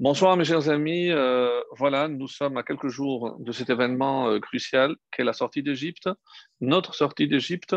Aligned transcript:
Bonsoir 0.00 0.36
mes 0.36 0.44
chers 0.44 0.68
amis, 0.68 1.10
euh, 1.10 1.60
voilà, 1.76 2.06
nous 2.06 2.28
sommes 2.28 2.56
à 2.56 2.62
quelques 2.62 2.86
jours 2.86 3.34
de 3.40 3.50
cet 3.50 3.68
événement 3.68 4.28
euh, 4.28 4.38
crucial 4.38 4.94
qu'est 5.10 5.24
la 5.24 5.32
sortie 5.32 5.64
d'Égypte, 5.64 6.08
notre 6.60 6.94
sortie 6.94 7.26
d'Égypte, 7.26 7.74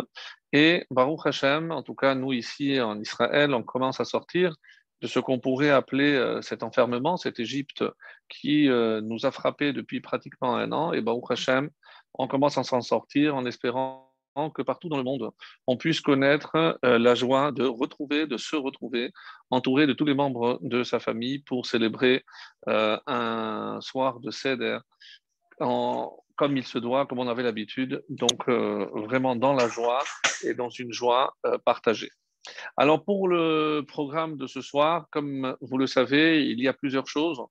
et 0.54 0.86
Baruch 0.92 1.26
Hashem, 1.26 1.72
en 1.72 1.82
tout 1.82 1.96
cas 1.96 2.14
nous 2.14 2.32
ici 2.32 2.80
en 2.80 3.00
Israël, 3.00 3.56
on 3.56 3.64
commence 3.64 4.00
à 4.00 4.06
sortir 4.06 4.56
de 5.02 5.08
ce 5.08 5.18
qu'on 5.18 5.40
pourrait 5.40 5.72
appeler 5.72 6.14
euh, 6.14 6.44
cet 6.44 6.62
enfermement, 6.62 7.18
cette 7.18 7.40
Égypte 7.40 7.84
qui 8.30 8.68
nous 8.68 9.26
a 9.26 9.32
frappé 9.32 9.74
depuis 9.74 10.00
pratiquement 10.00 10.56
un 10.56 10.72
an, 10.74 10.94
et 10.94 11.02
Baruch 11.02 11.32
Hashem, 11.32 11.72
on 12.14 12.28
commence 12.28 12.60
à 12.60 12.64
s'en 12.64 12.82
sortir 12.82 13.36
en 13.36 13.48
espérant 13.48 14.11
que 14.54 14.62
partout 14.62 14.90
dans 14.90 14.98
le 14.98 15.04
monde, 15.04 15.30
on 15.68 15.78
puisse 15.78 16.02
connaître 16.02 16.56
euh, 16.86 16.98
la 16.98 17.16
joie 17.16 17.52
de 17.52 17.66
retrouver, 17.66 18.28
de 18.28 18.38
se 18.38 18.56
retrouver, 18.56 19.12
entouré 19.50 19.88
de 19.88 19.94
tous 19.94 20.06
les 20.06 20.14
membres 20.14 20.60
de 20.62 20.84
sa 20.84 21.00
famille 21.00 21.40
pour 21.40 21.66
célébrer 21.66 22.24
euh, 22.68 22.98
un 23.08 23.80
soir 23.82 24.20
de 24.20 24.32
Seder 24.32 24.80
comme 25.58 26.58
il 26.58 26.66
se 26.66 26.80
doit, 26.80 27.06
comme 27.06 27.20
on 27.20 27.28
avait 27.28 27.44
l'habitude, 27.44 28.04
donc 28.10 28.50
euh, 28.50 28.90
vraiment 28.96 29.36
dans 29.36 29.54
la 29.54 29.68
joie 29.68 30.04
et 30.44 30.56
dans 30.56 30.70
une 30.70 30.92
joie 30.92 31.36
partagée. 31.66 32.10
Alors 32.78 33.04
pour 33.04 33.28
le 33.28 33.84
programme 33.88 34.38
de 34.38 34.48
ce 34.48 34.62
soir, 34.62 35.08
comme 35.12 35.56
vous 35.62 35.78
le 35.78 35.88
savez, 35.88 36.46
il 36.46 36.60
y 36.62 36.68
a 36.68 36.74
plusieurs 36.74 37.08
choses. 37.08 37.42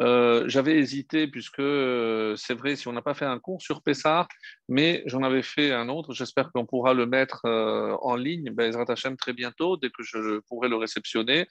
Euh, 0.00 0.44
j'avais 0.48 0.78
hésité 0.78 1.28
puisque 1.28 1.60
euh, 1.60 2.34
c'est 2.36 2.54
vrai, 2.54 2.76
si 2.76 2.88
on 2.88 2.92
n'a 2.92 3.02
pas 3.02 3.14
fait 3.14 3.26
un 3.26 3.38
cours 3.38 3.60
sur 3.60 3.82
Pessar, 3.82 4.26
mais 4.68 5.02
j'en 5.06 5.22
avais 5.22 5.42
fait 5.42 5.72
un 5.72 5.88
autre. 5.88 6.12
J'espère 6.12 6.50
qu'on 6.50 6.66
pourra 6.66 6.94
le 6.94 7.06
mettre 7.06 7.42
euh, 7.44 7.94
en 8.00 8.16
ligne, 8.16 8.50
ben, 8.50 8.72
très 9.18 9.32
bientôt, 9.32 9.76
dès 9.76 9.90
que 9.90 10.02
je 10.02 10.40
pourrai 10.40 10.68
le 10.68 10.76
réceptionner. 10.76 11.46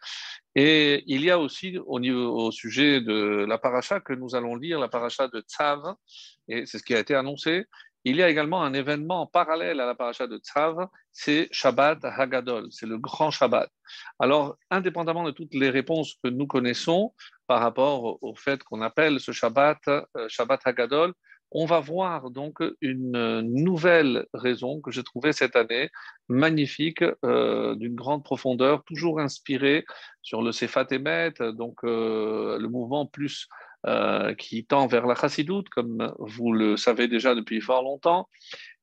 Et 0.55 1.03
il 1.07 1.23
y 1.23 1.29
a 1.29 1.39
aussi 1.39 1.77
au, 1.85 1.99
niveau, 1.99 2.47
au 2.47 2.51
sujet 2.51 2.99
de 3.01 3.45
la 3.47 3.57
paracha 3.57 3.99
que 3.99 4.13
nous 4.13 4.35
allons 4.35 4.55
lire, 4.55 4.79
la 4.79 4.89
paracha 4.89 5.27
de 5.27 5.41
Tzav, 5.41 5.95
et 6.47 6.65
c'est 6.65 6.79
ce 6.79 6.83
qui 6.83 6.95
a 6.95 6.99
été 6.99 7.15
annoncé. 7.15 7.65
Il 8.04 8.16
y 8.16 8.24
a 8.24 8.30
également 8.30 8.63
un 8.63 8.74
événement 8.74 9.27
parallèle 9.27 9.80
à 9.80 9.85
la 9.85 9.96
paracha 9.96 10.27
de 10.27 10.38
Tzav, 10.38 10.88
c'est 11.12 11.48
Shabbat 11.52 12.04
Hagadol, 12.04 12.68
c'est 12.71 12.88
le 12.88 12.98
grand 12.98 13.30
Shabbat. 13.30 13.70
Alors, 14.20 14.57
indépendamment 14.71 15.24
de 15.24 15.32
toutes 15.32 15.54
les 15.54 15.70
réponses 15.70 16.16
que 16.24 16.29
nous 16.29 16.48
connaissons 16.48 17.13
par 17.48 17.62
rapport 17.62 18.18
au 18.24 18.34
fait 18.35 18.63
qu'on 18.63 18.82
appelle 18.82 19.20
ce 19.20 19.32
Shabbat 19.32 19.79
euh, 19.88 20.04
Shabbat 20.27 20.62
Hagadol, 20.66 21.13
on 21.52 21.66
va 21.66 21.82
voir 21.82 22.32
donc 22.32 22.60
une 22.79 23.41
nouvelle 23.41 24.26
raison 24.34 24.79
que 24.79 24.90
j'ai 24.90 25.04
trouvée 25.04 25.34
cette 25.34 25.57
année 25.57 25.90
magnifique, 26.29 27.04
euh, 27.26 27.76
d'une 27.76 27.96
grande 27.96 28.24
profondeur, 28.24 28.84
toujours 28.85 29.20
inspirée 29.20 29.85
sur 30.22 30.41
le 30.41 30.54
Sefat 30.54 30.88
Emet, 30.91 31.34
donc 31.54 31.84
euh, 31.84 32.57
le 32.57 32.68
mouvement 32.70 33.05
plus 33.05 33.49
euh, 33.87 34.35
qui 34.35 34.63
tend 34.63 34.85
vers 34.85 35.07
la 35.07 35.15
chassidoute, 35.15 35.68
comme 35.70 36.13
vous 36.20 36.54
le 36.54 36.77
savez 36.77 37.07
déjà 37.07 37.34
depuis 37.34 37.62
fort 37.62 37.82
longtemps. 37.82 38.29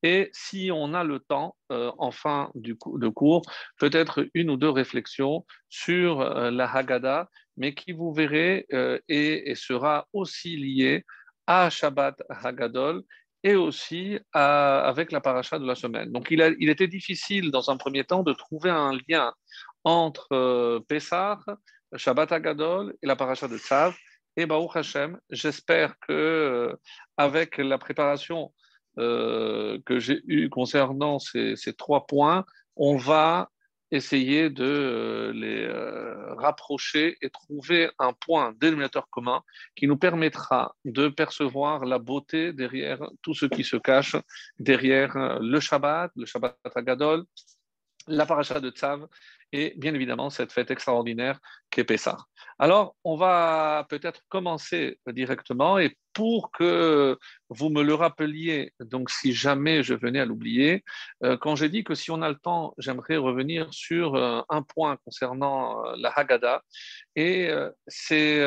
Et 0.03 0.29
si 0.33 0.71
on 0.75 0.93
a 0.93 1.05
le 1.05 1.21
temps, 1.21 1.55
euh, 1.71 1.93
en 1.99 2.11
fin 2.11 2.51
du 2.57 2.77
de 2.95 3.09
cours, 3.09 3.43
peut-être 3.79 4.27
une 4.35 4.51
ou 4.51 4.57
deux 4.57 4.71
réflexions 4.71 5.47
sur 5.69 6.21
euh, 6.21 6.51
la 6.51 6.69
Haggadah, 6.69 7.29
mais 7.57 7.75
qui, 7.75 7.93
vous 7.93 8.13
verrez, 8.13 8.67
et, 9.09 9.55
sera 9.55 10.09
aussi 10.13 10.57
liée 10.57 11.05
à 11.47 11.71
Shabbat 11.71 12.21
Haggadol 12.29 13.05
et 13.45 13.55
aussi 13.55 14.19
avec 14.33 15.13
la 15.13 15.21
paracha 15.21 15.61
de 15.61 15.67
la 15.67 15.77
semaine. 15.77 16.11
Donc 16.11 16.33
il, 16.33 16.43
a, 16.43 16.49
il, 16.59 16.71
était 16.71 16.89
difficile 16.89 17.53
dans 17.53 17.71
un 17.71 17.77
premier 17.77 18.03
temps 18.03 18.25
de 18.25 18.33
trouver 18.33 18.71
un 18.71 18.99
lien 19.09 19.33
entre 19.85 20.81
Pessah, 20.89 21.39
Shabbat 21.95 22.33
Haggadol 22.33 22.95
et 23.01 23.07
la 23.07 23.15
paracha 23.15 23.47
de 23.47 23.59
Tzav. 23.59 23.95
Et 24.39 24.47
Baruch 24.47 24.77
Hashem, 24.77 25.19
j'espère 25.31 25.99
que 25.99 26.13
euh, 26.13 26.77
avec 27.17 27.59
la 27.59 27.77
préparation 27.77 28.55
euh, 28.99 29.81
que 29.85 29.99
j'ai 29.99 30.23
eue 30.29 30.49
concernant 30.49 31.19
ces, 31.19 31.57
trois 31.77 32.07
points, 32.07 32.45
on 32.77 32.97
va 32.97 33.51
essayer 33.91 34.49
de 34.49 34.65
euh, 34.65 35.33
les 35.33 35.67
rapprocher 36.37 37.17
et 37.21 37.31
trouver 37.31 37.91
un 37.99 38.13
point 38.13 38.55
dénominateur 38.61 39.09
commun 39.11 39.43
qui 39.75 39.89
nous 39.89 39.97
permettra 39.97 40.77
de 40.85 41.09
percevoir 41.09 41.85
la 41.85 41.99
beauté 41.99 42.53
derrière 42.53 43.01
tout 43.23 43.35
ce 43.35 43.47
qui 43.47 43.65
se 43.65 43.77
cache 43.77 44.15
derrière 44.61 45.41
le 45.41 45.59
Shabbat, 45.59 46.13
le 46.15 46.27
Shabbat 46.27 46.57
Agadol, 46.77 47.25
la 48.07 48.25
paracha 48.25 48.61
de 48.61 48.71
Tzav 48.71 49.09
et 49.53 49.75
bien 49.77 49.95
évidemment 49.95 50.31
cette 50.31 50.53
fête 50.53 50.71
extraordinaire 50.71 51.41
qu'est 51.71 51.85
Pessah. 51.85 52.17
Alors, 52.59 52.97
on 53.05 53.17
va 53.17 53.87
peut-être 53.89 54.23
commencer 54.29 54.99
directement 55.07 55.79
et 55.79 55.97
pour 56.13 56.51
que 56.51 57.17
vous 57.49 57.71
me 57.71 57.83
le 57.83 57.95
rappeliez, 57.95 58.73
donc 58.81 59.11
si 59.11 59.33
jamais 59.33 59.85
je 59.85 59.95
venais 59.95 60.19
à 60.19 60.25
l'oublier, 60.25 60.83
euh, 61.23 61.37
quand 61.37 61.55
j'ai 61.55 61.69
dit 61.69 61.85
que 61.85 61.95
si 61.95 62.11
on 62.11 62.23
a 62.23 62.29
le 62.29 62.35
temps, 62.35 62.75
j'aimerais 62.79 63.17
revenir 63.17 63.73
sur 63.73 64.17
euh, 64.17 64.41
un 64.49 64.63
point 64.63 64.97
concernant 65.05 65.85
euh, 65.85 65.95
la 65.97 66.11
Haggadah 66.11 66.63
et 67.15 67.51
c'est 67.87 68.39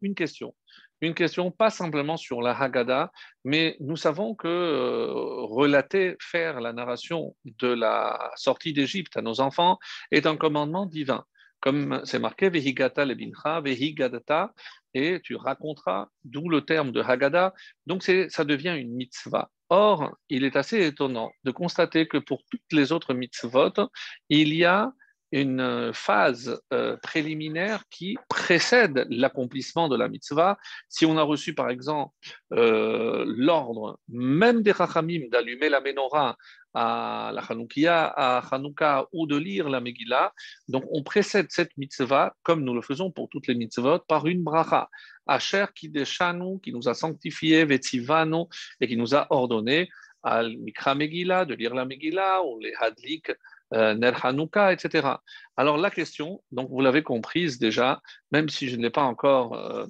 une 0.00 0.14
question 0.14 0.54
une 1.00 1.14
question 1.14 1.50
pas 1.50 1.70
simplement 1.70 2.16
sur 2.16 2.42
la 2.42 2.58
Haggadah, 2.58 3.10
mais 3.44 3.76
nous 3.80 3.96
savons 3.96 4.34
que 4.34 4.48
euh, 4.48 5.12
relater, 5.44 6.16
faire 6.20 6.60
la 6.60 6.72
narration 6.72 7.34
de 7.44 7.68
la 7.68 8.30
sortie 8.36 8.72
d'Égypte 8.72 9.16
à 9.16 9.22
nos 9.22 9.40
enfants 9.40 9.78
est 10.10 10.26
un 10.26 10.36
commandement 10.36 10.86
divin. 10.86 11.24
Comme 11.60 12.00
c'est 12.04 12.18
marqué, 12.18 12.48
Vehigata 12.48 13.04
lebincha, 13.04 13.60
Vehigadata, 13.60 14.54
et 14.94 15.20
tu 15.22 15.36
raconteras, 15.36 16.08
d'où 16.24 16.48
le 16.48 16.62
terme 16.62 16.90
de 16.90 17.02
Haggadah. 17.02 17.52
Donc 17.86 18.02
ça 18.02 18.44
devient 18.44 18.76
une 18.78 18.94
mitzvah. 18.94 19.50
Or, 19.68 20.16
il 20.28 20.44
est 20.44 20.56
assez 20.56 20.84
étonnant 20.84 21.30
de 21.44 21.50
constater 21.52 22.08
que 22.08 22.18
pour 22.18 22.42
toutes 22.50 22.72
les 22.72 22.92
autres 22.92 23.14
mitzvot, 23.14 23.88
il 24.28 24.54
y 24.54 24.64
a 24.64 24.92
une 25.32 25.60
euh, 25.60 25.92
phase 25.92 26.60
euh, 26.72 26.96
préliminaire 26.96 27.84
qui 27.90 28.16
précède 28.28 29.06
l'accomplissement 29.10 29.88
de 29.88 29.96
la 29.96 30.08
mitzvah. 30.08 30.58
Si 30.88 31.06
on 31.06 31.16
a 31.18 31.22
reçu 31.22 31.54
par 31.54 31.70
exemple 31.70 32.14
euh, 32.52 33.24
l'ordre, 33.26 33.98
même 34.08 34.62
des 34.62 34.72
Rachamim, 34.72 35.28
d'allumer 35.30 35.68
la 35.68 35.80
menorah 35.80 36.36
à 36.74 37.32
la 37.34 37.42
Hanoukia, 37.42 38.06
à 38.06 38.38
Hanouka 38.54 39.06
ou 39.12 39.26
de 39.26 39.36
lire 39.36 39.68
la 39.68 39.80
Megillah, 39.80 40.32
donc 40.68 40.84
on 40.90 41.02
précède 41.02 41.46
cette 41.50 41.76
mitzvah, 41.76 42.34
comme 42.42 42.62
nous 42.62 42.74
le 42.74 42.82
faisons 42.82 43.10
pour 43.10 43.28
toutes 43.28 43.46
les 43.46 43.54
mitzvot, 43.54 44.00
par 44.00 44.26
une 44.26 44.42
bracha. 44.42 44.88
Asher 45.26 45.66
qui 45.74 45.92
qui 45.92 46.72
nous 46.72 46.88
a 46.88 46.94
sanctifié, 46.94 47.64
Vetzivano, 47.64 48.48
et 48.80 48.88
qui 48.88 48.96
nous 48.96 49.14
a 49.14 49.26
ordonné 49.30 49.88
al 50.22 50.56
Mikra 50.58 50.94
Megillah, 50.94 51.44
de 51.44 51.54
lire 51.54 51.74
la 51.74 51.84
Megillah, 51.84 52.42
ou 52.44 52.58
les 52.60 52.74
Hadlik, 52.78 53.32
Ner 53.72 54.12
Hanouka, 54.24 54.72
etc. 54.72 55.08
Alors 55.56 55.76
la 55.76 55.90
question, 55.90 56.42
donc 56.50 56.70
vous 56.70 56.80
l'avez 56.80 57.02
comprise 57.02 57.58
déjà, 57.58 58.00
même 58.32 58.48
si 58.48 58.68
je 58.68 58.76
ne 58.76 58.82
l'ai 58.82 58.90
pas 58.90 59.02
encore 59.02 59.54
euh, 59.54 59.86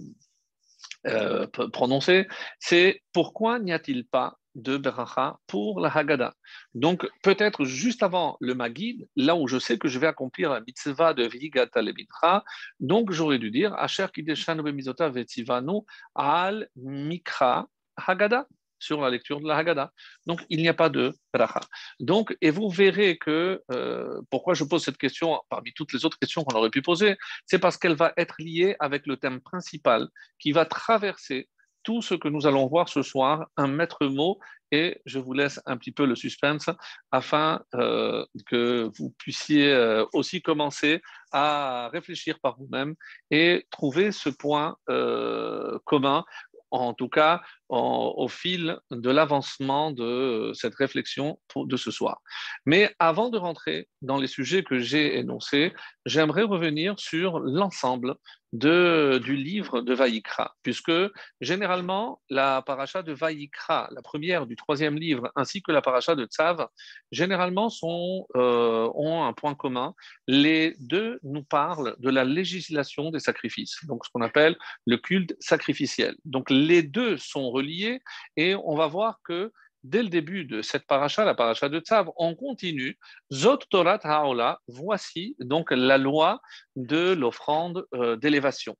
euh, 1.07 1.47
prononcée, 1.47 2.29
c'est 2.59 3.03
pourquoi 3.13 3.59
n'y 3.59 3.73
a-t-il 3.73 4.07
pas 4.07 4.37
de 4.55 4.77
Beracha 4.77 5.39
pour 5.47 5.81
la 5.81 5.89
Haggadah? 5.89 6.35
Donc, 6.75 7.09
peut-être 7.23 7.65
juste 7.65 8.03
avant 8.03 8.37
le 8.41 8.55
Magid, 8.55 9.09
là 9.17 9.35
où 9.37 9.47
je 9.47 9.59
sais 9.59 9.79
que 9.79 9.89
je 9.89 9.99
vais 9.99 10.09
accomplir 10.09 10.51
la 10.51 10.61
mitzvah 10.61 11.15
de 11.15 11.25
Vigata 11.25 11.81
Lebitra, 11.81 12.45
donc 12.81 13.13
j'aurais 13.13 13.39
dû 13.39 13.51
dire 13.51 13.73
Asher 13.75 14.07
Kideshan 14.13 14.57
Bemizota 14.57 15.09
Vetivanu 15.09 15.81
Al 16.15 16.69
Mikra 16.77 17.67
Haggadah 17.97 18.47
sur 18.81 19.01
la 19.01 19.11
lecture 19.11 19.41
de 19.41 19.47
la 19.47 19.57
Haggadah. 19.57 19.93
Donc, 20.27 20.45
il 20.49 20.61
n'y 20.61 20.69
a 20.69 20.75
pas 20.75 20.89
de 20.89 21.15
bracha. 21.33 21.61
Donc, 22.01 22.37
et 22.41 22.51
vous 22.51 22.69
verrez 22.69 23.19
que, 23.19 23.63
euh, 23.71 24.21
pourquoi 24.31 24.55
je 24.55 24.65
pose 24.65 24.83
cette 24.83 24.99
question 24.99 25.41
parmi 25.49 25.73
toutes 25.73 25.93
les 25.93 26.05
autres 26.05 26.19
questions 26.19 26.43
qu'on 26.43 26.57
aurait 26.57 26.71
pu 26.71 26.83
poser, 26.83 27.17
c'est 27.47 27.59
parce 27.59 27.77
qu'elle 27.77 27.95
va 27.95 28.13
être 28.17 28.35
liée 28.39 28.75
avec 28.81 29.07
le 29.07 29.17
thème 29.17 29.41
principal 29.41 30.09
qui 30.39 30.53
va 30.53 30.65
traverser 30.65 31.49
tout 31.83 32.03
ce 32.03 32.15
que 32.15 32.29
nous 32.29 32.47
allons 32.47 32.67
voir 32.67 32.91
ce 32.91 33.03
soir, 33.03 33.47
un 33.57 33.67
maître 33.67 34.05
mot, 34.07 34.39
et 34.71 35.01
je 35.07 35.19
vous 35.19 35.33
laisse 35.33 35.61
un 35.67 35.77
petit 35.79 35.93
peu 35.93 36.05
le 36.05 36.15
suspense 36.15 36.69
afin 37.11 37.61
euh, 37.75 38.25
que 38.47 38.89
vous 38.97 39.11
puissiez 39.19 39.73
euh, 39.73 40.05
aussi 40.13 40.43
commencer 40.43 41.01
à 41.33 41.89
réfléchir 41.93 42.39
par 42.41 42.57
vous-même 42.59 42.95
et 43.31 43.67
trouver 43.71 44.13
ce 44.13 44.29
point 44.29 44.77
commun 45.85 46.25
en 46.71 46.95
tout 46.95 47.09
cas 47.09 47.43
au 47.71 48.29
fil 48.29 48.79
de 48.91 49.11
l'avancement 49.11 49.91
de 49.93 50.53
cette 50.55 50.75
réflexion 50.75 51.39
de 51.57 51.77
ce 51.77 51.91
soir. 51.91 52.21
Mais 52.67 52.95
avant 52.99 53.31
de 53.31 53.39
rentrer 53.39 53.89
dans 54.03 54.19
les 54.19 54.27
sujets 54.27 54.63
que 54.63 54.79
j'ai 54.79 55.19
énoncés, 55.19 55.73
j'aimerais 56.05 56.43
revenir 56.43 56.99
sur 56.99 57.39
l'ensemble 57.39 58.17
du 58.53 59.37
livre 59.37 59.81
de 59.81 59.95
Vaïkra, 59.95 60.57
puisque 60.63 60.93
généralement 61.41 62.21
la 62.31 62.63
paracha 62.63 63.03
de 63.03 63.13
Vaïkra, 63.13 63.89
la 63.93 64.03
première 64.03 64.47
du 64.47 64.57
troisième 64.57 64.99
livre, 64.99 65.31
ainsi 65.37 65.63
que 65.63 65.71
la 65.71 65.81
paracha 65.81 66.17
de 66.17 66.25
Tzav, 66.25 66.67
généralement 67.13 67.71
euh, 68.35 68.91
ont 68.95 69.25
un 69.25 69.33
point 69.33 69.55
commun. 69.55 69.95
Les 70.27 70.75
deux 70.81 71.21
nous 71.23 71.45
parlent 71.45 71.95
de 71.99 72.11
la 72.11 72.25
législation 72.25 73.11
des 73.11 73.21
sacrifices, 73.21 73.85
donc 73.87 74.05
ce 74.05 74.11
qu'on 74.13 74.23
appelle 74.23 74.57
le 74.87 74.97
culte 74.97 75.37
sacrificiel. 75.39 76.17
Donc 76.25 76.51
les 76.51 76.83
deux 76.83 77.17
sont 77.19 77.51
et 78.37 78.55
on 78.55 78.75
va 78.75 78.87
voir 78.87 79.21
que 79.25 79.53
dès 79.83 80.03
le 80.03 80.09
début 80.09 80.45
de 80.45 80.63
cette 80.63 80.87
paracha, 80.87 81.25
la 81.25 81.35
paracha 81.35 81.69
de 81.69 81.81
Tzav, 81.81 82.11
on 82.17 82.35
continue. 82.35 82.99
Zot 83.33 83.59
Torat 83.71 84.01
Haola, 84.05 84.61
voici 84.69 85.37
donc 85.39 85.71
la 85.71 85.99
loi 85.99 86.41
de 86.77 87.13
l'offrande 87.13 87.87
euh, 87.95 88.17
d'élévation. 88.17 88.77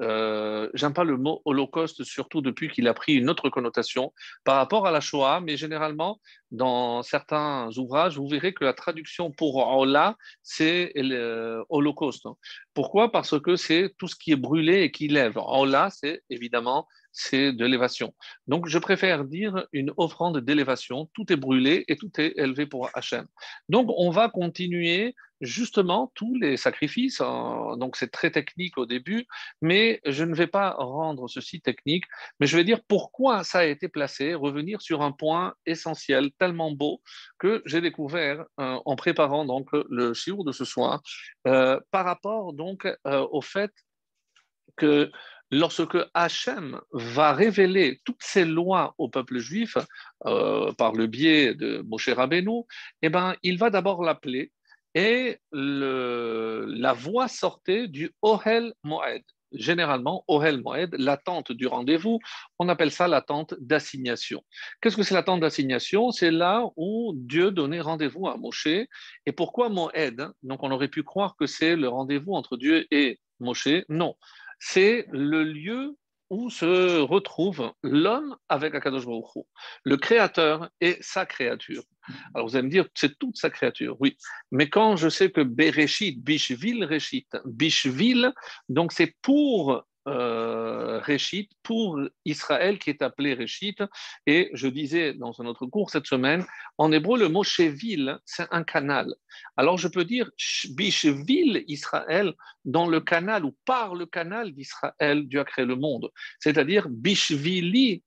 Euh, 0.00 0.68
j'aime 0.74 0.94
pas 0.94 1.04
le 1.04 1.16
mot 1.16 1.42
holocauste, 1.44 2.04
surtout 2.04 2.40
depuis 2.40 2.68
qu'il 2.68 2.88
a 2.88 2.94
pris 2.94 3.14
une 3.14 3.28
autre 3.28 3.50
connotation 3.50 4.12
par 4.44 4.56
rapport 4.56 4.86
à 4.86 4.90
la 4.90 5.00
Shoah, 5.00 5.40
mais 5.40 5.56
généralement, 5.56 6.20
dans 6.50 7.02
certains 7.02 7.68
ouvrages, 7.76 8.16
vous 8.16 8.28
verrez 8.28 8.54
que 8.54 8.64
la 8.64 8.72
traduction 8.72 9.30
pour 9.30 9.62
Haola, 9.62 10.16
c'est 10.42 10.92
l'holocauste. 10.96 12.26
Pourquoi? 12.74 13.12
Parce 13.12 13.38
que 13.40 13.56
c'est 13.56 13.94
tout 13.98 14.08
ce 14.08 14.16
qui 14.16 14.32
est 14.32 14.36
brûlé 14.36 14.82
et 14.82 14.90
qui 14.90 15.08
lève. 15.08 15.38
Haola, 15.38 15.90
c'est 15.90 16.22
évidemment 16.30 16.86
c'est 17.12 17.52
de 17.52 17.64
l'élévation. 17.64 18.14
Donc, 18.46 18.68
je 18.68 18.78
préfère 18.78 19.24
dire 19.24 19.66
une 19.72 19.92
offrande 19.96 20.38
d'élévation. 20.38 21.10
Tout 21.12 21.32
est 21.32 21.36
brûlé 21.36 21.84
et 21.88 21.96
tout 21.96 22.10
est 22.18 22.34
élevé 22.36 22.66
pour 22.66 22.88
Hachem. 22.94 23.26
Donc, 23.68 23.88
on 23.96 24.10
va 24.10 24.28
continuer 24.28 25.14
justement 25.40 26.12
tous 26.14 26.34
les 26.34 26.56
sacrifices. 26.56 27.20
Hein. 27.20 27.76
Donc, 27.78 27.96
c'est 27.96 28.10
très 28.10 28.30
technique 28.30 28.78
au 28.78 28.86
début, 28.86 29.26
mais 29.62 30.00
je 30.06 30.24
ne 30.24 30.34
vais 30.34 30.46
pas 30.46 30.70
rendre 30.72 31.28
ceci 31.28 31.60
technique, 31.60 32.04
mais 32.38 32.46
je 32.46 32.56
vais 32.56 32.64
dire 32.64 32.80
pourquoi 32.86 33.44
ça 33.44 33.60
a 33.60 33.64
été 33.64 33.88
placé, 33.88 34.34
revenir 34.34 34.82
sur 34.82 35.02
un 35.02 35.12
point 35.12 35.54
essentiel, 35.66 36.30
tellement 36.38 36.72
beau, 36.72 37.00
que 37.38 37.62
j'ai 37.66 37.80
découvert 37.80 38.44
euh, 38.60 38.78
en 38.84 38.96
préparant 38.96 39.44
donc 39.44 39.68
le 39.72 40.14
shiur 40.14 40.44
de 40.44 40.52
ce 40.52 40.64
soir, 40.64 41.02
euh, 41.46 41.80
par 41.90 42.04
rapport 42.04 42.52
donc 42.52 42.86
euh, 43.06 43.26
au 43.30 43.40
fait 43.40 43.72
que 44.76 45.10
lorsque 45.50 45.98
Hachem 46.14 46.80
va 46.92 47.32
révéler 47.32 48.00
toutes 48.04 48.22
ces 48.22 48.44
lois 48.44 48.94
au 48.98 49.08
peuple 49.08 49.38
juif 49.38 49.76
par 50.22 50.92
le 50.92 51.06
biais 51.06 51.54
de 51.54 51.82
Moshe 51.88 52.08
Rabbeinu, 52.08 52.62
eh 53.02 53.08
ben, 53.08 53.34
il 53.42 53.58
va 53.58 53.68
d'abord 53.68 54.04
l'appeler 54.04 54.52
et 54.94 55.38
la 55.52 56.92
voix 56.92 57.28
sortait 57.28 57.88
du 57.88 58.12
Ohel 58.22 58.72
Moed. 58.82 59.22
Généralement, 59.52 60.24
Ohel 60.28 60.60
Moed, 60.62 60.94
l'attente 60.96 61.50
du 61.50 61.66
rendez-vous, 61.66 62.20
on 62.60 62.68
appelle 62.68 62.92
ça 62.92 63.08
l'attente 63.08 63.54
d'assignation. 63.58 64.44
Qu'est-ce 64.80 64.96
que 64.96 65.02
c'est 65.02 65.14
l'attente 65.14 65.40
d'assignation? 65.40 66.12
C'est 66.12 66.30
là 66.30 66.64
où 66.76 67.12
Dieu 67.16 67.50
donnait 67.50 67.80
rendez-vous 67.80 68.28
à 68.28 68.36
Moshe. 68.36 68.66
Et 68.66 69.32
pourquoi 69.36 69.68
Moed 69.68 70.30
Donc 70.44 70.62
on 70.62 70.70
aurait 70.70 70.88
pu 70.88 71.02
croire 71.02 71.34
que 71.36 71.46
c'est 71.46 71.74
le 71.74 71.88
rendez-vous 71.88 72.34
entre 72.34 72.56
Dieu 72.56 72.86
et 72.92 73.18
Moshe. 73.40 73.84
Non, 73.88 74.14
c'est 74.60 75.06
le 75.10 75.42
lieu 75.42 75.96
où 76.30 76.48
se 76.48 77.00
retrouve 77.00 77.72
l'homme 77.82 78.36
avec 78.48 78.74
Akadosh 78.74 79.04
Baruch 79.04 79.46
le 79.84 79.96
créateur 79.96 80.70
et 80.80 80.96
sa 81.00 81.26
créature. 81.26 81.82
Alors 82.34 82.48
vous 82.48 82.56
allez 82.56 82.66
me 82.66 82.70
dire, 82.70 82.86
c'est 82.94 83.18
toute 83.18 83.36
sa 83.36 83.50
créature, 83.50 83.96
oui. 84.00 84.16
Mais 84.50 84.68
quand 84.68 84.96
je 84.96 85.08
sais 85.08 85.30
que 85.30 85.42
Bereshit, 85.42 86.22
Bishvil 86.22 86.84
Reshit, 86.84 87.28
Bishvil, 87.44 88.32
donc 88.68 88.92
c'est 88.92 89.14
pour 89.22 89.84
euh, 90.08 90.98
Réchit 91.00 91.50
pour 91.62 92.00
Israël 92.24 92.78
qui 92.78 92.90
est 92.90 93.02
appelé 93.02 93.34
Réchit. 93.34 93.76
Et 94.26 94.50
je 94.54 94.68
disais 94.68 95.12
dans 95.12 95.40
un 95.40 95.46
autre 95.46 95.66
cours 95.66 95.90
cette 95.90 96.06
semaine, 96.06 96.44
en 96.78 96.90
hébreu, 96.90 97.18
le 97.18 97.28
mot 97.28 97.42
Shevil, 97.42 98.18
c'est 98.24 98.48
un 98.50 98.64
canal. 98.64 99.14
Alors 99.56 99.78
je 99.78 99.88
peux 99.88 100.04
dire 100.04 100.30
Bishvil 100.70 101.64
Israël 101.68 102.32
dans 102.64 102.86
le 102.86 103.00
canal 103.00 103.44
ou 103.44 103.56
par 103.64 103.94
le 103.94 104.06
canal 104.06 104.52
d'Israël, 104.52 105.28
Dieu 105.28 105.40
a 105.40 105.44
créé 105.44 105.66
le 105.66 105.76
monde. 105.76 106.10
C'est-à-dire 106.38 106.88
Bishvili 106.88 108.02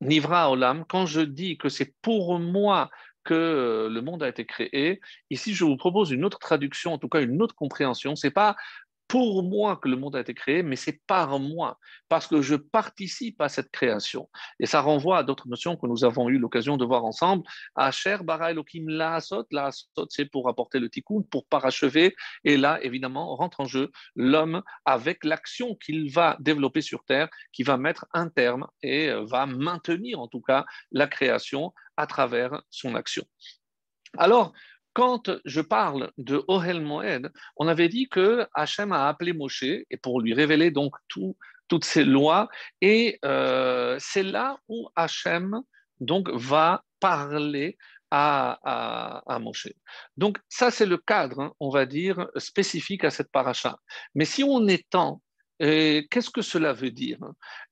Nivra 0.00 0.50
Olam, 0.50 0.84
quand 0.88 1.06
je 1.06 1.20
dis 1.20 1.56
que 1.58 1.68
c'est 1.68 1.94
pour 2.00 2.38
moi 2.38 2.90
que 3.24 3.88
le 3.90 4.00
monde 4.02 4.22
a 4.22 4.28
été 4.28 4.44
créé. 4.44 5.00
Ici, 5.30 5.54
je 5.54 5.64
vous 5.64 5.76
propose 5.76 6.10
une 6.10 6.24
autre 6.24 6.38
traduction, 6.38 6.92
en 6.92 6.98
tout 6.98 7.08
cas 7.08 7.22
une 7.22 7.40
autre 7.42 7.54
compréhension. 7.54 8.14
C'est 8.14 8.30
pas 8.30 8.54
pour 9.14 9.44
moi 9.44 9.76
que 9.76 9.88
le 9.88 9.94
monde 9.94 10.16
a 10.16 10.20
été 10.20 10.34
créé, 10.34 10.64
mais 10.64 10.74
c'est 10.74 11.00
par 11.06 11.38
moi, 11.38 11.78
parce 12.08 12.26
que 12.26 12.42
je 12.42 12.56
participe 12.56 13.40
à 13.40 13.48
cette 13.48 13.70
création. 13.70 14.28
Et 14.58 14.66
ça 14.66 14.80
renvoie 14.80 15.18
à 15.18 15.22
d'autres 15.22 15.46
notions 15.46 15.76
que 15.76 15.86
nous 15.86 16.02
avons 16.04 16.28
eu 16.28 16.36
l'occasion 16.36 16.76
de 16.76 16.84
voir 16.84 17.04
ensemble. 17.04 17.44
Asher 17.76 18.16
bara 18.24 18.50
Elohim 18.50 18.88
la 18.88 19.14
asot, 19.14 19.46
la 19.52 19.66
asot 19.66 20.08
c'est 20.08 20.24
pour 20.24 20.48
apporter 20.48 20.80
le 20.80 20.90
tikkun, 20.90 21.22
pour 21.30 21.46
parachever. 21.46 22.16
Et 22.42 22.56
là, 22.56 22.82
évidemment, 22.82 23.36
rentre 23.36 23.60
en 23.60 23.66
jeu 23.66 23.92
l'homme 24.16 24.64
avec 24.84 25.22
l'action 25.22 25.76
qu'il 25.76 26.10
va 26.10 26.36
développer 26.40 26.80
sur 26.80 27.04
terre, 27.04 27.28
qui 27.52 27.62
va 27.62 27.76
mettre 27.76 28.06
un 28.14 28.28
terme 28.28 28.66
et 28.82 29.10
euh, 29.10 29.24
va 29.24 29.46
maintenir 29.46 30.18
en 30.18 30.26
tout 30.26 30.40
cas 30.40 30.64
la 30.90 31.06
création 31.06 31.72
à 31.96 32.08
travers 32.08 32.62
son 32.68 32.96
action. 32.96 33.24
Alors, 34.16 34.52
quand 34.94 35.30
je 35.44 35.60
parle 35.60 36.10
de 36.18 36.42
Ohel 36.48 36.80
Moed, 36.80 37.30
on 37.56 37.68
avait 37.68 37.88
dit 37.88 38.08
que 38.08 38.46
Hachem 38.54 38.92
a 38.92 39.08
appelé 39.08 39.32
Moshe 39.32 39.64
et 39.64 39.96
pour 40.00 40.20
lui 40.20 40.32
révéler 40.32 40.70
donc 40.70 40.94
toutes 41.08 41.84
ces 41.84 42.04
lois. 42.04 42.48
Et 42.80 43.18
euh, 43.24 43.96
c'est 43.98 44.22
là 44.22 44.56
où 44.68 44.88
Hachem 44.94 45.60
donc 46.00 46.30
va 46.30 46.84
parler 47.00 47.76
à, 48.10 49.20
à, 49.26 49.38
Moshe. 49.40 49.68
Donc 50.16 50.38
ça, 50.48 50.70
c'est 50.70 50.86
le 50.86 50.98
cadre, 50.98 51.40
hein, 51.40 51.52
on 51.58 51.70
va 51.70 51.84
dire, 51.84 52.28
spécifique 52.36 53.02
à 53.02 53.10
cette 53.10 53.32
paracha. 53.32 53.76
Mais 54.14 54.24
si 54.24 54.44
on 54.44 54.68
étend, 54.68 55.20
euh, 55.62 56.02
qu'est-ce 56.10 56.30
que 56.30 56.42
cela 56.42 56.72
veut 56.72 56.92
dire 56.92 57.18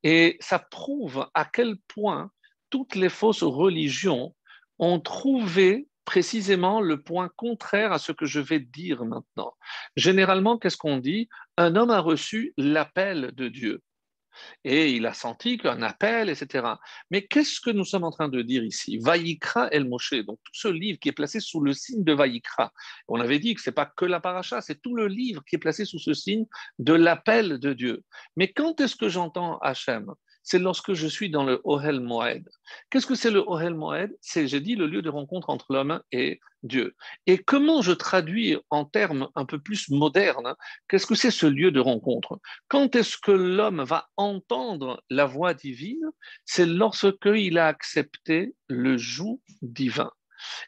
Et 0.03 0.37
ça 0.41 0.59
prouve 0.59 1.29
à 1.35 1.45
quel 1.45 1.77
point 1.87 2.31
toutes 2.71 2.97
les 2.97 3.09
fausses 3.09 3.45
religions 3.45 4.35
ont 4.81 4.99
trouvé 4.99 5.87
précisément 6.05 6.81
le 6.81 7.01
point 7.03 7.31
contraire 7.37 7.93
à 7.93 7.99
ce 7.99 8.13
que 8.13 8.27
je 8.27 8.41
vais 8.41 8.61
dire 8.61 9.05
maintenant. 9.05 9.55
Généralement, 9.97 10.59
qu'est-ce 10.59 10.77
qu'on 10.77 10.99
dit? 10.99 11.29
Un 11.57 11.77
homme 11.77 11.91
a 11.91 12.01
reçu 12.01 12.55
l'appel 12.57 13.33
de 13.35 13.49
Dieu. 13.49 13.83
Et 14.65 14.93
il 14.93 15.07
a 15.07 15.13
senti 15.13 15.59
qu'un 15.59 15.83
appel, 15.83 16.31
etc. 16.31 16.67
Mais 17.11 17.27
qu'est-ce 17.27 17.61
que 17.61 17.71
nous 17.71 17.85
sommes 17.85 18.05
en 18.05 18.11
train 18.11 18.29
de 18.29 18.43
dire 18.43 18.65
ici? 18.65 18.99
Vaïkra 18.99 19.69
El 19.71 19.89
Moshe, 19.89 20.15
donc 20.25 20.39
tout 20.43 20.55
ce 20.55 20.69
livre 20.69 20.99
qui 20.99 21.09
est 21.09 21.13
placé 21.13 21.41
sous 21.41 21.61
le 21.61 21.73
signe 21.73 22.05
de 22.05 22.13
Vaïkra. 22.13 22.73
On 23.09 23.21
avait 23.21 23.39
dit 23.39 23.55
que 23.55 23.61
ce 23.61 23.71
n'est 23.71 23.75
pas 23.75 23.87
que 23.87 24.05
la 24.05 24.21
paracha, 24.21 24.61
c'est 24.61 24.81
tout 24.81 24.95
le 24.95 25.07
livre 25.07 25.43
qui 25.45 25.57
est 25.57 25.59
placé 25.59 25.85
sous 25.85 25.99
ce 25.99 26.15
signe 26.15 26.47
de 26.79 26.95
l'appel 26.95 27.59
de 27.59 27.73
Dieu. 27.73 28.03
Mais 28.37 28.51
quand 28.53 28.81
est-ce 28.81 28.97
que 28.97 29.09
j'entends 29.09 29.59
Hachem? 29.59 30.13
C'est 30.43 30.59
lorsque 30.59 30.93
je 30.93 31.07
suis 31.07 31.31
dans 31.31 31.45
le 31.45 31.61
Ohel 31.65 32.01
Moed. 32.01 32.49
Qu'est-ce 32.91 33.07
que 33.07 33.15
c'est 33.15 33.31
le 33.31 33.45
Ohel 33.47 33.75
Moed? 33.75 34.17
C'est, 34.21 34.49
j'ai 34.49 34.61
dit, 34.61 34.75
le 34.75 34.87
lieu 34.87 35.03
de 35.03 35.11
rencontre 35.11 35.51
entre 35.51 35.73
l'homme 35.73 36.01
et 36.13 36.41
Dieu. 36.63 36.95
Et 37.27 37.39
comment 37.39 37.83
je 37.83 37.93
traduis 37.93 38.57
en 38.71 38.85
termes 38.85 39.29
un 39.35 39.45
peu 39.45 39.59
plus 39.61 39.91
modernes, 39.91 40.55
qu'est-ce 40.89 41.07
que 41.07 41.15
c'est 41.15 41.31
ce 41.31 41.47
lieu 41.47 41.71
de 41.71 41.81
rencontre? 41.81 42.39
Quand 42.69 42.95
est-ce 42.95 43.17
que 43.19 43.33
l'homme 43.33 43.83
va 43.83 44.09
entendre 44.17 45.03
la 45.11 45.27
voix 45.27 45.55
divine? 45.55 46.09
C'est 46.45 46.67
lorsqu'il 46.67 47.59
a 47.59 47.67
accepté 47.67 48.55
le 48.69 48.97
joug 48.97 49.41
divin. 49.61 50.11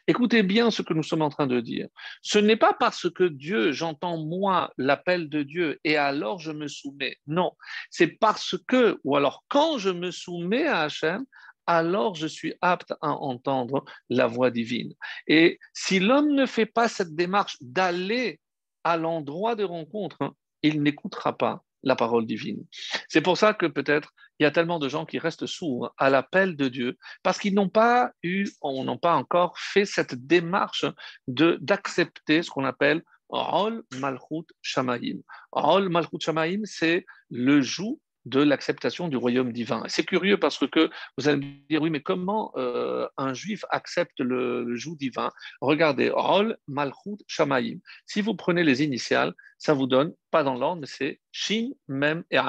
Écoutez 0.07 0.43
bien 0.43 0.71
ce 0.71 0.81
que 0.81 0.93
nous 0.93 1.03
sommes 1.03 1.21
en 1.21 1.29
train 1.29 1.47
de 1.47 1.59
dire. 1.59 1.87
Ce 2.21 2.39
n'est 2.39 2.55
pas 2.55 2.73
parce 2.73 3.09
que 3.09 3.23
Dieu, 3.23 3.71
j'entends 3.71 4.17
moi 4.17 4.73
l'appel 4.77 5.29
de 5.29 5.43
Dieu 5.43 5.79
et 5.83 5.97
alors 5.97 6.39
je 6.39 6.51
me 6.51 6.67
soumets. 6.67 7.17
Non, 7.27 7.51
c'est 7.89 8.07
parce 8.07 8.55
que, 8.67 8.99
ou 9.03 9.15
alors 9.15 9.43
quand 9.47 9.77
je 9.77 9.89
me 9.89 10.11
soumets 10.11 10.67
à 10.67 10.81
Hachem, 10.81 11.25
alors 11.67 12.15
je 12.15 12.27
suis 12.27 12.53
apte 12.61 12.93
à 13.01 13.09
entendre 13.09 13.83
la 14.09 14.27
voix 14.27 14.51
divine. 14.51 14.93
Et 15.27 15.59
si 15.73 15.99
l'homme 15.99 16.33
ne 16.33 16.45
fait 16.45 16.65
pas 16.65 16.87
cette 16.87 17.15
démarche 17.15 17.57
d'aller 17.61 18.39
à 18.83 18.97
l'endroit 18.97 19.55
de 19.55 19.63
rencontre, 19.63 20.17
hein, 20.21 20.33
il 20.61 20.81
n'écoutera 20.83 21.37
pas 21.37 21.63
la 21.83 21.95
parole 21.95 22.25
divine. 22.25 22.65
C'est 23.07 23.21
pour 23.21 23.37
ça 23.37 23.53
que 23.53 23.65
peut-être 23.65 24.11
il 24.39 24.43
y 24.43 24.45
a 24.45 24.51
tellement 24.51 24.79
de 24.79 24.89
gens 24.89 25.05
qui 25.05 25.19
restent 25.19 25.45
sourds 25.45 25.93
à 25.97 26.09
l'appel 26.09 26.55
de 26.55 26.67
Dieu 26.67 26.97
parce 27.23 27.37
qu'ils 27.37 27.53
n'ont 27.53 27.69
pas 27.69 28.11
eu, 28.23 28.49
ou 28.61 28.83
n'ont 28.83 28.97
pas 28.97 29.15
encore 29.15 29.57
fait 29.57 29.85
cette 29.85 30.15
démarche 30.27 30.85
de 31.27 31.57
d'accepter 31.61 32.43
ce 32.43 32.49
qu'on 32.49 32.65
appelle 32.65 33.01
Rol 33.29 33.83
Malchut 33.99 34.45
Shamaim. 34.61 35.19
Rol 35.51 35.89
Malchut 35.89 36.19
Shamaim, 36.19 36.61
c'est 36.63 37.05
le 37.29 37.61
joug 37.61 37.99
de 38.25 38.41
l'acceptation 38.41 39.07
du 39.07 39.17
royaume 39.17 39.51
divin. 39.51 39.83
C'est 39.87 40.03
curieux 40.03 40.37
parce 40.37 40.65
que 40.67 40.89
vous 41.17 41.27
allez 41.27 41.37
me 41.37 41.67
dire, 41.69 41.81
oui, 41.81 41.91
mais 41.91 42.01
comment 42.01 42.51
euh, 42.55 43.07
un 43.17 43.33
juif 43.33 43.63
accepte 43.69 44.19
le, 44.19 44.75
joug 44.75 44.95
divin? 44.95 45.31
Regardez, 45.61 46.09
Rol, 46.09 46.57
Malchut, 46.67 47.17
Shamaim. 47.27 47.77
Si 48.05 48.21
vous 48.21 48.35
prenez 48.35 48.63
les 48.63 48.83
initiales, 48.83 49.33
ça 49.57 49.73
vous 49.73 49.87
donne, 49.87 50.13
pas 50.31 50.43
dans 50.43 50.55
l'ordre, 50.55 50.81
mais 50.81 50.87
c'est 50.87 51.21
Shin, 51.31 51.69
Mem 51.87 52.23
et. 52.31 52.39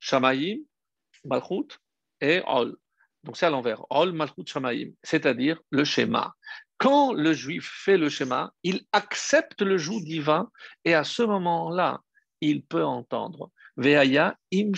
Shamaim, 0.00 0.56
Malchut 1.24 1.78
et 2.20 2.40
Rol. 2.40 2.76
Donc 3.24 3.36
c'est 3.36 3.46
à 3.46 3.50
l'envers. 3.50 3.82
Rol, 3.90 4.12
Malchut, 4.12 4.46
Shamaim, 4.46 4.90
c'est-à-dire 5.02 5.60
le 5.70 5.84
schéma. 5.84 6.34
Quand 6.78 7.12
le 7.12 7.34
juif 7.34 7.70
fait 7.84 7.98
le 7.98 8.08
schéma, 8.08 8.52
il 8.62 8.82
accepte 8.92 9.60
le 9.60 9.76
joug 9.76 10.00
divin 10.00 10.50
et 10.84 10.94
à 10.94 11.04
ce 11.04 11.22
moment-là, 11.22 12.00
il 12.40 12.64
peut 12.64 12.84
entendre. 12.84 13.50
Veaya 13.76 14.36
im 14.52 14.72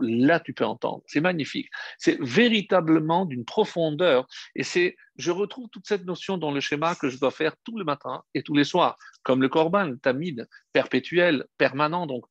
Là, 0.00 0.40
tu 0.40 0.52
peux 0.52 0.64
entendre. 0.64 1.02
C'est 1.06 1.20
magnifique. 1.20 1.68
C'est 1.98 2.18
véritablement 2.20 3.26
d'une 3.26 3.44
profondeur. 3.44 4.26
Et 4.54 4.62
c'est, 4.62 4.96
je 5.16 5.30
retrouve 5.30 5.68
toute 5.70 5.86
cette 5.86 6.04
notion 6.04 6.38
dans 6.38 6.50
le 6.50 6.60
schéma 6.60 6.94
que 6.94 7.08
je 7.08 7.18
dois 7.18 7.30
faire 7.30 7.54
tout 7.64 7.78
le 7.78 7.84
matin 7.84 8.22
et 8.34 8.42
tous 8.42 8.54
les 8.54 8.64
soirs, 8.64 8.96
comme 9.22 9.42
le 9.42 9.48
korban, 9.48 9.96
tamid, 9.96 10.46
perpétuel, 10.72 11.44
permanent. 11.58 12.06
Donc, 12.06 12.24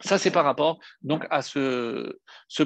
ça, 0.00 0.18
c'est 0.18 0.30
par 0.30 0.44
rapport 0.44 0.78
donc 1.02 1.26
à 1.30 1.42
ce, 1.42 2.16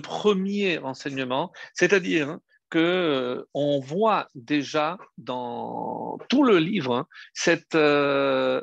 premier 0.02 0.78
enseignement, 0.78 1.52
c'est-à-dire 1.74 2.38
que 2.70 2.78
euh, 2.78 3.48
on 3.54 3.80
voit 3.80 4.28
déjà 4.34 4.98
dans 5.18 6.18
tout 6.28 6.42
le 6.42 6.58
livre 6.58 6.94
hein, 6.94 7.06
cette, 7.32 7.74
euh, 7.74 8.62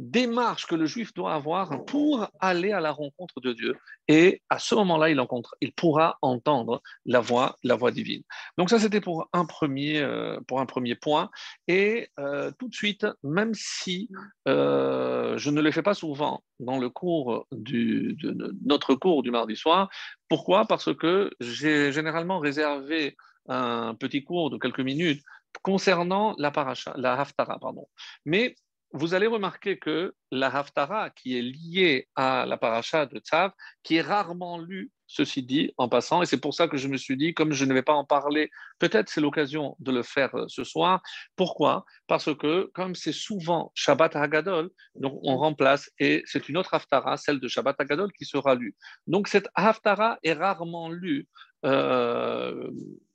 démarche 0.00 0.66
que 0.66 0.74
le 0.74 0.86
juif 0.86 1.12
doit 1.12 1.34
avoir 1.34 1.84
pour 1.84 2.26
aller 2.40 2.72
à 2.72 2.80
la 2.80 2.90
rencontre 2.90 3.40
de 3.40 3.52
Dieu. 3.52 3.76
Et 4.08 4.40
à 4.48 4.58
ce 4.58 4.74
moment-là, 4.74 5.10
il, 5.10 5.22
il 5.60 5.72
pourra 5.72 6.16
entendre 6.22 6.82
la 7.04 7.20
voix, 7.20 7.56
la 7.62 7.76
voix 7.76 7.90
divine. 7.90 8.22
Donc 8.56 8.70
ça, 8.70 8.78
c'était 8.78 9.02
pour, 9.02 9.28
un 9.34 9.44
premier, 9.44 10.00
euh, 10.00 10.40
pour 10.48 10.60
un 10.60 10.66
premier 10.66 10.94
point. 10.94 11.30
Et 11.68 12.08
euh, 12.18 12.50
tout 12.58 12.68
de 12.68 12.74
suite, 12.74 13.06
même 13.22 13.52
si 13.52 14.08
euh, 14.48 15.36
je 15.36 15.50
ne 15.50 15.60
le 15.60 15.70
fais 15.70 15.82
pas 15.82 15.94
souvent 15.94 16.42
dans 16.60 16.78
le 16.78 16.88
cours 16.88 17.46
du, 17.52 18.16
de 18.22 18.56
notre 18.64 18.94
cours 18.94 19.22
du 19.22 19.30
mardi 19.30 19.54
soir, 19.54 19.90
pourquoi? 20.30 20.64
Parce 20.64 20.94
que 20.94 21.30
j'ai 21.40 21.92
généralement 21.92 22.38
réservé 22.38 23.18
un 23.48 23.94
petit 23.94 24.24
cours 24.24 24.48
de 24.48 24.56
quelques 24.56 24.80
minutes 24.80 25.22
concernant 25.62 26.34
la 26.38 26.50
paracha, 26.50 26.94
la 26.96 27.20
haftara, 27.20 27.58
pardon. 27.58 27.86
Mais 28.24 28.54
vous 28.92 29.14
allez 29.14 29.26
remarquer 29.26 29.78
que 29.78 30.14
la 30.32 30.54
Haftara, 30.54 31.10
qui 31.10 31.38
est 31.38 31.42
liée 31.42 32.08
à 32.16 32.44
la 32.46 32.56
paracha 32.56 33.06
de 33.06 33.18
Tzav, 33.18 33.52
qui 33.82 33.96
est 33.96 34.00
rarement 34.00 34.58
lue, 34.58 34.90
ceci 35.06 35.42
dit, 35.42 35.72
en 35.76 35.88
passant, 35.88 36.22
et 36.22 36.26
c'est 36.26 36.40
pour 36.40 36.54
ça 36.54 36.68
que 36.68 36.76
je 36.76 36.88
me 36.88 36.96
suis 36.96 37.16
dit, 37.16 37.34
comme 37.34 37.52
je 37.52 37.64
ne 37.64 37.74
vais 37.74 37.82
pas 37.82 37.92
en 37.92 38.04
parler, 38.04 38.50
peut-être 38.78 39.08
c'est 39.08 39.20
l'occasion 39.20 39.76
de 39.78 39.92
le 39.92 40.02
faire 40.02 40.34
euh, 40.34 40.46
ce 40.48 40.64
soir. 40.64 41.02
Pourquoi? 41.36 41.84
Parce 42.06 42.34
que, 42.36 42.70
comme 42.74 42.94
c'est 42.94 43.12
souvent 43.12 43.70
Shabbat 43.74 44.16
Hagadol, 44.16 44.70
donc 44.96 45.18
on 45.22 45.36
remplace, 45.36 45.90
et 45.98 46.22
c'est 46.26 46.48
une 46.48 46.56
autre 46.56 46.74
Haftara, 46.74 47.16
celle 47.16 47.40
de 47.40 47.48
Shabbat 47.48 47.80
Hagadol, 47.80 48.12
qui 48.12 48.24
sera 48.24 48.54
lue. 48.54 48.74
Donc 49.06 49.28
cette 49.28 49.48
Haftara 49.54 50.18
est 50.22 50.32
rarement 50.32 50.88
lue. 50.88 51.28
Euh, 51.64 52.70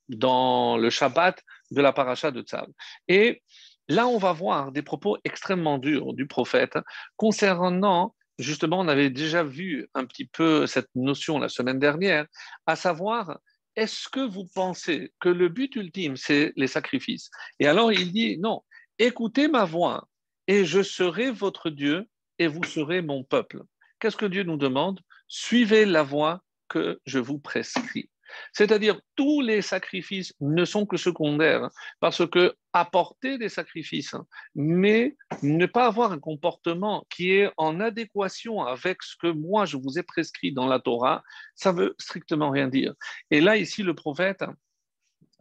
dans 0.09 0.77
le 0.77 0.89
Shabbat 0.89 1.41
de 1.71 1.81
la 1.81 1.93
paracha 1.93 2.31
de 2.31 2.41
Tzav. 2.41 2.67
Et 3.07 3.41
Là, 3.87 4.07
on 4.07 4.17
va 4.17 4.33
voir 4.33 4.71
des 4.71 4.81
propos 4.81 5.17
extrêmement 5.23 5.77
durs 5.77 6.13
du 6.13 6.27
prophète 6.27 6.77
concernant, 7.17 8.15
justement, 8.39 8.79
on 8.79 8.87
avait 8.87 9.09
déjà 9.09 9.43
vu 9.43 9.87
un 9.93 10.05
petit 10.05 10.25
peu 10.25 10.65
cette 10.65 10.89
notion 10.95 11.37
la 11.39 11.49
semaine 11.49 11.79
dernière, 11.79 12.25
à 12.65 12.75
savoir, 12.75 13.39
est-ce 13.75 14.09
que 14.09 14.21
vous 14.21 14.47
pensez 14.55 15.11
que 15.19 15.29
le 15.29 15.49
but 15.49 15.75
ultime, 15.75 16.17
c'est 16.17 16.53
les 16.55 16.67
sacrifices? 16.67 17.29
Et 17.59 17.67
alors, 17.67 17.91
il 17.91 18.11
dit, 18.11 18.37
non, 18.39 18.63
écoutez 18.99 19.47
ma 19.47 19.65
voix, 19.65 20.07
et 20.47 20.65
je 20.65 20.81
serai 20.81 21.31
votre 21.31 21.69
Dieu, 21.69 22.07
et 22.39 22.47
vous 22.47 22.63
serez 22.63 23.01
mon 23.01 23.23
peuple. 23.23 23.63
Qu'est-ce 23.99 24.17
que 24.17 24.25
Dieu 24.25 24.43
nous 24.43 24.57
demande? 24.57 24.99
Suivez 25.27 25.85
la 25.85 26.03
voie 26.03 26.41
que 26.67 26.99
je 27.05 27.19
vous 27.19 27.39
prescris. 27.39 28.09
C'est-à-dire, 28.53 28.99
tous 29.15 29.41
les 29.41 29.61
sacrifices 29.61 30.33
ne 30.39 30.65
sont 30.65 30.85
que 30.85 30.97
secondaires, 30.97 31.69
parce 31.99 32.27
que 32.27 32.55
apporter 32.73 33.37
des 33.37 33.49
sacrifices, 33.49 34.15
mais 34.53 35.15
ne 35.41 35.65
pas 35.65 35.85
avoir 35.85 36.11
un 36.11 36.19
comportement 36.19 37.05
qui 37.09 37.31
est 37.31 37.49
en 37.57 37.79
adéquation 37.79 38.61
avec 38.61 39.01
ce 39.01 39.15
que 39.15 39.27
moi 39.27 39.65
je 39.65 39.77
vous 39.77 39.97
ai 39.97 40.03
prescrit 40.03 40.51
dans 40.51 40.67
la 40.67 40.79
Torah, 40.79 41.23
ça 41.55 41.71
veut 41.71 41.95
strictement 41.99 42.49
rien 42.49 42.67
dire. 42.67 42.93
Et 43.31 43.39
là, 43.39 43.57
ici, 43.57 43.81
le 43.83 43.93
prophète, 43.93 44.43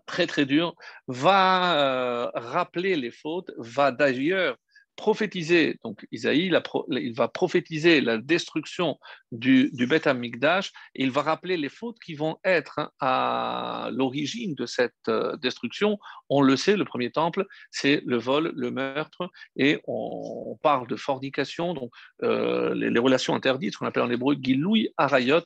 très 0.06 0.26
très 0.26 0.46
dur, 0.46 0.74
va 1.08 1.76
euh, 1.76 2.30
rappeler 2.34 2.96
les 2.96 3.10
fautes, 3.10 3.50
va 3.58 3.90
d'ailleurs 3.90 4.56
prophétiser, 4.96 5.78
donc 5.82 6.06
Isaïe, 6.12 6.50
il, 6.88 7.14
va 7.14 7.28
prophétiser 7.28 8.00
la 8.00 8.18
destruction 8.18 8.98
du, 9.32 9.70
Beth 9.88 10.06
Amikdash 10.06 10.72
et 10.94 11.04
il 11.04 11.10
va 11.10 11.22
rappeler 11.22 11.56
les 11.56 11.68
fautes 11.68 11.98
qui 12.04 12.14
vont 12.14 12.38
être 12.44 12.78
hein, 12.78 12.90
à 13.00 13.90
l'origine 13.92 14.54
de 14.54 14.66
cette 14.66 14.94
euh, 15.08 15.36
destruction. 15.36 15.98
On 16.28 16.40
le 16.40 16.56
sait, 16.56 16.76
le 16.76 16.84
premier 16.84 17.10
temple, 17.10 17.46
c'est 17.70 18.02
le 18.06 18.16
vol, 18.16 18.52
le 18.54 18.70
meurtre, 18.70 19.30
et 19.56 19.80
on, 19.86 20.58
parle 20.62 20.86
de 20.86 20.96
fornication, 20.96 21.74
donc 21.74 21.90
euh, 22.22 22.74
les, 22.74 23.00
relations 23.00 23.34
interdites, 23.34 23.76
qu'on 23.76 23.86
appelle 23.86 24.04
en 24.04 24.10
hébreu 24.10 24.36
Giloui 24.40 24.88
Arayot, 24.96 25.42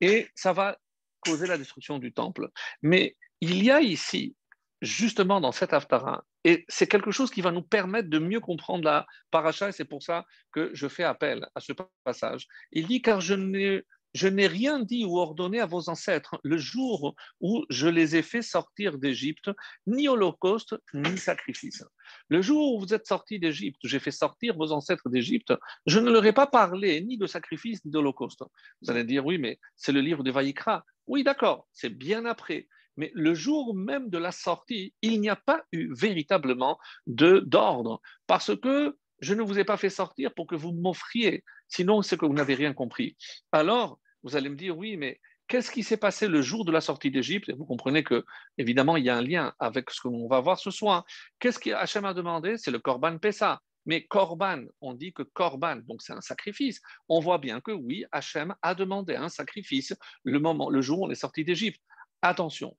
et 0.00 0.28
ça 0.34 0.52
va 0.52 0.78
causer 1.20 1.46
la 1.46 1.58
destruction 1.58 1.98
du 1.98 2.12
temple. 2.12 2.48
Mais 2.82 3.16
il 3.40 3.62
y 3.62 3.70
a 3.70 3.80
ici 3.80 4.36
justement 4.80 5.40
dans 5.40 5.52
cet 5.52 5.72
Haftara. 5.72 6.24
Et 6.44 6.64
c'est 6.68 6.86
quelque 6.86 7.10
chose 7.10 7.30
qui 7.30 7.40
va 7.40 7.50
nous 7.50 7.62
permettre 7.62 8.10
de 8.10 8.18
mieux 8.18 8.40
comprendre 8.40 8.84
la 8.84 9.06
paracha, 9.30 9.70
et 9.70 9.72
c'est 9.72 9.86
pour 9.86 10.02
ça 10.02 10.24
que 10.52 10.70
je 10.74 10.88
fais 10.88 11.02
appel 11.02 11.46
à 11.54 11.60
ce 11.60 11.72
passage. 12.04 12.46
Il 12.72 12.86
dit, 12.86 13.00
car 13.00 13.22
je 13.22 13.34
n'ai, 13.34 14.46
rien 14.46 14.78
dit 14.78 15.06
ou 15.06 15.18
ordonné 15.18 15.60
à 15.60 15.66
vos 15.66 15.88
ancêtres 15.88 16.38
le 16.44 16.58
jour 16.58 17.14
où 17.40 17.64
je 17.70 17.88
les 17.88 18.16
ai 18.16 18.22
fait 18.22 18.42
sortir 18.42 18.98
d'Égypte, 18.98 19.50
ni 19.86 20.06
holocauste, 20.06 20.76
ni 20.92 21.16
sacrifice. 21.16 21.82
Le 22.28 22.42
jour 22.42 22.74
où 22.74 22.80
vous 22.80 22.92
êtes 22.92 23.06
sortis 23.06 23.38
d'Égypte, 23.38 23.80
j'ai 23.84 23.98
fait 23.98 24.10
sortir 24.10 24.54
vos 24.54 24.70
ancêtres 24.70 25.08
d'Égypte, 25.08 25.54
je 25.86 25.98
ne 25.98 26.10
leur 26.10 26.26
ai 26.26 26.34
pas 26.34 26.46
parlé 26.46 27.00
ni 27.00 27.16
de 27.16 27.26
sacrifice, 27.26 27.82
ni 27.86 27.90
d'holocauste. 27.90 28.44
Vous 28.82 28.90
allez 28.90 29.04
dire, 29.04 29.24
oui, 29.24 29.38
mais 29.38 29.58
c'est 29.76 29.92
le 29.92 30.00
livre 30.00 30.22
de 30.22 30.30
Vaïkra. 30.30 30.84
Oui, 31.06 31.24
d'accord, 31.24 31.66
c'est 31.72 31.90
bien 31.90 32.26
après 32.26 32.68
mais 32.96 33.10
le 33.14 33.34
jour 33.34 33.74
même 33.74 34.10
de 34.10 34.18
la 34.18 34.32
sortie, 34.32 34.94
il 35.02 35.20
n'y 35.20 35.28
a 35.28 35.36
pas 35.36 35.64
eu 35.72 35.92
véritablement 35.94 36.78
d'ordre, 37.06 38.00
parce 38.26 38.56
que 38.56 38.96
je 39.20 39.34
ne 39.34 39.42
vous 39.42 39.58
ai 39.58 39.64
pas 39.64 39.76
fait 39.76 39.90
sortir 39.90 40.34
pour 40.34 40.46
que 40.46 40.54
vous 40.54 40.72
m'offriez, 40.72 41.44
sinon 41.68 42.02
c'est 42.02 42.16
que 42.16 42.26
vous 42.26 42.34
n'avez 42.34 42.54
rien 42.54 42.72
compris. 42.72 43.16
Alors, 43.52 43.98
vous 44.22 44.36
allez 44.36 44.48
me 44.48 44.56
dire, 44.56 44.76
oui, 44.76 44.96
mais 44.96 45.20
qu'est-ce 45.48 45.70
qui 45.70 45.82
s'est 45.82 45.96
passé 45.96 46.28
le 46.28 46.42
jour 46.42 46.64
de 46.64 46.72
la 46.72 46.80
sortie 46.80 47.10
d'Égypte? 47.10 47.52
Vous 47.56 47.66
comprenez 47.66 48.02
que, 48.02 48.24
évidemment, 48.58 48.96
il 48.96 49.04
y 49.04 49.10
a 49.10 49.16
un 49.16 49.22
lien 49.22 49.54
avec 49.58 49.90
ce 49.90 50.00
qu'on 50.00 50.26
va 50.28 50.40
voir 50.40 50.58
ce 50.58 50.70
soir. 50.70 51.04
Qu'est-ce 51.38 51.58
qu'Hachem 51.58 52.04
a 52.04 52.14
demandé? 52.14 52.56
C'est 52.58 52.70
le 52.70 52.78
Korban 52.78 53.18
Pessa. 53.18 53.60
Mais 53.86 54.06
Korban, 54.06 54.64
on 54.80 54.94
dit 54.94 55.12
que 55.12 55.22
Korban, 55.22 55.76
donc 55.76 56.00
c'est 56.00 56.14
un 56.14 56.22
sacrifice. 56.22 56.80
On 57.08 57.20
voit 57.20 57.38
bien 57.38 57.60
que 57.60 57.70
oui, 57.70 58.04
Hachem 58.12 58.54
a 58.62 58.74
demandé 58.74 59.14
un 59.14 59.28
sacrifice 59.28 59.94
le, 60.22 60.38
moment, 60.38 60.70
le 60.70 60.80
jour 60.80 61.00
où 61.00 61.06
on 61.06 61.10
est 61.10 61.14
sorti 61.14 61.44
d'Égypte. 61.44 61.82
Attention, 62.22 62.74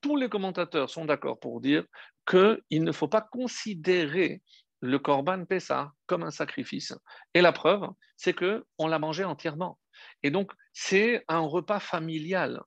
tous 0.00 0.16
les 0.16 0.28
commentateurs 0.28 0.90
sont 0.90 1.04
d'accord 1.04 1.38
pour 1.38 1.60
dire 1.60 1.84
qu'il 2.28 2.84
ne 2.84 2.92
faut 2.92 3.08
pas 3.08 3.22
considérer 3.22 4.42
le 4.80 4.98
Korban 4.98 5.44
Pessah 5.44 5.92
comme 6.06 6.22
un 6.22 6.30
sacrifice. 6.30 6.94
Et 7.34 7.40
la 7.40 7.52
preuve, 7.52 7.88
c'est 8.16 8.34
qu'on 8.34 8.86
l'a 8.86 8.98
mangé 8.98 9.24
entièrement. 9.24 9.78
Et 10.22 10.30
donc, 10.30 10.52
c'est 10.72 11.24
un 11.26 11.40
repas 11.40 11.80
familial. 11.80 12.62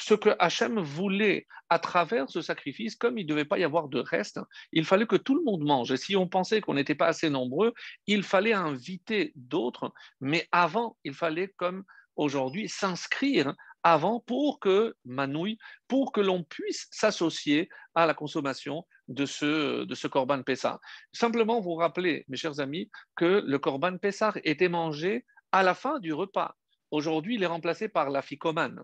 Ce 0.00 0.14
que 0.14 0.30
Hachem 0.40 0.80
voulait 0.80 1.46
à 1.68 1.78
travers 1.78 2.28
ce 2.28 2.40
sacrifice, 2.40 2.96
comme 2.96 3.18
il 3.18 3.24
ne 3.24 3.28
devait 3.28 3.44
pas 3.44 3.58
y 3.58 3.64
avoir 3.64 3.88
de 3.88 4.00
reste, 4.00 4.40
il 4.72 4.84
fallait 4.84 5.06
que 5.06 5.16
tout 5.16 5.36
le 5.36 5.44
monde 5.44 5.62
mange. 5.62 5.92
Et 5.92 5.96
si 5.96 6.16
on 6.16 6.28
pensait 6.28 6.60
qu'on 6.60 6.74
n'était 6.74 6.96
pas 6.96 7.06
assez 7.06 7.30
nombreux, 7.30 7.72
il 8.06 8.24
fallait 8.24 8.52
inviter 8.52 9.32
d'autres. 9.36 9.92
Mais 10.20 10.48
avant, 10.50 10.96
il 11.04 11.14
fallait, 11.14 11.52
comme 11.56 11.84
aujourd'hui, 12.16 12.68
s'inscrire 12.68 13.54
avant 13.82 14.20
pour 14.20 14.60
que, 14.60 14.94
Manouille, 15.04 15.58
pour 15.88 16.12
que 16.12 16.20
l'on 16.20 16.42
puisse 16.44 16.88
s'associer 16.90 17.68
à 17.94 18.06
la 18.06 18.14
consommation 18.14 18.86
de 19.08 19.26
ce, 19.26 19.84
de 19.84 20.08
Corban 20.08 20.42
Pessar. 20.42 20.80
Simplement 21.12 21.60
vous 21.60 21.74
rappeler, 21.74 22.24
mes 22.28 22.36
chers 22.36 22.60
amis, 22.60 22.90
que 23.16 23.42
le 23.46 23.58
Corban 23.58 23.98
Pessar 23.98 24.38
était 24.44 24.68
mangé 24.68 25.24
à 25.50 25.62
la 25.62 25.74
fin 25.74 25.98
du 25.98 26.12
repas. 26.12 26.56
Aujourd'hui, 26.90 27.36
il 27.36 27.42
est 27.42 27.46
remplacé 27.46 27.88
par 27.88 28.10
la 28.10 28.22
ficomane. 28.22 28.82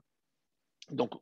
Donc, 0.90 1.12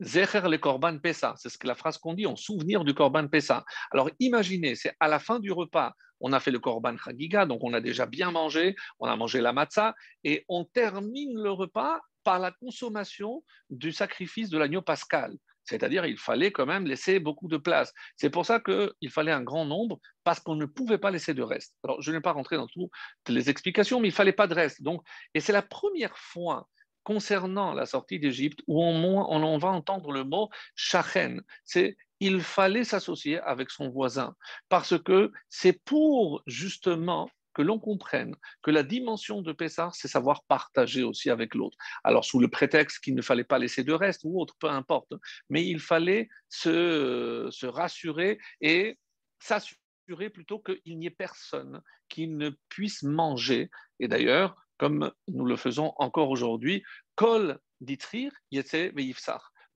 Zecher 0.00 0.42
le 0.48 0.58
Korban 0.58 0.98
Pessah, 0.98 1.34
c'est 1.36 1.48
ce 1.48 1.58
que 1.58 1.66
la 1.66 1.74
phrase 1.74 1.98
qu'on 1.98 2.14
dit, 2.14 2.26
en 2.26 2.36
souvenir 2.36 2.84
du 2.84 2.94
Korban 2.94 3.26
Pessah. 3.26 3.64
Alors 3.90 4.10
imaginez, 4.20 4.76
c'est 4.76 4.94
à 5.00 5.08
la 5.08 5.18
fin 5.18 5.40
du 5.40 5.50
repas, 5.50 5.92
on 6.20 6.32
a 6.32 6.38
fait 6.38 6.52
le 6.52 6.60
Korban 6.60 6.96
Chagiga, 6.96 7.46
donc 7.46 7.64
on 7.64 7.74
a 7.74 7.80
déjà 7.80 8.06
bien 8.06 8.30
mangé, 8.30 8.76
on 9.00 9.08
a 9.08 9.16
mangé 9.16 9.40
la 9.40 9.52
matzah, 9.52 9.94
et 10.22 10.44
on 10.48 10.64
termine 10.64 11.36
le 11.36 11.50
repas 11.50 12.00
par 12.28 12.38
la 12.38 12.52
consommation 12.52 13.42
du 13.70 13.90
sacrifice 13.90 14.50
de 14.50 14.58
l'agneau 14.58 14.82
pascal. 14.82 15.34
C'est-à-dire 15.64 16.04
il 16.04 16.18
fallait 16.18 16.52
quand 16.52 16.66
même 16.66 16.86
laisser 16.86 17.20
beaucoup 17.20 17.48
de 17.48 17.56
place. 17.56 17.90
C'est 18.16 18.28
pour 18.28 18.44
ça 18.44 18.60
qu'il 18.60 19.10
fallait 19.10 19.32
un 19.32 19.40
grand 19.40 19.64
nombre, 19.64 19.98
parce 20.24 20.38
qu'on 20.38 20.54
ne 20.54 20.66
pouvait 20.66 20.98
pas 20.98 21.10
laisser 21.10 21.32
de 21.32 21.42
reste. 21.42 21.74
Alors, 21.84 22.02
je 22.02 22.12
n'ai 22.12 22.20
pas 22.20 22.32
rentré 22.32 22.56
dans 22.56 22.66
toutes 22.66 22.90
les 23.28 23.48
explications, 23.48 23.98
mais 23.98 24.08
il 24.08 24.12
fallait 24.12 24.34
pas 24.34 24.46
de 24.46 24.52
reste. 24.52 24.82
Donc, 24.82 25.00
et 25.32 25.40
c'est 25.40 25.54
la 25.54 25.62
première 25.62 26.18
fois 26.18 26.68
concernant 27.02 27.72
la 27.72 27.86
sortie 27.86 28.20
d'Égypte 28.20 28.60
où 28.66 28.82
on, 28.82 29.58
va 29.58 29.68
entendre 29.68 30.12
le 30.12 30.24
mot 30.24 30.50
shachen. 30.74 31.40
C'est 31.64 31.96
il 32.20 32.42
fallait 32.42 32.84
s'associer 32.84 33.40
avec 33.40 33.70
son 33.70 33.88
voisin 33.88 34.36
parce 34.68 35.02
que 35.02 35.32
c'est 35.48 35.82
pour 35.82 36.42
justement 36.46 37.30
que 37.58 37.62
l'on 37.62 37.80
comprenne 37.80 38.36
que 38.62 38.70
la 38.70 38.84
dimension 38.84 39.42
de 39.42 39.52
Pessah, 39.52 39.90
c'est 39.92 40.06
savoir 40.06 40.44
partager 40.44 41.02
aussi 41.02 41.28
avec 41.28 41.56
l'autre. 41.56 41.76
Alors, 42.04 42.24
sous 42.24 42.38
le 42.38 42.46
prétexte 42.46 43.00
qu'il 43.02 43.16
ne 43.16 43.20
fallait 43.20 43.42
pas 43.42 43.58
laisser 43.58 43.82
de 43.82 43.92
reste 43.92 44.20
ou 44.22 44.40
autre, 44.40 44.54
peu 44.60 44.68
importe, 44.68 45.12
mais 45.50 45.66
il 45.66 45.80
fallait 45.80 46.28
se, 46.48 47.48
se 47.50 47.66
rassurer 47.66 48.38
et 48.60 48.96
s'assurer 49.40 50.30
plutôt 50.32 50.60
qu'il 50.60 50.98
n'y 51.00 51.06
ait 51.06 51.10
personne 51.10 51.82
qui 52.08 52.28
ne 52.28 52.50
puisse 52.68 53.02
manger. 53.02 53.70
Et 53.98 54.06
d'ailleurs, 54.06 54.54
comme 54.78 55.10
nous 55.26 55.44
le 55.44 55.56
faisons 55.56 55.94
encore 55.96 56.30
aujourd'hui, 56.30 56.84
Kol 57.16 57.58
ditrir 57.80 58.30
yetse. 58.52 58.92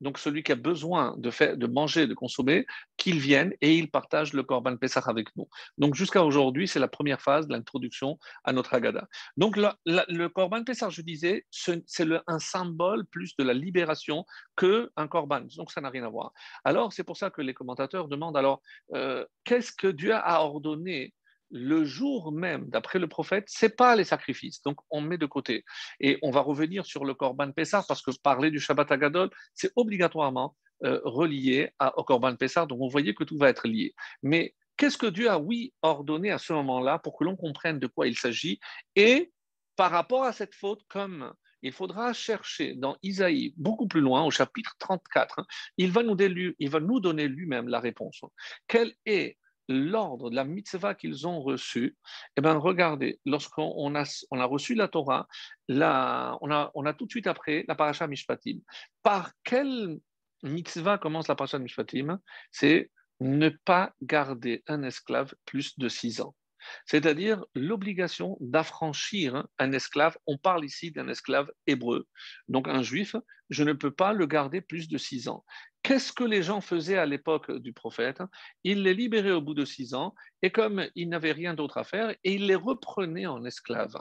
Donc 0.02 0.18
celui 0.18 0.42
qui 0.42 0.52
a 0.52 0.56
besoin 0.56 1.14
de, 1.16 1.66
manger, 1.66 2.06
de 2.06 2.14
consommer, 2.14 2.66
qu'il 2.96 3.18
vienne 3.18 3.54
et 3.60 3.76
il 3.76 3.90
partage 3.90 4.32
le 4.32 4.42
Korban 4.42 4.76
Pesach 4.76 5.08
avec 5.08 5.28
nous. 5.36 5.48
Donc 5.78 5.94
jusqu'à 5.94 6.24
aujourd'hui, 6.24 6.68
c'est 6.68 6.80
la 6.80 6.88
première 6.88 7.22
phase 7.22 7.46
de 7.46 7.52
l'introduction 7.52 8.18
à 8.44 8.52
notre 8.52 8.74
Agada. 8.74 9.08
Donc 9.36 9.56
le 9.56 10.26
Korban 10.28 10.64
Pesach, 10.64 10.90
je 10.90 11.02
disais, 11.02 11.46
c'est 11.50 11.82
un 12.26 12.38
symbole 12.38 13.06
plus 13.06 13.34
de 13.36 13.44
la 13.44 13.54
libération 13.54 14.26
qu'un 14.56 15.08
Korban. 15.08 15.42
Donc 15.56 15.70
ça 15.70 15.80
n'a 15.80 15.88
rien 15.88 16.04
à 16.04 16.08
voir. 16.08 16.32
Alors 16.64 16.92
c'est 16.92 17.04
pour 17.04 17.16
ça 17.16 17.30
que 17.30 17.40
les 17.40 17.54
commentateurs 17.54 18.08
demandent 18.08 18.36
alors, 18.36 18.60
euh, 18.94 19.24
qu'est-ce 19.44 19.72
que 19.72 19.86
Dieu 19.86 20.14
a 20.14 20.42
ordonné 20.42 21.14
le 21.52 21.84
jour 21.84 22.32
même, 22.32 22.68
d'après 22.70 22.98
le 22.98 23.06
prophète, 23.06 23.44
c'est 23.46 23.76
pas 23.76 23.94
les 23.94 24.04
sacrifices. 24.04 24.62
Donc, 24.62 24.78
on 24.90 25.02
met 25.02 25.18
de 25.18 25.26
côté. 25.26 25.64
Et 26.00 26.18
on 26.22 26.30
va 26.30 26.40
revenir 26.40 26.86
sur 26.86 27.04
le 27.04 27.14
Corban 27.14 27.52
Pessah, 27.52 27.84
parce 27.86 28.02
que 28.02 28.10
parler 28.22 28.50
du 28.50 28.58
Shabbat 28.58 28.90
Agadol, 28.90 29.30
c'est 29.54 29.70
obligatoirement 29.76 30.56
euh, 30.84 31.00
relié 31.04 31.70
à, 31.78 31.96
au 31.98 32.04
Corban 32.04 32.34
Pessah. 32.36 32.64
Donc, 32.64 32.78
vous 32.78 32.88
voyez 32.88 33.14
que 33.14 33.24
tout 33.24 33.36
va 33.36 33.50
être 33.50 33.68
lié. 33.68 33.94
Mais 34.22 34.54
qu'est-ce 34.78 34.96
que 34.96 35.06
Dieu 35.06 35.28
a, 35.30 35.38
oui, 35.38 35.74
ordonné 35.82 36.30
à 36.30 36.38
ce 36.38 36.54
moment-là 36.54 36.98
pour 36.98 37.18
que 37.18 37.24
l'on 37.24 37.36
comprenne 37.36 37.78
de 37.78 37.86
quoi 37.86 38.08
il 38.08 38.16
s'agit? 38.16 38.58
Et 38.96 39.30
par 39.76 39.90
rapport 39.90 40.24
à 40.24 40.32
cette 40.32 40.54
faute, 40.54 40.80
comme 40.88 41.34
il 41.62 41.72
faudra 41.72 42.12
chercher 42.14 42.74
dans 42.74 42.96
Isaïe, 43.02 43.52
beaucoup 43.56 43.86
plus 43.86 44.00
loin, 44.00 44.22
au 44.22 44.30
chapitre 44.30 44.74
34, 44.78 45.38
hein, 45.38 45.46
il, 45.76 45.92
va 45.92 46.02
nous 46.02 46.16
il 46.18 46.70
va 46.70 46.80
nous 46.80 46.98
donner 46.98 47.28
lui-même 47.28 47.68
la 47.68 47.78
réponse. 47.78 48.20
Quelle 48.66 48.94
est 49.06 49.36
l'ordre 49.68 50.30
de 50.30 50.36
la 50.36 50.44
mitzvah 50.44 50.94
qu'ils 50.94 51.26
ont 51.26 51.40
reçu, 51.40 51.96
eh 52.36 52.40
bien, 52.40 52.54
regardez, 52.54 53.20
lorsqu'on 53.24 53.94
a, 53.94 54.04
on 54.30 54.40
a 54.40 54.44
reçu 54.44 54.74
la 54.74 54.88
Torah, 54.88 55.26
on, 55.68 55.80
a, 55.80 56.70
on 56.74 56.86
a 56.86 56.94
tout 56.94 57.06
de 57.06 57.10
suite 57.10 57.26
après 57.26 57.64
la 57.68 57.74
paracha 57.74 58.06
Mishpatim. 58.06 58.58
Par 59.02 59.32
quelle 59.44 59.98
mitzvah 60.42 60.98
commence 60.98 61.28
la 61.28 61.34
paracha 61.34 61.58
Mishpatim? 61.58 62.18
C'est 62.50 62.90
ne 63.20 63.50
pas 63.64 63.92
garder 64.02 64.62
un 64.66 64.82
esclave 64.82 65.34
plus 65.46 65.78
de 65.78 65.88
six 65.88 66.20
ans 66.20 66.34
c'est-à-dire 66.86 67.44
l'obligation 67.54 68.36
d'affranchir 68.40 69.46
un 69.58 69.72
esclave. 69.72 70.16
On 70.26 70.38
parle 70.38 70.64
ici 70.64 70.90
d'un 70.92 71.08
esclave 71.08 71.50
hébreu, 71.66 72.06
donc 72.48 72.68
un 72.68 72.82
juif, 72.82 73.16
je 73.50 73.64
ne 73.64 73.72
peux 73.72 73.90
pas 73.90 74.12
le 74.12 74.26
garder 74.26 74.60
plus 74.60 74.88
de 74.88 74.98
six 74.98 75.28
ans. 75.28 75.44
Qu'est-ce 75.82 76.12
que 76.12 76.22
les 76.22 76.44
gens 76.44 76.60
faisaient 76.60 76.98
à 76.98 77.06
l'époque 77.06 77.50
du 77.50 77.72
prophète? 77.72 78.22
Ils 78.62 78.82
les 78.82 78.94
libéraient 78.94 79.32
au 79.32 79.40
bout 79.40 79.54
de 79.54 79.64
six 79.64 79.94
ans, 79.94 80.14
et 80.40 80.50
comme 80.50 80.86
ils 80.94 81.08
n'avaient 81.08 81.32
rien 81.32 81.54
d'autre 81.54 81.78
à 81.78 81.84
faire, 81.84 82.14
ils 82.22 82.46
les 82.46 82.54
reprenaient 82.54 83.26
en 83.26 83.44
esclaves. 83.44 84.00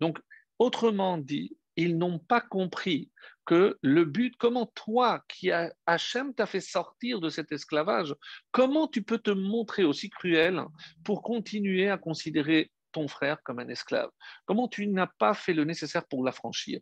Donc, 0.00 0.18
autrement 0.58 1.18
dit, 1.18 1.57
ils 1.78 1.96
n'ont 1.96 2.18
pas 2.18 2.40
compris 2.40 3.10
que 3.46 3.78
le 3.82 4.04
but, 4.04 4.34
comment 4.36 4.66
toi, 4.66 5.24
qui 5.28 5.50
a, 5.52 5.72
Hachem 5.86 6.34
t'a 6.34 6.44
fait 6.44 6.60
sortir 6.60 7.20
de 7.20 7.30
cet 7.30 7.52
esclavage, 7.52 8.14
comment 8.50 8.88
tu 8.88 9.02
peux 9.02 9.18
te 9.18 9.30
montrer 9.30 9.84
aussi 9.84 10.10
cruel 10.10 10.60
pour 11.04 11.22
continuer 11.22 11.88
à 11.88 11.96
considérer 11.96 12.70
ton 12.92 13.06
frère 13.06 13.42
comme 13.44 13.60
un 13.60 13.68
esclave? 13.68 14.10
Comment 14.44 14.68
tu 14.68 14.86
n'as 14.88 15.06
pas 15.18 15.34
fait 15.34 15.54
le 15.54 15.64
nécessaire 15.64 16.06
pour 16.08 16.24
l'affranchir? 16.24 16.80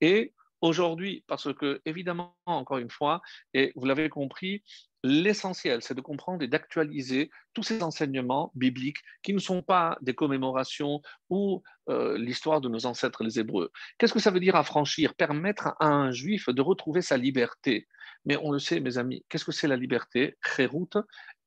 Et 0.00 0.32
aujourd'hui, 0.60 1.24
parce 1.26 1.52
que, 1.54 1.80
évidemment, 1.84 2.36
encore 2.46 2.78
une 2.78 2.90
fois, 2.90 3.20
et 3.54 3.72
vous 3.76 3.86
l'avez 3.86 4.08
compris, 4.08 4.62
l'essentiel, 5.04 5.82
c'est 5.82 5.94
de 5.94 6.00
comprendre 6.00 6.42
et 6.42 6.48
d'actualiser 6.48 7.30
tous 7.54 7.62
ces 7.62 7.82
enseignements 7.82 8.50
bibliques 8.54 8.98
qui 9.22 9.32
ne 9.32 9.38
sont 9.38 9.62
pas 9.62 9.96
des 10.00 10.14
commémorations 10.14 11.00
ou 11.30 11.62
euh, 11.88 12.18
l'histoire 12.18 12.60
de 12.60 12.68
nos 12.68 12.86
ancêtres 12.86 13.22
les 13.22 13.38
Hébreux. 13.38 13.70
Qu'est-ce 13.96 14.12
que 14.12 14.18
ça 14.18 14.30
veut 14.30 14.40
dire 14.40 14.56
affranchir 14.56 15.14
Permettre 15.14 15.68
à 15.78 15.86
un 15.86 16.10
juif 16.10 16.48
de 16.48 16.62
retrouver 16.62 17.02
sa 17.02 17.16
liberté? 17.16 17.86
Mais 18.24 18.36
on 18.42 18.50
le 18.50 18.58
sait, 18.58 18.80
mes 18.80 18.98
amis, 18.98 19.24
qu'est-ce 19.28 19.44
que 19.44 19.52
c'est 19.52 19.68
la 19.68 19.76
liberté? 19.76 20.36
Kherut 20.42 20.90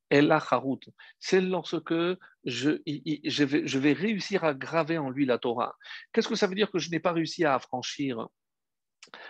et 0.09 0.21
la 0.21 0.43
C'est 1.19 1.41
lorsque 1.41 1.93
je, 2.43 2.69
vais, 2.85 3.67
je 3.67 3.79
vais 3.79 3.93
réussir 3.93 4.43
à 4.43 4.53
graver 4.53 4.97
en 4.97 5.09
lui 5.09 5.25
la 5.25 5.37
Torah. 5.37 5.77
Qu'est-ce 6.11 6.27
que 6.27 6.35
ça 6.35 6.47
veut 6.47 6.55
dire 6.55 6.69
que 6.69 6.79
je 6.79 6.89
n'ai 6.89 6.99
pas 6.99 7.13
réussi 7.13 7.45
à 7.45 7.55
affranchir 7.55 8.27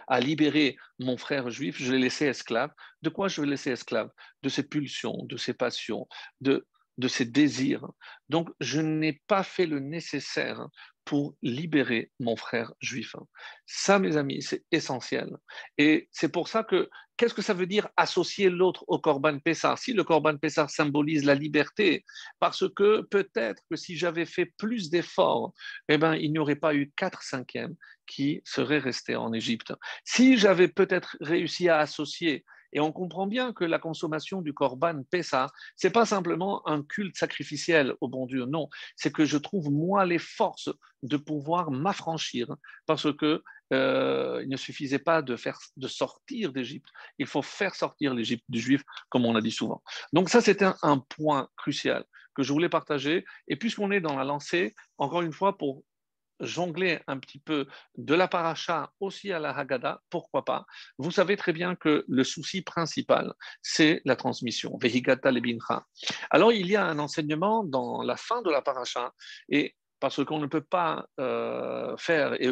à 0.08 0.20
libérer 0.20 0.78
mon 1.00 1.18
frère 1.18 1.50
juif, 1.50 1.78
je 1.78 1.92
l'ai 1.92 2.00
laissé 2.00 2.26
esclave. 2.26 2.72
De 3.02 3.10
quoi 3.10 3.28
je 3.28 3.42
vais 3.42 3.48
laisser 3.48 3.72
esclave? 3.72 4.10
De 4.44 4.50
ses 4.50 4.64
pulsions, 4.64 5.26
de 5.26 5.38
ses 5.38 5.54
passions, 5.54 6.08
de, 6.42 6.68
de 7.02 7.10
ses 7.10 7.26
désirs. 7.26 7.86
Donc, 8.30 8.50
je 8.62 8.80
n'ai 8.80 9.22
pas 9.28 9.44
fait 9.44 9.66
le 9.66 9.80
nécessaire 9.80 10.68
pour 11.04 11.36
libérer 11.42 12.12
mon 12.20 12.36
frère 12.36 12.72
juif. 12.80 13.16
Ça, 13.66 14.00
mes 14.00 14.16
amis, 14.18 14.42
c'est 14.42 14.64
essentiel. 14.72 15.36
Et 15.78 16.08
c'est 16.12 16.32
pour 16.32 16.48
ça 16.48 16.64
que, 16.64 16.90
qu'est-ce 17.18 17.34
que 17.34 17.42
ça 17.42 17.56
veut 17.56 17.66
dire 17.66 17.90
associer 17.98 18.50
l'autre 18.50 18.86
au 18.88 19.00
Corban 19.00 19.40
Pessar 19.40 19.78
Si 19.78 19.94
le 19.94 20.04
Corban 20.04 20.38
Pessar 20.38 20.70
symbolise 20.70 21.26
la 21.26 21.36
liberté, 21.36 22.06
parce 22.40 22.64
que 22.76 23.02
peut-être 23.02 23.64
que 23.70 23.76
si 23.76 23.98
j'avais 23.98 24.26
fait 24.26 24.54
plus 24.58 24.90
d'efforts, 24.90 25.54
eh 25.90 25.98
ben, 25.98 26.14
il 26.16 26.32
n'y 26.32 26.40
aurait 26.40 26.56
pas 26.56 26.76
eu 26.76 26.92
4 26.96 27.24
cinquièmes 27.24 27.76
qui 28.06 28.42
seraient 28.46 28.80
restés 28.80 29.16
en 29.16 29.34
Égypte. 29.34 29.74
Si 30.06 30.38
j'avais 30.38 30.68
peut-être 30.68 31.18
réussi 31.20 31.68
à 31.68 31.80
associer 31.80 32.46
et 32.74 32.80
on 32.80 32.92
comprend 32.92 33.28
bien 33.28 33.54
que 33.54 33.66
la 33.66 33.80
consommation 33.80 34.42
du 34.42 34.54
korban 34.54 35.04
pessa, 35.10 35.48
c'est 35.76 35.92
pas 35.92 36.06
simplement 36.06 36.68
un 36.68 36.84
culte 36.84 37.16
sacrificiel 37.18 37.96
au 38.02 38.08
bon 38.08 38.26
Dieu, 38.26 38.46
non, 38.46 38.70
c'est 38.96 39.12
que 39.12 39.26
je 39.26 39.38
trouve 39.38 39.72
moi 39.72 40.06
les 40.06 40.20
forces 40.20 40.70
de 41.04 41.18
pouvoir 41.18 41.72
m'affranchir 41.72 42.48
parce 42.86 43.14
que 43.16 43.44
euh, 43.74 44.42
il 44.44 44.50
ne 44.50 44.58
suffisait 44.58 45.00
pas 45.00 45.22
de 45.22 45.36
faire 45.36 45.58
de 45.78 45.88
sortir 45.88 46.52
d'Égypte, 46.52 46.90
il 47.18 47.26
faut 47.26 47.42
faire 47.42 47.74
sortir 47.74 48.14
l'Égypte 48.14 48.44
du 48.50 48.60
juif, 48.60 48.84
comme 49.10 49.26
on 49.26 49.36
a 49.36 49.42
dit 49.42 49.52
souvent. 49.52 49.82
Donc 50.12 50.30
ça, 50.30 50.42
c'était 50.42 50.70
un 50.82 50.98
point 50.98 51.48
crucial 51.56 52.06
que 52.36 52.44
je 52.44 52.52
voulais 52.52 52.70
partager. 52.70 53.26
Et 53.48 53.56
puisqu'on 53.56 53.92
est 53.92 54.02
dans 54.02 54.16
la 54.16 54.24
lancée, 54.24 54.74
encore 54.98 55.22
une 55.22 55.34
fois, 55.34 55.58
pour 55.58 55.84
jongler 56.42 57.00
un 57.08 57.18
petit 57.20 57.40
peu 57.40 57.68
de 57.98 58.14
la 58.14 58.28
paracha 58.28 58.92
aussi 59.00 59.32
à 59.32 59.40
la 59.40 59.52
Haggadah, 59.52 60.02
pourquoi 60.10 60.46
pas 60.46 60.66
Vous 60.98 61.12
savez 61.12 61.38
très 61.38 61.54
bien 61.54 61.76
que 61.76 62.06
le 62.08 62.24
souci 62.24 62.62
principal, 62.62 63.34
c'est 63.62 64.02
la 64.06 64.16
transmission. 64.16 64.78
Alors, 66.30 66.52
il 66.52 66.68
y 66.68 66.76
a 66.76 66.86
un 66.86 67.00
enseignement 67.00 67.64
dans 67.64 68.02
la 68.02 68.18
fin 68.18 68.42
de 68.42 68.50
la 68.50 68.62
paracha, 68.62 69.14
et 69.50 69.76
parce 70.00 70.24
qu'on 70.26 70.40
ne 70.40 70.48
peut 70.48 70.64
pas 70.64 71.06
euh, 71.20 71.96
faire, 71.98 72.34
et 72.42 72.50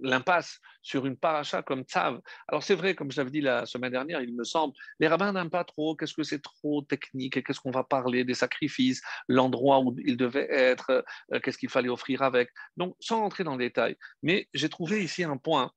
l'impasse 0.00 0.60
sur 0.82 1.06
une 1.06 1.16
paracha 1.16 1.62
comme 1.62 1.82
Tzav. 1.82 2.20
Alors 2.48 2.62
c'est 2.62 2.74
vrai, 2.74 2.94
comme 2.94 3.10
je 3.10 3.16
l'avais 3.18 3.30
dit 3.30 3.40
la 3.40 3.66
semaine 3.66 3.92
dernière, 3.92 4.20
il 4.20 4.34
me 4.34 4.44
semble, 4.44 4.74
les 5.00 5.08
rabbins 5.08 5.32
n'aiment 5.32 5.50
pas 5.50 5.64
trop, 5.64 5.96
qu'est-ce 5.96 6.14
que 6.14 6.22
c'est 6.22 6.42
trop 6.42 6.82
technique, 6.82 7.42
qu'est-ce 7.44 7.60
qu'on 7.60 7.70
va 7.70 7.84
parler 7.84 8.24
des 8.24 8.34
sacrifices, 8.34 9.02
l'endroit 9.28 9.80
où 9.80 9.96
il 10.04 10.16
devait 10.16 10.48
être, 10.50 11.04
euh, 11.32 11.40
qu'est-ce 11.40 11.58
qu'il 11.58 11.70
fallait 11.70 11.88
offrir 11.88 12.22
avec. 12.22 12.50
Donc 12.76 12.96
sans 13.00 13.20
rentrer 13.20 13.44
dans 13.44 13.56
le 13.56 13.64
détail. 13.64 13.96
Mais 14.22 14.48
j'ai 14.54 14.68
trouvé 14.68 15.02
ici 15.02 15.24
un 15.24 15.36
point 15.36 15.72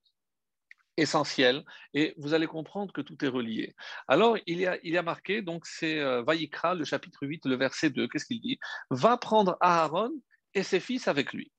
essentiel 0.99 1.63
et 1.93 2.13
vous 2.17 2.33
allez 2.33 2.47
comprendre 2.47 2.93
que 2.93 3.01
tout 3.01 3.23
est 3.23 3.29
relié. 3.29 3.73
Alors, 4.07 4.37
il 4.45 4.59
y 4.59 4.67
a, 4.67 4.77
il 4.83 4.93
y 4.93 4.97
a 4.97 5.03
marqué, 5.03 5.41
donc 5.41 5.65
c'est 5.65 5.99
euh, 5.99 6.23
le 6.23 6.83
chapitre 6.83 7.25
8, 7.25 7.45
le 7.45 7.55
verset 7.55 7.89
2, 7.89 8.07
qu'est-ce 8.07 8.25
qu'il 8.25 8.41
dit? 8.41 8.59
Va 8.89 9.17
prendre 9.17 9.57
Aaron 9.61 10.11
et 10.53 10.63
ses 10.63 10.79
fils 10.79 11.07
avec 11.07 11.33
lui. 11.33 11.51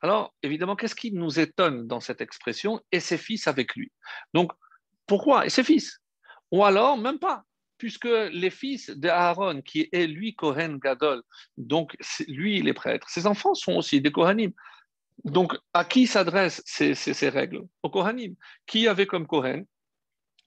Alors, 0.00 0.34
évidemment, 0.42 0.76
qu'est-ce 0.76 0.94
qui 0.94 1.12
nous 1.12 1.38
étonne 1.38 1.86
dans 1.86 2.00
cette 2.00 2.20
expression 2.20 2.80
Et 2.92 3.00
ses 3.00 3.18
fils 3.18 3.46
avec 3.46 3.74
lui. 3.74 3.92
Donc, 4.34 4.52
pourquoi 5.06 5.46
Et 5.46 5.50
ses 5.50 5.64
fils 5.64 6.00
Ou 6.50 6.64
alors, 6.64 6.96
même 6.98 7.18
pas, 7.18 7.44
puisque 7.78 8.08
les 8.32 8.50
fils 8.50 8.90
d'Aaron, 8.90 9.62
qui 9.62 9.88
est 9.92 10.06
lui 10.06 10.34
Kohen 10.34 10.78
Gadol, 10.78 11.22
donc 11.56 11.96
lui 12.28 12.58
il 12.58 12.68
est 12.68 12.74
prêtre, 12.74 13.08
ses 13.08 13.26
enfants 13.26 13.54
sont 13.54 13.72
aussi 13.72 14.00
des 14.00 14.12
Kohanim. 14.12 14.52
Donc, 15.24 15.56
à 15.74 15.84
qui 15.84 16.06
s'adressent 16.06 16.62
ces, 16.64 16.94
ces, 16.94 17.28
règles? 17.28 17.62
Aux 17.82 17.90
Kohanim. 17.90 18.34
Qui 18.66 18.88
avait 18.88 19.06
comme 19.06 19.26
Kohen? 19.26 19.66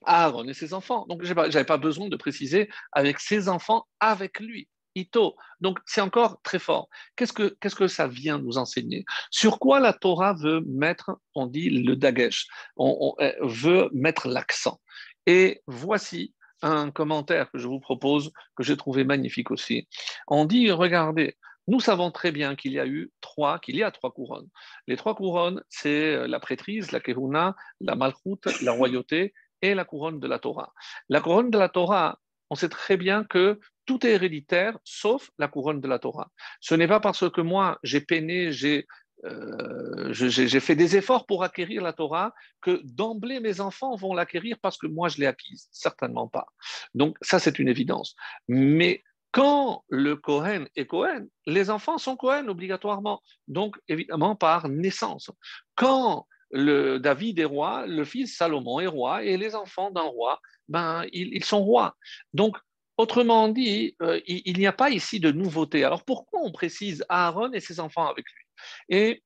Aaron 0.06 0.48
et 0.48 0.54
ses 0.54 0.74
enfants. 0.74 1.06
Donc, 1.08 1.24
je 1.24 1.32
n'avais 1.32 1.64
pas 1.64 1.76
besoin 1.76 2.08
de 2.08 2.16
préciser 2.16 2.68
avec 2.92 3.20
ses 3.20 3.48
enfants, 3.48 3.86
avec 4.00 4.40
lui. 4.40 4.68
Ito. 4.94 5.36
Donc, 5.60 5.78
c'est 5.86 6.00
encore 6.00 6.40
très 6.42 6.58
fort. 6.58 6.88
Qu'est-ce 7.16 7.32
que, 7.32 7.56
que 7.60 7.88
ça 7.88 8.06
vient 8.06 8.38
nous 8.38 8.58
enseigner? 8.58 9.04
Sur 9.30 9.58
quoi 9.58 9.80
la 9.80 9.92
Torah 9.92 10.34
veut 10.34 10.60
mettre, 10.66 11.18
on 11.34 11.46
dit 11.46 11.70
le 11.70 11.96
dagesh, 11.96 12.46
on, 12.76 13.14
veut 13.42 13.88
mettre 13.92 14.28
l'accent. 14.28 14.80
Et 15.26 15.62
voici 15.66 16.34
un 16.62 16.90
commentaire 16.90 17.50
que 17.50 17.58
je 17.58 17.66
vous 17.66 17.80
propose, 17.80 18.30
que 18.56 18.62
j'ai 18.62 18.76
trouvé 18.76 19.04
magnifique 19.04 19.50
aussi. 19.50 19.88
On 20.28 20.44
dit, 20.44 20.70
regardez, 20.70 21.36
nous 21.66 21.80
savons 21.80 22.10
très 22.10 22.30
bien 22.30 22.56
qu'il 22.56 22.72
y 22.72 22.80
a 22.80 22.86
eu 22.86 23.10
trois, 23.20 23.58
qu'il 23.58 23.76
y 23.76 23.82
a 23.82 23.90
trois 23.90 24.12
couronnes. 24.12 24.48
Les 24.86 24.96
trois 24.96 25.14
couronnes, 25.14 25.62
c'est 25.68 26.26
la 26.26 26.40
prêtrise, 26.40 26.92
la 26.92 27.00
kehuna, 27.00 27.54
la 27.80 27.94
malchoute, 27.94 28.48
la 28.62 28.72
royauté 28.72 29.32
et 29.62 29.74
la 29.74 29.84
couronne 29.84 30.20
de 30.20 30.26
la 30.26 30.38
Torah. 30.38 30.72
La 31.08 31.20
couronne 31.20 31.50
de 31.50 31.58
la 31.58 31.70
Torah, 31.70 32.18
on 32.50 32.54
sait 32.54 32.68
très 32.68 32.96
bien 32.96 33.24
que 33.24 33.58
tout 33.86 34.06
est 34.06 34.12
héréditaire 34.12 34.78
sauf 34.84 35.30
la 35.38 35.48
couronne 35.48 35.80
de 35.80 35.88
la 35.88 35.98
Torah. 35.98 36.30
Ce 36.60 36.74
n'est 36.74 36.88
pas 36.88 37.00
parce 37.00 37.28
que 37.30 37.40
moi 37.40 37.78
j'ai 37.82 38.00
peiné, 38.00 38.52
j'ai 38.52 38.86
euh, 39.24 40.12
j'ai 40.12 40.60
fait 40.60 40.76
des 40.76 40.96
efforts 40.96 41.24
pour 41.24 41.44
acquérir 41.44 41.82
la 41.82 41.92
Torah 41.92 42.34
que 42.60 42.80
d'emblée 42.84 43.40
mes 43.40 43.60
enfants 43.60 43.96
vont 43.96 44.12
l'acquérir 44.12 44.56
parce 44.60 44.76
que 44.76 44.86
moi 44.86 45.08
je 45.08 45.18
l'ai 45.18 45.26
acquise. 45.26 45.68
Certainement 45.70 46.28
pas. 46.28 46.46
Donc 46.94 47.16
ça 47.22 47.38
c'est 47.38 47.58
une 47.58 47.68
évidence. 47.68 48.14
Mais 48.48 49.02
quand 49.30 49.84
le 49.88 50.16
Cohen 50.16 50.66
est 50.76 50.86
Cohen, 50.86 51.26
les 51.46 51.70
enfants 51.70 51.98
sont 51.98 52.16
Cohen 52.16 52.46
obligatoirement, 52.48 53.20
donc 53.48 53.76
évidemment 53.88 54.36
par 54.36 54.68
naissance. 54.68 55.30
Quand 55.74 56.26
le 56.50 56.98
David 57.00 57.40
est 57.40 57.44
roi, 57.44 57.84
le 57.86 58.04
fils 58.04 58.36
Salomon 58.36 58.78
est 58.78 58.86
roi, 58.86 59.24
et 59.24 59.36
les 59.36 59.56
enfants 59.56 59.90
d'un 59.90 60.02
roi, 60.02 60.40
ben, 60.68 61.04
ils, 61.12 61.44
sont 61.44 61.62
rois. 61.64 61.96
Donc, 62.32 62.56
autrement 62.96 63.48
dit, 63.48 63.96
euh, 64.02 64.20
il, 64.26 64.58
n'y 64.58 64.66
a 64.66 64.72
pas 64.72 64.90
ici 64.90 65.20
de 65.20 65.32
nouveauté. 65.32 65.84
Alors 65.84 66.04
pourquoi 66.04 66.40
on 66.42 66.52
précise 66.52 67.04
Aaron 67.08 67.52
et 67.52 67.60
ses 67.60 67.80
enfants 67.80 68.06
avec 68.08 68.24
lui? 68.26 68.44
Et 68.88 69.22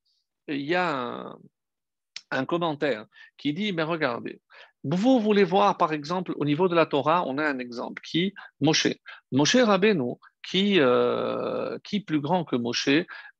il 0.48 0.62
y 0.62 0.74
a 0.74 1.36
un, 2.30 2.44
commentaire 2.44 3.06
qui 3.36 3.52
dit, 3.52 3.72
mais 3.72 3.82
regardez, 3.82 4.40
vous 4.84 5.20
voulez 5.20 5.44
voir, 5.44 5.76
par 5.76 5.92
exemple, 5.92 6.32
au 6.36 6.44
niveau 6.44 6.68
de 6.68 6.74
la 6.74 6.86
Torah, 6.86 7.24
on 7.26 7.36
a 7.38 7.46
un 7.46 7.58
exemple 7.58 8.00
qui, 8.02 8.32
Moshe. 8.60 8.88
Moshe 9.32 9.56
Rabbeinu, 9.56 10.14
qui, 10.42 10.80
euh, 10.80 11.78
qui 11.84 12.00
plus 12.00 12.20
grand 12.20 12.44
que 12.44 12.56
Moshe, 12.56 12.88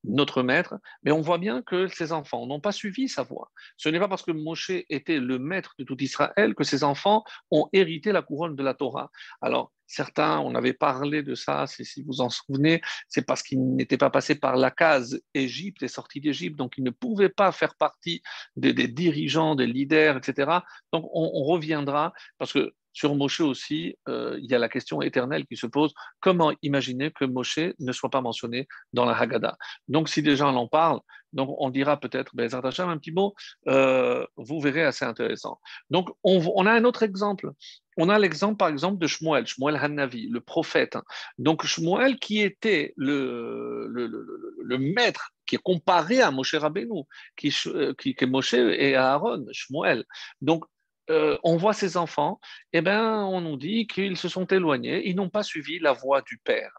notre 0.09 0.42
maître, 0.42 0.77
mais 1.03 1.12
on 1.12 1.21
voit 1.21 1.38
bien 1.38 1.62
que 1.62 1.87
ses 1.87 2.12
enfants 2.12 2.47
n'ont 2.47 2.61
pas 2.61 2.73
suivi 2.73 3.09
sa 3.09 3.23
voie. 3.23 3.51
Ce 3.77 3.88
n'est 3.88 4.01
pas 4.01 4.09
parce 4.09 4.23
que 4.23 4.33
Moshe 4.33 4.71
était 4.88 5.18
le 5.18 5.38
maître 5.38 5.75
de 5.79 5.85
tout 5.85 6.03
Israël 6.03 6.55
que 6.55 6.64
ses 6.64 6.85
enfants 6.85 7.25
ont 7.51 7.68
hérité 7.73 8.12
la 8.12 8.23
couronne 8.23 8.57
de 8.57 8.62
la 8.62 8.75
Torah. 8.75 9.11
Alors, 9.40 9.73
certains, 9.88 10.38
on 10.40 10.55
avait 10.55 10.75
parlé 10.75 11.23
de 11.23 11.35
ça, 11.35 11.66
si 11.66 12.03
vous 12.03 12.21
en 12.21 12.29
souvenez, 12.29 12.81
c'est 13.09 13.27
parce 13.27 13.42
qu'ils 13.42 13.75
n'étaient 13.75 13.97
pas 13.97 14.11
passés 14.11 14.35
par 14.35 14.57
la 14.57 14.71
case 14.71 15.21
Égypte 15.35 15.83
et 15.83 15.88
sortis 15.88 16.21
d'Égypte, 16.21 16.57
donc 16.57 16.75
ils 16.77 16.85
ne 16.85 16.90
pouvaient 16.90 17.31
pas 17.31 17.51
faire 17.53 17.75
partie 17.75 18.23
des, 18.57 18.73
dirigeants, 18.73 19.55
des 19.55 19.66
leaders, 19.66 20.16
etc. 20.16 20.59
Donc, 20.92 21.09
on, 21.12 21.44
reviendra, 21.44 22.12
parce 22.37 22.53
que 22.53 22.75
sur 22.92 23.14
Moshe 23.14 23.40
aussi, 23.40 23.97
euh, 24.09 24.37
il 24.42 24.51
y 24.51 24.55
a 24.55 24.59
la 24.59 24.68
question 24.68 25.01
éternelle 25.01 25.47
qui 25.47 25.57
se 25.57 25.66
pose 25.66 25.94
comment 26.21 26.53
imaginer 26.62 27.11
que 27.12 27.25
Moshe 27.25 27.61
ne 27.79 27.92
soit 27.92 28.11
pas 28.11 28.21
mentionné 28.21 28.66
dans 28.92 29.05
la 29.05 29.16
Haggadah? 29.16 29.57
Donc, 29.98 30.08
si 30.08 30.22
des 30.22 30.37
gens 30.37 30.54
en 30.54 30.68
parlent, 30.68 31.00
donc 31.32 31.52
on 31.58 31.70
dira 31.70 31.98
peut-être, 31.98 32.30
ben, 32.37 32.48
un 32.54 32.98
petit 32.98 33.11
mot, 33.11 33.34
euh, 33.66 34.24
vous 34.37 34.61
verrez 34.61 34.84
assez 34.84 35.04
intéressant. 35.04 35.58
Donc, 35.90 36.08
on, 36.22 36.66
a 36.66 36.70
un 36.70 36.84
autre 36.84 37.02
exemple. 37.02 37.50
On 37.96 38.08
a 38.08 38.16
l'exemple, 38.16 38.56
par 38.56 38.68
exemple, 38.68 38.98
de 39.00 39.08
Shmuel, 39.08 39.44
Shmuel 39.48 39.74
Hanavi, 39.74 40.28
le 40.28 40.40
prophète. 40.40 40.96
Donc, 41.37 41.66
Shmuel 41.66 42.20
qui 42.20 42.40
était 42.40 42.94
le, 42.96 43.88
le, 43.88 44.78
maître 44.78 45.32
qui 45.46 45.56
est 45.56 45.62
comparé 45.64 46.22
à 46.22 46.30
Moshe 46.30 46.54
Rabbeinu, 46.54 47.02
qui, 47.37 47.52
euh, 47.66 47.92
qui, 47.94 48.14
est 48.16 48.26
Moshe 48.26 48.54
et 48.54 48.94
Aaron, 48.94 49.46
Shmuel. 49.50 50.04
Donc, 50.40 50.64
euh, 51.11 51.37
on 51.42 51.56
voit 51.56 51.72
ces 51.72 51.96
enfants, 51.96 52.38
eh 52.72 52.82
ben, 52.82 53.24
on 53.24 53.40
nous 53.40 53.56
dit 53.56 53.88
qu'ils 53.88 54.16
se 54.16 54.28
sont 54.28 54.46
éloignés, 54.46 55.08
ils 55.08 55.16
n'ont 55.16 55.28
pas 55.28 55.42
suivi 55.42 55.80
la 55.80 55.92
voie 55.92 56.22
du 56.22 56.38
Père. 56.38 56.70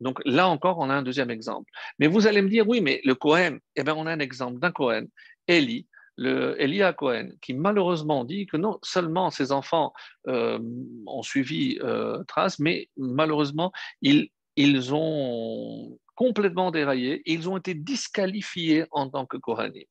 Donc 0.00 0.20
là 0.24 0.48
encore, 0.48 0.78
on 0.78 0.90
a 0.90 0.94
un 0.94 1.02
deuxième 1.02 1.30
exemple. 1.30 1.70
Mais 1.98 2.06
vous 2.06 2.26
allez 2.26 2.42
me 2.42 2.48
dire, 2.48 2.68
oui, 2.68 2.80
mais 2.80 3.00
le 3.04 3.14
Cohen, 3.14 3.58
eh 3.76 3.82
ben, 3.82 3.94
on 3.96 4.06
a 4.06 4.12
un 4.12 4.20
exemple 4.20 4.58
d'un 4.58 4.70
Cohen, 4.70 5.06
Eli, 5.46 5.86
le 6.16 6.60
Elia 6.60 6.92
Cohen, 6.92 7.30
qui 7.40 7.54
malheureusement 7.54 8.24
dit 8.24 8.46
que 8.46 8.56
non 8.56 8.78
seulement 8.82 9.30
ses 9.30 9.52
enfants 9.52 9.92
euh, 10.26 10.58
ont 11.06 11.22
suivi 11.22 11.78
euh, 11.82 12.22
Trace, 12.24 12.58
mais 12.58 12.88
malheureusement, 12.96 13.72
ils, 14.02 14.30
ils 14.56 14.92
ont 14.92 15.98
complètement 16.16 16.72
déraillé, 16.72 17.22
ils 17.24 17.48
ont 17.48 17.56
été 17.56 17.74
disqualifiés 17.74 18.84
en 18.90 19.08
tant 19.08 19.26
que 19.26 19.36
Kohanim. 19.36 19.84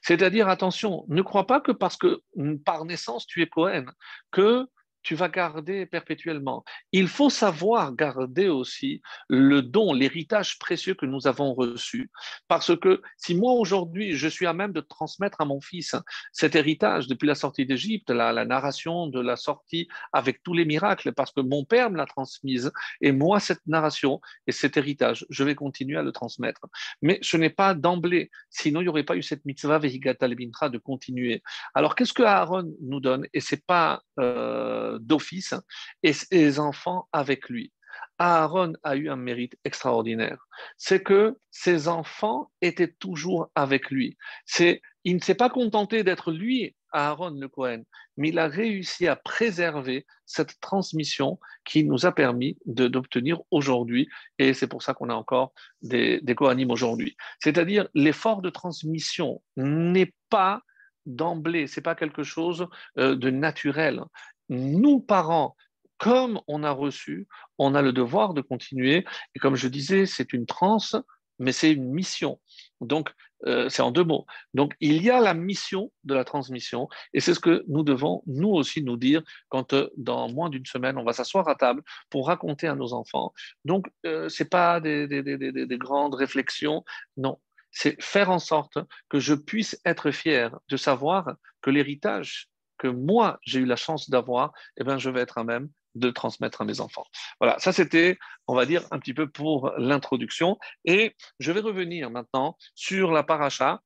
C'est-à-dire, 0.00 0.48
attention, 0.48 1.04
ne 1.08 1.22
crois 1.22 1.46
pas 1.46 1.60
que 1.60 1.72
parce 1.72 1.96
que 1.96 2.22
par 2.64 2.84
naissance 2.84 3.26
tu 3.26 3.42
es 3.42 3.46
Cohen, 3.46 3.86
que 4.30 4.66
tu 5.06 5.14
vas 5.14 5.28
garder 5.28 5.86
perpétuellement. 5.86 6.64
Il 6.90 7.06
faut 7.06 7.30
savoir 7.30 7.94
garder 7.94 8.48
aussi 8.48 9.02
le 9.28 9.62
don, 9.62 9.92
l'héritage 9.92 10.58
précieux 10.58 10.94
que 10.94 11.06
nous 11.06 11.28
avons 11.28 11.54
reçu. 11.54 12.10
Parce 12.48 12.76
que 12.76 13.00
si 13.16 13.36
moi 13.36 13.52
aujourd'hui, 13.52 14.14
je 14.14 14.26
suis 14.26 14.46
à 14.46 14.52
même 14.52 14.72
de 14.72 14.80
transmettre 14.80 15.40
à 15.40 15.44
mon 15.44 15.60
fils 15.60 15.94
cet 16.32 16.56
héritage 16.56 17.06
depuis 17.06 17.28
la 17.28 17.36
sortie 17.36 17.66
d'Égypte, 17.66 18.10
la, 18.10 18.44
narration 18.44 19.06
de 19.06 19.20
la 19.20 19.36
sortie 19.36 19.86
avec 20.12 20.42
tous 20.42 20.54
les 20.54 20.64
miracles, 20.64 21.12
parce 21.12 21.30
que 21.30 21.40
mon 21.40 21.64
père 21.64 21.88
me 21.88 21.98
l'a 21.98 22.06
transmise, 22.06 22.72
et 23.00 23.12
moi, 23.12 23.38
cette 23.38 23.64
narration 23.68 24.20
et 24.48 24.52
cet 24.52 24.76
héritage, 24.76 25.24
je 25.30 25.44
vais 25.44 25.54
continuer 25.54 25.98
à 25.98 26.02
le 26.02 26.10
transmettre. 26.10 26.62
Mais 27.00 27.20
ce 27.22 27.36
n'est 27.36 27.50
pas 27.50 27.74
d'emblée, 27.74 28.28
sinon 28.50 28.80
il 28.80 28.84
n'y 28.84 28.88
aurait 28.88 29.04
pas 29.04 29.16
eu 29.16 29.22
cette 29.22 29.44
mitzvah 29.44 29.78
vehigata 29.78 30.26
de 30.26 30.78
continuer. 30.78 31.44
Alors 31.74 31.94
qu'est-ce 31.94 32.12
que 32.12 32.24
Aaron 32.24 32.74
nous 32.82 32.98
donne? 32.98 33.28
Et 33.32 33.40
c'est 33.40 33.64
pas 33.64 34.02
euh, 34.18 34.95
d'office 35.00 35.54
et 36.02 36.12
ses 36.12 36.58
enfants 36.58 37.08
avec 37.12 37.48
lui. 37.48 37.72
Aaron 38.18 38.72
a 38.82 38.96
eu 38.96 39.08
un 39.08 39.16
mérite 39.16 39.56
extraordinaire. 39.64 40.46
C'est 40.76 41.02
que 41.02 41.38
ses 41.50 41.88
enfants 41.88 42.50
étaient 42.62 42.92
toujours 42.98 43.50
avec 43.54 43.90
lui. 43.90 44.16
C'est, 44.46 44.80
il 45.04 45.16
ne 45.16 45.20
s'est 45.20 45.34
pas 45.34 45.50
contenté 45.50 46.02
d'être 46.02 46.32
lui, 46.32 46.74
Aaron 46.92 47.30
le 47.38 47.48
Cohen, 47.48 47.82
mais 48.16 48.30
il 48.30 48.38
a 48.38 48.48
réussi 48.48 49.06
à 49.06 49.16
préserver 49.16 50.06
cette 50.24 50.58
transmission 50.60 51.38
qui 51.64 51.84
nous 51.84 52.06
a 52.06 52.12
permis 52.12 52.56
d'obtenir 52.64 53.40
aujourd'hui, 53.50 54.08
et 54.38 54.54
c'est 54.54 54.66
pour 54.66 54.82
ça 54.82 54.94
qu'on 54.94 55.10
a 55.10 55.14
encore 55.14 55.52
des, 55.82 56.20
des 56.22 56.34
aujourd'hui. 56.68 57.16
C'est-à-dire, 57.42 57.88
l'effort 57.94 58.40
de 58.40 58.50
transmission 58.50 59.42
n'est 59.56 60.14
pas 60.30 60.62
d'emblée, 61.04 61.66
c'est 61.66 61.82
pas 61.82 61.94
quelque 61.94 62.22
chose 62.22 62.66
euh, 62.98 63.14
de 63.14 63.30
naturel 63.30 64.02
nous, 64.48 65.00
parents, 65.00 65.56
comme 65.98 66.40
on 66.46 66.62
a 66.62 66.72
reçu, 66.72 67.26
on 67.58 67.74
a 67.74 67.82
le 67.82 67.92
devoir 67.92 68.34
de 68.34 68.40
continuer. 68.40 69.04
Et 69.34 69.38
comme 69.38 69.56
je 69.56 69.68
disais, 69.68 70.06
c'est 70.06 70.32
une 70.32 70.46
transe, 70.46 70.96
mais 71.38 71.52
c'est 71.52 71.72
une 71.72 71.90
mission. 71.90 72.40
Donc, 72.80 73.12
euh, 73.46 73.68
c'est 73.68 73.82
en 73.82 73.90
deux 73.90 74.04
mots. 74.04 74.26
Donc, 74.54 74.74
il 74.80 75.02
y 75.02 75.10
a 75.10 75.20
la 75.20 75.34
mission 75.34 75.92
de 76.04 76.14
la 76.14 76.24
transmission, 76.24 76.88
et 77.12 77.20
c'est 77.20 77.34
ce 77.34 77.40
que 77.40 77.64
nous 77.68 77.82
devons, 77.82 78.22
nous 78.26 78.48
aussi, 78.48 78.82
nous 78.82 78.96
dire 78.96 79.22
quand, 79.48 79.74
euh, 79.74 79.90
dans 79.96 80.30
moins 80.30 80.48
d'une 80.48 80.64
semaine, 80.64 80.96
on 80.96 81.04
va 81.04 81.12
s'asseoir 81.12 81.48
à 81.48 81.54
table 81.54 81.82
pour 82.08 82.28
raconter 82.28 82.66
à 82.66 82.74
nos 82.74 82.94
enfants. 82.94 83.32
Donc, 83.64 83.88
euh, 84.06 84.28
ce 84.28 84.42
n'est 84.42 84.48
pas 84.48 84.80
des, 84.80 85.06
des, 85.06 85.78
grandes 85.78 86.14
réflexions, 86.14 86.84
non. 87.16 87.38
C'est 87.70 88.00
faire 88.02 88.30
en 88.30 88.38
sorte 88.38 88.78
que 89.10 89.20
je 89.20 89.34
puisse 89.34 89.78
être 89.84 90.10
fier 90.10 90.58
de 90.70 90.78
savoir 90.78 91.34
que 91.60 91.68
l'héritage 91.68 92.48
que 92.78 92.88
moi 92.88 93.38
j'ai 93.42 93.60
eu 93.60 93.66
la 93.66 93.76
chance 93.76 94.10
d'avoir, 94.10 94.52
eh 94.76 94.84
ben, 94.84 94.98
je 94.98 95.10
vais 95.10 95.20
être 95.20 95.38
à 95.38 95.44
même 95.44 95.68
de 95.94 96.10
transmettre 96.10 96.60
à 96.60 96.64
mes 96.64 96.80
enfants. 96.80 97.06
Voilà, 97.40 97.58
ça 97.58 97.72
c'était, 97.72 98.18
on 98.46 98.54
va 98.54 98.66
dire, 98.66 98.82
un 98.90 98.98
petit 98.98 99.14
peu 99.14 99.28
pour 99.28 99.72
l'introduction. 99.78 100.58
Et 100.84 101.16
je 101.40 101.52
vais 101.52 101.60
revenir 101.60 102.10
maintenant 102.10 102.56
sur 102.74 103.12
la 103.12 103.22
paracha, 103.22 103.80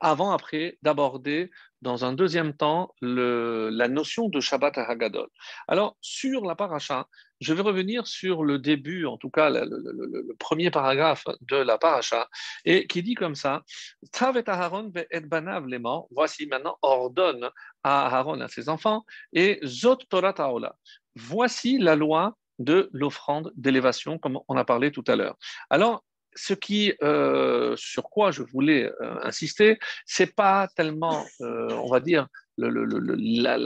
avant, 0.00 0.32
après, 0.32 0.78
d'aborder 0.82 1.50
dans 1.84 2.06
un 2.06 2.14
deuxième 2.14 2.54
temps, 2.54 2.94
la 3.02 3.88
notion 3.88 4.28
de 4.28 4.40
Shabbat 4.40 4.78
Hagadol. 4.78 5.28
Alors, 5.68 5.96
sur 6.00 6.46
la 6.46 6.56
paracha, 6.56 7.06
je 7.40 7.52
vais 7.52 7.60
revenir 7.60 8.06
sur 8.06 8.42
le 8.42 8.58
début, 8.58 9.04
en 9.04 9.18
tout 9.18 9.28
cas 9.28 9.50
le, 9.50 10.34
premier 10.38 10.70
paragraphe 10.70 11.24
de 11.42 11.56
la 11.56 11.76
paracha, 11.76 12.26
et 12.64 12.86
qui 12.86 13.02
dit 13.02 13.14
comme 13.14 13.34
ça 13.34 13.62
Tavet 14.12 14.48
Aharon 14.48 14.90
et 15.10 15.20
voici 16.10 16.46
maintenant 16.46 16.78
ordonne 16.80 17.50
à 17.82 18.16
Aaron 18.16 18.40
à 18.40 18.48
ses 18.48 18.70
enfants, 18.70 19.04
et 19.34 19.60
Zot 19.62 19.98
Torah 20.08 20.32
Taola. 20.32 20.74
Voici 21.14 21.78
la 21.78 21.96
loi 21.96 22.34
de 22.58 22.88
l'offrande 22.92 23.52
d'élévation, 23.56 24.18
comme 24.18 24.40
on 24.48 24.56
a 24.56 24.64
parlé 24.64 24.90
tout 24.90 25.04
à 25.06 25.16
l'heure. 25.16 25.36
Alors, 25.68 26.02
ce 26.34 26.54
qui, 26.54 26.94
euh, 27.02 27.74
sur 27.76 28.04
quoi 28.04 28.30
je 28.30 28.42
voulais 28.42 28.90
euh, 29.00 29.18
insister, 29.22 29.78
c'est 30.06 30.34
pas 30.34 30.68
tellement, 30.76 31.24
euh, 31.40 31.68
on 31.70 31.88
va 31.88 32.00
dire, 32.00 32.28
le, 32.56 32.68
la, 32.68 33.56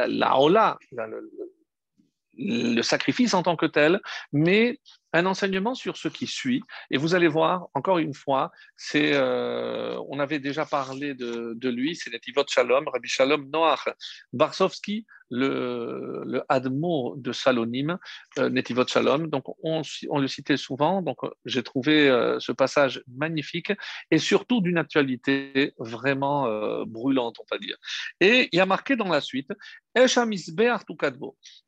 le 2.39 2.83
sacrifice 2.83 3.35
en 3.35 3.43
tant 3.43 3.57
que 3.57 3.67
tel, 3.67 4.01
mais 4.33 4.79
un 5.13 5.27
enseignement 5.27 5.75
sur 5.75 5.97
ce 5.97 6.09
qui 6.09 6.27
suit. 6.27 6.63
Et 6.91 6.99
vous 6.99 7.15
allez 7.15 7.29
voir, 7.29 7.69
encore 7.75 7.99
une 7.99 8.15
fois, 8.15 8.51
c'est, 8.77 9.13
euh, 9.15 9.99
on 10.09 10.19
avait 10.19 10.39
déjà 10.39 10.67
parlé 10.67 11.15
de, 11.15 11.69
lui, 11.69 11.97
c'est 11.97 12.11
Netivot 12.11 12.45
Shalom, 12.49 12.89
Rabbi 12.89 13.09
Shalom 13.09 13.49
Noach 13.51 13.89
Barsovski, 14.33 15.07
le, 15.31 16.23
le 16.25 16.43
Admo 16.49 17.15
de 17.17 17.33
Salonim, 17.33 17.99
euh, 18.39 18.49
Netivot 18.49 18.87
Shalom. 18.87 19.29
Donc, 19.29 19.45
on, 19.63 19.83
le 20.19 20.29
citait 20.29 20.57
souvent. 20.57 21.03
Donc, 21.03 21.19
j'ai 21.45 21.63
trouvé 21.63 22.09
euh, 22.09 22.39
ce 22.41 22.53
passage 22.53 23.03
magnifique 23.07 23.73
et 24.11 24.19
surtout 24.19 24.61
d'une 24.61 24.79
actualité 24.79 25.75
vraiment 25.79 26.47
euh, 26.47 26.85
brûlante, 26.87 27.37
on 27.41 27.47
va 27.51 27.59
dire. 27.59 27.77
Et 28.21 28.49
il 28.53 28.57
y 28.57 28.61
a 28.61 28.67
marqué 28.67 28.97
dans 28.97 29.09
la 29.09 29.21
suite, 29.21 29.51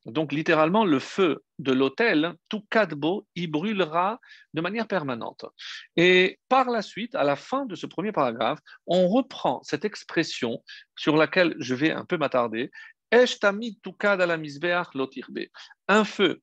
donc, 0.07 0.33
littéralement, 0.33 0.85
le 0.85 0.99
feu 1.01 1.43
de 1.59 1.73
l'autel, 1.73 2.35
tout 2.49 2.63
kadbo, 2.71 3.27
il 3.41 3.51
brûlera 3.51 4.21
de 4.55 4.61
manière 4.61 4.87
permanente. 4.87 5.45
Et 5.97 6.39
par 6.49 6.71
la 6.71 6.83
suite, 6.83 7.15
à 7.15 7.25
la 7.25 7.37
fin 7.37 7.67
de 7.67 7.75
ce 7.75 7.87
premier 7.87 8.13
paragraphe, 8.13 8.61
on 8.87 9.09
reprend 9.09 9.61
cette 9.63 9.85
expression 9.85 10.63
sur 10.97 11.17
laquelle 11.17 11.55
je 11.59 11.75
vais 11.75 11.91
un 11.91 12.05
peu 12.05 12.17
m'attarder. 12.17 12.71
Un 13.13 13.27
feu 16.05 16.41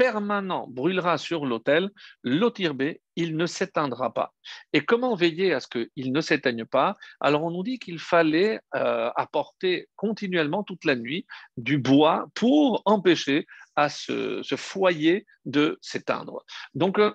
permanent 0.00 0.66
brûlera 0.66 1.18
sur 1.18 1.44
l'autel, 1.44 1.90
l'otirbe, 2.22 2.94
il 3.16 3.36
ne 3.36 3.44
s'éteindra 3.44 4.14
pas. 4.14 4.32
Et 4.72 4.80
comment 4.80 5.14
veiller 5.14 5.52
à 5.52 5.60
ce 5.60 5.68
qu'il 5.68 6.12
ne 6.12 6.22
s'éteigne 6.22 6.64
pas? 6.64 6.96
Alors 7.20 7.44
on 7.44 7.50
nous 7.50 7.62
dit 7.62 7.78
qu'il 7.78 7.98
fallait 7.98 8.60
euh, 8.74 9.10
apporter 9.14 9.88
continuellement 9.96 10.62
toute 10.62 10.86
la 10.86 10.96
nuit 10.96 11.26
du 11.58 11.76
bois 11.76 12.28
pour 12.34 12.80
empêcher 12.86 13.46
à 13.80 13.88
ce, 13.88 14.42
foyer 14.56 15.26
de 15.44 15.78
s'éteindre. 15.80 16.44
Donc 16.74 16.98
euh, 16.98 17.12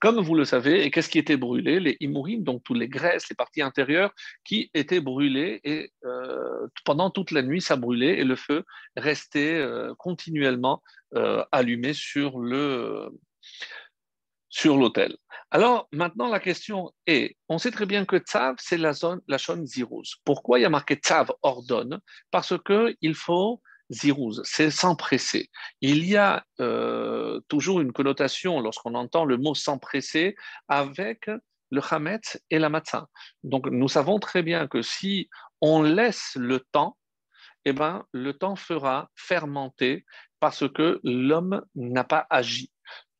comme 0.00 0.20
vous 0.20 0.34
le 0.34 0.44
savez, 0.44 0.84
et 0.84 0.90
qu'est-ce 0.90 1.08
qui 1.08 1.18
était 1.18 1.36
brûlé? 1.36 1.80
Les 1.80 1.96
imurim, 2.00 2.42
donc 2.42 2.62
toutes 2.64 2.76
les 2.76 2.88
graisses, 2.88 3.28
les 3.30 3.36
parties 3.36 3.62
intérieures 3.62 4.12
qui 4.44 4.70
étaient 4.74 5.00
brûlées, 5.00 5.60
et 5.64 5.92
euh, 6.04 6.66
pendant 6.84 7.10
toute 7.10 7.30
la 7.30 7.42
nuit, 7.42 7.62
ça 7.62 7.76
brûlait, 7.76 8.18
et 8.18 8.24
le 8.24 8.36
feu 8.36 8.64
restait 8.96 9.54
euh, 9.54 9.94
continuellement 9.98 10.82
allumé 11.52 11.92
sur 11.92 12.40
le 12.40 13.08
sur 14.54 14.76
l'autel. 14.76 15.16
Alors 15.50 15.88
maintenant, 15.92 16.28
la 16.28 16.38
question 16.38 16.92
est, 17.06 17.36
on 17.48 17.58
sait 17.58 17.72
très 17.72 17.86
bien 17.86 18.04
que 18.04 18.16
Tzav, 18.16 18.54
c'est 18.58 18.76
la 18.76 18.92
zone, 18.92 19.20
la 19.26 19.38
zone 19.38 19.66
Ziruz. 19.66 20.16
Pourquoi 20.24 20.58
il 20.58 20.62
y 20.62 20.64
a 20.64 20.70
marqué 20.70 20.94
Tzav 20.94 21.32
ordonne? 21.42 21.98
Parce 22.30 22.54
qu'il 22.64 23.14
faut 23.14 23.60
zirouz, 23.90 24.42
c'est 24.44 24.70
s'empresser. 24.70 25.50
Il 25.80 26.04
y 26.04 26.16
a 26.16 26.44
euh, 26.60 27.40
toujours 27.48 27.80
une 27.80 27.92
connotation 27.92 28.60
lorsqu'on 28.60 28.94
entend 28.94 29.24
le 29.24 29.36
mot 29.36 29.54
s'empresser 29.54 30.36
avec 30.68 31.30
le 31.70 31.80
chametz 31.80 32.40
et 32.50 32.58
la 32.58 32.68
matzah. 32.68 33.08
Donc 33.42 33.66
nous 33.66 33.88
savons 33.88 34.18
très 34.18 34.42
bien 34.42 34.66
que 34.68 34.82
si 34.82 35.28
on 35.60 35.82
laisse 35.82 36.36
le 36.36 36.60
temps, 36.60 36.96
eh 37.64 37.72
ben, 37.72 38.04
le 38.12 38.32
temps 38.34 38.56
fera 38.56 39.10
fermenter 39.16 40.04
parce 40.38 40.68
que 40.68 41.00
l'homme 41.02 41.62
n'a 41.74 42.04
pas 42.04 42.26
agi. 42.30 42.70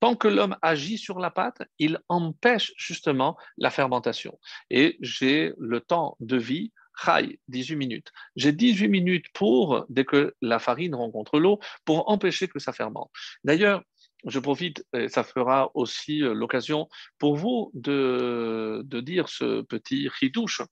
Tant 0.01 0.17
que 0.17 0.29
l'homme 0.29 0.57
agit 0.61 0.99
sur 0.99 1.19
la 1.19 1.31
pâte, 1.31 1.63
il 1.79 1.99
empêche 2.11 2.73
justement 2.77 3.39
la 3.57 3.71
fermentation. 3.71 4.39
Et 4.69 4.99
j'ai 5.01 5.55
le 5.59 5.81
temps 5.81 6.17
de 6.21 6.37
vie 6.37 6.73
Chai, 7.03 7.39
18 7.49 7.77
minutes. 7.77 8.13
J'ai 8.37 8.53
18 8.53 8.89
minutes 8.89 9.27
pour, 9.35 9.85
dès 9.89 10.05
que 10.05 10.35
la 10.41 10.59
farine 10.59 10.95
rencontre 10.95 11.39
l'eau, 11.39 11.59
pour 11.85 12.11
empêcher 12.11 12.49
que 12.49 12.59
ça 12.59 12.73
fermente. 12.73 13.11
D'ailleurs, 13.43 13.83
je 14.27 14.39
profite, 14.39 14.87
et 14.95 15.09
ça 15.09 15.23
fera 15.23 15.71
aussi 15.75 16.23
euh, 16.23 16.35
l'occasion 16.35 16.89
pour 17.19 17.37
vous 17.37 17.71
de, 17.75 18.83
de, 18.85 19.01
dire 19.01 19.29
ce 19.29 19.63
petit 19.63 20.09
chidouche, 20.19 20.63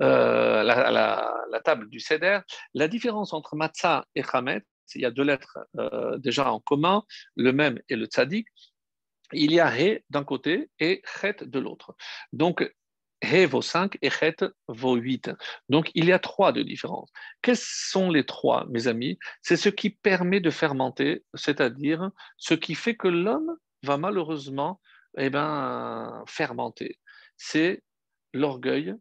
euh, 0.00 0.62
la, 0.62 1.60
table 1.64 1.88
du 1.90 2.00
Seder. 2.00 2.40
La 2.72 2.88
différence 2.88 3.32
entre 3.32 3.56
matzah 3.56 4.06
et 4.14 4.22
chametz, 4.22 4.64
il 4.94 5.02
y 5.02 5.06
a 5.06 5.10
deux 5.10 5.22
lettres 5.22 5.58
euh, 5.78 6.18
déjà 6.18 6.52
en 6.52 6.60
commun, 6.60 7.04
le 7.36 7.52
même 7.52 7.80
et 7.88 7.96
le 7.96 8.06
tzadik. 8.06 8.48
Il 9.32 9.52
y 9.52 9.60
a 9.60 9.74
he 9.76 10.04
d'un 10.10 10.24
côté 10.24 10.70
et 10.78 11.02
chet 11.20 11.36
de 11.42 11.58
l'autre. 11.58 11.94
Donc, 12.32 12.70
He 13.24 13.46
vaut 13.46 13.62
5 13.62 13.98
et 14.02 14.10
Chet 14.10 14.36
vaut 14.68 14.96
8. 14.96 15.30
Donc 15.68 15.90
il 15.94 16.06
y 16.06 16.12
a 16.12 16.18
trois 16.18 16.52
de 16.52 16.62
différence. 16.62 17.10
Quels 17.42 17.58
sont 17.58 18.10
les 18.10 18.24
trois, 18.24 18.66
mes 18.68 18.86
amis? 18.86 19.18
C'est 19.42 19.56
ce 19.56 19.68
qui 19.68 19.90
permet 19.90 20.40
de 20.40 20.50
fermenter, 20.50 21.24
c'est-à-dire 21.34 22.10
ce 22.36 22.54
qui 22.54 22.74
fait 22.74 22.96
que 22.96 23.08
l'homme 23.08 23.56
va 23.82 23.96
malheureusement 23.96 24.80
eh 25.16 25.30
ben, 25.30 26.24
fermenter. 26.26 26.98
C'est 27.36 27.82
l'orgueil, 28.32 28.94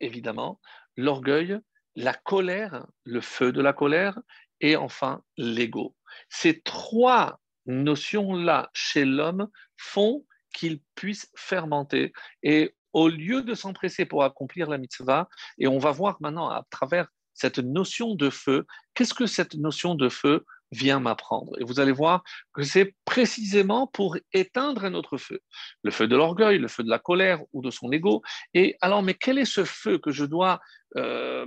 évidemment, 0.00 0.60
l'orgueil, 0.96 1.58
la 1.96 2.14
colère, 2.14 2.86
le 3.04 3.20
feu 3.20 3.52
de 3.52 3.60
la 3.60 3.72
colère, 3.72 4.18
et 4.60 4.76
enfin 4.76 5.22
l'ego. 5.36 5.96
Ces 6.28 6.60
trois 6.62 7.40
notions-là 7.66 8.70
chez 8.72 9.04
l'homme 9.04 9.48
font 9.76 10.24
qu'il 10.52 10.80
puisse 10.94 11.30
fermenter. 11.34 12.12
Et 12.42 12.74
au 12.92 13.08
lieu 13.08 13.42
de 13.42 13.54
s'empresser 13.54 14.04
pour 14.04 14.24
accomplir 14.24 14.68
la 14.68 14.78
mitzvah, 14.78 15.28
et 15.58 15.66
on 15.66 15.78
va 15.78 15.90
voir 15.90 16.16
maintenant 16.20 16.48
à 16.48 16.64
travers 16.70 17.08
cette 17.34 17.58
notion 17.58 18.14
de 18.14 18.30
feu, 18.30 18.66
qu'est-ce 18.94 19.14
que 19.14 19.26
cette 19.26 19.54
notion 19.54 19.94
de 19.94 20.08
feu 20.08 20.44
vient 20.72 21.00
m'apprendre. 21.00 21.52
Et 21.60 21.64
vous 21.64 21.80
allez 21.80 21.92
voir 21.92 22.22
que 22.54 22.62
c'est 22.62 22.94
précisément 23.04 23.86
pour 23.86 24.16
éteindre 24.32 24.84
un 24.84 24.94
autre 24.94 25.18
feu, 25.18 25.40
le 25.82 25.90
feu 25.90 26.08
de 26.08 26.16
l'orgueil, 26.16 26.58
le 26.58 26.68
feu 26.68 26.82
de 26.82 26.88
la 26.88 26.98
colère 26.98 27.40
ou 27.52 27.62
de 27.62 27.70
son 27.70 27.92
ego. 27.92 28.22
Et 28.54 28.76
alors, 28.80 29.02
mais 29.02 29.14
quel 29.14 29.38
est 29.38 29.44
ce 29.44 29.64
feu 29.64 29.98
que 29.98 30.10
je 30.10 30.24
dois 30.24 30.60
euh, 30.96 31.46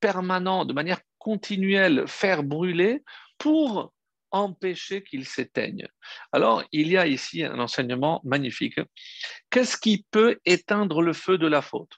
permanent, 0.00 0.64
de 0.64 0.72
manière 0.72 1.00
continuelle, 1.18 2.04
faire 2.06 2.42
brûler 2.42 3.02
pour 3.38 3.92
empêcher 4.34 5.02
qu'il 5.04 5.24
s'éteigne. 5.24 5.86
Alors, 6.32 6.64
il 6.72 6.88
y 6.88 6.98
a 6.98 7.06
ici 7.06 7.44
un 7.44 7.58
enseignement 7.60 8.20
magnifique. 8.24 8.80
Qu'est-ce 9.48 9.76
qui 9.76 10.04
peut 10.10 10.38
éteindre 10.44 11.00
le 11.02 11.12
feu 11.12 11.38
de 11.38 11.46
la 11.46 11.62
faute? 11.62 11.92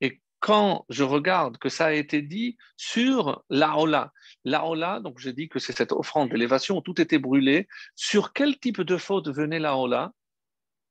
Et 0.00 0.20
quand 0.40 0.84
je 0.90 1.04
regarde 1.04 1.58
que 1.58 1.68
ça 1.68 1.86
a 1.86 1.92
été 1.92 2.22
dit 2.22 2.56
sur 2.76 3.42
l'Aola, 3.48 4.12
l'Aola, 4.44 5.00
donc 5.00 5.18
j'ai 5.18 5.32
dit 5.32 5.48
que 5.48 5.58
c'est 5.58 5.76
cette 5.76 5.92
offrande 5.92 6.30
d'élévation 6.30 6.78
où 6.78 6.80
tout 6.82 7.00
était 7.00 7.18
brûlé, 7.18 7.66
sur 7.96 8.32
quel 8.32 8.58
type 8.58 8.82
de 8.82 8.96
faute 8.96 9.28
venait 9.28 9.58
l'Aola 9.58 10.12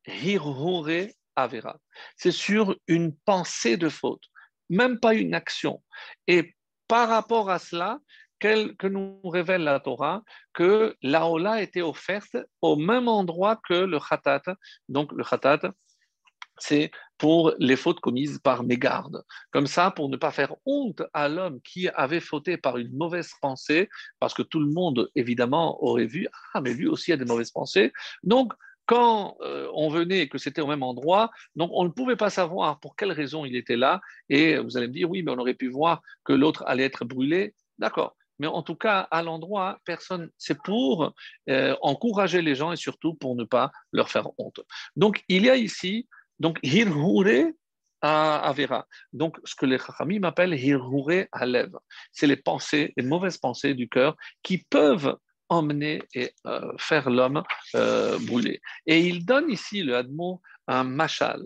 Hirhure 0.08 1.08
Avera. 1.36 1.80
C'est 2.16 2.32
sur 2.32 2.76
une 2.88 3.16
pensée 3.16 3.78
de 3.78 3.90
faute, 3.90 4.24
même 4.70 5.00
pas 5.00 5.14
une 5.14 5.34
action. 5.34 5.84
Et 6.28 6.56
par 6.88 7.10
rapport 7.10 7.50
à 7.50 7.60
cela, 7.60 8.00
que 8.40 8.88
nous 8.88 9.20
révèle 9.24 9.64
la 9.64 9.80
Torah 9.80 10.24
que 10.54 10.96
la 11.02 11.62
était 11.62 11.82
offerte 11.82 12.38
au 12.62 12.76
même 12.76 13.08
endroit 13.08 13.60
que 13.68 13.74
le 13.74 14.00
khatat. 14.00 14.44
Donc 14.88 15.12
le 15.12 15.24
khatat, 15.24 15.74
c'est 16.58 16.92
pour 17.18 17.54
les 17.60 17.76
fautes 17.76 18.00
commises 18.00 18.40
par 18.40 18.64
mégarde. 18.64 19.24
Comme 19.52 19.68
ça, 19.68 19.92
pour 19.92 20.10
ne 20.10 20.18
pas 20.18 20.32
faire 20.32 20.56
honte 20.66 21.04
à 21.14 21.28
l'homme 21.28 21.62
qui 21.62 21.90
avait 21.90 22.20
fauté 22.20 22.58
par 22.58 22.78
une 22.78 22.92
mauvaise 22.96 23.32
pensée, 23.42 23.90
parce 24.20 24.34
que 24.34 24.42
tout 24.42 24.60
le 24.60 24.72
monde, 24.72 25.10
évidemment, 25.16 25.84
aurait 25.84 26.06
vu, 26.06 26.28
ah, 26.54 26.62
mais 26.62 26.74
lui 26.74 26.88
aussi 26.88 27.12
a 27.12 27.18
des 27.18 27.26
mauvaises 27.26 27.52
pensées. 27.52 27.92
Donc, 28.24 28.54
quand 28.86 29.38
euh, 29.42 29.70
on 29.76 29.90
venait 29.90 30.22
et 30.22 30.30
que 30.30 30.40
c'était 30.40 30.62
au 30.62 30.68
même 30.68 30.82
endroit, 30.82 31.30
donc 31.56 31.70
on 31.74 31.84
ne 31.84 31.90
pouvait 31.90 32.16
pas 32.16 32.32
savoir 32.32 32.80
pour 32.80 32.96
quelle 32.96 33.12
raison 33.12 33.46
il 33.46 33.56
était 33.56 33.78
là. 33.78 34.02
Et 34.30 34.58
vous 34.58 34.78
allez 34.78 34.88
me 34.88 34.94
dire, 34.94 35.10
oui, 35.10 35.22
mais 35.22 35.32
on 35.32 35.38
aurait 35.38 35.54
pu 35.54 35.68
voir 35.68 36.02
que 36.24 36.34
l'autre 36.34 36.64
allait 36.66 36.86
être 36.86 37.06
brûlé. 37.06 37.54
D'accord 37.78 38.16
mais 38.40 38.48
en 38.48 38.64
tout 38.64 38.76
cas, 38.76 39.02
à 39.12 39.22
l'endroit, 39.22 39.80
personne, 39.86 40.30
c'est 40.38 40.60
pour 40.62 41.14
euh, 41.50 41.76
encourager 41.82 42.42
les 42.42 42.56
gens 42.56 42.72
et 42.72 42.78
surtout 42.78 43.14
pour 43.14 43.36
ne 43.36 43.44
pas 43.44 43.72
leur 43.92 44.10
faire 44.10 44.30
honte. 44.38 44.62
Donc, 44.96 45.24
il 45.28 45.46
y 45.46 45.50
a 45.50 45.56
ici, 45.56 46.08
donc, 46.40 46.60
hirhure 46.64 47.52
à 48.02 48.38
Avera. 48.38 48.88
Donc, 49.12 49.38
ce 49.44 49.56
que 49.56 49.66
les 49.66 49.78
Chachamim 49.78 50.24
appellent 50.24 50.54
Hirure 50.54 51.26
Halev, 51.34 51.72
c'est 52.14 52.28
les 52.28 52.38
pensées, 52.38 52.94
les 52.96 53.04
mauvaises 53.04 53.38
pensées 53.38 53.74
du 53.74 53.90
cœur 53.90 54.16
qui 54.42 54.60
peuvent 54.70 55.18
emmener 55.50 56.02
et 56.14 56.32
euh, 56.46 56.72
faire 56.78 57.10
l'homme 57.10 57.44
euh, 57.76 58.18
brûler. 58.20 58.62
Et 58.86 59.00
il 59.00 59.26
donne 59.26 59.50
ici, 59.50 59.84
le 59.84 59.98
Hadmo, 59.98 60.42
un 60.68 60.84
machal, 60.84 61.42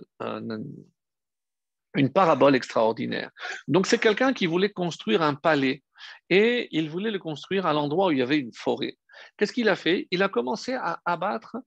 une 1.95 2.11
parabole 2.11 2.55
extraordinaire. 2.55 3.29
Donc, 3.67 3.87
c'est 3.87 3.99
quelqu'un 3.99 4.33
qui 4.33 4.45
voulait 4.45 4.71
construire 4.71 5.21
un 5.21 5.35
palais 5.35 5.83
et 6.29 6.67
il 6.71 6.89
voulait 6.89 7.11
le 7.11 7.19
construire 7.19 7.65
à 7.65 7.73
l'endroit 7.73 8.07
où 8.07 8.11
il 8.11 8.19
y 8.19 8.21
avait 8.21 8.39
une 8.39 8.53
forêt. 8.53 8.97
Qu'est-ce 9.37 9.53
qu'il 9.53 9.69
a 9.69 9.75
fait? 9.75 10.07
Il 10.11 10.23
a 10.23 10.29
commencé 10.29 10.73
à 10.73 10.99
abattre 11.05 11.57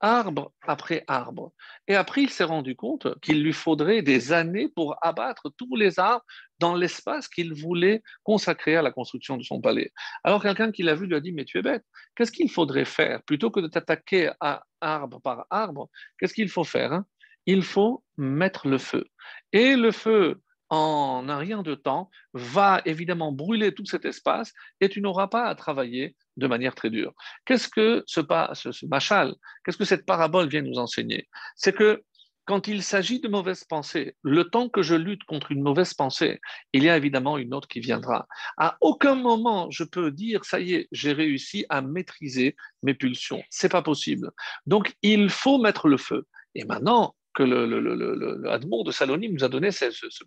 arbre 0.00 0.52
après 0.62 1.04
arbre. 1.06 1.52
Et 1.88 1.94
après, 1.94 2.22
il 2.22 2.30
s'est 2.30 2.44
rendu 2.44 2.76
compte 2.76 3.18
qu'il 3.20 3.42
lui 3.42 3.52
faudrait 3.52 4.02
des 4.02 4.32
années 4.32 4.68
pour 4.68 4.96
abattre 5.02 5.50
tous 5.56 5.74
les 5.76 5.98
arbres 5.98 6.24
dans 6.58 6.74
l'espace 6.74 7.28
qu'il 7.28 7.54
voulait 7.54 8.02
consacrer 8.22 8.76
à 8.76 8.82
la 8.82 8.90
construction 8.90 9.36
de 9.36 9.42
son 9.42 9.60
palais. 9.60 9.92
Alors 10.24 10.42
quelqu'un 10.42 10.70
qui 10.70 10.82
l'a 10.82 10.94
vu 10.94 11.06
lui 11.06 11.16
a 11.16 11.20
dit, 11.20 11.32
mais 11.32 11.44
tu 11.44 11.58
es 11.58 11.62
bête, 11.62 11.84
qu'est-ce 12.14 12.32
qu'il 12.32 12.50
faudrait 12.50 12.84
faire? 12.84 13.22
Plutôt 13.22 13.50
que 13.50 13.60
de 13.60 13.68
t'attaquer 13.68 14.30
à 14.40 14.64
arbre 14.80 15.20
par 15.20 15.46
arbre, 15.50 15.88
qu'est-ce 16.18 16.34
qu'il 16.34 16.48
faut 16.48 16.64
faire 16.64 16.92
hein? 16.92 17.06
Il 17.46 17.62
faut 17.62 18.02
mettre 18.16 18.68
le 18.68 18.78
feu. 18.78 19.06
Et 19.52 19.76
le 19.76 19.92
feu, 19.92 20.40
en 20.68 21.28
un 21.28 21.38
rien 21.38 21.62
de 21.62 21.74
temps, 21.74 22.10
va 22.32 22.82
évidemment 22.84 23.32
brûler 23.32 23.72
tout 23.72 23.86
cet 23.86 24.04
espace 24.04 24.52
et 24.80 24.88
tu 24.88 25.00
n'auras 25.00 25.28
pas 25.28 25.46
à 25.46 25.54
travailler 25.54 26.16
de 26.36 26.46
manière 26.46 26.74
très 26.74 26.90
dure. 26.90 27.14
Qu'est-ce 27.44 27.68
que 27.68 28.02
ce, 28.06 28.20
ce, 28.54 28.86
machal, 28.86 29.34
qu'est-ce 29.64 29.76
que 29.76 29.84
cette 29.84 30.06
parabole 30.06 30.48
vient 30.48 30.62
nous 30.62 30.78
enseigner? 30.78 31.28
C'est 31.54 31.74
que 31.74 32.02
quand 32.46 32.68
il 32.68 32.82
s'agit 32.82 33.20
de 33.20 33.28
mauvaises 33.28 33.64
pensées, 33.64 34.16
le 34.22 34.44
temps 34.44 34.68
que 34.68 34.82
je 34.82 34.94
lutte 34.94 35.24
contre 35.24 35.50
une 35.50 35.62
mauvaise 35.62 35.94
pensée, 35.94 36.40
il 36.72 36.84
y 36.84 36.88
a 36.88 36.96
évidemment 36.96 37.38
une 37.38 37.52
autre 37.52 37.66
qui 37.66 37.80
viendra. 37.80 38.28
À 38.56 38.76
aucun 38.80 39.16
moment 39.16 39.68
je 39.70 39.82
peux 39.82 40.12
dire 40.12 40.44
ça 40.44 40.60
y 40.60 40.74
est, 40.74 40.88
j'ai 40.92 41.12
réussi 41.12 41.66
à 41.68 41.80
maîtriser 41.82 42.54
mes 42.82 42.94
pulsions. 42.94 43.42
C'est 43.50 43.68
pas 43.68 43.82
possible. 43.82 44.30
Donc 44.64 44.94
il 45.02 45.28
faut 45.28 45.58
mettre 45.58 45.88
le 45.88 45.96
feu. 45.96 46.26
Et 46.54 46.64
maintenant, 46.64 47.14
que 47.36 47.42
le, 47.42 47.66
le, 47.66 47.80
le, 47.80 48.84
de 48.84 48.90
Salonim 48.90 49.34
nous 49.34 49.44
a 49.44 49.48
donné 49.48 49.70
ce, 49.70 49.90
ce. 49.90 50.24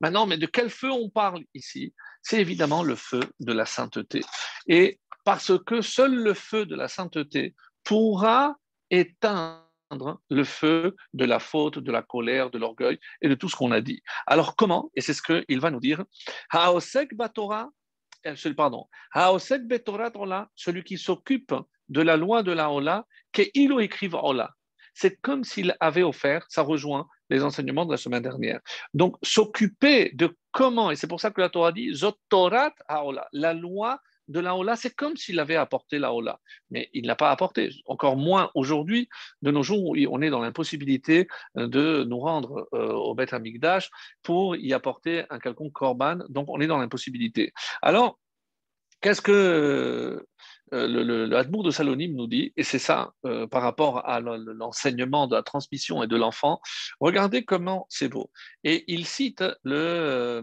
Maintenant, 0.00 0.26
mais 0.26 0.38
de 0.38 0.46
quel 0.46 0.70
feu 0.70 0.90
on 0.90 1.10
parle 1.10 1.44
ici? 1.54 1.94
C'est 2.22 2.40
évidemment 2.40 2.82
le 2.82 2.96
feu 2.96 3.20
de 3.40 3.52
la 3.52 3.66
sainteté. 3.66 4.22
Et 4.66 4.98
parce 5.24 5.52
que 5.66 5.82
seul 5.82 6.14
le 6.14 6.32
feu 6.32 6.64
de 6.64 6.74
la 6.74 6.88
sainteté 6.88 7.54
pourra 7.84 8.56
éteindre 8.90 10.20
le 10.30 10.44
feu 10.44 10.96
de 11.12 11.26
la 11.26 11.40
faute, 11.40 11.78
de 11.78 11.92
la 11.92 12.02
colère, 12.02 12.50
de 12.50 12.58
l'orgueil 12.58 12.98
et 13.20 13.28
de 13.28 13.34
tout 13.34 13.50
ce 13.50 13.56
qu'on 13.56 13.72
a 13.72 13.82
dit. 13.82 14.00
Alors 14.26 14.56
comment? 14.56 14.90
Et 14.94 15.02
c'est 15.02 15.14
ce 15.14 15.22
qu'il 15.22 15.60
va 15.60 15.70
nous 15.70 15.80
dire. 15.80 16.02
Haosek 16.52 17.14
batora, 17.14 17.68
euh, 18.26 18.54
pardon, 18.56 18.86
Haosek 19.12 19.66
betora 19.66 20.10
celui 20.54 20.84
qui 20.84 20.96
s'occupe 20.96 21.54
de 21.90 22.00
la 22.00 22.16
loi 22.16 22.42
de 22.42 22.52
la 22.52 22.70
Ola, 22.70 23.04
qu'il 23.32 23.78
écrive 23.80 24.14
Ola 24.14 24.54
c'est 25.00 25.16
comme 25.22 25.44
s'il 25.44 25.74
avait 25.80 26.02
offert, 26.02 26.44
ça 26.50 26.60
rejoint 26.60 27.08
les 27.30 27.42
enseignements 27.42 27.86
de 27.86 27.92
la 27.92 27.96
semaine 27.96 28.22
dernière. 28.22 28.60
Donc, 28.92 29.16
s'occuper 29.22 30.10
de 30.12 30.36
comment, 30.52 30.90
et 30.90 30.96
c'est 30.96 31.06
pour 31.06 31.20
ça 31.20 31.30
que 31.30 31.40
la 31.40 31.48
Torah 31.48 31.72
dit, 31.72 31.94
Zotorat 31.94 32.74
Haola, 32.86 33.26
la 33.32 33.54
loi 33.54 33.98
de 34.28 34.40
la 34.40 34.54
Ola, 34.54 34.76
c'est 34.76 34.94
comme 34.94 35.16
s'il 35.16 35.40
avait 35.40 35.56
apporté 35.56 35.98
la 35.98 36.12
Ola, 36.12 36.38
mais 36.70 36.90
il 36.92 37.06
n'a 37.06 37.16
pas 37.16 37.30
apporté. 37.30 37.70
Encore 37.86 38.16
moins 38.16 38.50
aujourd'hui, 38.54 39.08
de 39.40 39.50
nos 39.50 39.62
jours, 39.62 39.88
où 39.88 39.96
on 40.10 40.20
est 40.20 40.30
dans 40.30 40.40
l'impossibilité 40.40 41.26
de 41.54 42.04
nous 42.04 42.18
rendre 42.18 42.68
euh, 42.74 42.92
au 42.92 43.14
Beth 43.14 43.32
Amikdash 43.32 43.90
pour 44.22 44.54
y 44.54 44.74
apporter 44.74 45.24
un 45.30 45.38
quelconque 45.38 45.72
korban, 45.72 46.18
donc 46.28 46.48
on 46.50 46.60
est 46.60 46.66
dans 46.66 46.78
l'impossibilité. 46.78 47.52
Alors, 47.80 48.18
qu'est-ce 49.00 49.22
que 49.22 50.26
euh, 50.72 50.86
le, 50.86 51.26
le, 51.26 51.62
de 51.62 51.70
Salonim 51.70 52.14
nous 52.14 52.26
dit, 52.26 52.52
et 52.56 52.62
c'est 52.62 52.78
ça 52.78 53.12
euh, 53.24 53.46
par 53.46 53.62
rapport 53.62 54.08
à 54.08 54.20
l'enseignement 54.20 55.26
de 55.26 55.34
la 55.34 55.42
transmission 55.42 56.02
et 56.02 56.06
de 56.06 56.16
l'enfant, 56.16 56.60
regardez 57.00 57.44
comment 57.44 57.86
c'est 57.88 58.08
beau. 58.08 58.30
Et 58.64 58.84
il 58.92 59.06
cite 59.06 59.44
le 59.62 59.76
euh, 59.76 60.42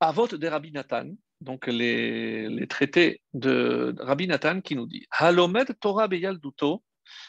Avot 0.00 0.26
de 0.26 0.46
Rabbi 0.46 0.72
Nathan, 0.72 1.10
donc 1.40 1.66
les, 1.66 2.66
traités 2.68 3.22
de 3.32 3.94
Rabbi 3.98 4.26
Nathan 4.26 4.60
qui 4.60 4.76
nous 4.76 4.86
dit 4.86 5.06
Halomed 5.10 5.78
Torah 5.80 6.08
Beyal 6.08 6.38
Duto, 6.38 6.82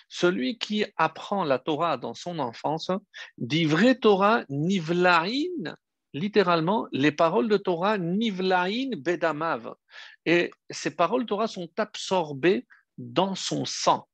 celui 0.09 0.57
qui 0.57 0.85
apprend 0.97 1.43
la 1.43 1.59
Torah 1.59 1.97
dans 1.97 2.13
son 2.13 2.39
enfance, 2.39 2.91
dit 3.37 3.65
vrai 3.65 3.95
Torah 3.95 4.43
nivlaïn 4.49 5.75
littéralement, 6.13 6.87
les 6.91 7.11
paroles 7.11 7.47
de 7.47 7.57
Torah, 7.57 7.97
Nivlaïn 7.97 8.91
Bedamav. 8.97 9.73
Et 10.25 10.51
ces 10.69 10.95
paroles 10.95 11.23
de 11.23 11.27
Torah 11.27 11.47
sont 11.47 11.69
absorbées 11.77 12.65
dans 12.97 13.35
son 13.35 13.65
sang. 13.65 14.07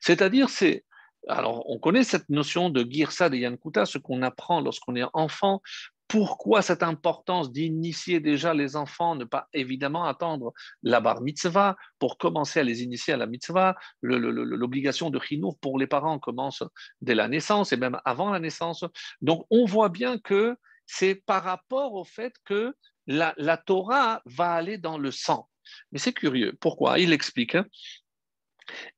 C'est-à-dire, 0.00 0.48
c'est. 0.48 0.84
Alors, 1.28 1.68
on 1.68 1.78
connaît 1.78 2.04
cette 2.04 2.28
notion 2.30 2.70
de 2.70 2.82
Girsa 2.82 3.28
de 3.28 3.36
Yankuta, 3.36 3.84
ce 3.84 3.98
qu'on 3.98 4.22
apprend 4.22 4.60
lorsqu'on 4.60 4.96
est 4.96 5.04
enfant. 5.12 5.60
Pourquoi 6.08 6.60
cette 6.60 6.82
importance 6.82 7.52
d'initier 7.52 8.18
déjà 8.18 8.52
les 8.52 8.74
enfants, 8.74 9.14
ne 9.14 9.24
pas 9.24 9.46
évidemment 9.52 10.06
attendre 10.06 10.52
la 10.82 11.00
bar 11.00 11.20
mitzvah 11.20 11.76
pour 12.00 12.18
commencer 12.18 12.58
à 12.58 12.62
les 12.64 12.82
initier 12.82 13.14
à 13.14 13.16
la 13.16 13.26
mitzvah? 13.26 13.76
L'obligation 14.02 15.10
de 15.10 15.20
chinour 15.20 15.58
pour 15.60 15.78
les 15.78 15.86
parents 15.86 16.18
commence 16.18 16.64
dès 17.00 17.14
la 17.14 17.28
naissance 17.28 17.72
et 17.72 17.76
même 17.76 18.00
avant 18.04 18.30
la 18.30 18.40
naissance. 18.40 18.84
Donc, 19.20 19.46
on 19.50 19.66
voit 19.66 19.90
bien 19.90 20.18
que 20.18 20.56
c'est 20.92 21.14
par 21.14 21.44
rapport 21.44 21.94
au 21.94 22.02
fait 22.02 22.34
que 22.44 22.74
la, 23.06 23.56
Torah 23.56 24.22
va 24.24 24.54
aller 24.54 24.76
dans 24.76 24.98
le 24.98 25.12
sang. 25.12 25.48
Mais 25.92 26.00
c'est 26.00 26.12
curieux. 26.12 26.56
Pourquoi? 26.60 26.98
Il 26.98 27.12
explique. 27.12 27.54
Hein. 27.54 27.64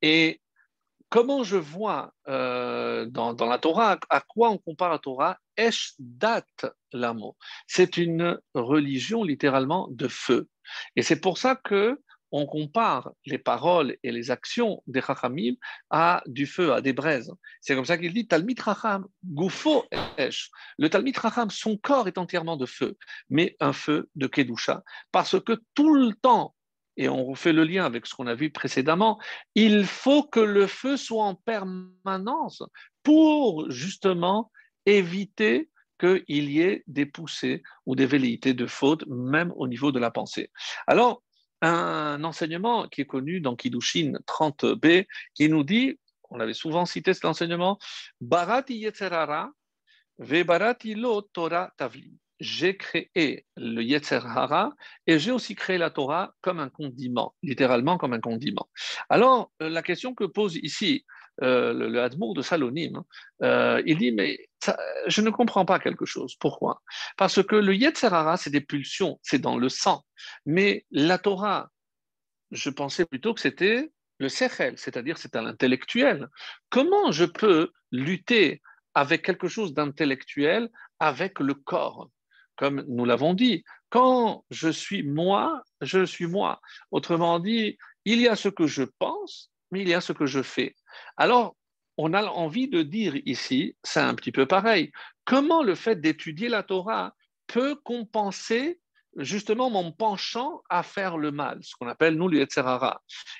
Et 0.00 0.40
comment 1.10 1.44
je 1.44 1.58
vois 1.58 2.14
euh, 2.28 3.04
dans, 3.04 3.34
la 3.34 3.58
Torah, 3.58 3.98
à 4.08 4.20
quoi 4.22 4.50
on 4.50 4.56
compare 4.56 4.90
la 4.90 4.98
Torah? 4.98 5.38
Esh 5.58 5.92
dat 5.98 6.46
l'amour. 6.92 7.36
C'est 7.66 7.98
une 7.98 8.40
religion 8.54 9.22
littéralement 9.22 9.88
de 9.90 10.08
feu. 10.08 10.48
Et 10.96 11.02
c'est 11.02 11.20
pour 11.20 11.36
ça 11.36 11.56
que 11.56 12.00
on 12.32 12.46
compare 12.46 13.12
les 13.26 13.38
paroles 13.38 13.96
et 14.02 14.10
les 14.10 14.30
actions 14.30 14.82
des 14.86 15.02
Chachamim 15.02 15.54
à 15.90 16.22
du 16.26 16.46
feu, 16.46 16.72
à 16.72 16.80
des 16.80 16.92
braises. 16.92 17.32
C'est 17.60 17.74
comme 17.74 17.84
ça 17.84 17.98
qu'il 17.98 18.12
dit 18.12 18.26
Talmit 18.26 18.56
Chacham, 18.56 19.06
Gufo 19.24 19.84
Esh. 20.16 20.50
Le 20.78 20.88
Talmit 20.88 21.12
Chacham, 21.14 21.50
son 21.50 21.76
corps 21.76 22.08
est 22.08 22.18
entièrement 22.18 22.56
de 22.56 22.66
feu, 22.66 22.96
mais 23.28 23.56
un 23.60 23.72
feu 23.72 24.08
de 24.16 24.26
Kedusha. 24.26 24.82
Parce 25.12 25.38
que 25.40 25.60
tout 25.74 25.94
le 25.94 26.14
temps, 26.14 26.54
et 26.96 27.08
on 27.08 27.24
refait 27.24 27.52
le 27.52 27.64
lien 27.64 27.84
avec 27.84 28.06
ce 28.06 28.14
qu'on 28.14 28.26
a 28.26 28.34
vu 28.34 28.50
précédemment, 28.50 29.20
il 29.54 29.84
faut 29.84 30.22
que 30.22 30.40
le 30.40 30.66
feu 30.66 30.96
soit 30.96 31.24
en 31.24 31.34
permanence 31.34 32.62
pour 33.02 33.70
justement 33.70 34.50
éviter 34.86 35.70
qu'il 35.98 36.50
y 36.50 36.60
ait 36.60 36.82
des 36.86 37.06
poussées 37.06 37.62
ou 37.86 37.94
des 37.94 38.06
velléités 38.06 38.54
de 38.54 38.66
faute, 38.66 39.06
même 39.06 39.52
au 39.56 39.68
niveau 39.68 39.92
de 39.92 40.00
la 40.00 40.10
pensée. 40.10 40.50
Alors, 40.86 41.22
un 41.62 42.22
enseignement 42.24 42.88
qui 42.88 43.00
est 43.00 43.06
connu 43.06 43.40
dans 43.40 43.56
Kiddushin 43.56 44.14
30b, 44.26 45.06
qui 45.34 45.48
nous 45.48 45.64
dit, 45.64 45.98
on 46.30 46.40
avait 46.40 46.54
souvent 46.54 46.84
cité 46.84 47.14
cet 47.14 47.24
enseignement, 47.24 47.78
Barati 48.20 48.76
Yetzerara, 48.76 49.50
Ve 50.18 50.44
Barati 50.44 50.94
lo 50.94 51.22
Torah 51.22 51.72
Tavli. 51.76 52.18
J'ai 52.40 52.76
créé 52.76 53.46
le 53.56 53.82
Yetzerara 53.82 54.72
et 55.06 55.18
j'ai 55.18 55.30
aussi 55.30 55.54
créé 55.54 55.78
la 55.78 55.90
Torah 55.90 56.34
comme 56.40 56.58
un 56.58 56.68
condiment, 56.68 57.34
littéralement 57.42 57.98
comme 57.98 58.12
un 58.12 58.20
condiment. 58.20 58.68
Alors, 59.08 59.52
euh, 59.62 59.68
la 59.68 59.82
question 59.82 60.14
que 60.14 60.24
pose 60.24 60.56
ici 60.56 61.04
euh, 61.42 61.72
le, 61.72 61.88
le 61.88 62.34
de 62.34 62.42
Salonim, 62.42 62.96
hein, 62.96 63.04
euh, 63.42 63.82
il 63.86 63.98
dit, 63.98 64.12
mais 64.12 64.38
je 65.06 65.20
ne 65.22 65.30
comprends 65.30 65.64
pas 65.64 65.78
quelque 65.78 66.04
chose. 66.04 66.36
Pourquoi? 66.36 66.82
Parce 67.16 67.42
que 67.42 67.56
le 67.56 67.74
Yetzerara, 67.74 68.36
c'est 68.36 68.50
des 68.50 68.60
pulsions, 68.60 69.18
c'est 69.22 69.38
dans 69.38 69.56
le 69.56 69.68
sang. 69.68 70.02
Mais 70.46 70.84
la 70.90 71.18
Torah, 71.18 71.70
je 72.50 72.70
pensais 72.70 73.06
plutôt 73.06 73.34
que 73.34 73.40
c'était 73.40 73.90
le 74.18 74.28
Sechel, 74.28 74.78
c'est-à-dire 74.78 75.18
c'est 75.18 75.34
à 75.34 75.42
l'intellectuel. 75.42 76.28
Comment 76.68 77.12
je 77.12 77.24
peux 77.24 77.70
lutter 77.90 78.60
avec 78.94 79.22
quelque 79.24 79.48
chose 79.48 79.72
d'intellectuel 79.72 80.68
avec 81.00 81.40
le 81.40 81.54
corps? 81.54 82.08
Comme 82.56 82.84
nous 82.86 83.04
l'avons 83.04 83.34
dit, 83.34 83.64
quand 83.88 84.44
je 84.50 84.68
suis 84.68 85.02
moi, 85.02 85.62
je 85.80 86.04
suis 86.04 86.26
moi. 86.26 86.60
Autrement 86.90 87.40
dit, 87.40 87.78
il 88.04 88.20
y 88.20 88.28
a 88.28 88.36
ce 88.36 88.48
que 88.48 88.66
je 88.66 88.84
pense, 88.98 89.51
il 89.80 89.88
y 89.88 89.94
a 89.94 90.00
ce 90.00 90.12
que 90.12 90.26
je 90.26 90.42
fais. 90.42 90.76
Alors, 91.16 91.56
on 91.96 92.12
a 92.14 92.24
envie 92.24 92.68
de 92.68 92.82
dire 92.82 93.16
ici, 93.26 93.76
c'est 93.82 94.00
un 94.00 94.14
petit 94.14 94.32
peu 94.32 94.46
pareil, 94.46 94.92
comment 95.24 95.62
le 95.62 95.74
fait 95.74 96.00
d'étudier 96.00 96.48
la 96.48 96.62
Torah 96.62 97.14
peut 97.46 97.76
compenser 97.76 98.80
justement 99.16 99.68
mon 99.70 99.92
penchant 99.92 100.62
à 100.70 100.82
faire 100.82 101.18
le 101.18 101.30
mal, 101.32 101.58
ce 101.62 101.74
qu'on 101.76 101.88
appelle 101.88 102.14
nous 102.14 102.28
le. 102.28 102.46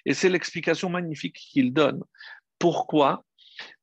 Et 0.05 0.15
c'est 0.15 0.29
l'explication 0.29 0.91
magnifique 0.91 1.37
qu'il 1.37 1.73
donne. 1.73 2.03
Pourquoi? 2.59 3.25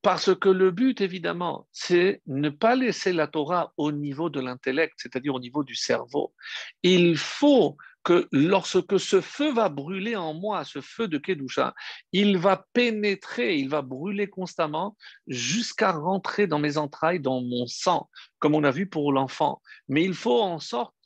Parce 0.01 0.35
que 0.35 0.49
le 0.49 0.71
but, 0.71 1.01
évidemment, 1.01 1.67
c'est 1.71 2.21
ne 2.27 2.49
pas 2.49 2.75
laisser 2.75 3.11
la 3.11 3.27
Torah 3.27 3.73
au 3.77 3.91
niveau 3.91 4.29
de 4.29 4.39
l'intellect, 4.39 4.93
c'est-à-dire 4.97 5.35
au 5.35 5.39
niveau 5.39 5.63
du 5.63 5.75
cerveau. 5.75 6.33
Il 6.83 7.17
faut 7.17 7.77
que 8.03 8.27
lorsque 8.31 8.99
ce 8.99 9.21
feu 9.21 9.51
va 9.53 9.69
brûler 9.69 10.15
en 10.15 10.33
moi, 10.33 10.63
ce 10.63 10.81
feu 10.81 11.07
de 11.07 11.17
Kedusha, 11.17 11.73
il 12.11 12.37
va 12.37 12.65
pénétrer, 12.73 13.57
il 13.57 13.69
va 13.69 13.81
brûler 13.81 14.29
constamment 14.29 14.95
jusqu'à 15.27 15.91
rentrer 15.91 16.47
dans 16.47 16.59
mes 16.59 16.77
entrailles, 16.77 17.19
dans 17.19 17.41
mon 17.41 17.67
sang, 17.67 18.09
comme 18.39 18.55
on 18.55 18.63
a 18.63 18.71
vu 18.71 18.87
pour 18.87 19.11
l'enfant. 19.11 19.61
Mais 19.87 20.03
il 20.03 20.13
faut 20.13 20.57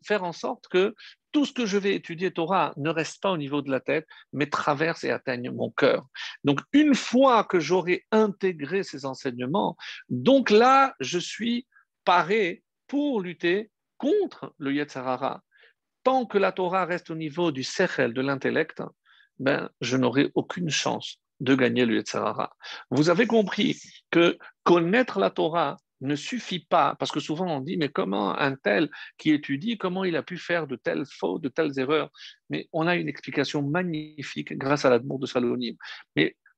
faire 0.05 0.23
en 0.23 0.33
sorte 0.33 0.67
que 0.67 0.95
tout 1.31 1.45
ce 1.45 1.51
que 1.51 1.65
je 1.65 1.77
vais 1.77 1.95
étudier 1.95 2.31
Torah 2.31 2.73
ne 2.77 2.91
reste 2.91 3.21
pas 3.21 3.31
au 3.31 3.37
niveau 3.37 3.61
de 3.61 3.71
la 3.71 3.79
tête, 3.79 4.07
mais 4.31 4.49
traverse 4.49 5.03
et 5.03 5.09
atteigne 5.09 5.49
mon 5.49 5.71
cœur. 5.71 6.05
Donc, 6.43 6.59
une 6.73 6.93
fois 6.93 7.43
que 7.43 7.59
j'aurai 7.59 8.05
intégré 8.11 8.83
ces 8.83 9.05
enseignements, 9.05 9.75
donc 10.09 10.51
là, 10.51 10.93
je 10.99 11.17
suis 11.17 11.65
paré 12.05 12.63
pour 12.87 13.19
lutter 13.19 13.71
contre 13.97 14.53
le 14.59 14.73
Yetzarara 14.73 15.41
tant 16.03 16.25
que 16.25 16.37
la 16.37 16.51
Torah 16.51 16.85
reste 16.85 17.09
au 17.09 17.15
niveau 17.15 17.51
du 17.51 17.63
sechel, 17.63 18.13
de 18.13 18.21
l'intellect, 18.21 18.81
ben, 19.39 19.69
je 19.81 19.97
n'aurai 19.97 20.31
aucune 20.35 20.69
chance 20.69 21.17
de 21.39 21.55
gagner 21.55 21.85
le 21.85 21.95
Yetzirah. 21.95 22.55
Vous 22.91 23.09
avez 23.09 23.27
compris 23.27 23.81
que 24.11 24.37
connaître 24.63 25.19
la 25.19 25.29
Torah 25.29 25.77
ne 26.01 26.15
suffit 26.15 26.59
pas, 26.59 26.95
parce 26.99 27.11
que 27.11 27.19
souvent 27.19 27.57
on 27.57 27.61
dit, 27.61 27.77
mais 27.77 27.89
comment 27.89 28.37
un 28.37 28.55
tel 28.55 28.89
qui 29.17 29.31
étudie, 29.31 29.77
comment 29.77 30.03
il 30.03 30.15
a 30.15 30.23
pu 30.23 30.37
faire 30.37 30.67
de 30.67 30.75
telles 30.75 31.05
fautes, 31.09 31.41
de 31.41 31.49
telles 31.49 31.79
erreurs? 31.79 32.09
Mais 32.49 32.67
on 32.73 32.87
a 32.87 32.95
une 32.95 33.07
explication 33.07 33.61
magnifique 33.61 34.57
grâce 34.57 34.85
à 34.85 34.89
l'amour 34.89 35.19
de 35.19 35.25
Salonim. 35.25 35.75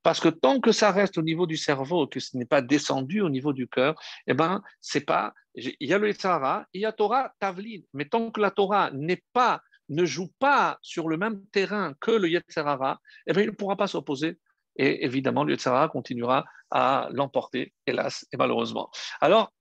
Parce 0.06 0.20
que 0.20 0.30
tant 0.30 0.60
que 0.60 0.72
ça 0.72 0.92
reste 0.92 1.18
au 1.18 1.24
niveau 1.24 1.48
du 1.48 1.58
cerveau, 1.58 2.06
que 2.06 2.20
ce 2.20 2.38
n'est 2.38 2.46
pas 2.46 2.62
descendu 2.62 3.22
au 3.22 3.30
niveau 3.30 3.54
du 3.54 3.68
cœur, 3.68 4.00
eh 4.28 4.36
ben, 4.36 4.62
c'est 4.80 5.02
pas. 5.02 5.34
Il 5.56 5.74
y 5.80 5.96
a 5.96 5.98
le 5.98 6.14
Sahara, 6.14 6.68
il 6.74 6.82
y 6.82 6.86
a 6.86 6.92
Torah, 6.92 7.34
Tavlin. 7.40 7.80
Mais 7.92 8.06
tant 8.06 8.30
que 8.30 8.40
la 8.40 8.52
Torah 8.52 8.92
n'est 8.92 9.24
pas, 9.34 9.64
ne 9.90 10.06
joue 10.06 10.32
pas 10.38 10.78
sur 10.84 11.10
le 11.10 11.18
même 11.18 11.44
terrain 11.48 11.96
que 12.00 12.12
le 12.12 12.30
Yetzerara, 12.30 13.00
eh 13.26 13.34
ben, 13.34 13.42
il 13.42 13.48
ne 13.48 13.56
pourra 13.56 13.78
pas 13.78 13.88
s'opposer. 13.88 14.38
Et 14.76 15.06
évidemment, 15.06 15.44
le 15.44 15.54
Yetzerara 15.54 15.90
continuera 15.90 16.46
à 16.70 17.10
l'emporter, 17.12 17.74
hélas 17.88 18.28
et 18.32 18.38
malheureusement. 18.38 18.92
Alors, 19.22 19.54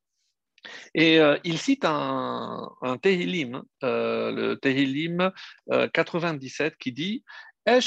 et 0.94 1.20
euh, 1.20 1.38
il 1.44 1.56
cite 1.56 1.86
un, 1.86 2.70
un 2.82 2.98
Tehilim, 2.98 3.62
euh, 3.82 4.30
le 4.30 4.58
Tehilim 4.58 5.32
97, 5.94 6.72
euh, 6.72 6.76
qui 6.78 6.92
dit 6.92 7.24
donc 7.66 7.82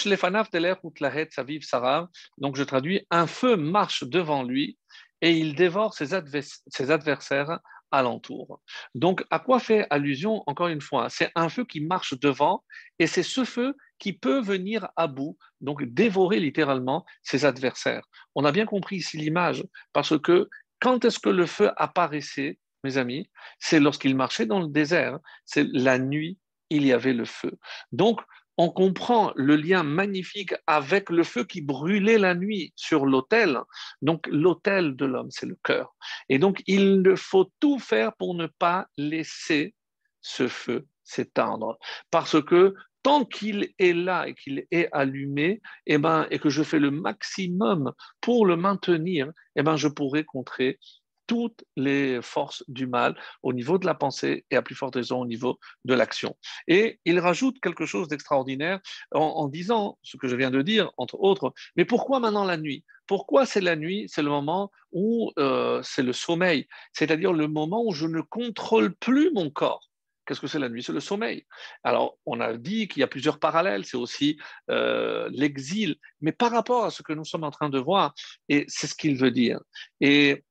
je 2.55 2.63
traduis, 2.63 3.05
un 3.11 3.27
feu 3.27 3.55
marche 3.55 4.03
devant 4.03 4.43
lui 4.43 4.77
et 5.21 5.31
il 5.31 5.55
dévore 5.55 5.93
ses, 5.93 6.13
adversaires 6.13 7.59
alentour. 7.91 8.61
Donc 8.95 9.23
à 9.29 9.39
quoi 9.39 9.59
fait 9.59 9.87
allusion 9.89 10.43
encore 10.47 10.67
une 10.67 10.81
fois 10.81 11.09
C'est 11.09 11.31
un 11.35 11.49
feu 11.49 11.63
qui 11.63 11.79
marche 11.79 12.19
devant 12.19 12.63
et 12.99 13.07
c'est 13.07 13.23
ce 13.23 13.45
feu 13.45 13.75
qui 13.99 14.13
peut 14.13 14.41
venir 14.41 14.89
à 14.95 15.07
bout, 15.07 15.37
donc 15.61 15.83
dévorer 15.83 16.39
littéralement 16.39 17.05
ses 17.23 17.45
adversaires. 17.45 18.05
On 18.35 18.45
a 18.45 18.51
bien 18.51 18.65
compris 18.65 18.97
ici 18.97 19.17
l'image 19.17 19.63
parce 19.93 20.19
que 20.19 20.49
quand 20.79 21.05
est-ce 21.05 21.19
que 21.19 21.29
le 21.29 21.45
feu 21.45 21.71
apparaissait, 21.77 22.59
mes 22.83 22.97
amis? 22.97 23.29
C'est 23.59 23.79
lorsqu'il 23.79 24.15
marchait 24.15 24.45
dans 24.45 24.59
le 24.59 24.67
désert, 24.67 25.19
c'est 25.45 25.65
la 25.71 25.97
nuit, 25.97 26.37
il 26.69 26.85
y 26.85 26.93
avait 26.93 27.13
le 27.13 27.25
feu. 27.25 27.57
Donc, 27.91 28.21
on 28.57 28.69
comprend 28.69 29.31
le 29.35 29.55
lien 29.55 29.83
magnifique 29.83 30.53
avec 30.65 31.09
le 31.09 31.23
feu 31.23 31.43
qui 31.43 31.61
brûlait 31.61 32.17
la 32.17 32.35
nuit 32.35 32.73
sur 32.75 33.05
l'autel. 33.05 33.59
Donc 34.01 34.27
l'autel 34.27 34.95
de 34.95 35.05
l'homme, 35.05 35.31
c'est 35.31 35.45
le 35.45 35.57
cœur. 35.63 35.95
Et 36.29 36.39
donc 36.39 36.63
il 36.65 37.13
faut 37.15 37.51
tout 37.59 37.79
faire 37.79 38.15
pour 38.15 38.35
ne 38.35 38.47
pas 38.47 38.87
laisser 38.97 39.75
ce 40.21 40.47
feu 40.47 40.87
s'éteindre. 41.03 41.77
Parce 42.11 42.41
que 42.43 42.73
tant 43.03 43.23
qu'il 43.23 43.73
est 43.79 43.93
là 43.93 44.27
et 44.27 44.33
qu'il 44.33 44.65
est 44.71 44.89
allumé, 44.91 45.61
eh 45.85 45.97
ben, 45.97 46.27
et 46.29 46.39
que 46.39 46.49
je 46.49 46.63
fais 46.63 46.79
le 46.79 46.91
maximum 46.91 47.93
pour 48.19 48.45
le 48.45 48.57
maintenir, 48.57 49.31
eh 49.55 49.63
ben, 49.63 49.77
je 49.77 49.87
pourrai 49.87 50.25
contrer 50.25 50.79
toutes 51.27 51.63
les 51.75 52.21
forces 52.21 52.63
du 52.67 52.87
mal 52.87 53.15
au 53.43 53.53
niveau 53.53 53.77
de 53.77 53.85
la 53.85 53.93
pensée 53.93 54.45
et 54.49 54.55
à 54.55 54.61
plus 54.61 54.75
forte 54.75 54.95
raison 54.95 55.21
au 55.21 55.25
niveau 55.25 55.59
de 55.85 55.93
l'action. 55.93 56.35
Et 56.67 56.99
il 57.05 57.19
rajoute 57.19 57.59
quelque 57.61 57.85
chose 57.85 58.07
d'extraordinaire 58.07 58.79
en, 59.11 59.47
disant 59.47 59.97
ce 60.01 60.17
que 60.17 60.27
je 60.27 60.35
viens 60.35 60.51
de 60.51 60.61
dire, 60.61 60.91
entre 60.97 61.19
autres, 61.19 61.53
mais 61.75 61.85
pourquoi 61.85 62.19
maintenant 62.19 62.45
la 62.45 62.57
nuit? 62.57 62.83
Pourquoi 63.05 63.45
c'est 63.45 63.61
la 63.61 63.75
nuit? 63.75 64.05
C'est 64.09 64.23
le 64.23 64.29
moment 64.29 64.71
où 64.91 65.31
euh, 65.39 65.81
c'est 65.83 66.03
le 66.03 66.13
sommeil, 66.13 66.67
c'est-à-dire 66.93 67.33
le 67.33 67.47
moment 67.47 67.83
où 67.85 67.93
je 67.93 68.07
ne 68.07 68.21
contrôle 68.21 68.95
plus 68.95 69.31
mon 69.31 69.49
corps. 69.49 69.89
Qu'est-ce 70.27 70.41
que 70.41 70.47
c'est 70.47 70.59
la 70.59 70.67
nuit? 70.67 70.83
C'est 70.83 70.91
le 70.91 70.99
sommeil. 70.99 71.45
Alors, 71.83 72.17
on 72.25 72.41
a 72.41 72.57
dit 72.57 72.89
qu'il 72.89 72.99
y 72.99 73.03
a 73.03 73.07
plusieurs 73.07 73.39
parallèles, 73.39 73.85
c'est 73.85 73.95
aussi 73.95 74.37
euh, 74.69 75.29
l'exil, 75.31 75.95
mais 76.19 76.33
par 76.33 76.51
rapport 76.51 76.83
à 76.83 76.91
ce 76.91 77.01
que 77.01 77.13
nous 77.13 77.23
sommes 77.23 77.45
en 77.45 77.51
train 77.51 77.69
de 77.69 77.79
voir, 77.79 78.13
et 78.49 78.65
c'est 78.67 78.87
ce 78.87 78.95
qu'il 78.95 79.17
veut 79.17 79.31
dire. 79.31 79.61
Et 80.01 80.43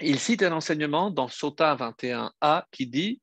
il 0.00 0.18
cite 0.18 0.42
un 0.42 0.52
enseignement 0.52 1.10
dans 1.10 1.28
Sota 1.28 1.76
21a 1.76 2.64
qui 2.70 2.86
dit 2.86 3.20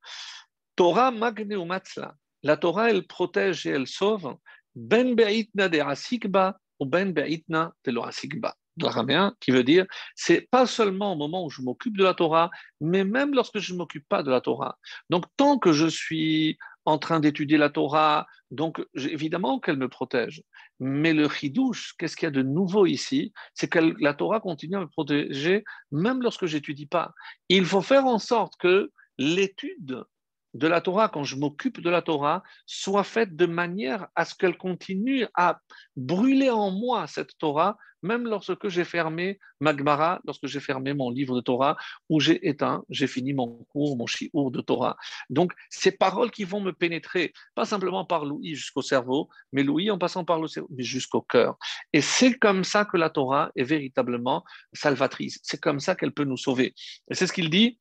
Torah 0.76 1.12
matzla. 1.12 2.16
La 2.44 2.58
Torah, 2.58 2.90
elle 2.90 3.06
protège 3.06 3.66
et 3.66 3.72
elle 3.72 3.88
sauve 3.88 4.38
ben 4.76 5.16
be'itna 5.16 5.68
de 5.68 5.80
asikba 5.80 6.58
ou 6.80 6.86
ben 6.86 7.12
be'itna 7.12 7.74
de 7.84 7.92
lo 7.92 8.04
asikba. 8.04 8.56
L'araméen 8.78 9.36
qui 9.42 9.52
veut 9.52 9.66
dire 9.66 9.86
c'est 10.16 10.48
pas 10.50 10.66
seulement 10.66 11.12
au 11.12 11.16
moment 11.18 11.44
où 11.44 11.50
je 11.50 11.62
m'occupe 11.62 11.98
de 11.98 12.04
la 12.04 12.14
Torah, 12.14 12.50
mais 12.80 13.04
même 13.04 13.34
lorsque 13.34 13.60
je 13.60 13.74
ne 13.74 13.80
m'occupe 13.80 14.08
pas 14.08 14.24
de 14.24 14.32
la 14.32 14.40
Torah. 14.40 14.78
Donc, 15.10 15.26
tant 15.36 15.58
que 15.58 15.74
je 15.74 15.88
suis 15.88 16.58
en 16.90 16.98
train 16.98 17.20
d'étudier 17.20 17.58
la 17.58 17.70
Torah, 17.70 18.28
donc 18.52 18.82
évidemment 18.96 19.60
qu'elle 19.60 19.78
me 19.78 19.90
protège. 19.90 20.44
Mais 20.80 21.14
le 21.14 21.30
chidouche, 21.30 21.94
qu'est-ce 21.98 22.16
qu'il 22.16 22.26
y 22.26 22.28
a 22.28 22.32
de 22.32 22.42
nouveau 22.42 22.86
ici? 22.86 23.34
C'est 23.54 23.68
que 23.68 23.96
la 24.00 24.14
Torah 24.14 24.40
continue 24.40 24.78
à 24.78 24.82
me 24.82 24.88
protéger 24.88 25.64
même 25.92 26.22
lorsque 26.22 26.46
j'étudie 26.46 26.88
pas. 26.88 27.14
Il 27.50 27.66
faut 27.66 27.82
faire 27.82 28.06
en 28.06 28.20
sorte 28.20 28.54
que 28.60 28.92
l'étude 29.18 30.04
de 30.54 30.68
la 30.68 30.82
Torah, 30.82 31.10
quand 31.10 31.24
je 31.24 31.36
m'occupe 31.36 31.82
de 31.82 31.90
la 31.90 32.02
Torah, 32.02 32.44
soit 32.66 33.04
faite 33.04 33.36
de 33.36 33.46
manière 33.46 34.08
à 34.16 34.26
ce 34.26 34.36
qu'elle 34.36 34.58
continue 34.58 35.28
à 35.36 35.60
brûler 35.96 36.50
en 36.50 36.72
moi 36.72 37.08
cette 37.08 37.38
Torah, 37.38 37.78
même 38.02 38.26
lorsque 38.28 38.70
j'ai 38.70 38.86
fermé 38.86 39.40
Magmara, 39.60 40.22
lorsque 40.26 40.48
j'ai 40.48 40.60
fermé 40.60 40.94
mon 40.94 41.10
livre 41.10 41.36
de 41.36 41.42
Torah, 41.42 41.76
où 42.08 42.20
j'ai 42.20 42.48
éteint, 42.48 42.84
j'ai 42.90 43.08
fini 43.08 43.34
mon 43.34 43.66
cours, 43.70 43.98
mon 43.98 44.08
shiur 44.08 44.52
de 44.52 44.62
Torah. 44.62 44.96
Donc, 45.30 45.52
ces 45.70 45.92
paroles 45.92 46.32
qui 46.32 46.46
vont 46.46 46.62
me 46.62 46.72
pénétrer, 46.72 47.34
pas 47.56 47.66
simplement 47.66 48.06
par 48.06 48.26
l'ouïe 48.26 48.56
jusqu'au 48.56 48.82
cerveau, 48.82 49.30
mais 49.52 49.64
l'ouïe 49.64 49.92
en 49.92 49.98
passant 49.98 50.24
par 50.24 50.40
le 50.40 50.48
cerveau, 50.48 50.70
mais 50.72 50.84
jusqu'au 50.84 51.22
cœur. 51.22 51.58
Et 51.92 52.02
c'est 52.02 52.36
comme 52.36 52.64
ça 52.64 52.86
que 52.86 52.98
la 52.98 53.10
Torah 53.10 53.52
est 53.56 53.64
véritablement 53.64 54.44
salvatrice. 54.74 55.40
C'est 55.44 55.60
comme 55.60 55.80
ça 55.80 55.96
qu'elle 55.96 56.14
peut 56.14 56.24
nous 56.24 56.38
sauver. 56.38 56.74
Et 57.12 57.16
c'est 57.16 57.28
ce 57.28 57.34
qu'il 57.34 57.50
dit 57.50 57.80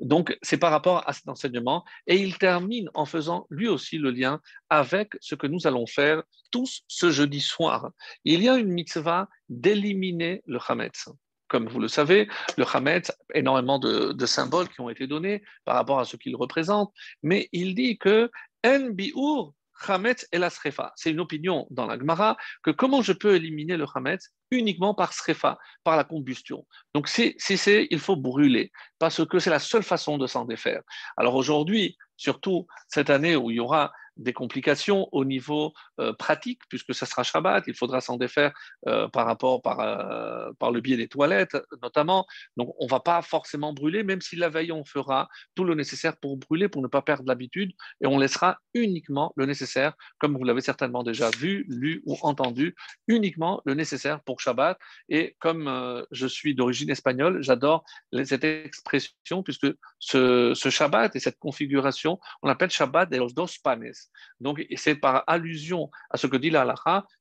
donc, 0.00 0.36
c'est 0.42 0.58
par 0.58 0.70
rapport 0.70 1.08
à 1.08 1.12
cet 1.12 1.28
enseignement. 1.28 1.84
Et 2.06 2.16
il 2.16 2.38
termine 2.38 2.90
en 2.94 3.04
faisant 3.04 3.46
lui 3.50 3.68
aussi 3.68 3.98
le 3.98 4.10
lien 4.10 4.40
avec 4.70 5.12
ce 5.20 5.34
que 5.34 5.46
nous 5.46 5.66
allons 5.66 5.86
faire 5.86 6.22
tous 6.50 6.82
ce 6.88 7.10
jeudi 7.10 7.40
soir. 7.40 7.90
Il 8.24 8.42
y 8.42 8.48
a 8.48 8.56
une 8.56 8.72
mitzvah 8.72 9.28
d'éliminer 9.48 10.42
le 10.46 10.58
Hametz. 10.66 11.08
Comme 11.48 11.68
vous 11.68 11.78
le 11.78 11.88
savez, 11.88 12.28
le 12.56 12.64
Hametz, 12.72 13.12
énormément 13.34 13.78
de, 13.78 14.12
de, 14.12 14.26
symboles 14.26 14.68
qui 14.68 14.80
ont 14.80 14.90
été 14.90 15.06
donnés 15.06 15.44
par 15.64 15.76
rapport 15.76 16.00
à 16.00 16.04
ce 16.04 16.16
qu'il 16.16 16.34
représente, 16.34 16.92
mais 17.22 17.48
il 17.52 17.74
dit 17.74 17.98
que 17.98 18.30
En 18.64 18.90
bi'ur 18.90 19.52
Hametz 19.86 20.26
et 20.32 20.38
la 20.38 20.50
srefa. 20.50 20.92
C'est 20.96 21.10
une 21.10 21.20
opinion 21.20 21.66
dans 21.70 21.86
la 21.86 21.98
Gemara 21.98 22.36
que 22.62 22.70
comment 22.70 23.02
je 23.02 23.12
peux 23.12 23.34
éliminer 23.36 23.76
le 23.76 23.86
Hametz 23.94 24.32
uniquement 24.50 24.94
par 24.94 25.12
srefa, 25.12 25.58
par 25.84 25.96
la 25.96 26.04
combustion. 26.04 26.66
Donc 26.94 27.08
si 27.08 27.34
c'est, 27.38 27.86
il 27.90 27.98
faut 27.98 28.16
brûler, 28.16 28.70
parce 28.98 29.26
que 29.26 29.38
c'est 29.38 29.50
la 29.50 29.58
seule 29.58 29.82
façon 29.82 30.18
de 30.18 30.26
s'en 30.26 30.44
défaire. 30.44 30.82
Alors 31.16 31.34
aujourd'hui, 31.34 31.96
surtout 32.16 32.66
cette 32.88 33.10
année 33.10 33.36
où 33.36 33.50
il 33.50 33.56
y 33.56 33.60
aura 33.60 33.92
des 34.16 34.32
complications 34.32 35.08
au 35.12 35.24
niveau 35.24 35.72
euh, 36.00 36.12
pratique, 36.12 36.60
puisque 36.68 36.94
ça 36.94 37.06
sera 37.06 37.22
Shabbat, 37.22 37.64
il 37.66 37.74
faudra 37.74 38.00
s'en 38.00 38.16
défaire 38.16 38.52
euh, 38.86 39.08
par 39.08 39.26
rapport, 39.26 39.62
par, 39.62 39.80
euh, 39.80 40.52
par 40.58 40.70
le 40.70 40.80
biais 40.80 40.96
des 40.96 41.08
toilettes 41.08 41.56
notamment. 41.82 42.26
Donc 42.56 42.74
on 42.78 42.84
ne 42.84 42.90
va 42.90 43.00
pas 43.00 43.22
forcément 43.22 43.72
brûler, 43.72 44.02
même 44.02 44.20
si 44.20 44.36
la 44.36 44.48
veille 44.48 44.72
on 44.72 44.84
fera 44.84 45.28
tout 45.54 45.64
le 45.64 45.74
nécessaire 45.74 46.16
pour 46.16 46.36
brûler, 46.36 46.68
pour 46.68 46.82
ne 46.82 46.88
pas 46.88 47.02
perdre 47.02 47.24
l'habitude, 47.26 47.72
et 48.00 48.06
on 48.06 48.18
laissera 48.18 48.58
uniquement 48.74 49.32
le 49.36 49.46
nécessaire, 49.46 49.94
comme 50.18 50.36
vous 50.36 50.44
l'avez 50.44 50.60
certainement 50.60 51.02
déjà 51.02 51.30
vu, 51.30 51.64
lu 51.68 52.02
ou 52.06 52.16
entendu, 52.22 52.74
uniquement 53.08 53.62
le 53.64 53.74
nécessaire 53.74 54.22
pour 54.22 54.40
Shabbat. 54.40 54.78
Et 55.08 55.36
comme 55.38 56.04
je 56.10 56.26
suis 56.26 56.54
d'origine 56.54 56.90
espagnole, 56.90 57.42
j'adore 57.42 57.84
cette 58.24 58.44
expression, 58.44 59.42
puisque 59.42 59.68
ce, 59.98 60.54
Shabbat 60.54 61.16
et 61.16 61.20
cette 61.20 61.38
configuration, 61.38 62.18
on 62.42 62.48
appelle 62.48 62.70
Shabbat 62.70 63.10
de 63.10 63.16
los 63.16 63.32
dos 63.32 63.46
panes 63.62 63.92
Donc, 64.40 64.64
c'est 64.76 64.96
par 64.96 65.24
allusion 65.26 65.90
à 66.10 66.16
ce 66.16 66.26
que 66.26 66.36
dit 66.36 66.50
la 66.50 66.66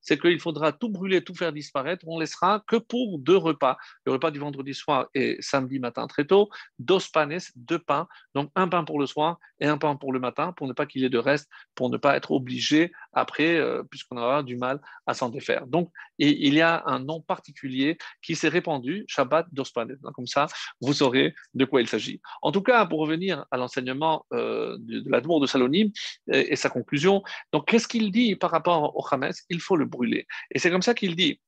c'est 0.02 0.20
qu'il 0.20 0.40
faudra 0.40 0.72
tout 0.72 0.90
brûler, 0.90 1.24
tout 1.24 1.36
faire 1.36 1.54
disparaître. 1.54 2.06
On 2.08 2.20
laissera 2.20 2.64
que 2.68 2.76
pour 2.76 3.20
deux 3.20 3.38
repas. 3.38 3.78
Le 4.06 4.14
repas 4.14 4.32
du 4.32 4.40
vendredi 4.40 4.74
soir 4.74 5.08
et 5.14 5.38
samedi 5.40 5.80
matin 5.80 6.08
très 6.08 6.26
tôt, 6.26 6.50
dos 6.80 7.00
panes, 7.14 7.38
deux 7.56 7.80
pains. 7.80 8.08
Donc, 8.34 8.52
un 8.56 8.68
pain 8.68 8.84
pour 8.84 9.00
le 9.00 9.06
soir 9.06 9.38
et 9.60 9.68
un 9.68 9.78
pain 9.78 9.96
pour 9.96 10.12
le 10.12 10.20
matin, 10.20 10.52
pour 10.54 10.68
ne 10.68 10.74
pas 10.74 10.86
qu'il 10.86 11.02
y 11.02 11.06
ait 11.06 11.10
de 11.10 11.18
reste, 11.18 11.50
pour 11.76 11.90
ne 11.90 11.98
pas 11.98 12.16
être 12.18 12.32
obligé 12.32 12.92
après, 13.14 13.56
euh, 13.58 13.84
puisqu'on 13.84 14.18
aura 14.18 14.44
du 14.44 14.58
mal 14.58 14.82
à 15.06 15.14
s'en 15.14 15.30
défaire. 15.30 15.68
Donc, 15.68 15.92
il 16.18 16.54
y 16.54 16.62
a 16.62 16.84
un 16.86 17.00
nom 17.00 17.22
particulier 17.22 17.98
qui 18.22 18.36
s'est 18.36 18.48
répandu, 18.48 19.06
Shabbat 19.08 19.48
dos 19.52 19.64
panes. 19.74 19.98
Comme 20.14 20.28
ça, 20.28 20.48
vous 20.82 20.94
saurez 20.94 21.36
de 21.54 21.66
quoi 21.66 21.82
il 21.82 21.88
s'agit. 21.88 22.22
En 22.42 22.52
tout 22.52 22.62
cas, 22.62 22.86
pour 22.86 23.00
revenir 23.00 23.46
à 23.52 23.58
l'enseignement 23.58 24.26
euh, 24.34 24.78
de, 24.80 25.00
de 25.00 25.40
de 25.40 25.48
Salonim 25.48 25.92
et, 26.32 26.54
et 26.54 26.56
sa 26.56 26.70
conclusion, 26.80 27.24
donc 27.52 27.68
qu'est-ce 27.68 27.88
qu'il 27.88 28.12
dit 28.12 28.36
par 28.36 28.52
rapport 28.52 28.96
au 28.96 29.06
Hamas 29.10 29.44
Il 29.50 29.62
faut 29.62 29.78
le 29.78 29.86
brûler. 29.86 30.28
Et 30.52 30.60
c'est 30.60 30.72
comme 30.72 30.82
ça 30.82 30.94
qu'il 30.94 31.16
dit, 31.16 31.40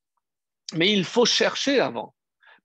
mais 0.74 0.92
il 0.92 1.04
faut 1.04 1.26
chercher 1.26 1.80
avant. 1.80 2.14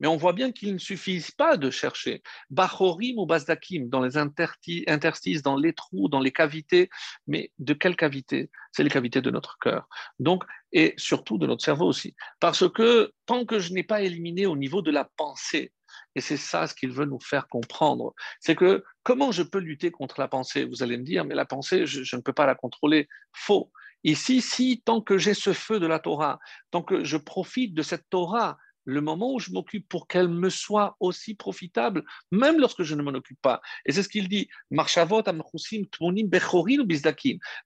Mais 0.00 0.08
on 0.08 0.16
voit 0.16 0.32
bien 0.32 0.50
qu'il 0.50 0.72
ne 0.72 0.78
suffit 0.78 1.24
pas 1.38 1.56
de 1.56 1.70
chercher. 1.70 2.22
Bachorim 2.50 3.18
ou 3.18 3.26
Bazdakim, 3.26 3.88
dans 3.88 4.00
les 4.00 4.16
interstices, 4.16 5.42
dans 5.42 5.56
les 5.56 5.72
trous, 5.74 6.08
dans 6.08 6.18
les 6.18 6.32
cavités. 6.32 6.90
Mais 7.28 7.52
de 7.60 7.72
quelles 7.72 7.94
cavités? 7.94 8.50
C'est 8.72 8.82
les 8.82 8.90
cavités 8.90 9.20
de 9.20 9.30
notre 9.30 9.58
cœur. 9.60 9.86
Donc, 10.18 10.42
et 10.72 10.94
surtout 10.96 11.38
de 11.38 11.46
notre 11.46 11.64
cerveau 11.64 11.86
aussi. 11.86 12.16
Parce 12.40 12.68
que 12.68 13.12
tant 13.26 13.44
que 13.44 13.60
je 13.60 13.72
n'ai 13.72 13.84
pas 13.84 14.02
éliminé 14.02 14.44
au 14.44 14.56
niveau 14.56 14.82
de 14.82 14.90
la 14.90 15.04
pensée, 15.16 15.72
et 16.14 16.20
c'est 16.20 16.36
ça 16.36 16.66
ce 16.66 16.74
qu'il 16.74 16.92
veut 16.92 17.04
nous 17.04 17.20
faire 17.20 17.48
comprendre, 17.48 18.14
c'est 18.40 18.54
que 18.54 18.84
comment 19.02 19.32
je 19.32 19.42
peux 19.42 19.58
lutter 19.58 19.90
contre 19.90 20.20
la 20.20 20.28
pensée? 20.28 20.64
Vous 20.64 20.82
allez 20.82 20.98
me 20.98 21.04
dire, 21.04 21.24
mais 21.24 21.34
la 21.34 21.46
pensée, 21.46 21.86
je, 21.86 22.16
ne 22.16 22.20
peux 22.20 22.32
pas 22.32 22.46
la 22.46 22.54
contrôler. 22.54 23.08
Faux. 23.32 23.70
Ici, 24.04 24.40
si 24.40 24.82
tant 24.84 25.00
que 25.00 25.16
j'ai 25.16 25.34
ce 25.34 25.52
feu 25.52 25.78
de 25.78 25.86
la 25.86 25.98
Torah, 25.98 26.40
tant 26.70 26.82
que 26.82 27.04
je 27.04 27.16
profite 27.16 27.74
de 27.74 27.82
cette 27.82 28.08
Torah 28.10 28.58
le 28.84 29.00
moment 29.00 29.32
où 29.32 29.38
je 29.38 29.52
m'occupe 29.52 29.88
pour 29.88 30.08
qu'elle 30.08 30.28
me 30.28 30.50
soit 30.50 30.96
aussi 31.00 31.34
profitable, 31.34 32.02
même 32.30 32.58
lorsque 32.58 32.82
je 32.82 32.94
ne 32.94 33.02
m'en 33.02 33.12
occupe 33.12 33.40
pas. 33.40 33.60
Et 33.86 33.92
c'est 33.92 34.02
ce 34.02 34.08
qu'il 34.08 34.28
dit. 34.28 34.48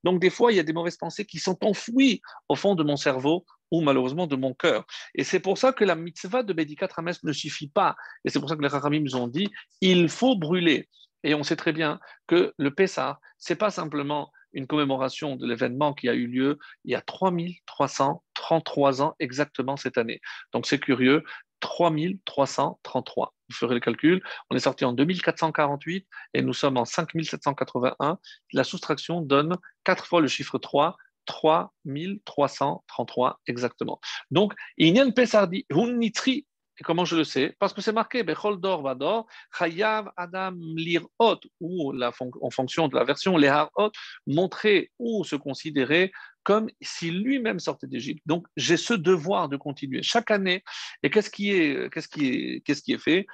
Donc 0.04 0.20
des 0.20 0.30
fois, 0.30 0.52
il 0.52 0.56
y 0.56 0.60
a 0.60 0.62
des 0.62 0.72
mauvaises 0.72 0.96
pensées 0.96 1.24
qui 1.24 1.38
sont 1.38 1.56
enfouies 1.64 2.20
au 2.48 2.54
fond 2.54 2.74
de 2.74 2.82
mon 2.82 2.96
cerveau 2.96 3.46
ou 3.70 3.80
malheureusement 3.80 4.26
de 4.26 4.36
mon 4.36 4.54
cœur. 4.54 4.86
Et 5.14 5.24
c'est 5.24 5.40
pour 5.40 5.58
ça 5.58 5.72
que 5.72 5.84
la 5.84 5.94
mitzvah 5.94 6.42
de 6.42 6.52
Bédikat 6.52 6.88
Rames 6.94 7.12
ne 7.22 7.32
suffit 7.32 7.68
pas. 7.68 7.96
Et 8.24 8.30
c'est 8.30 8.40
pour 8.40 8.48
ça 8.48 8.56
que 8.56 8.62
les 8.62 8.68
Rahamim 8.68 9.00
nous 9.00 9.16
ont 9.16 9.28
dit, 9.28 9.50
il 9.80 10.08
faut 10.08 10.36
brûler. 10.36 10.88
Et 11.24 11.34
on 11.34 11.42
sait 11.42 11.56
très 11.56 11.72
bien 11.72 11.98
que 12.26 12.54
le 12.56 12.72
Pessah, 12.72 13.18
c'est 13.38 13.56
pas 13.56 13.70
simplement 13.70 14.30
une 14.52 14.66
commémoration 14.66 15.36
de 15.36 15.46
l'événement 15.46 15.92
qui 15.92 16.08
a 16.08 16.14
eu 16.14 16.26
lieu 16.26 16.58
il 16.84 16.92
y 16.92 16.94
a 16.94 17.02
3333 17.02 19.02
ans 19.02 19.14
exactement 19.18 19.76
cette 19.76 19.98
année. 19.98 20.20
Donc 20.52 20.66
c'est 20.66 20.78
curieux, 20.78 21.24
3333. 21.60 23.34
Vous 23.48 23.54
ferez 23.54 23.74
le 23.74 23.80
calcul. 23.80 24.22
On 24.50 24.56
est 24.56 24.60
sorti 24.60 24.84
en 24.84 24.92
2448 24.92 26.06
et 26.34 26.42
nous 26.42 26.52
sommes 26.52 26.76
en 26.76 26.84
5781. 26.84 28.18
La 28.52 28.64
soustraction 28.64 29.20
donne 29.20 29.56
4 29.84 30.06
fois 30.06 30.20
le 30.20 30.28
chiffre 30.28 30.58
3, 30.58 30.96
3333 31.26 33.40
exactement. 33.46 34.00
Donc, 34.30 34.54
une 34.78 35.12
pesardi, 35.12 35.66
nitri 35.70 36.46
et 36.78 36.84
comment 36.84 37.04
je 37.04 37.16
le 37.16 37.24
sais? 37.24 37.56
Parce 37.58 37.72
que 37.72 37.80
c'est 37.80 37.92
marqué, 37.92 38.22
Bechol 38.22 38.60
Dor 38.60 38.82
Vador, 38.82 39.26
Chayav 39.56 40.10
Adam 40.16 40.54
Lirot, 40.76 41.40
ou 41.60 41.92
la 41.92 42.12
en 42.42 42.50
fonction 42.50 42.88
de 42.88 42.96
la 42.96 43.04
version, 43.04 43.36
les 43.36 43.48
Harot, 43.48 43.90
montrer 44.26 44.90
ou 44.98 45.24
se 45.24 45.36
considérer 45.36 46.12
comme 46.42 46.68
si 46.80 47.10
lui-même 47.10 47.58
sortait 47.58 47.88
d'Égypte. 47.88 48.22
Donc, 48.24 48.46
j'ai 48.56 48.76
ce 48.76 48.94
devoir 48.94 49.48
de 49.48 49.56
continuer 49.56 50.04
chaque 50.04 50.30
année. 50.30 50.62
Et 51.02 51.10
qu'est-ce 51.10 51.28
qui 51.28 51.50
est, 51.50 51.92
qu'est-ce 51.92 52.06
qui 52.06 52.28
est, 52.28 52.60
qu'est-ce 52.60 52.82
qui 52.82 52.92
est 52.92 53.02
fait? 53.02 53.26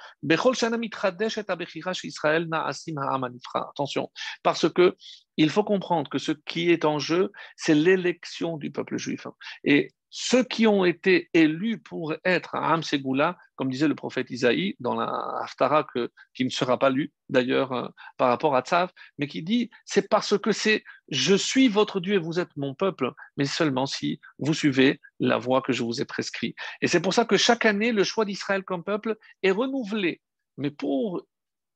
Attention, 3.53 4.11
parce 4.41 4.67
que 4.67 4.95
il 5.37 5.49
faut 5.49 5.63
comprendre 5.63 6.09
que 6.09 6.17
ce 6.17 6.31
qui 6.31 6.69
est 6.69 6.85
en 6.85 6.99
jeu, 6.99 7.31
c'est 7.55 7.75
l'élection 7.75 8.57
du 8.57 8.71
peuple 8.71 8.97
juif. 8.97 9.27
Et 9.63 9.91
ceux 10.15 10.43
qui 10.43 10.67
ont 10.67 10.85
été 10.85 11.31
élus 11.33 11.79
pour 11.79 12.13
être 12.23 12.53
à 12.53 12.71
Amsegoula, 12.71 13.35
comme 13.55 13.71
disait 13.71 13.87
le 13.87 13.95
prophète 13.95 14.29
Isaïe 14.29 14.75
dans 14.79 14.93
la 14.93 15.09
Haftara, 15.41 15.87
qui 16.35 16.45
ne 16.45 16.51
sera 16.51 16.77
pas 16.77 16.91
lu 16.91 17.11
d'ailleurs 17.29 17.71
euh, 17.71 17.87
par 18.17 18.29
rapport 18.29 18.55
à 18.55 18.61
Tzav, 18.61 18.91
mais 19.17 19.25
qui 19.25 19.41
dit 19.41 19.71
c'est 19.85 20.07
parce 20.07 20.37
que 20.37 20.51
c'est 20.51 20.83
je 21.09 21.33
suis 21.33 21.67
votre 21.67 21.99
Dieu 21.99 22.13
et 22.13 22.19
vous 22.19 22.39
êtes 22.39 22.55
mon 22.57 22.75
peuple, 22.75 23.11
mais 23.37 23.45
seulement 23.45 23.87
si 23.87 24.19
vous 24.37 24.53
suivez 24.53 25.01
la 25.19 25.39
voie 25.39 25.63
que 25.63 25.73
je 25.73 25.81
vous 25.81 25.99
ai 25.99 26.05
prescrite. 26.05 26.55
Et 26.81 26.87
c'est 26.87 27.01
pour 27.01 27.15
ça 27.15 27.25
que 27.25 27.35
chaque 27.35 27.65
année, 27.65 27.91
le 27.91 28.03
choix 28.03 28.25
d'Israël 28.25 28.63
comme 28.63 28.83
peuple 28.83 29.17
est 29.41 29.49
renouvelé. 29.49 30.21
Mais 30.57 30.69
pour 30.69 31.25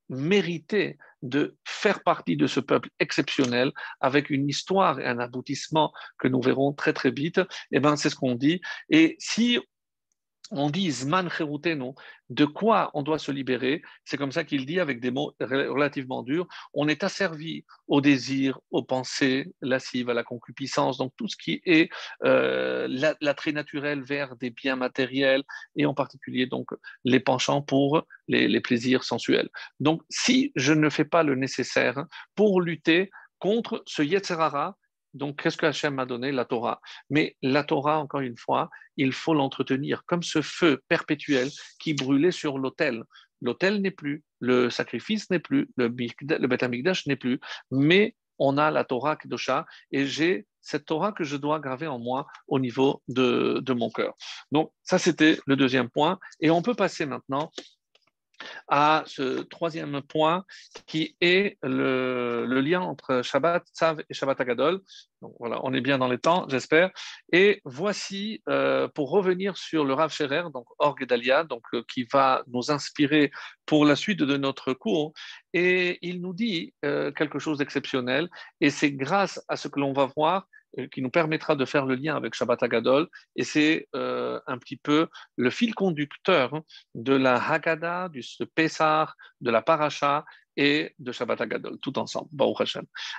mériter 0.10 0.98
de 1.22 1.58
faire 1.66 2.04
partie 2.04 2.38
de 2.38 2.48
ce 2.48 2.60
peuple 2.60 2.90
exceptionnel 3.00 3.72
avec 4.00 4.30
une 4.30 4.48
histoire 4.48 5.00
et 5.00 5.06
un 5.06 5.20
aboutissement 5.20 5.92
que 6.18 6.28
nous 6.28 6.42
verrons 6.42 6.74
très 6.74 6.94
très 6.94 7.12
vite, 7.12 7.40
et 7.40 7.78
eh 7.78 7.80
ben 7.80 7.96
c'est 7.96 8.10
ce 8.10 8.16
qu'on 8.16 8.36
dit. 8.36 8.62
Et 8.90 9.16
si 9.20 9.60
on 10.52 10.70
dit 10.70 10.92
Zman 10.92 11.30
non 11.76 11.96
de 12.30 12.46
quoi 12.46 12.92
on 12.94 13.04
doit 13.04 13.20
se 13.20 13.32
libérer? 13.32 13.82
C'est 14.04 14.18
comme 14.18 14.32
ça 14.32 14.44
qu'il 14.44 14.66
dit 14.66 14.80
avec 14.80 15.00
des 15.00 15.12
mots 15.12 15.34
relativement 15.40 16.24
durs. 16.24 16.48
On 16.74 16.88
est 16.88 17.04
asservi 17.04 17.66
au 17.88 18.02
désir, 18.02 18.60
aux 18.72 18.84
pensées 18.84 19.54
lascives, 19.62 20.10
à 20.10 20.14
la 20.14 20.24
concupiscence, 20.24 20.98
donc 20.98 21.14
tout 21.18 21.28
ce 21.28 21.38
qui 21.38 21.62
est 21.66 21.90
euh, 22.24 22.88
l'attrait 23.22 23.52
naturel 23.52 24.04
vers 24.04 24.36
des 24.36 24.50
biens 24.50 24.76
matériels 24.76 25.44
et 25.76 25.86
en 25.86 25.94
particulier 25.94 26.48
donc 26.48 26.70
les 27.04 27.20
penchants 27.20 27.62
pour 27.62 28.04
les, 28.28 28.48
les 28.48 28.62
plaisirs 28.62 29.04
sensuels. 29.04 29.50
Donc 29.80 30.02
si 30.10 30.52
je 30.56 30.74
ne 30.74 30.90
fais 30.90 31.06
pas 31.06 31.24
le 31.24 31.36
nécessaire 31.36 32.06
pour 32.36 32.62
lutter 32.62 33.10
contre 33.40 33.84
ce 33.86 34.02
Yetzerara, 34.02 34.78
donc, 35.14 35.42
qu'est-ce 35.42 35.58
que 35.58 35.66
Hachem 35.66 35.96
m'a 35.96 36.06
donné? 36.06 36.32
La 36.32 36.46
Torah. 36.46 36.82
Mais 37.10 37.36
la 37.42 37.64
Torah, 37.64 38.00
encore 38.00 38.20
une 38.22 38.38
fois, 38.38 38.70
il 38.98 39.14
faut 39.14 39.34
l'entretenir 39.34 40.04
comme 40.06 40.24
ce 40.24 40.42
feu 40.42 40.82
perpétuel 40.88 41.50
qui 41.80 41.94
brûlait 41.94 42.32
sur 42.32 42.58
l'autel. 42.58 43.04
L'autel 43.42 43.82
n'est 43.82 43.92
plus, 43.92 44.24
le 44.40 44.70
sacrifice 44.70 45.30
n'est 45.30 45.40
plus, 45.40 45.70
le, 45.78 45.86
le 45.86 46.48
Beth 46.48 47.06
n'est 47.08 47.16
plus, 47.16 47.40
mais 47.72 48.16
on 48.40 48.58
a 48.58 48.72
la 48.72 48.84
Torah 48.84 49.16
Kedosha 49.16 49.66
et 49.92 50.06
j'ai 50.06 50.46
cette 50.62 50.86
Torah 50.86 51.14
que 51.14 51.24
je 51.24 51.38
dois 51.38 51.60
graver 51.60 51.88
en 51.88 51.98
moi 51.98 52.28
au 52.48 52.60
niveau 52.60 53.02
de, 53.08 53.60
de 53.64 53.74
mon 53.74 53.90
cœur. 53.90 54.16
Donc, 54.52 54.72
ça, 54.84 55.00
c'était 55.00 55.40
le 55.46 55.56
deuxième 55.56 55.90
point. 55.90 56.20
Et 56.42 56.50
on 56.50 56.62
peut 56.62 56.76
passer 56.76 57.06
maintenant 57.06 57.52
à 58.68 59.04
ce 59.06 59.42
troisième 59.42 60.02
point 60.02 60.46
qui 60.86 61.16
est 61.22 61.58
le, 61.64 62.46
lien 62.62 62.82
entre 62.82 63.22
Shabbat 63.24 63.64
Tzav 63.74 64.02
et 64.10 64.14
Shabbat 64.14 64.42
Agadol. 64.42 64.82
Donc 65.22 65.34
voilà, 65.40 65.60
on 65.64 65.74
est 65.74 65.82
bien 65.82 65.98
dans 65.98 66.08
les 66.08 66.20
temps, 66.20 66.48
j'espère. 66.48 66.92
Et 67.32 67.62
voici, 67.66 68.42
euh, 68.50 68.88
pour 68.88 69.10
revenir 69.10 69.58
sur 69.58 69.84
le 69.84 69.94
Rav 69.94 70.12
Scherer, 70.12 70.44
donc 70.54 70.68
Orgue 70.78 71.08
Dalia, 71.08 71.44
donc, 71.44 71.64
euh, 71.74 71.84
qui 71.92 72.04
va 72.12 72.44
nous 72.48 72.70
inspirer 72.70 73.32
pour 73.66 73.86
la 73.86 73.96
suite 73.96 74.20
de 74.20 74.38
notre 74.38 74.74
cours. 74.74 75.14
Et 75.54 75.98
il 76.08 76.22
nous 76.22 76.34
dit 76.34 76.74
euh, 76.86 77.12
quelque 77.12 77.40
chose 77.40 77.58
d'exceptionnel. 77.58 78.30
Et 78.62 78.70
c'est 78.70 78.92
grâce 78.92 79.44
à 79.48 79.56
ce 79.56 79.68
que 79.68 79.80
l'on 79.80 79.94
va 79.94 80.12
voir 80.16 80.48
qui 80.92 81.02
nous 81.02 81.10
permettra 81.10 81.56
de 81.56 81.66
faire 81.66 81.86
le 81.86 81.96
lien 81.96 82.16
avec 82.16 82.34
Shabbat 82.34 82.62
Hagadol. 82.64 83.08
Et 83.36 83.44
c'est 83.44 83.88
euh, 83.96 84.40
un 84.48 84.58
petit 84.58 84.78
peu 84.78 85.08
le 85.36 85.50
fil 85.50 85.74
conducteur 85.74 86.54
hein, 86.54 86.64
de 86.96 87.14
la 87.14 87.36
Haggadah, 87.36 88.10
du 88.10 88.22
Pessah, 88.54 89.14
de 89.42 89.52
la 89.52 89.62
Paracha 89.62 90.26
et 90.56 90.94
de 91.00 91.12
Shabbat 91.12 91.42
Hagadol, 91.42 91.78
tout 91.80 91.98
ensemble. 92.00 92.30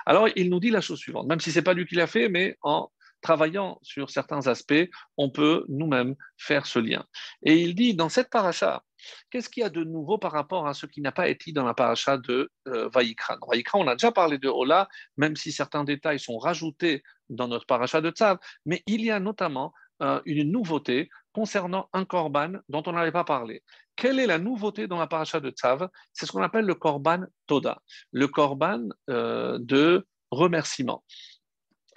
Alors, 0.05 0.27
il 0.35 0.49
nous 0.49 0.59
dit 0.59 0.69
la 0.69 0.81
chose 0.81 0.99
suivante, 0.99 1.27
même 1.27 1.39
si 1.39 1.51
ce 1.51 1.59
n'est 1.59 1.63
pas 1.63 1.73
lui 1.73 1.85
qui 1.85 1.95
l'a 1.95 2.07
fait, 2.07 2.29
mais 2.29 2.57
en 2.61 2.89
travaillant 3.21 3.79
sur 3.81 4.09
certains 4.09 4.47
aspects, 4.47 4.89
on 5.17 5.29
peut 5.29 5.65
nous-mêmes 5.67 6.15
faire 6.37 6.65
ce 6.65 6.79
lien. 6.79 7.05
Et 7.43 7.55
il 7.55 7.75
dit, 7.75 7.93
dans 7.93 8.09
cette 8.09 8.29
paracha, 8.29 8.83
qu'est-ce 9.29 9.49
qu'il 9.49 9.61
y 9.61 9.65
a 9.65 9.69
de 9.69 9.83
nouveau 9.83 10.17
par 10.17 10.31
rapport 10.31 10.67
à 10.67 10.73
ce 10.73 10.85
qui 10.85 11.01
n'a 11.01 11.11
pas 11.11 11.29
été 11.29 11.51
dans 11.51 11.65
la 11.65 11.73
paracha 11.73 12.17
de 12.17 12.51
euh, 12.67 12.89
Vaïkran, 12.89 13.37
on 13.73 13.87
a 13.87 13.95
déjà 13.95 14.11
parlé 14.11 14.37
de 14.37 14.49
Ola, 14.49 14.87
même 15.17 15.35
si 15.35 15.51
certains 15.51 15.83
détails 15.83 16.19
sont 16.19 16.37
rajoutés 16.37 17.03
dans 17.29 17.47
notre 17.47 17.65
paracha 17.65 18.01
de 18.01 18.09
Tzav, 18.09 18.37
mais 18.65 18.83
il 18.87 19.01
y 19.01 19.11
a 19.11 19.19
notamment 19.19 19.73
euh, 20.01 20.21
une 20.25 20.51
nouveauté 20.51 21.09
concernant 21.33 21.89
un 21.93 22.05
korban 22.05 22.53
dont 22.69 22.83
on 22.85 22.93
n'avait 22.93 23.11
pas 23.11 23.23
parlé. 23.23 23.63
Quelle 23.95 24.19
est 24.19 24.27
la 24.27 24.39
nouveauté 24.39 24.87
dans 24.87 24.97
la 24.97 25.07
paracha 25.07 25.39
de 25.39 25.51
Tzav? 25.51 25.89
C'est 26.13 26.25
ce 26.25 26.31
qu'on 26.31 26.41
appelle 26.41 26.65
le 26.65 26.75
korban 26.75 27.23
Toda, 27.47 27.81
le 28.11 28.27
korban 28.27 28.87
euh, 29.09 29.57
de 29.59 30.07
remerciement. 30.31 31.03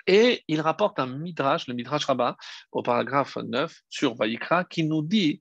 Et 0.06 0.42
il 0.48 0.60
rapporte 0.60 0.98
un 0.98 1.06
midrash, 1.06 1.68
le 1.68 1.74
midrash 1.74 2.06
rabbin, 2.06 2.36
au 2.72 2.82
paragraphe 2.82 3.36
9 3.36 3.72
sur 3.88 4.14
Vaïkra, 4.14 4.64
qui 4.64 4.84
nous 4.84 5.02
dit 5.02 5.40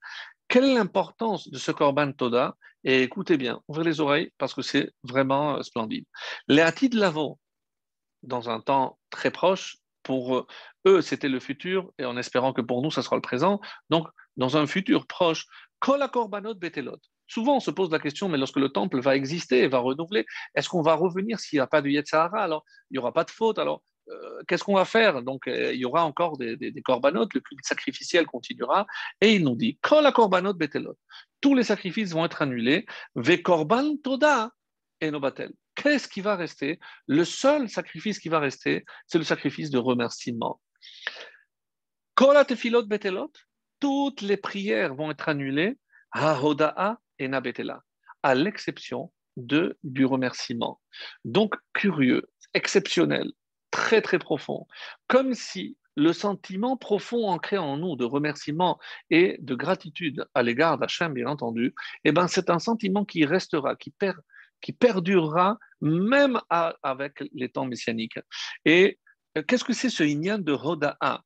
quelle 0.52 0.66
est 0.66 0.74
l'importance 0.74 1.49
de 1.49 1.58
ce 1.58 1.72
korban 1.72 2.12
Toda? 2.12 2.58
Et 2.84 3.04
écoutez 3.04 3.38
bien, 3.38 3.62
ouvrez 3.70 3.86
les 3.86 4.02
oreilles 4.02 4.32
parce 4.38 4.54
que 4.54 4.62
c'est 4.62 4.91
vraiment 5.04 5.56
euh, 5.56 5.62
splendide. 5.62 6.06
Les 6.49 6.64
de 6.64 6.99
Lavo, 6.99 7.39
dans 8.22 8.49
un 8.49 8.60
temps 8.60 8.99
très 9.10 9.32
proche. 9.32 9.78
Pour 10.04 10.47
eux, 10.88 11.02
c'était 11.02 11.30
le 11.30 11.39
futur, 11.39 11.91
et 11.99 12.06
en 12.06 12.18
espérant 12.18 12.54
que 12.54 12.62
pour 12.62 12.82
nous, 12.82 12.89
ça 12.89 13.04
sera 13.04 13.16
le 13.16 13.22
présent. 13.22 13.62
Donc, 13.91 14.08
dans 14.36 14.58
un 14.58 14.66
futur 14.66 15.06
proche, 15.06 15.45
Kol 15.80 16.04
korbanot 16.12 16.56
betelot. 16.56 16.97
Souvent, 17.28 17.58
on 17.58 17.60
se 17.60 17.70
pose 17.70 17.91
la 17.91 17.99
question, 17.99 18.28
mais 18.28 18.39
lorsque 18.39 18.58
le 18.58 18.70
temple 18.70 18.99
va 18.99 19.16
exister, 19.16 19.68
va 19.68 19.78
renouveler, 19.78 20.26
est-ce 20.56 20.70
qu'on 20.70 20.82
va 20.82 20.95
revenir 20.95 21.39
s'il 21.39 21.58
n'y 21.58 21.62
a 21.62 21.68
pas 21.68 21.84
de 21.84 21.89
Yetzahara 21.89 22.43
Alors, 22.43 22.66
il 22.89 22.95
n'y 22.95 22.97
aura 22.97 23.14
pas 23.14 23.24
de 23.24 23.30
faute. 23.30 23.58
Euh, 23.60 23.78
qu'est-ce 24.47 24.64
qu'on 24.64 24.76
va 24.76 24.86
faire? 24.86 25.22
Donc, 25.22 25.47
euh, 25.47 25.74
il 25.74 25.80
y 25.80 25.86
aura 25.86 26.05
encore 26.05 26.38
des, 26.38 26.55
des, 26.55 26.82
corbanotes, 26.82 27.34
le 27.34 27.39
culte 27.39 27.66
sacrificiel 27.66 28.26
continuera. 28.26 28.86
Et 29.22 29.36
il 29.36 29.43
nous 29.43 29.55
dit, 29.55 29.78
Kol 29.82 30.12
korbanot 30.12 30.53
betelot. 30.53 30.97
Tous 31.41 31.55
les 31.55 31.64
sacrifices 31.64 32.12
vont 32.12 32.26
être 32.26 32.41
annulés. 32.41 32.86
Ve 33.16 33.41
korban 33.41 33.97
toda 33.97 34.51
et 34.99 35.12
nobatel. 35.12 35.51
Qu'est-ce 35.76 36.07
qui 36.07 36.22
va 36.22 36.36
rester? 36.36 36.80
Le 37.07 37.26
seul 37.26 37.70
sacrifice 37.70 38.20
qui 38.20 38.30
va 38.30 38.39
rester, 38.39 38.86
c'est 39.07 39.18
le 39.18 39.24
sacrifice 39.24 39.70
de 39.70 39.78
remerciement. 39.78 40.62
Kol 42.16 42.45
tefilot 42.45 42.84
toutes 43.80 44.22
les 44.22 44.38
prières 44.38 44.93
vont 44.93 45.12
être 45.12 45.28
annulées, 45.28 45.78
Hoda'a 46.16 46.99
et 47.20 47.30
à 48.24 48.36
l'exception 48.36 49.12
de, 49.38 49.78
du 49.84 50.05
remerciement. 50.05 50.80
Donc, 51.26 51.55
curieux, 51.74 52.30
exceptionnel, 52.53 53.32
très 53.72 54.01
très 54.01 54.19
profond, 54.19 54.67
comme 55.07 55.34
si 55.34 55.78
le 55.95 56.13
sentiment 56.13 56.78
profond 56.78 57.30
ancré 57.30 57.57
en 57.57 57.78
nous 57.78 57.95
de 57.95 58.05
remerciement 58.05 58.80
et 59.09 59.38
de 59.41 59.55
gratitude 59.55 60.26
à 60.34 60.43
l'égard 60.43 60.78
d'Hachem, 60.78 61.13
bien 61.13 61.28
entendu, 61.28 61.74
eh 62.05 62.11
ben, 62.11 62.28
c'est 62.28 62.49
un 62.49 62.59
sentiment 62.59 63.03
qui 63.03 63.26
restera, 63.26 63.76
qui, 63.76 63.93
qui 64.61 64.72
perdurera 64.72 65.57
même 65.82 66.39
avec 66.84 67.24
les 67.34 67.49
temps 67.49 67.65
messianiques. 67.65 68.19
Et 68.63 68.99
euh, 69.38 69.43
qu'est-ce 69.45 69.63
que 69.63 69.74
c'est 69.74 69.89
ce 69.89 70.03
Inyan 70.03 70.39
de 70.39 70.53
Hoda'a 70.53 71.24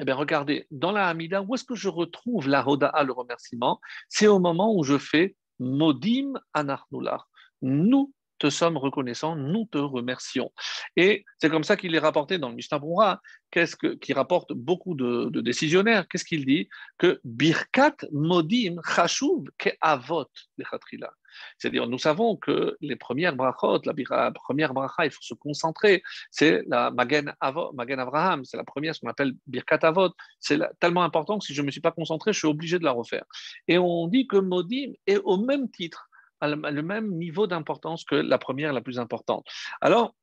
eh 0.00 0.04
bien, 0.04 0.14
regardez, 0.14 0.66
dans 0.70 0.92
la 0.92 1.08
Hamida, 1.08 1.42
où 1.42 1.54
est-ce 1.54 1.64
que 1.64 1.74
je 1.74 1.90
retrouve 1.90 2.48
la 2.48 2.66
Hoda'a, 2.66 3.02
le 3.04 3.12
remerciement? 3.12 3.80
C'est 4.08 4.28
au 4.28 4.38
moment 4.38 4.74
où 4.74 4.82
je 4.82 4.96
fais 4.96 5.36
Modim 5.58 6.32
Anarnular. 6.54 7.28
Nous 7.60 8.10
te 8.40 8.50
sommes 8.50 8.76
reconnaissants, 8.76 9.36
nous 9.36 9.66
te 9.66 9.78
remercions. 9.78 10.50
Et 10.96 11.24
c'est 11.38 11.50
comme 11.50 11.62
ça 11.62 11.76
qu'il 11.76 11.94
est 11.94 12.00
rapporté 12.00 12.38
dans 12.38 12.48
le 12.48 12.56
Mishnah 12.56 12.78
Brura, 12.78 13.20
qu'est-ce 13.50 13.76
que, 13.76 13.94
qui 13.94 14.12
rapporte 14.12 14.52
beaucoup 14.52 14.94
de, 14.94 15.40
décisionnaires. 15.40 16.08
Qu'est-ce 16.08 16.24
qu'il 16.24 16.44
dit? 16.46 16.68
Que 16.98 17.20
Birkat 17.24 17.96
Modim 18.12 18.80
Chashuv 18.84 19.44
Ke 19.58 19.70
Avot 19.80 20.26
Lechatrila. 20.58 21.12
C'est-à-dire, 21.58 21.86
nous 21.86 21.98
savons 21.98 22.36
que 22.36 22.76
les 22.80 22.96
premières 22.96 23.36
brachot, 23.36 23.80
la 23.84 24.32
première 24.32 24.74
bracha, 24.74 25.04
il 25.04 25.12
faut 25.12 25.22
se 25.22 25.34
concentrer. 25.34 26.02
C'est 26.30 26.62
la 26.66 26.90
Magen, 26.90 27.32
Avot, 27.40 27.72
Magen 27.72 28.00
Avraham, 28.00 28.44
c'est 28.44 28.56
la 28.56 28.64
première, 28.64 28.94
ce 28.94 29.00
qu'on 29.00 29.08
appelle 29.08 29.34
Birkat 29.46 29.78
Avot. 29.82 30.10
C'est 30.40 30.58
tellement 30.80 31.04
important 31.04 31.38
que 31.38 31.44
si 31.44 31.54
je 31.54 31.60
ne 31.60 31.66
me 31.66 31.70
suis 31.70 31.80
pas 31.80 31.92
concentré, 31.92 32.32
je 32.32 32.38
suis 32.38 32.48
obligé 32.48 32.78
de 32.78 32.84
la 32.84 32.92
refaire. 32.92 33.24
Et 33.68 33.78
on 33.78 34.08
dit 34.08 34.26
que 34.26 34.36
Modim 34.36 34.92
est 35.06 35.18
au 35.18 35.36
même 35.36 35.70
titre, 35.70 36.09
le 36.48 36.82
même 36.82 37.10
niveau 37.10 37.46
d'importance 37.46 38.04
que 38.04 38.14
la 38.14 38.38
première, 38.38 38.72
la 38.72 38.80
plus 38.80 38.98
importante. 38.98 39.46
Alors, 39.80 40.14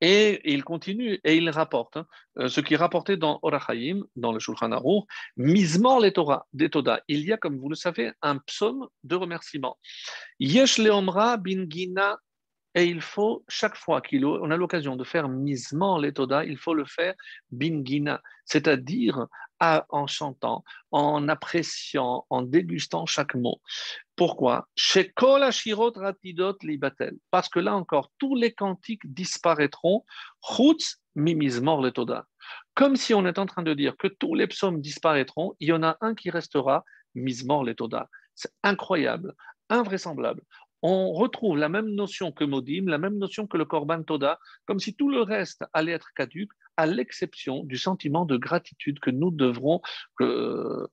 et 0.00 0.40
il 0.52 0.64
continue 0.64 1.20
et 1.24 1.36
il 1.36 1.48
rapporte 1.50 1.96
hein, 1.96 2.06
euh, 2.38 2.48
ce 2.48 2.60
qui 2.60 2.74
est 2.74 2.76
rapporté 2.76 3.16
dans 3.16 3.38
Orachaim, 3.42 4.02
dans 4.16 4.32
le 4.32 4.40
Shulchan 4.40 4.72
Aruch, 4.72 5.04
Mismor 5.36 6.00
les 6.00 6.12
Torah, 6.12 6.46
des 6.52 6.70
Toda. 6.70 7.00
Il 7.08 7.20
y 7.20 7.32
a, 7.32 7.36
comme 7.36 7.58
vous 7.58 7.68
le 7.68 7.76
savez, 7.76 8.12
un 8.22 8.38
psaume 8.38 8.88
de 9.04 9.16
remerciement. 9.16 9.78
Yesh 10.38 10.78
leomra 10.78 11.36
et 12.74 12.84
il 12.84 13.00
faut, 13.00 13.44
chaque 13.48 13.76
fois 13.76 14.00
qu'on 14.00 14.50
a 14.50 14.56
l'occasion 14.56 14.96
de 14.96 15.04
faire 15.04 15.28
misement 15.28 15.98
l'étoda, 15.98 16.44
il 16.44 16.56
faut 16.56 16.74
le 16.74 16.84
faire 16.84 17.14
bingina, 17.50 18.22
c'est-à-dire 18.44 19.26
en 19.60 20.06
chantant, 20.06 20.64
en 20.90 21.28
appréciant, 21.28 22.24
en 22.30 22.42
dégustant 22.42 23.04
chaque 23.06 23.34
mot. 23.34 23.60
Pourquoi? 24.16 24.68
Parce 27.30 27.48
que 27.48 27.58
là 27.58 27.76
encore, 27.76 28.10
tous 28.18 28.34
les 28.36 28.52
cantiques 28.52 29.12
disparaîtront. 29.12 30.04
L'étoda. 31.16 32.26
Comme 32.74 32.96
si 32.96 33.12
on 33.12 33.26
est 33.26 33.38
en 33.38 33.46
train 33.46 33.62
de 33.62 33.74
dire 33.74 33.96
que 33.98 34.06
tous 34.06 34.34
les 34.34 34.46
psaumes 34.46 34.80
disparaîtront, 34.80 35.54
il 35.60 35.68
y 35.68 35.72
en 35.72 35.82
a 35.82 35.98
un 36.00 36.14
qui 36.14 36.30
restera, 36.30 36.84
mismor 37.14 37.64
l'étoda. 37.64 38.08
C'est 38.34 38.52
incroyable, 38.62 39.34
invraisemblable 39.68 40.42
on 40.82 41.12
retrouve 41.12 41.56
la 41.58 41.68
même 41.68 41.90
notion 41.90 42.32
que 42.32 42.44
Modim, 42.44 42.84
la 42.86 42.98
même 42.98 43.18
notion 43.18 43.46
que 43.46 43.56
le 43.56 43.64
Korban 43.64 44.02
Toda, 44.02 44.38
comme 44.66 44.80
si 44.80 44.94
tout 44.94 45.10
le 45.10 45.22
reste 45.22 45.64
allait 45.72 45.92
être 45.92 46.12
caduque, 46.14 46.52
à 46.76 46.86
l'exception 46.86 47.62
du 47.64 47.76
sentiment 47.76 48.24
de 48.24 48.36
gratitude 48.38 49.00
que 49.00 49.10
nous 49.10 49.30
devrons 49.30 49.82
euh, 50.22 50.86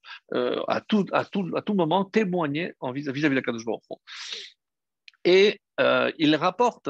à, 0.67 0.81
tout, 0.81 1.05
à, 1.13 1.23
tout, 1.23 1.73
moment 1.73 2.03
témoigner 2.03 2.73
vis-à-vis 2.81 3.21
de 3.21 3.27
la 3.29 3.41
Kadosh 3.41 3.63
Et 5.23 5.61
euh, 5.79 6.11
il 6.17 6.35
rapporte 6.35 6.89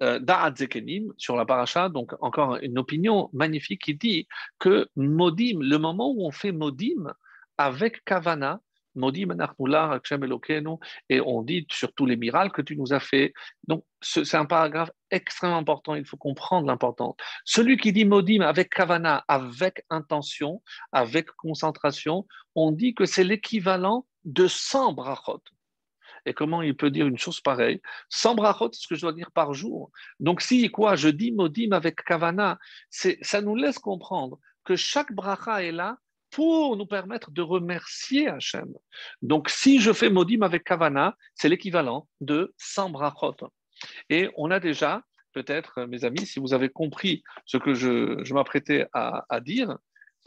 euh, 0.00 0.18
Da'at 0.18 0.54
Zekenim 0.56 1.12
sur 1.18 1.36
la 1.36 1.44
paracha, 1.44 1.90
donc 1.90 2.14
encore 2.20 2.56
une 2.62 2.78
opinion 2.78 3.28
magnifique 3.34 3.82
qui 3.82 3.94
dit 3.94 4.28
que 4.58 4.88
Modim, 4.96 5.58
le 5.60 5.76
moment 5.76 6.10
où 6.10 6.24
on 6.24 6.30
fait 6.30 6.52
Modim 6.52 7.12
avec 7.58 8.02
Kavana, 8.04 8.60
et 11.08 11.20
on 11.20 11.42
dit 11.42 11.66
sur 11.70 11.92
tous 11.92 12.06
les 12.06 12.16
miracles 12.16 12.52
que 12.52 12.62
tu 12.62 12.76
nous 12.76 12.92
as 12.92 13.00
fait. 13.00 13.32
Donc, 13.66 13.84
c'est 14.00 14.34
un 14.34 14.44
paragraphe 14.44 14.90
extrêmement 15.10 15.58
important, 15.58 15.94
il 15.94 16.04
faut 16.04 16.16
comprendre 16.16 16.66
l'importance. 16.66 17.16
Celui 17.44 17.76
qui 17.76 17.92
dit 17.92 18.04
modim 18.04 18.40
avec 18.40 18.70
kavana, 18.70 19.24
avec 19.28 19.84
intention, 19.90 20.62
avec 20.92 21.30
concentration, 21.32 22.26
on 22.54 22.72
dit 22.72 22.94
que 22.94 23.06
c'est 23.06 23.24
l'équivalent 23.24 24.06
de 24.24 24.46
100 24.46 24.92
brachot. 24.92 25.42
Et 26.26 26.34
comment 26.34 26.62
il 26.62 26.76
peut 26.76 26.90
dire 26.90 27.06
une 27.06 27.18
chose 27.18 27.40
pareille? 27.40 27.80
100 28.10 28.34
brachot, 28.34 28.70
c'est 28.72 28.82
ce 28.82 28.88
que 28.88 28.94
je 28.94 29.02
dois 29.02 29.12
dire 29.12 29.30
par 29.30 29.54
jour. 29.54 29.90
Donc, 30.20 30.42
si 30.42 30.68
quoi, 30.70 30.96
je 30.96 31.08
dis 31.08 31.32
modim 31.32 31.72
avec 31.72 32.02
kavana, 32.04 32.58
ça 32.90 33.40
nous 33.40 33.54
laisse 33.54 33.78
comprendre 33.78 34.38
que 34.64 34.76
chaque 34.76 35.12
bracha 35.12 35.62
est 35.62 35.72
là 35.72 35.98
pour 36.30 36.76
nous 36.76 36.86
permettre 36.86 37.30
de 37.30 37.42
remercier 37.42 38.28
Hachem. 38.28 38.72
Donc, 39.22 39.48
si 39.48 39.80
je 39.80 39.92
fais 39.92 40.10
Modim 40.10 40.42
avec 40.42 40.64
Kavana, 40.64 41.16
c'est 41.34 41.48
l'équivalent 41.48 42.08
de 42.20 42.54
100 42.58 42.90
brachot. 42.90 43.36
Et 44.10 44.28
on 44.36 44.50
a 44.50 44.60
déjà, 44.60 45.02
peut-être, 45.32 45.84
mes 45.84 46.04
amis, 46.04 46.26
si 46.26 46.40
vous 46.40 46.54
avez 46.54 46.68
compris 46.68 47.22
ce 47.46 47.56
que 47.56 47.74
je, 47.74 48.32
m'apprêtais 48.32 48.86
à, 48.92 49.40
dire, 49.40 49.78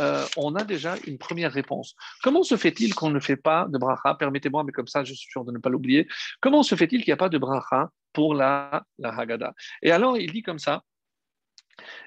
euh, 0.02 0.26
on 0.38 0.56
a 0.56 0.64
déjà 0.64 0.96
une 1.06 1.18
première 1.18 1.52
réponse. 1.52 1.96
Comment 2.24 2.44
se 2.44 2.58
fait-il 2.58 2.96
qu'on 2.96 3.12
ne 3.12 3.20
fait 3.20 3.36
pas 3.36 3.68
de 3.70 3.78
bracha? 3.78 4.16
Permettez-moi, 4.16 4.64
mais 4.64 4.72
comme 4.72 4.88
ça, 4.88 5.04
je 5.04 5.14
suis 5.14 5.30
sûr 5.30 5.46
de 5.46 5.52
ne 5.52 5.60
pas 5.60 5.70
l'oublier. 5.70 6.08
Comment 6.40 6.64
se 6.64 6.76
fait-il 6.76 7.04
qu'il 7.04 7.10
n'y 7.10 7.14
a 7.14 7.18
pas 7.18 7.30
de 7.30 7.38
bracha 7.38 7.90
pour 8.14 8.34
la, 8.34 8.84
la 8.98 9.10
Haggadah? 9.10 9.54
Et 9.84 9.92
alors, 9.92 10.18
il 10.18 10.32
dit 10.32 10.42
comme 10.42 10.60
ça 10.60 10.84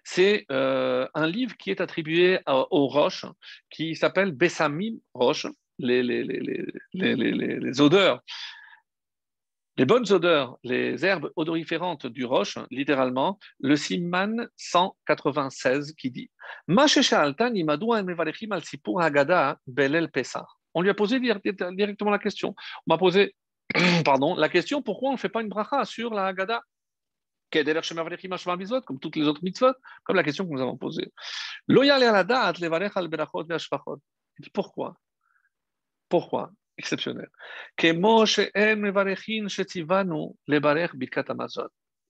c'est 0.03 0.45
euh, 0.51 1.07
un 1.15 1.27
livre 1.27 1.57
qui 1.57 1.71
est 1.71 1.81
attribué 1.81 2.41
aux 2.47 2.87
roches, 2.87 3.25
qui 3.71 3.95
s'appelle 3.95 4.33
Bessamim 4.33 4.99
Roche, 5.15 5.47
les, 5.79 6.71
odeurs, 7.81 8.23
les 9.77 9.85
bonnes 9.85 10.11
odeurs, 10.13 10.59
les 10.63 11.05
herbes 11.05 11.31
odoriférantes 11.37 12.07
du 12.07 12.25
roche, 12.25 12.59
littéralement, 12.71 13.39
le 13.61 13.77
Simman 13.77 14.49
196 14.57 15.95
qui 15.95 16.11
dit 16.11 16.31
On 16.69 16.87
lui 20.83 20.91
a 20.91 20.95
posé 20.95 21.21
directement 21.21 22.11
la 22.11 22.19
question. 22.19 22.55
On 22.87 22.93
m'a 22.93 22.99
posé 22.99 23.35
pardon, 24.05 24.35
la 24.35 24.49
question 24.49 24.83
pourquoi 24.83 25.11
on 25.11 25.15
ne 25.15 25.19
fait 25.19 25.29
pas 25.29 25.43
une 25.43 25.49
bracha 25.49 25.85
sur 25.85 26.15
la 26.15 26.27
Haggadah 26.27 26.63
comme 27.63 28.99
toutes 28.99 29.17
les 29.17 29.27
autres 29.27 29.43
mitzvot, 29.43 29.75
comme 30.05 30.17
la 30.17 30.25
question 30.25 30.45
que 30.47 30.53
nous 30.53 30.61
avons 30.61 30.77
posée. 30.77 31.13
Pourquoi? 34.53 34.97
Pourquoi? 36.09 36.51
Exceptionnel. 36.77 37.29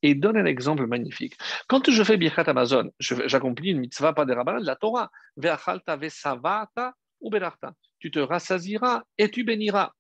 Et 0.03 0.11
il 0.11 0.21
donne 0.21 0.37
un 0.37 0.45
exemple 0.45 0.87
magnifique. 0.87 1.37
Quand 1.69 1.91
je 1.91 2.03
fais 2.03 2.17
Birkat 2.17 2.45
Amazon, 2.47 2.91
j'accomplis 2.99 3.71
une 3.71 3.81
mitzvah, 3.81 4.13
pas 4.13 4.25
des 4.25 4.35
rabbins, 4.35 4.61
de 4.61 4.67
la 4.67 4.77
Torah. 4.77 5.11
Tu 7.99 8.11
te 8.11 8.19
rassasiras 8.19 9.03
et 9.19 9.31
tu 9.31 9.45
béniras. 9.45 9.93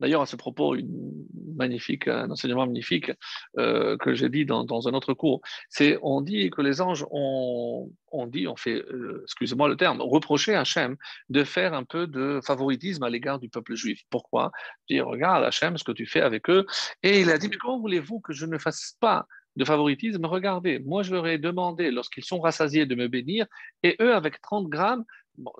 D'ailleurs, 0.00 0.22
à 0.22 0.26
ce 0.26 0.36
propos, 0.36 0.74
un 0.74 2.30
enseignement 2.30 2.66
magnifique 2.66 3.10
euh, 3.58 3.96
que 3.96 4.14
j'ai 4.14 4.28
dit 4.28 4.44
dans, 4.44 4.88
un 4.88 4.94
autre 4.94 5.14
cours, 5.14 5.40
c'est 5.68 5.98
on 6.02 6.20
dit 6.20 6.50
que 6.50 6.62
les 6.62 6.80
anges 6.80 7.06
ont, 7.10 7.90
on 8.12 8.26
dit, 8.26 8.46
on 8.46 8.56
fait, 8.56 8.82
euh, 8.82 9.20
excusez-moi 9.24 9.68
le 9.68 9.76
terme, 9.76 10.00
reprocher 10.00 10.54
à 10.54 10.60
Hachem 10.60 10.96
de 11.28 11.44
faire 11.44 11.74
un 11.74 11.84
peu 11.84 12.06
de 12.06 12.40
favoritisme 12.44 13.02
à 13.02 13.10
l'égard 13.10 13.38
du 13.38 13.48
peuple 13.48 13.74
juif. 13.74 14.02
Pourquoi? 14.10 14.52
Dire, 14.88 15.06
regarde 15.06 15.44
Hachem, 15.44 15.76
ce 15.78 15.84
que 15.84 15.92
tu 15.92 16.06
fais 16.06 16.20
avec 16.20 16.48
eux. 16.50 16.66
Et 17.02 17.20
il 17.20 17.30
a 17.30 17.38
dit, 17.38 17.48
mais 17.48 17.56
comment 17.56 17.80
voulez-vous 17.80 18.20
que 18.20 18.32
je 18.32 18.46
ne 18.46 18.58
fasse 18.58 18.96
pas 19.00 19.26
de 19.56 19.64
favoritisme. 19.64 20.24
Regardez, 20.26 20.78
moi 20.80 21.02
je 21.02 21.12
leur 21.12 21.26
ai 21.26 21.38
demandé, 21.38 21.90
lorsqu'ils 21.90 22.24
sont 22.24 22.40
rassasiés, 22.40 22.86
de 22.86 22.94
me 22.94 23.08
bénir, 23.08 23.46
et 23.82 23.96
eux, 24.00 24.14
avec 24.14 24.40
30 24.40 24.68
grammes, 24.68 25.04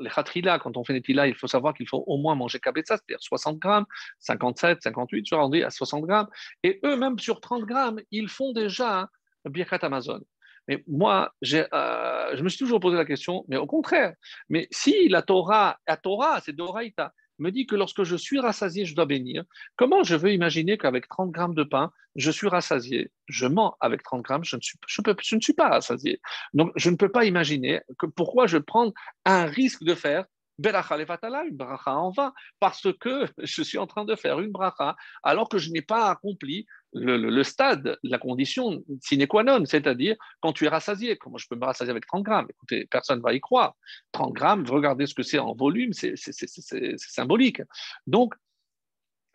les 0.01 0.11
khatrila, 0.11 0.59
quand 0.59 0.77
on 0.77 0.85
fait 0.85 0.95
netila, 0.95 1.27
il 1.27 1.35
faut 1.35 1.47
savoir 1.47 1.75
qu'il 1.75 1.89
faut 1.89 2.03
au 2.07 2.17
moins 2.17 2.35
manger 2.35 2.59
kabetza, 2.59 2.97
c'est-à-dire 2.97 3.21
60 3.21 3.59
grammes, 3.59 3.85
57, 4.21 4.83
58, 4.83 5.27
je 5.29 5.35
rendu 5.35 5.63
à 5.63 5.71
60 5.71 6.05
grammes, 6.05 6.29
et 6.63 6.81
eux, 6.85 6.97
même 6.97 7.19
sur 7.19 7.41
30 7.41 7.65
grammes, 7.65 8.01
ils 8.11 8.29
font 8.29 8.53
déjà 8.53 9.09
un 9.45 9.51
birkat 9.51 9.79
Amazon. 9.83 10.21
Mais 10.69 10.83
moi, 10.89 11.33
euh, 11.53 12.37
je 12.37 12.43
me 12.43 12.49
suis 12.49 12.59
toujours 12.59 12.81
posé 12.81 12.97
la 12.97 13.05
question, 13.05 13.45
mais 13.49 13.57
au 13.57 13.67
contraire, 13.67 14.15
mais 14.49 14.67
si 14.71 15.09
la 15.09 15.23
Torah, 15.23 15.79
la 15.87 15.97
Torah, 15.97 16.41
c'est 16.41 16.55
Doraïta, 16.55 17.13
me 17.39 17.51
dit 17.51 17.67
que 17.67 17.77
lorsque 17.77 18.03
je 18.05 18.17
suis 18.17 18.41
rassasié, 18.41 18.85
je 18.85 18.95
dois 18.95 19.07
bénir. 19.07 19.45
Comment 19.77 20.03
je 20.03 20.17
veux 20.17 20.33
imaginer 20.33 20.79
qu'avec 20.79 21.09
30 21.09 21.31
grammes 21.31 21.55
de 21.55 21.65
pain, 21.65 21.93
je 22.15 22.31
suis 22.31 22.49
rassasié? 22.49 23.11
Je 23.29 23.47
mens 23.47 23.77
avec 23.81 24.03
30 24.03 24.23
grammes, 24.23 24.45
je 24.45 24.57
ne 24.57 24.61
suis, 24.61 25.53
pas 25.53 25.69
rassasié. 25.69 26.21
Donc, 26.55 26.73
je 26.77 26.91
ne 26.91 26.97
peux 26.97 27.11
pas 27.11 27.25
imaginer 27.25 27.81
que 27.99 28.07
pourquoi 28.07 28.47
je 28.47 28.59
prends 28.59 28.93
un 29.25 29.45
risque 29.45 29.85
de 29.85 29.95
faire 29.95 30.25
une 30.59 31.57
bracha 31.57 31.95
en 31.95 32.11
vain, 32.11 32.33
parce 32.61 32.89
que 33.01 33.27
je 33.39 33.63
suis 33.63 33.79
en 33.79 33.87
train 33.87 34.05
de 34.05 34.17
faire 34.17 34.41
une 34.41 34.53
bracha 34.53 34.97
alors 35.23 35.49
que 35.49 35.59
je 35.59 35.71
n'ai 35.71 35.83
pas 35.83 36.11
accompli 36.11 36.67
le, 36.97 37.43
stade, 37.43 37.99
la 38.03 38.19
condition 38.19 38.83
sine 39.01 39.27
qua 39.27 39.43
non, 39.43 39.65
c'est-à-dire 39.65 40.17
quand 40.41 40.53
tu 40.53 40.65
es 40.65 40.69
rassasié. 40.69 41.17
Comment 41.17 41.39
je 41.39 41.47
peux 41.49 41.57
me 41.57 41.65
rassasier 41.65 41.91
avec 41.91 42.07
30 42.07 42.23
grammes? 42.23 42.47
Écoutez, 42.51 42.87
personne 42.91 43.19
ne 43.19 43.23
va 43.23 43.33
y 43.35 43.41
croire. 43.41 43.75
30 44.13 44.33
grammes, 44.33 44.65
regardez 44.69 45.07
ce 45.07 45.15
que 45.15 45.23
c'est 45.23 45.39
en 45.39 45.55
volume, 45.55 45.93
c'est 45.93 46.15
symbolique. 46.97 47.63
Donc, 48.07 48.35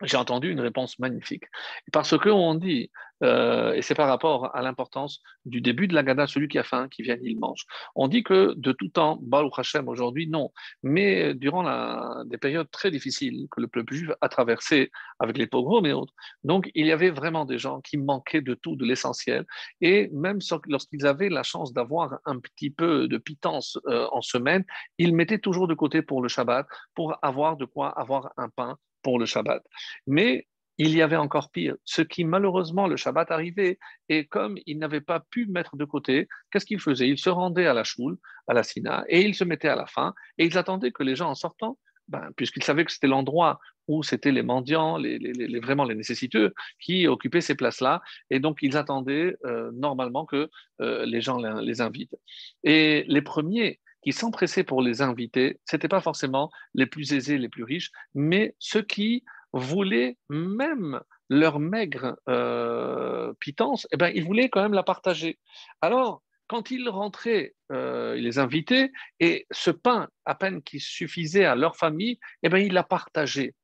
j'ai 0.02 0.16
entendu 0.16 0.50
une 0.50 0.60
réponse 0.60 0.98
magnifique. 0.98 1.44
Parce 1.92 2.16
qu'on 2.18 2.54
dit, 2.54 2.90
euh, 3.22 3.72
et 3.72 3.82
c'est 3.82 3.94
par 3.94 4.08
rapport 4.08 4.54
à 4.54 4.62
l'importance 4.62 5.22
du 5.44 5.60
début 5.60 5.86
de 5.86 5.94
la 5.94 6.02
Gada, 6.02 6.26
celui 6.26 6.48
qui 6.48 6.58
a 6.58 6.64
faim, 6.64 6.88
qui 6.88 7.02
vient, 7.02 7.16
il 7.22 7.38
mange. 7.38 7.64
On 7.94 8.08
dit 8.08 8.22
que 8.22 8.54
de 8.56 8.72
tout 8.72 8.88
temps, 8.88 9.18
Baruch 9.22 9.58
Hashem 9.58 9.88
aujourd'hui, 9.88 10.26
non. 10.28 10.50
Mais 10.82 11.34
durant 11.34 12.24
des 12.24 12.38
périodes 12.38 12.70
très 12.70 12.90
difficiles 12.90 13.46
que 13.50 13.60
le 13.60 13.68
peuple 13.68 13.94
juif 13.94 14.10
a 14.20 14.28
traversées 14.28 14.90
avec 15.18 15.38
les 15.38 15.46
pogroms 15.46 15.86
et 15.86 15.92
autres, 15.92 16.14
donc 16.42 16.70
il 16.74 16.86
y 16.86 16.92
avait 16.92 17.10
vraiment 17.10 17.44
des 17.44 17.58
gens 17.58 17.80
qui 17.80 17.96
manquaient 17.96 18.40
de 18.40 18.54
tout, 18.54 18.76
de 18.76 18.84
l'essentiel. 18.84 19.46
Et 19.80 20.08
même 20.12 20.38
lorsqu'ils 20.66 21.06
avaient 21.06 21.28
la 21.28 21.42
chance 21.42 21.72
d'avoir 21.72 22.18
un 22.24 22.38
petit 22.40 22.70
peu 22.70 23.06
de 23.08 23.18
pitance 23.18 23.78
euh, 23.86 24.06
en 24.10 24.22
semaine, 24.22 24.64
ils 24.98 25.14
mettaient 25.14 25.38
toujours 25.38 25.68
de 25.68 25.74
côté 25.74 26.02
pour 26.02 26.22
le 26.22 26.28
Shabbat, 26.28 26.66
pour 26.94 27.16
avoir 27.22 27.56
de 27.56 27.64
quoi 27.64 27.88
avoir 27.88 28.32
un 28.36 28.48
pain 28.48 28.78
pour 29.02 29.18
le 29.18 29.26
Shabbat. 29.26 29.62
Mais 30.06 30.46
il 30.78 30.96
y 30.96 31.02
avait 31.02 31.16
encore 31.16 31.50
pire. 31.50 31.76
Ce 31.84 32.02
qui, 32.02 32.24
malheureusement, 32.24 32.86
le 32.86 32.96
Shabbat 32.96 33.30
arrivait, 33.30 33.78
et 34.08 34.26
comme 34.26 34.56
il 34.66 34.78
n'avait 34.78 35.00
pas 35.00 35.20
pu 35.20 35.46
mettre 35.46 35.76
de 35.76 35.84
côté, 35.84 36.28
qu'est-ce 36.50 36.66
qu'il 36.66 36.80
faisait? 36.80 37.08
Il 37.08 37.18
se 37.18 37.30
rendait 37.30 37.66
à 37.66 37.74
la 37.74 37.84
choule, 37.84 38.16
à 38.48 38.54
la 38.54 38.62
Sina, 38.62 39.04
et 39.08 39.22
il 39.22 39.34
se 39.34 39.44
mettait 39.44 39.68
à 39.68 39.76
la 39.76 39.86
fin, 39.86 40.14
et 40.38 40.46
ils 40.46 40.56
attendaient 40.56 40.92
que 40.92 41.02
les 41.02 41.14
gens, 41.14 41.28
en 41.28 41.34
sortant, 41.34 41.78
ben, 42.08 42.30
puisqu'ils 42.36 42.64
savaient 42.64 42.84
que 42.84 42.92
c'était 42.92 43.06
l'endroit 43.06 43.60
où 43.88 44.02
c'était 44.02 44.32
les 44.32 44.42
mendiants, 44.42 44.96
les, 44.96 45.60
vraiment 45.60 45.84
les 45.84 45.94
nécessiteux, 45.94 46.52
qui 46.80 47.06
occupaient 47.06 47.40
ces 47.40 47.54
places-là, 47.54 48.00
et 48.30 48.40
donc 48.40 48.58
ils 48.62 48.76
attendaient 48.76 49.36
euh, 49.44 49.70
normalement 49.72 50.24
que 50.24 50.48
euh, 50.80 51.04
les 51.04 51.20
gens 51.20 51.38
les, 51.38 51.62
les 51.62 51.80
invitent. 51.80 52.16
Et 52.64 53.04
les 53.08 53.22
premiers 53.22 53.80
qui 54.02 54.12
s'empressaient 54.12 54.64
pour 54.64 54.82
les 54.82 55.02
inviter, 55.02 55.60
ce 55.68 55.76
n'étaient 55.76 55.88
pas 55.88 56.00
forcément 56.00 56.50
les 56.74 56.86
plus 56.86 57.12
aisés, 57.12 57.38
les 57.38 57.48
plus 57.48 57.64
riches, 57.64 57.90
mais 58.14 58.54
ceux 58.58 58.82
qui 58.82 59.24
voulaient 59.52 60.16
même 60.28 61.00
leur 61.28 61.60
maigre 61.60 62.16
euh, 62.28 63.32
pitance, 63.38 63.86
eh 63.92 63.96
ben, 63.96 64.10
ils 64.14 64.24
voulaient 64.24 64.48
quand 64.48 64.62
même 64.62 64.72
la 64.72 64.82
partager. 64.82 65.38
Alors, 65.80 66.22
quand 66.46 66.70
ils 66.70 66.88
rentraient, 66.88 67.54
euh, 67.70 68.14
ils 68.16 68.24
les 68.24 68.38
invitaient, 68.38 68.92
et 69.20 69.46
ce 69.50 69.70
pain, 69.70 70.08
à 70.26 70.34
peine 70.34 70.62
qui 70.62 70.80
suffisait 70.80 71.44
à 71.44 71.54
leur 71.54 71.76
famille, 71.76 72.18
eh 72.42 72.48
ben, 72.48 72.58
ils 72.58 72.72
la 72.72 72.82
partageaient. 72.82 73.54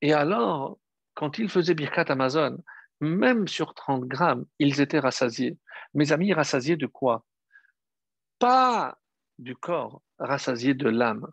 Et 0.00 0.12
alors, 0.12 0.78
quand 1.14 1.38
ils 1.38 1.48
faisaient 1.48 1.74
Birkat 1.74 2.06
Amazon, 2.08 2.58
même 3.00 3.48
sur 3.48 3.74
30 3.74 4.04
grammes, 4.04 4.46
ils 4.58 4.80
étaient 4.80 4.98
rassasiés. 4.98 5.58
Mes 5.94 6.12
amis, 6.12 6.32
rassasiés 6.32 6.76
de 6.76 6.86
quoi? 6.86 7.24
Pas 8.38 8.96
du 9.42 9.56
corps, 9.56 10.02
rassasié 10.18 10.74
de 10.74 10.88
l'âme. 10.88 11.26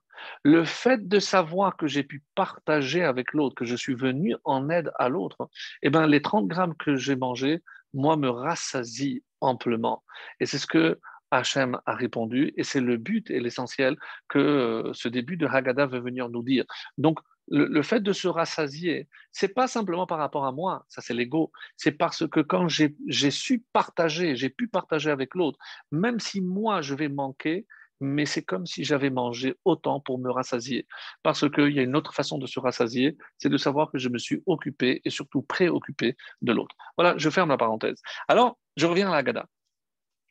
Le 0.43 0.65
fait 0.65 1.07
de 1.07 1.19
savoir 1.19 1.77
que 1.77 1.87
j'ai 1.87 2.03
pu 2.03 2.23
partager 2.35 3.03
avec 3.03 3.33
l'autre, 3.33 3.55
que 3.55 3.65
je 3.65 3.75
suis 3.75 3.95
venu 3.95 4.35
en 4.43 4.69
aide 4.69 4.91
à 4.97 5.09
l'autre, 5.09 5.49
eh 5.81 5.89
ben, 5.89 6.07
les 6.07 6.21
30 6.21 6.47
grammes 6.47 6.75
que 6.75 6.95
j'ai 6.95 7.15
mangés, 7.15 7.61
moi, 7.93 8.17
me 8.17 8.29
rassasient 8.29 9.21
amplement. 9.41 10.03
Et 10.39 10.45
c'est 10.45 10.57
ce 10.57 10.67
que 10.67 10.99
Hachem 11.31 11.79
a 11.85 11.93
répondu, 11.93 12.53
et 12.57 12.63
c'est 12.63 12.81
le 12.81 12.97
but 12.97 13.29
et 13.29 13.39
l'essentiel 13.39 13.97
que 14.27 14.39
euh, 14.39 14.93
ce 14.93 15.07
début 15.07 15.37
de 15.37 15.45
Haggadah 15.45 15.85
veut 15.85 15.99
venir 15.99 16.29
nous 16.29 16.43
dire. 16.43 16.65
Donc, 16.97 17.19
le, 17.51 17.81
fait 17.81 18.01
de 18.01 18.13
se 18.13 18.27
rassasier, 18.27 19.07
c'est 19.31 19.47
pas 19.47 19.67
simplement 19.67 20.05
par 20.05 20.19
rapport 20.19 20.45
à 20.45 20.51
moi, 20.51 20.85
ça 20.87 21.01
c'est 21.01 21.13
l'ego, 21.13 21.51
c'est 21.77 21.91
parce 21.91 22.27
que 22.27 22.41
quand 22.41 22.67
j'ai 22.67 22.95
su 23.31 23.63
partager, 23.73 24.35
j'ai 24.35 24.49
pu 24.49 24.67
partager 24.67 25.09
avec 25.09 25.33
l'autre, 25.33 25.57
même 25.91 26.19
si 26.19 26.41
moi 26.41 26.81
je 26.81 26.93
vais 26.93 27.09
manquer, 27.09 27.65
mais 27.99 28.25
c'est 28.25 28.43
comme 28.43 28.65
si 28.65 28.83
j'avais 28.83 29.09
mangé 29.09 29.55
autant 29.65 29.99
pour 29.99 30.19
me 30.19 30.31
rassasier. 30.31 30.87
Parce 31.23 31.49
qu'il 31.49 31.71
y 31.71 31.79
a 31.79 31.83
une 31.83 31.95
autre 31.95 32.13
façon 32.13 32.37
de 32.37 32.47
se 32.47 32.59
rassasier, 32.59 33.17
c'est 33.37 33.49
de 33.49 33.57
savoir 33.57 33.91
que 33.91 33.97
je 33.97 34.09
me 34.09 34.17
suis 34.17 34.41
occupé 34.45 35.01
et 35.03 35.09
surtout 35.09 35.41
préoccupé 35.41 36.15
de 36.41 36.53
l'autre. 36.53 36.75
Voilà, 36.97 37.17
je 37.17 37.29
ferme 37.29 37.49
la 37.49 37.57
parenthèse. 37.57 38.01
Alors, 38.27 38.57
je 38.77 38.85
reviens 38.85 39.09
à 39.09 39.15
la 39.15 39.23
Gada. 39.23 39.45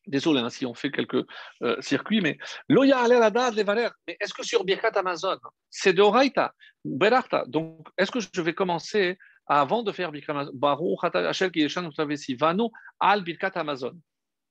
Désolé 0.07 0.41
hein, 0.41 0.49
si 0.49 0.65
on 0.65 0.73
fait 0.73 0.91
quelques 0.91 1.27
euh, 1.63 1.77
circuits, 1.81 2.23
mais 2.23 2.39
Loya 2.69 3.07
mais 3.09 4.17
est-ce 4.21 4.33
que 4.33 4.43
sur 4.43 4.65
Birkat 4.65 4.93
Amazon, 4.95 5.37
c'est 5.69 5.93
de 5.93 6.01
Oraita, 6.01 6.55
Berachta 6.83 7.45
Donc, 7.47 7.87
est-ce 7.99 8.11
que 8.11 8.21
je 8.21 8.41
vais 8.41 8.55
commencer 8.55 9.19
avant 9.47 9.83
de 9.83 9.93
faire 9.93 10.11
Birkat 10.11 10.33
Amazon? 10.33 10.53
Baruch 10.55 11.05
Hashel 11.05 11.51
Vano 12.39 12.71
al 13.01 13.23
Birkat 13.23 13.53
Amazon 13.57 14.01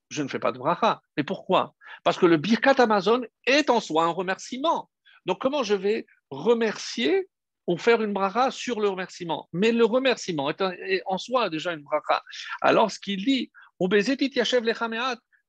je 0.09 0.23
ne 0.23 0.27
fais 0.27 0.39
pas 0.39 0.51
de 0.51 0.57
bracha. 0.57 1.01
Mais 1.15 1.23
pourquoi? 1.23 1.73
Parce 2.03 2.17
que 2.17 2.25
le 2.25 2.37
birkat 2.37 2.75
Amazon 2.79 3.21
est 3.45 3.69
en 3.69 3.79
soi 3.79 4.05
un 4.05 4.09
remerciement. 4.09 4.89
Donc 5.25 5.39
comment 5.41 5.63
je 5.63 5.75
vais 5.75 6.05
remercier 6.29 7.27
ou 7.67 7.77
faire 7.77 8.01
une 8.01 8.13
bracha 8.13 8.51
sur 8.51 8.79
le 8.79 8.89
remerciement? 8.89 9.49
Mais 9.51 9.71
le 9.71 9.85
remerciement 9.85 10.49
est, 10.49 11.01
en 11.05 11.17
soi 11.17 11.49
déjà 11.49 11.73
une 11.73 11.83
bracha. 11.83 12.23
Alors 12.61 12.91
ce 12.91 12.99
qu'il 12.99 13.25
dit, 13.25 13.51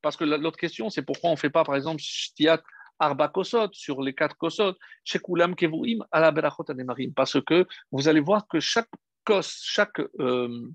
parce 0.03 0.17
que 0.17 0.25
l'autre 0.25 0.59
question 0.59 0.91
c'est 0.91 1.03
pourquoi 1.03 1.31
on 1.31 1.35
ne 1.35 1.39
fait 1.39 1.51
pas 1.51 1.65
par 1.65 1.77
exemple 1.77 2.03
shtiat 2.03 2.63
arba 2.99 3.29
kosot 3.29 3.71
sur 3.73 4.03
les 4.03 4.15
quatre 4.15 4.37
kosot, 4.37 4.75
shekulam 5.05 5.55
kevuim 5.55 6.05
à 6.11 6.21
la 6.21 6.33
parce 7.15 7.41
que 7.43 7.67
vous 7.93 8.09
allez 8.09 8.21
voir 8.21 8.47
que 8.49 8.61
chaque 8.61 8.91
kos, 9.25 9.63
chaque 9.65 10.01
euh, 10.21 10.69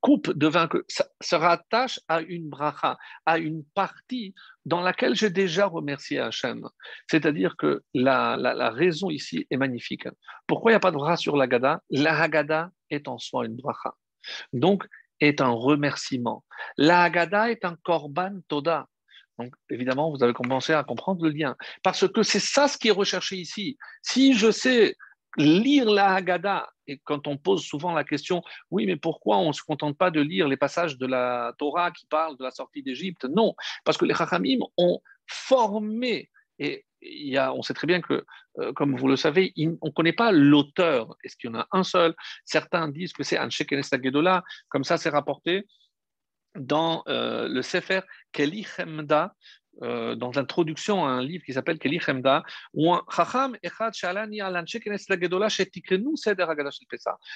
coupe 0.00 0.32
de 0.32 0.46
vin 0.46 0.68
que 0.68 0.84
se 0.88 1.34
rattache 1.34 2.00
à 2.08 2.20
une 2.20 2.48
bracha, 2.48 2.98
à 3.26 3.38
une 3.38 3.64
partie 3.74 4.34
dans 4.64 4.80
laquelle 4.80 5.14
j'ai 5.14 5.30
déjà 5.30 5.66
remercié 5.66 6.18
Hachem. 6.18 6.68
C'est-à-dire 7.08 7.56
que 7.56 7.82
la, 7.94 8.36
la, 8.36 8.70
raison 8.70 9.10
ici 9.10 9.46
est 9.50 9.56
magnifique. 9.56 10.06
Pourquoi 10.46 10.70
il 10.70 10.74
n'y 10.74 10.76
a 10.76 10.80
pas 10.80 10.90
de 10.90 10.96
bracha 10.96 11.16
sur 11.16 11.36
la 11.36 11.46
Gada 11.46 11.80
La 11.90 12.20
Haggadah 12.20 12.70
est 12.90 13.08
en 13.08 13.18
soi 13.18 13.46
une 13.46 13.56
bracha. 13.56 13.94
Donc, 14.52 14.86
est 15.20 15.40
un 15.40 15.50
remerciement. 15.50 16.44
La 16.76 17.02
Haggadah 17.02 17.50
est 17.50 17.64
un 17.64 17.76
korban 17.82 18.40
toda. 18.48 18.86
Donc, 19.38 19.54
évidemment, 19.70 20.10
vous 20.10 20.22
avez 20.22 20.32
commencé 20.32 20.72
à 20.72 20.84
comprendre 20.84 21.24
le 21.24 21.30
lien. 21.30 21.56
Parce 21.82 22.06
que 22.08 22.22
c'est 22.22 22.40
ça 22.40 22.68
ce 22.68 22.76
qui 22.76 22.88
est 22.88 22.92
recherché 22.92 23.36
ici. 23.36 23.78
Si 24.02 24.34
je 24.34 24.50
sais 24.50 24.96
lire 25.36 25.86
la 25.86 26.14
Haggadah, 26.14 26.68
et 26.90 27.00
quand 27.04 27.28
on 27.28 27.36
pose 27.36 27.64
souvent 27.64 27.92
la 27.92 28.02
question, 28.02 28.42
oui, 28.70 28.84
mais 28.84 28.96
pourquoi 28.96 29.38
on 29.38 29.48
ne 29.48 29.52
se 29.52 29.62
contente 29.62 29.96
pas 29.96 30.10
de 30.10 30.20
lire 30.20 30.48
les 30.48 30.56
passages 30.56 30.98
de 30.98 31.06
la 31.06 31.54
Torah 31.56 31.92
qui 31.92 32.04
parlent 32.06 32.36
de 32.36 32.42
la 32.42 32.50
sortie 32.50 32.82
d'Égypte? 32.82 33.24
Non, 33.24 33.54
parce 33.84 33.96
que 33.96 34.04
les 34.04 34.14
Chachamim 34.14 34.58
ont 34.76 35.00
formé, 35.28 36.30
et 36.58 36.84
il 37.00 37.28
y 37.28 37.36
a, 37.36 37.54
on 37.54 37.62
sait 37.62 37.74
très 37.74 37.86
bien 37.86 38.00
que, 38.00 38.24
euh, 38.58 38.72
comme 38.72 38.96
vous 38.96 39.06
le 39.06 39.14
savez, 39.16 39.52
on 39.56 39.86
ne 39.86 39.90
connaît 39.92 40.12
pas 40.12 40.32
l'auteur. 40.32 41.14
Est-ce 41.22 41.36
qu'il 41.36 41.50
y 41.50 41.52
en 41.52 41.60
a 41.60 41.68
un 41.70 41.84
seul? 41.84 42.14
Certains 42.44 42.88
disent 42.88 43.12
que 43.12 43.22
c'est 43.22 43.38
Anshek 43.38 43.72
Gedola, 44.02 44.42
comme 44.68 44.82
ça 44.82 44.96
c'est 44.96 45.10
rapporté 45.10 45.66
dans 46.56 47.04
euh, 47.06 47.46
le 47.46 47.62
Sefer 47.62 48.00
Keli 48.32 48.64
Chemda, 48.64 49.36
euh, 49.82 50.14
dans 50.14 50.30
l'introduction 50.32 51.06
à 51.06 51.10
un 51.10 51.22
livre 51.22 51.44
qui 51.44 51.52
s'appelle 51.52 51.78
Keli 51.78 51.98
Chemda, 51.98 52.42
où 52.74 52.92
un 52.92 53.02
Chacham 53.10 53.56
Echad 53.62 53.94
Shalani 53.94 54.40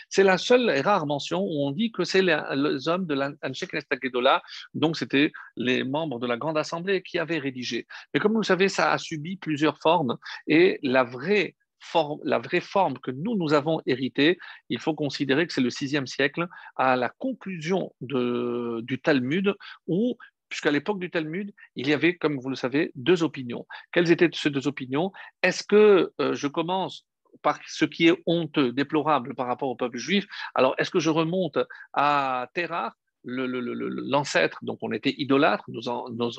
C'est 0.09 0.22
la 0.22 0.39
seule 0.39 0.70
et 0.70 0.80
rare 0.80 1.07
mention 1.07 1.41
où 1.41 1.66
on 1.66 1.70
dit 1.70 1.91
que 1.91 2.05
c'est 2.05 2.22
les, 2.22 2.89
hommes 2.89 3.07
de 3.07 3.14
l'Anshek 3.14 3.70
Gedola, 4.03 4.43
donc 4.74 4.97
c'était 4.97 5.32
les 5.57 5.85
membres 5.85 6.18
de 6.18 6.26
la 6.26 6.37
Grande 6.37 6.59
Assemblée 6.59 7.03
qui 7.03 7.18
avaient 7.18 7.39
rédigé. 7.39 7.87
Mais 8.12 8.20
comme 8.20 8.32
vous 8.32 8.41
le 8.41 8.45
savez, 8.45 8.68
ça 8.68 8.93
a 8.93 8.99
subi 8.99 9.37
plusieurs 9.37 9.78
formes. 9.78 10.16
Et 10.47 10.78
la 10.82 11.05
vraie 11.05 11.55
forme, 11.80 12.20
la 12.24 12.39
vraie 12.39 12.61
forme 12.61 12.99
que 12.99 13.11
nous, 13.11 13.37
nous 13.37 13.53
avons 13.53 13.80
héritée, 13.87 14.39
il 14.68 14.80
faut 14.80 14.95
considérer 14.95 15.47
que 15.47 15.53
c'est 15.53 15.61
le 15.61 15.68
VIe 15.68 16.07
siècle, 16.07 16.47
à 16.76 16.97
la 16.97 17.09
conclusion 17.09 17.95
de, 18.01 18.80
du 18.82 19.01
Talmud, 19.01 19.55
où 19.87 20.16
puisqu'à 20.49 20.70
l'époque 20.70 20.99
du 20.99 21.11
Talmud, 21.11 21.53
il 21.76 21.88
y 21.88 21.92
avait, 21.92 22.16
comme 22.16 22.38
vous 22.38 22.51
le 22.51 22.57
savez, 22.57 22.92
deux 22.95 23.22
opinions. 23.22 23.66
Quelles 23.92 24.11
étaient 24.11 24.30
ces 24.32 24.51
deux 24.51 24.66
opinions? 24.68 25.12
Est-ce 25.42 25.64
que 25.64 26.12
euh, 26.20 26.34
je 26.34 26.47
commence 26.47 27.07
par 27.42 27.59
ce 27.66 27.84
qui 27.84 28.09
est 28.09 28.22
honteux, 28.26 28.72
déplorable 28.72 29.34
par 29.34 29.47
rapport 29.47 29.68
au 29.68 29.76
peuple 29.76 29.99
juif? 29.99 30.26
Alors, 30.55 30.74
est-ce 30.78 30.90
que 30.90 31.01
je 31.01 31.11
remonte 31.11 31.59
à 31.92 32.49
Terah 32.55 32.95
l'ancêtre, 33.25 34.59
donc 34.62 34.79
on 34.83 34.93
était 34.93 35.14
idolâtre, 35.16 35.64
nos, 35.68 35.83
nos, 36.11 36.31
nos, 36.31 36.33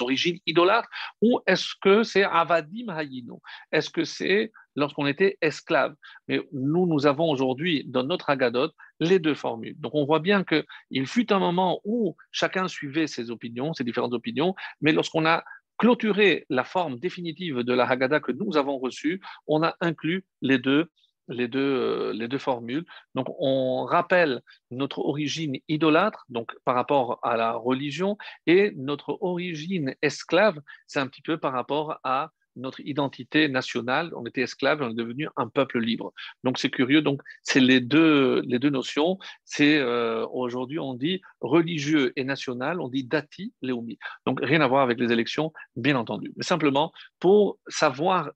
origines 0.00 0.38
idolâtres, 0.46 0.88
ou 1.20 1.40
est-ce 1.46 1.74
que 1.80 2.02
c'est 2.02 2.24
Avadim 2.24 2.88
Hayino? 2.88 3.42
Est-ce 3.72 3.90
que 3.90 4.04
c'est 4.04 4.52
lorsqu'on 4.76 5.06
était 5.06 5.38
esclave 5.40 5.94
Mais 6.28 6.40
nous, 6.52 6.86
nous 6.86 7.06
avons 7.06 7.30
aujourd'hui 7.30 7.84
dans 7.86 8.04
notre 8.04 8.30
Agadot 8.30 8.70
les 9.00 9.18
deux 9.18 9.34
formules. 9.34 9.78
Donc 9.80 9.94
on 9.94 10.04
voit 10.04 10.20
bien 10.20 10.44
qu'il 10.44 11.06
fut 11.06 11.32
un 11.32 11.38
moment 11.38 11.80
où 11.84 12.16
chacun 12.30 12.68
suivait 12.68 13.06
ses 13.06 13.30
opinions, 13.30 13.72
ses 13.74 13.84
différentes 13.84 14.14
opinions, 14.14 14.54
mais 14.80 14.92
lorsqu'on 14.92 15.26
a 15.26 15.44
clôturé 15.78 16.46
la 16.50 16.64
forme 16.64 16.98
définitive 16.98 17.60
de 17.60 17.72
la 17.72 17.88
Haggadah 17.88 18.20
que 18.20 18.32
nous 18.32 18.56
avons 18.56 18.78
reçue, 18.78 19.20
on 19.46 19.62
a 19.62 19.74
inclus 19.80 20.24
les 20.40 20.58
deux 20.58 20.88
les 21.28 21.48
deux, 21.48 21.60
euh, 21.60 22.12
les 22.12 22.28
deux 22.28 22.38
formules. 22.38 22.84
Donc, 23.14 23.26
on 23.38 23.84
rappelle 23.84 24.42
notre 24.70 25.00
origine 25.00 25.56
idolâtre, 25.68 26.24
donc 26.28 26.52
par 26.64 26.74
rapport 26.74 27.18
à 27.22 27.36
la 27.36 27.52
religion, 27.52 28.16
et 28.46 28.72
notre 28.76 29.18
origine 29.20 29.94
esclave, 30.02 30.60
c'est 30.86 31.00
un 31.00 31.06
petit 31.06 31.22
peu 31.22 31.38
par 31.38 31.52
rapport 31.52 31.98
à 32.04 32.30
notre 32.56 32.80
identité 32.80 33.48
nationale. 33.48 34.12
On 34.14 34.24
était 34.26 34.42
esclave 34.42 34.82
on 34.82 34.90
est 34.90 34.94
devenu 34.94 35.28
un 35.36 35.48
peuple 35.48 35.80
libre. 35.80 36.12
Donc, 36.44 36.58
c'est 36.58 36.70
curieux. 36.70 37.02
Donc, 37.02 37.20
c'est 37.42 37.60
les 37.60 37.80
deux, 37.80 38.42
les 38.46 38.58
deux 38.58 38.70
notions. 38.70 39.18
C'est 39.44 39.78
euh, 39.78 40.26
aujourd'hui, 40.28 40.78
on 40.78 40.94
dit 40.94 41.20
religieux 41.40 42.12
et 42.16 42.24
national, 42.24 42.80
on 42.80 42.88
dit 42.88 43.04
dati, 43.04 43.52
leumi. 43.62 43.98
Donc, 44.26 44.40
rien 44.42 44.60
à 44.60 44.68
voir 44.68 44.82
avec 44.82 44.98
les 45.00 45.12
élections, 45.12 45.52
bien 45.76 45.96
entendu. 45.96 46.32
Mais 46.36 46.44
simplement 46.44 46.92
pour 47.18 47.58
savoir 47.68 48.30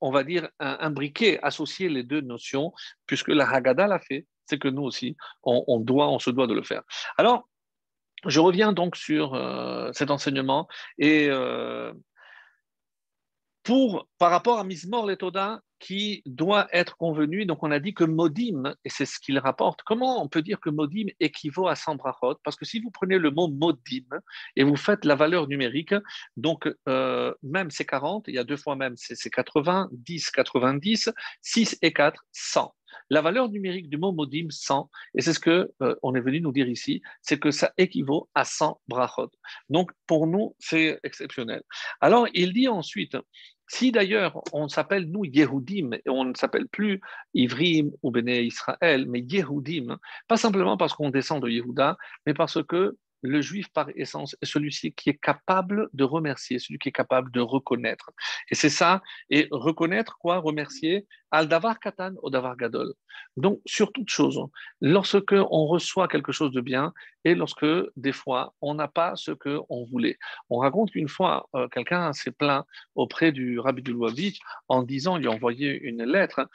on 0.00 0.10
va 0.10 0.24
dire, 0.24 0.48
un, 0.58 0.90
briquet, 0.90 1.38
associer 1.42 1.88
les 1.88 2.02
deux 2.02 2.20
notions, 2.20 2.72
puisque 3.06 3.28
la 3.28 3.48
Haggadah 3.48 3.86
l'a 3.86 3.98
fait, 3.98 4.26
c'est 4.44 4.58
que 4.58 4.68
nous 4.68 4.82
aussi, 4.82 5.16
on, 5.42 5.80
doit, 5.80 6.08
on 6.08 6.18
se 6.18 6.30
doit 6.30 6.46
de 6.46 6.54
le 6.54 6.62
faire. 6.62 6.82
Alors, 7.16 7.48
je 8.24 8.40
reviens 8.40 8.72
donc 8.72 8.96
sur 8.96 9.34
euh, 9.34 9.90
cet 9.92 10.10
enseignement 10.10 10.68
et 10.98 11.28
euh, 11.30 11.92
pour, 13.62 14.08
par 14.18 14.30
rapport 14.30 14.58
à 14.58 14.64
Mismor 14.64 15.06
Letoda, 15.06 15.60
qui 15.78 16.22
doit 16.26 16.68
être 16.72 16.96
convenu. 16.96 17.46
Donc, 17.46 17.62
on 17.62 17.70
a 17.70 17.78
dit 17.78 17.94
que 17.94 18.04
modim, 18.04 18.74
et 18.84 18.88
c'est 18.88 19.06
ce 19.06 19.18
qu'il 19.18 19.38
rapporte, 19.38 19.82
comment 19.82 20.22
on 20.22 20.28
peut 20.28 20.42
dire 20.42 20.60
que 20.60 20.70
modim 20.70 21.06
équivaut 21.20 21.68
à 21.68 21.76
100 21.76 21.96
brachot 21.96 22.36
Parce 22.44 22.56
que 22.56 22.64
si 22.64 22.80
vous 22.80 22.90
prenez 22.90 23.18
le 23.18 23.30
mot 23.30 23.48
modim 23.48 24.06
et 24.56 24.64
vous 24.64 24.76
faites 24.76 25.04
la 25.04 25.14
valeur 25.14 25.48
numérique, 25.48 25.94
donc 26.36 26.68
euh, 26.88 27.34
même 27.42 27.70
c'est 27.70 27.84
40, 27.84 28.24
il 28.28 28.34
y 28.34 28.38
a 28.38 28.44
deux 28.44 28.56
fois 28.56 28.76
même 28.76 28.94
c'est 28.96 29.30
80, 29.30 29.88
10, 29.92 30.30
90, 30.30 31.10
6 31.42 31.78
et 31.82 31.92
4, 31.92 32.24
100. 32.32 32.74
La 33.10 33.20
valeur 33.20 33.48
numérique 33.48 33.88
du 33.88 33.98
mot 33.98 34.12
modim, 34.12 34.46
100, 34.50 34.90
et 35.14 35.22
c'est 35.22 35.32
ce 35.32 35.38
que 35.38 35.70
euh, 35.82 35.94
on 36.02 36.14
est 36.14 36.20
venu 36.20 36.40
nous 36.40 36.52
dire 36.52 36.68
ici, 36.68 37.02
c'est 37.20 37.38
que 37.38 37.50
ça 37.50 37.72
équivaut 37.76 38.28
à 38.34 38.44
100 38.44 38.80
brachot. 38.88 39.30
Donc, 39.68 39.90
pour 40.06 40.26
nous, 40.26 40.56
c'est 40.58 40.98
exceptionnel. 41.02 41.62
Alors, 42.00 42.26
il 42.34 42.52
dit 42.52 42.68
ensuite, 42.68 43.16
si 43.68 43.92
d'ailleurs 43.92 44.42
on 44.52 44.68
s'appelle 44.68 45.10
nous 45.10 45.24
Yehudim 45.24 45.90
et 45.92 46.10
on 46.10 46.24
ne 46.24 46.34
s'appelle 46.34 46.68
plus 46.68 47.00
Ivrim 47.34 47.90
ou 48.02 48.10
Béné 48.10 48.42
Israël, 48.42 49.06
mais 49.08 49.20
Yehudim, 49.20 49.98
pas 50.28 50.36
simplement 50.36 50.76
parce 50.76 50.94
qu'on 50.94 51.10
descend 51.10 51.42
de 51.42 51.48
Yehuda, 51.48 51.96
mais 52.26 52.34
parce 52.34 52.62
que 52.64 52.96
le 53.26 53.40
juif 53.40 53.68
par 53.72 53.88
essence 53.96 54.36
est 54.40 54.46
celui-ci 54.46 54.92
qui 54.92 55.10
est 55.10 55.20
capable 55.20 55.88
de 55.92 56.04
remercier, 56.04 56.58
celui 56.58 56.78
qui 56.78 56.88
est 56.88 56.92
capable 56.92 57.30
de 57.32 57.40
reconnaître. 57.40 58.10
Et 58.50 58.54
c'est 58.54 58.70
ça, 58.70 59.02
et 59.30 59.48
reconnaître 59.50 60.18
quoi? 60.18 60.38
Remercier 60.38 61.06
al 61.30 61.48
davar 61.48 61.78
katan 61.80 62.14
au 62.22 62.30
davar 62.30 62.56
gadol. 62.56 62.94
Donc 63.36 63.60
sur 63.66 63.92
toute 63.92 64.08
chose, 64.08 64.40
lorsque 64.80 65.34
on 65.50 65.66
reçoit 65.66 66.08
quelque 66.08 66.32
chose 66.32 66.52
de 66.52 66.60
bien 66.60 66.92
et 67.24 67.34
lorsque 67.34 67.66
des 67.96 68.12
fois 68.12 68.54
on 68.60 68.74
n'a 68.74 68.88
pas 68.88 69.16
ce 69.16 69.32
que 69.32 69.58
on 69.68 69.84
voulait. 69.84 70.16
On 70.50 70.58
raconte 70.58 70.92
qu'une 70.92 71.08
fois 71.08 71.48
euh, 71.54 71.68
quelqu'un 71.68 72.12
s'est 72.12 72.30
plaint 72.30 72.64
auprès 72.94 73.32
du 73.32 73.58
rabbi 73.58 73.82
de 73.82 73.92
Louavitch 73.92 74.38
en 74.68 74.82
disant, 74.82 75.16
il 75.16 75.26
a 75.26 75.30
envoyé 75.30 75.78
une 75.80 76.04
lettre, 76.04 76.48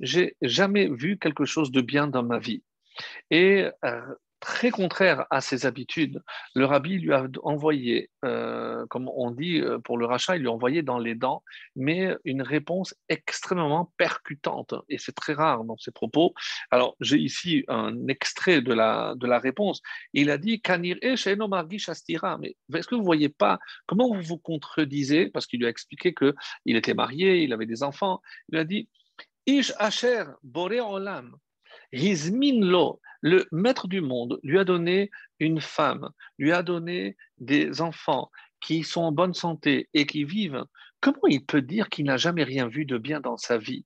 J'ai 0.00 0.36
jamais 0.42 0.88
vu 0.88 1.18
quelque 1.18 1.44
chose 1.44 1.70
de 1.70 1.80
bien 1.80 2.06
dans 2.06 2.22
ma 2.22 2.38
vie. 2.38 2.62
Et 3.30 3.68
euh, 3.84 4.00
très 4.40 4.70
contraire 4.70 5.26
à 5.30 5.40
ses 5.40 5.66
habitudes, 5.66 6.22
le 6.54 6.64
rabbi 6.64 6.98
lui 6.98 7.12
a 7.12 7.26
envoyé, 7.42 8.10
euh, 8.24 8.86
comme 8.86 9.08
on 9.08 9.30
dit 9.30 9.60
euh, 9.60 9.78
pour 9.78 9.98
le 9.98 10.06
rachat, 10.06 10.36
il 10.36 10.40
lui 10.42 10.48
a 10.48 10.52
envoyé 10.52 10.82
dans 10.82 10.98
les 10.98 11.14
dents, 11.14 11.42
mais 11.76 12.14
une 12.24 12.42
réponse 12.42 12.94
extrêmement 13.08 13.92
percutante. 13.96 14.74
Et 14.88 14.98
c'est 14.98 15.14
très 15.14 15.32
rare 15.32 15.64
dans 15.64 15.76
ses 15.76 15.90
propos. 15.90 16.34
Alors, 16.70 16.96
j'ai 17.00 17.18
ici 17.18 17.64
un 17.68 18.06
extrait 18.08 18.60
de 18.60 18.72
la, 18.72 19.14
de 19.16 19.26
la 19.26 19.38
réponse. 19.38 19.80
Il 20.12 20.30
a 20.30 20.38
dit 20.38 20.60
Kanir 20.60 20.96
mais 21.02 22.78
est-ce 22.78 22.88
que 22.88 22.94
vous 22.94 23.00
ne 23.00 23.06
voyez 23.06 23.28
pas 23.28 23.58
comment 23.86 24.14
vous 24.14 24.22
vous 24.22 24.38
contredisez? 24.38 25.30
Parce 25.30 25.46
qu'il 25.46 25.60
lui 25.60 25.66
a 25.66 25.70
expliqué 25.70 26.14
qu'il 26.14 26.76
était 26.76 26.94
marié, 26.94 27.42
il 27.42 27.52
avait 27.52 27.66
des 27.66 27.82
enfants. 27.82 28.20
Il 28.50 28.58
a 28.58 28.64
dit 28.64 28.88
Ish 29.46 29.72
Asher 29.78 30.24
Bore 30.42 30.92
Olam 30.92 31.36
le 31.92 33.46
maître 33.52 33.88
du 33.88 34.00
monde, 34.00 34.38
lui 34.42 34.58
a 34.58 34.64
donné 34.64 35.10
une 35.40 35.60
femme, 35.60 36.10
lui 36.38 36.52
a 36.52 36.62
donné 36.62 37.16
des 37.38 37.80
enfants 37.80 38.30
qui 38.60 38.82
sont 38.82 39.02
en 39.02 39.12
bonne 39.12 39.34
santé 39.34 39.88
et 39.94 40.06
qui 40.06 40.24
vivent. 40.24 40.64
Comment 41.00 41.26
il 41.28 41.44
peut 41.44 41.62
dire 41.62 41.88
qu'il 41.88 42.06
n'a 42.06 42.16
jamais 42.16 42.44
rien 42.44 42.68
vu 42.68 42.84
de 42.84 42.98
bien 42.98 43.20
dans 43.20 43.36
sa 43.36 43.58
vie? 43.58 43.84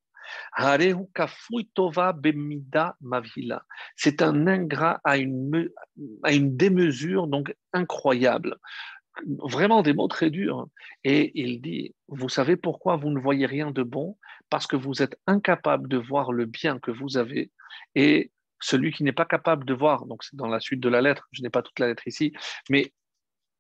C'est 3.97 4.23
un 4.23 4.47
ingrat 4.47 5.01
à 5.05 5.19
une, 5.19 5.69
à 6.23 6.33
une 6.33 6.57
démesure 6.57 7.27
donc 7.27 7.55
incroyable 7.73 8.59
vraiment 9.27 9.83
des 9.83 9.93
mots 9.93 10.09
très 10.09 10.31
durs. 10.31 10.67
Et 11.05 11.33
il 11.35 11.61
dit, 11.61 11.95
vous 12.09 12.29
savez 12.29 12.57
pourquoi 12.57 12.97
vous 12.97 13.11
ne 13.11 13.21
voyez 13.21 13.47
rien 13.47 13.71
de 13.71 13.83
bon? 13.83 14.17
Parce 14.53 14.67
que 14.67 14.77
vous 14.77 15.01
êtes 15.01 15.19
incapable 15.27 15.89
de 15.89 15.97
voir 15.97 16.31
le 16.31 16.45
bien 16.45 16.79
que 16.79 16.91
vous 16.91 17.17
avez. 17.17 17.51
Et 17.95 18.31
celui 18.61 18.93
qui 18.93 19.03
n'est 19.03 19.11
pas 19.11 19.25
capable 19.25 19.65
de 19.65 19.73
voir, 19.73 20.05
donc 20.05 20.23
c'est 20.23 20.37
dans 20.37 20.47
la 20.47 20.61
suite 20.61 20.81
de 20.81 20.91
la 20.91 21.01
lettre, 21.01 21.27
je 21.33 21.41
n'ai 21.41 21.49
pas 21.49 21.63
toute 21.63 21.79
la 21.79 21.87
lettre 21.87 22.07
ici, 22.07 22.35
mais 22.69 22.93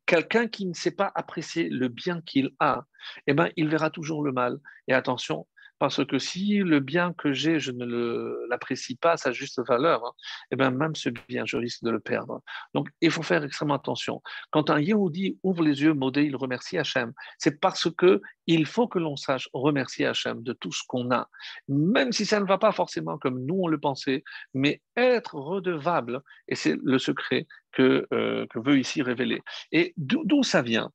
quelqu'un 0.05 0.49
qui 0.49 0.67
ne 0.67 0.75
sait 0.75 0.95
pas 0.95 1.11
apprécier 1.15 1.71
le 1.71 1.89
bien 1.89 2.21
qu'il 2.21 2.51
a, 2.61 2.85
eh 3.27 3.33
ben, 3.33 3.49
il 3.57 3.71
verra 3.71 3.89
toujours 3.89 4.23
le 4.23 4.33
mal. 4.33 4.59
Et 4.87 4.93
attention, 4.93 5.47
parce 5.83 6.05
que 6.05 6.21
si 6.21 6.59
le 6.59 6.79
bien 6.79 7.13
que 7.13 7.33
j'ai, 7.33 7.59
je 7.59 7.73
ne 7.73 8.47
l'apprécie 8.49 8.95
pas 8.95 9.17
sa 9.17 9.33
juste 9.33 9.61
valeur, 9.67 10.07
hein, 10.07 10.13
eh 10.53 10.55
bien 10.55 10.71
même 10.71 10.95
ce 10.95 11.09
bien, 11.09 11.45
je 11.45 11.57
risque 11.57 11.83
de 11.83 11.91
le 11.91 11.99
perdre. 11.99 12.41
Donc 12.73 12.89
il 13.01 13.11
faut 13.11 13.25
faire 13.25 13.43
extrêmement 13.43 13.75
attention. 13.75 14.23
Quand 14.53 14.71
un 14.71 14.79
Yehudi 14.79 15.41
ouvre 15.43 15.65
les 15.65 15.83
yeux, 15.83 15.93
modé, 15.93 16.23
il 16.23 16.37
remercie 16.37 16.79
Hachem. 16.79 17.13
C'est 17.37 17.59
parce 17.59 17.91
que 17.91 18.23
il 18.47 18.65
faut 18.65 18.87
que 18.87 19.01
l'on 19.01 19.17
sache 19.17 19.49
remercier 19.55 20.07
Hachem 20.07 20.45
de 20.45 20.53
tout 20.53 20.71
ce 20.71 20.85
qu'on 20.87 21.11
a, 21.11 21.29
même 21.67 22.13
si 22.13 22.27
ça 22.27 22.39
ne 22.39 22.47
va 22.47 22.59
pas 22.59 22.71
forcément 22.71 23.19
comme 23.19 23.45
nous 23.45 23.63
on 23.65 23.67
le 23.67 23.81
pensait, 23.81 24.23
mais 24.55 24.81
être 24.97 25.35
redevable, 25.35 26.21
et 26.47 26.55
c'est 26.55 26.77
le 26.81 27.01
secret 27.01 27.49
que, 27.73 28.07
euh, 28.13 28.47
que 28.51 28.61
veut 28.61 28.79
ici 28.79 29.03
révéler. 29.03 29.43
Et 29.73 29.95
d'où 29.97 30.45
ça 30.45 30.63
vient? 30.63 30.93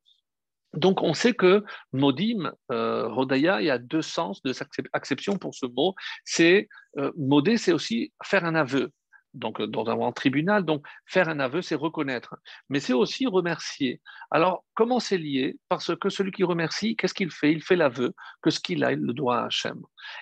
Donc, 0.74 1.02
on 1.02 1.14
sait 1.14 1.34
que 1.34 1.64
modim, 1.94 2.52
euh, 2.72 3.08
rodaya, 3.08 3.62
il 3.62 3.66
y 3.66 3.70
a 3.70 3.78
deux 3.78 4.02
sens, 4.02 4.42
deux 4.44 4.54
acceptions 4.94 5.38
pour 5.38 5.56
ce 5.56 5.66
mot. 5.66 5.96
C'est 6.26 6.68
euh, 6.98 7.12
c'est 7.58 7.72
aussi 7.72 8.14
faire 8.24 8.46
un 8.46 8.56
aveu. 8.56 8.92
Donc, 9.34 9.62
euh, 9.62 9.68
dans 9.68 9.88
un 9.88 10.12
tribunal, 10.12 10.66
donc 10.66 10.86
faire 11.06 11.30
un 11.30 11.40
aveu, 11.40 11.62
c'est 11.62 11.76
reconnaître. 11.76 12.36
Mais 12.70 12.80
c'est 12.80 12.94
aussi 12.94 13.28
remercier. 13.28 14.02
Alors, 14.32 14.66
comment 14.74 15.00
c'est 15.00 15.18
lié? 15.18 15.58
Parce 15.70 15.96
que 15.96 16.10
celui 16.10 16.32
qui 16.32 16.44
remercie, 16.44 16.96
qu'est-ce 16.96 17.14
qu'il 17.14 17.32
fait? 17.32 17.52
Il 17.52 17.64
fait 17.64 17.76
l'aveu 17.76 18.14
que 18.42 18.50
ce 18.50 18.60
qu'il 18.60 18.84
a, 18.84 18.92
il 18.92 19.00
le 19.00 19.14
doit 19.14 19.42
à 19.42 19.46
Hachem. 19.46 19.82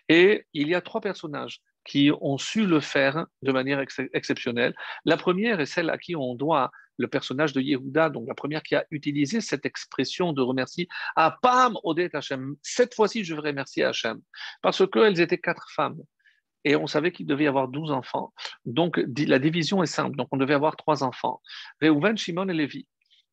Et 0.09 0.45
il 0.53 0.67
y 0.67 0.75
a 0.75 0.81
trois 0.81 1.01
personnages 1.01 1.61
qui 1.85 2.11
ont 2.19 2.37
su 2.37 2.65
le 2.65 2.79
faire 2.79 3.25
de 3.43 3.51
manière 3.51 3.83
exceptionnelle. 4.13 4.75
La 5.05 5.17
première 5.17 5.59
est 5.59 5.65
celle 5.67 5.89
à 5.89 5.97
qui 5.97 6.15
on 6.15 6.33
doit 6.33 6.71
le 6.97 7.07
personnage 7.07 7.53
de 7.53 7.61
Yehuda, 7.61 8.09
donc 8.09 8.27
la 8.27 8.35
première 8.35 8.63
qui 8.63 8.75
a 8.75 8.85
utilisé 8.91 9.41
cette 9.41 9.65
expression 9.65 10.33
de 10.33 10.41
remercier, 10.41 10.87
à 11.15 11.37
Pam 11.41 11.77
Odet 11.83 12.15
Hachem. 12.15 12.55
Cette 12.61 12.93
fois-ci, 12.93 13.23
je 13.23 13.35
vais 13.35 13.41
remercier 13.41 13.83
Hachem. 13.83 14.21
Parce 14.61 14.85
qu'elles 14.89 15.19
étaient 15.19 15.37
quatre 15.37 15.69
femmes. 15.71 15.99
Et 16.63 16.75
on 16.75 16.87
savait 16.87 17.11
qu'il 17.11 17.27
devait 17.27 17.43
y 17.43 17.47
avoir 17.47 17.67
douze 17.67 17.91
enfants. 17.91 18.33
Donc, 18.65 18.99
la 19.27 19.37
division 19.37 19.83
est 19.83 19.87
simple. 19.87 20.15
Donc, 20.15 20.29
on 20.31 20.37
devait 20.37 20.55
avoir 20.55 20.75
trois 20.75 21.03
enfants. 21.03 21.41
Reuven, 21.81 22.17
Shimon 22.17 22.49
et 22.49 22.53
Lévi. 22.53 22.87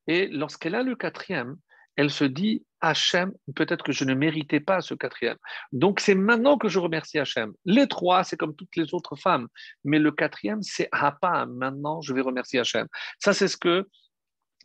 Et 0.07 0.27
lorsqu'elle 0.27 0.75
a 0.75 0.83
le 0.83 0.97
quatrième, 0.97 1.57
elle 1.97 2.11
se 2.11 2.25
dit 2.25 2.65
Hachem, 2.81 3.33
peut-être 3.55 3.85
que 3.85 3.93
je 3.93 4.05
ne 4.05 4.15
méritais 4.15 4.61
pas 4.61 4.81
ce 4.81 4.95
quatrième. 4.95 5.37
Donc 5.73 6.01
c'est 6.01 6.17
maintenant 6.17 6.59
que 6.59 6.69
je 6.69 6.79
remercie 6.79 7.19
Hachem. 7.19 7.53
Les 7.65 7.87
trois, 7.87 8.25
c'est 8.25 8.37
comme 8.37 8.57
toutes 8.57 8.75
les 8.77 8.93
autres 8.93 9.17
femmes, 9.17 9.49
mais 9.85 9.99
le 9.99 10.11
quatrième, 10.11 10.63
c'est 10.63 10.89
ah 10.91 11.17
pas 11.21 11.47
maintenant, 11.47 12.01
je 12.03 12.13
vais 12.13 12.21
remercier 12.21 12.59
Hachem. 12.59 12.89
Ça, 13.19 13.33
c'est 13.33 13.49
ce 13.49 13.57
que 13.57 13.87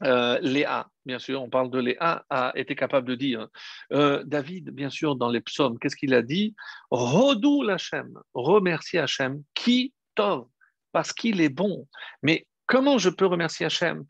euh, 0.03 0.39
Léa, 0.41 0.87
bien 1.05 1.19
sûr, 1.19 1.41
on 1.41 1.49
parle 1.49 1.71
de 1.71 1.79
Léa, 1.79 2.25
a 2.29 2.51
été 2.55 2.75
capable 2.75 3.07
de 3.07 3.15
dire. 3.15 3.47
Euh, 3.93 4.23
David, 4.25 4.69
bien 4.71 4.89
sûr, 4.89 5.15
dans 5.15 5.29
les 5.29 5.41
psaumes, 5.41 5.79
qu'est-ce 5.79 5.95
qu'il 5.95 6.13
a 6.13 6.21
dit? 6.21 6.55
Rodou 6.91 7.63
l'Hachem, 7.63 8.13
remercie 8.33 8.97
Hachem, 8.97 9.43
qui 9.53 9.93
tov, 10.15 10.47
parce 10.91 11.13
qu'il 11.13 11.41
est 11.41 11.49
bon. 11.49 11.87
Mais 12.21 12.47
comment 12.67 12.97
je 12.97 13.09
peux 13.09 13.25
remercier 13.25 13.65
Hachem? 13.65 14.05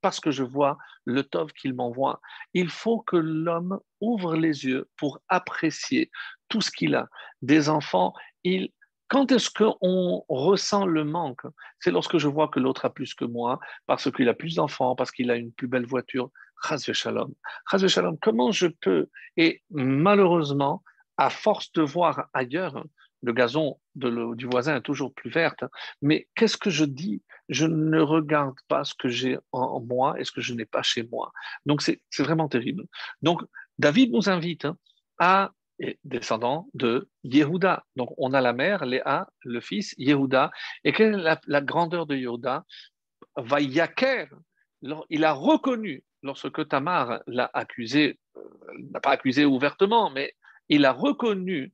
Parce 0.00 0.20
que 0.20 0.30
je 0.30 0.44
vois 0.44 0.78
le 1.04 1.24
tov 1.24 1.52
qu'il 1.52 1.74
m'envoie. 1.74 2.20
Il 2.54 2.68
faut 2.68 3.00
que 3.00 3.16
l'homme 3.16 3.80
ouvre 4.00 4.36
les 4.36 4.64
yeux 4.64 4.88
pour 4.96 5.20
apprécier 5.28 6.10
tout 6.48 6.60
ce 6.60 6.70
qu'il 6.70 6.94
a. 6.94 7.08
Des 7.40 7.68
enfants, 7.68 8.14
il 8.44 8.70
quand 9.08 9.30
est-ce 9.30 9.50
qu'on 9.50 10.24
ressent 10.30 10.86
le 10.86 11.04
manque? 11.04 11.42
C'est 11.80 11.90
lorsque 11.90 12.16
je 12.16 12.28
vois 12.28 12.48
que 12.48 12.58
l'autre 12.58 12.86
a 12.86 12.90
plus 12.90 13.12
que 13.12 13.26
moi, 13.26 13.60
parce 13.86 14.10
qu'il 14.10 14.26
a 14.30 14.32
plus 14.32 14.54
d'enfants, 14.54 14.96
parce 14.96 15.10
qu'il 15.10 15.30
a 15.30 15.36
une 15.36 15.52
plus 15.52 15.68
belle 15.68 15.84
voiture. 15.84 16.30
Chazve 16.66 16.94
shalom. 16.94 17.30
shalom, 17.88 18.16
comment 18.22 18.52
je 18.52 18.68
peux? 18.68 19.08
Et 19.36 19.62
malheureusement, 19.70 20.82
à 21.18 21.28
force 21.28 21.70
de 21.72 21.82
voir 21.82 22.30
ailleurs, 22.32 22.86
le 23.22 23.32
gazon 23.34 23.78
du 23.94 24.46
voisin 24.46 24.76
est 24.76 24.80
toujours 24.80 25.12
plus 25.12 25.30
verte, 25.30 25.62
mais 26.00 26.26
qu'est-ce 26.34 26.56
que 26.56 26.70
je 26.70 26.86
dis 26.86 27.22
Je 27.52 27.66
ne 27.66 28.00
regarde 28.00 28.56
pas 28.68 28.84
ce 28.84 28.94
que 28.94 29.08
j'ai 29.08 29.38
en, 29.52 29.80
moi 29.80 30.18
et 30.18 30.24
ce 30.24 30.32
que 30.32 30.40
je 30.40 30.54
n'ai 30.54 30.64
pas 30.64 30.82
chez 30.82 31.02
moi. 31.04 31.32
Donc 31.66 31.82
c'est 31.82 32.00
vraiment 32.18 32.48
terrible. 32.48 32.84
Donc 33.20 33.42
David 33.78 34.12
nous 34.12 34.28
invite 34.28 34.64
hein, 34.64 34.76
à 35.18 35.52
descendant 36.04 36.68
de 36.74 37.08
Yehuda. 37.24 37.84
Donc 37.96 38.12
on 38.16 38.32
a 38.32 38.40
la 38.40 38.52
mère, 38.52 38.84
Léa, 38.84 39.28
le 39.44 39.60
fils, 39.60 39.94
Yehuda. 39.98 40.50
Et 40.84 40.92
quelle 40.92 41.14
est 41.14 41.38
la, 41.46 41.60
grandeur 41.60 42.06
de 42.06 42.16
Yehuda? 42.16 42.64
Vayaker, 43.36 44.28
il 45.10 45.24
a 45.24 45.32
reconnu 45.32 46.04
lorsque 46.22 46.68
Tamar 46.68 47.22
l'a 47.26 47.50
accusé, 47.52 48.18
euh, 48.36 48.40
n'a 48.92 49.00
pas 49.00 49.10
accusé 49.10 49.44
ouvertement, 49.44 50.10
mais 50.10 50.34
il 50.68 50.84
a 50.84 50.92
reconnu, 50.92 51.72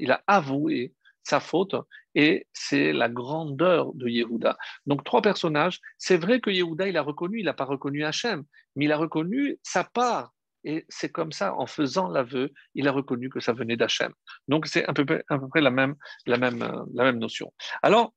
il 0.00 0.12
a 0.12 0.22
avoué 0.26 0.94
sa 1.22 1.40
faute, 1.40 1.74
et 2.14 2.46
c'est 2.52 2.92
la 2.92 3.08
grandeur 3.08 3.92
de 3.94 4.08
Yehuda. 4.08 4.56
Donc 4.86 5.04
trois 5.04 5.22
personnages, 5.22 5.80
c'est 5.98 6.16
vrai 6.16 6.40
que 6.40 6.50
Yehuda, 6.50 6.88
il 6.88 6.96
a 6.96 7.02
reconnu, 7.02 7.40
il 7.40 7.46
n'a 7.46 7.54
pas 7.54 7.64
reconnu 7.64 8.04
Hachem, 8.04 8.44
mais 8.76 8.86
il 8.86 8.92
a 8.92 8.96
reconnu 8.96 9.58
sa 9.62 9.84
part 9.84 10.32
et 10.64 10.86
c'est 10.88 11.10
comme 11.10 11.30
ça, 11.30 11.54
en 11.54 11.66
faisant 11.66 12.08
l'aveu, 12.08 12.52
il 12.74 12.88
a 12.88 12.92
reconnu 12.92 13.28
que 13.28 13.38
ça 13.38 13.52
venait 13.52 13.76
d'Hachem. 13.76 14.12
Donc 14.48 14.66
c'est 14.66 14.84
à 14.86 14.94
peu 14.94 15.04
près, 15.04 15.22
à 15.28 15.38
peu 15.38 15.48
près 15.48 15.60
la, 15.60 15.70
même, 15.70 15.94
la, 16.26 16.38
même, 16.38 16.86
la 16.94 17.04
même 17.04 17.18
notion. 17.18 17.52
Alors, 17.82 18.14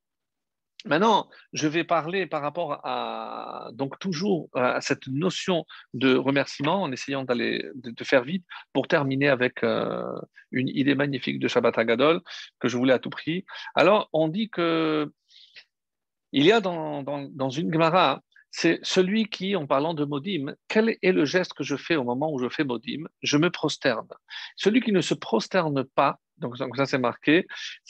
Maintenant, 0.86 1.30
je 1.54 1.68
vais 1.68 1.84
parler 1.84 2.28
par 2.28 2.42
rapport 2.42 2.80
à 2.84 3.70
donc 3.74 3.98
toujours 4.00 4.50
à 4.54 4.80
cette 4.80 5.08
notion 5.08 5.66
de 5.94 6.16
remerciement 6.16 6.84
en 6.84 6.92
essayant 6.92 7.24
d'aller 7.24 7.66
de, 7.76 8.04
faire 8.04 8.24
vite 8.24 8.46
pour 8.74 8.88
terminer 8.88 9.28
avec 9.28 9.64
euh, 9.64 10.04
une 10.52 10.70
idée 10.70 10.96
magnifique 10.96 11.40
de 11.40 11.48
Shabbat 11.48 11.78
Agadol 11.78 12.22
que 12.60 12.68
je 12.68 12.78
voulais 12.78 12.94
à 12.94 13.00
tout 13.00 13.10
prix. 13.10 13.44
Alors, 13.76 14.10
on 14.14 14.28
dit 14.28 14.50
que 14.50 15.12
il 16.32 16.46
y 16.46 16.52
a 16.52 16.62
dans, 16.62 17.04
dans 17.04 17.50
une 17.50 17.74
Gemara 17.74 18.22
c'est 18.52 18.80
celui 18.82 19.30
qui, 19.30 19.56
en 19.56 19.68
parlant 19.68 19.94
de 19.94 20.04
modim, 20.04 20.56
quel 20.68 20.98
est 21.02 21.12
le 21.12 21.26
geste 21.26 21.54
que 21.54 21.64
je 21.64 21.76
fais 21.76 21.96
au 21.96 22.04
moment 22.04 22.32
où 22.32 22.40
je 22.40 22.50
fais 22.50 22.64
modim? 22.64 23.04
Je 23.22 23.38
me 23.38 23.52
prosterne. 23.52 24.08
Celui 24.56 24.82
qui 24.82 24.92
ne 24.92 25.02
se 25.02 25.14
prosterne 25.14 25.84
pas, 25.84 26.20
donc, 26.38 26.58
ça 26.58 26.86
c'est 26.88 26.98
marqué, 26.98 27.46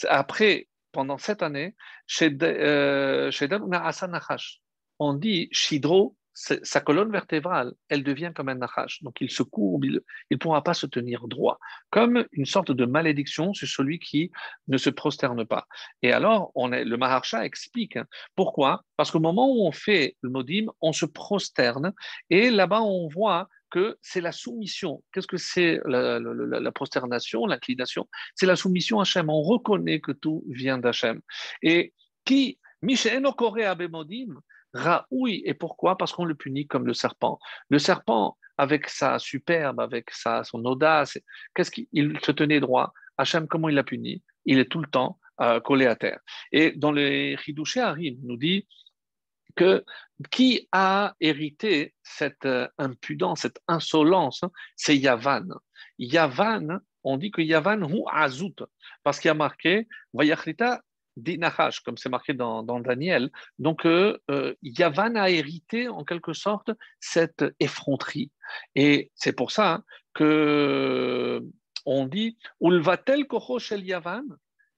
après, 0.10 0.68
pendant 0.98 1.20
cette 1.20 1.43
année, 1.43 1.76
chez 2.08 2.36
euh, 2.41 3.30
on 4.98 5.14
dit 5.14 5.48
Shidro 5.52 6.16
sa 6.38 6.82
colonne 6.82 7.12
vertébrale, 7.12 7.74
elle 7.90 8.04
devient 8.04 8.32
comme 8.36 8.50
un 8.50 8.56
nachash. 8.56 9.02
Donc 9.02 9.22
il 9.22 9.32
se 9.32 9.42
courbe, 9.42 9.86
il 9.86 10.02
ne 10.30 10.38
pourra 10.38 10.64
pas 10.64 10.76
se 10.76 10.86
tenir 10.86 11.28
droit. 11.28 11.58
Comme 11.90 12.26
une 12.32 12.46
sorte 12.46 12.72
de 12.72 12.86
malédiction 12.86 13.54
sur 13.54 13.68
celui 13.68 13.98
qui 13.98 14.32
ne 14.68 14.78
se 14.78 14.92
prosterne 14.92 15.46
pas. 15.46 15.66
Et 16.04 16.12
alors, 16.12 16.52
on 16.54 16.72
est, 16.72 16.86
le 16.86 16.96
Maharsha 16.96 17.44
explique 17.44 17.98
hein, 17.98 18.06
pourquoi? 18.36 18.84
Parce 18.98 19.10
qu'au 19.10 19.20
moment 19.20 19.52
où 19.52 19.66
on 19.66 19.72
fait 19.72 20.16
le 20.22 20.30
modim, 20.30 20.68
on 20.80 20.94
se 20.94 21.08
prosterne. 21.08 21.94
Et 22.30 22.52
là-bas, 22.52 22.82
on 22.82 23.08
voit 23.08 23.50
que 23.72 23.98
c'est 24.02 24.22
la 24.22 24.32
soumission. 24.32 25.04
Qu'est-ce 25.12 25.28
que 25.28 25.38
c'est 25.38 25.80
la, 25.86 26.72
prosternation, 26.72 27.48
l'inclination? 27.48 28.08
C'est 28.36 28.46
la 28.46 28.56
soumission 28.56 29.00
à 29.00 29.02
Hachem. 29.02 29.30
On 29.30 29.42
reconnaît 29.42 30.00
que 30.02 30.12
tout 30.12 30.44
vient 30.50 30.78
d'Hachem. 30.78 31.20
Et 31.64 31.94
qui, 32.26 32.60
Mishéno 32.84 33.34
Kore 33.34 33.60
Abemodim, 33.66 34.40
Raoui. 34.78 35.42
Et 35.46 35.54
pourquoi? 35.54 35.98
Parce 35.98 36.14
qu'on 36.14 36.26
le 36.26 36.36
punit 36.36 36.68
comme 36.68 36.86
le 36.86 36.94
serpent. 36.94 37.40
Le 37.70 37.80
serpent, 37.80 38.38
avec 38.58 38.90
sa 38.90 39.20
superbe, 39.20 39.80
avec 39.80 40.12
sa, 40.12 40.44
son 40.44 40.64
audace, 40.66 41.18
qu'est-ce 41.54 41.72
qu'il 41.72 42.20
se 42.22 42.32
tenait 42.32 42.60
droit 42.60 42.94
Hachem, 43.18 43.48
comment 43.48 43.70
il 43.70 43.76
l'a 43.76 43.84
puni? 43.84 44.24
Il 44.46 44.60
est 44.60 44.72
tout 44.72 44.80
le 44.80 44.88
temps 44.88 45.20
euh, 45.42 45.60
collé 45.60 45.86
à 45.86 45.96
terre. 45.96 46.20
Et 46.52 46.72
dans 46.72 46.92
les 46.92 47.36
Ridouché 47.36 47.82
Harim, 47.82 48.18
nous 48.24 48.38
dit 48.38 48.68
que 49.56 49.84
qui 50.32 50.68
a 50.72 51.16
hérité 51.20 51.94
cette 52.04 52.46
euh, 52.46 52.68
impudence, 52.78 53.42
cette 53.42 53.60
insolence, 53.68 54.42
c'est 54.76 54.98
Yavan. 54.98 55.48
Yavan, 56.00 56.80
on 57.04 57.18
dit 57.18 57.32
que 57.32 57.42
Yavan 57.42 57.82
ou 57.84 58.06
Azout, 58.12 58.56
parce 59.04 59.20
qu'il 59.20 59.32
a 59.32 59.34
marqué 59.34 59.88
Dinachash, 61.18 61.82
comme 61.82 61.97
c'est 61.97 62.09
marqué 62.09 62.34
dans, 62.34 62.63
Daniel. 62.80 63.32
Donc, 63.59 63.86
euh, 63.86 64.18
euh, 64.32 64.53
Yavan 64.61 65.15
a 65.15 65.30
hérité 65.30 65.88
en 65.89 66.03
quelque 66.03 66.34
sorte 66.34 66.72
cette 66.99 67.43
effronterie. 67.59 68.32
Et 68.76 69.11
c'est 69.15 69.34
pour 69.34 69.51
ça 69.51 69.74
hein, 69.74 69.84
que 70.13 71.41
on 71.86 72.05
dit 72.05 72.38
Ulvatel 72.61 73.26
shel 73.59 73.84
Yavan. 73.86 74.24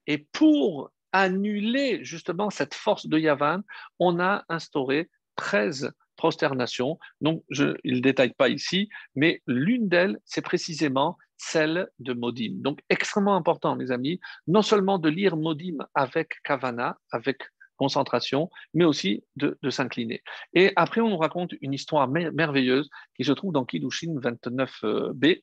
Et 0.06 0.18
pour 0.32 0.90
annuler 1.12 2.04
justement 2.04 2.50
cette 2.50 2.74
force 2.74 3.06
de 3.06 3.18
Yavan, 3.18 3.62
on 3.98 4.20
a 4.20 4.44
instauré 4.48 5.10
13 5.36 5.92
prosternations. 6.16 6.98
Donc, 7.20 7.42
je, 7.50 7.76
il 7.84 7.96
ne 7.96 8.00
détaille 8.00 8.34
pas 8.34 8.48
ici, 8.48 8.88
mais 9.14 9.42
l'une 9.46 9.88
d'elles, 9.88 10.18
c'est 10.24 10.42
précisément 10.42 11.16
celle 11.40 11.88
de 11.98 12.12
Modim. 12.12 12.56
Donc, 12.56 12.80
extrêmement 12.90 13.34
important, 13.34 13.74
mes 13.74 13.90
amis, 13.90 14.20
non 14.46 14.62
seulement 14.62 14.98
de 14.98 15.08
lire 15.08 15.36
Modim 15.36 15.78
avec 15.94 16.40
Kavana, 16.44 16.98
avec 17.10 17.42
concentration, 17.76 18.50
mais 18.74 18.84
aussi 18.84 19.24
de, 19.36 19.56
s'incliner. 19.70 20.22
Et 20.52 20.72
après, 20.76 21.00
on 21.00 21.08
nous 21.08 21.16
raconte 21.16 21.54
une 21.62 21.72
histoire 21.72 22.08
merveilleuse 22.08 22.90
qui 23.16 23.24
se 23.24 23.32
trouve 23.32 23.54
dans 23.54 23.64
Kiddushin 23.64 24.14
29b, 24.16 25.42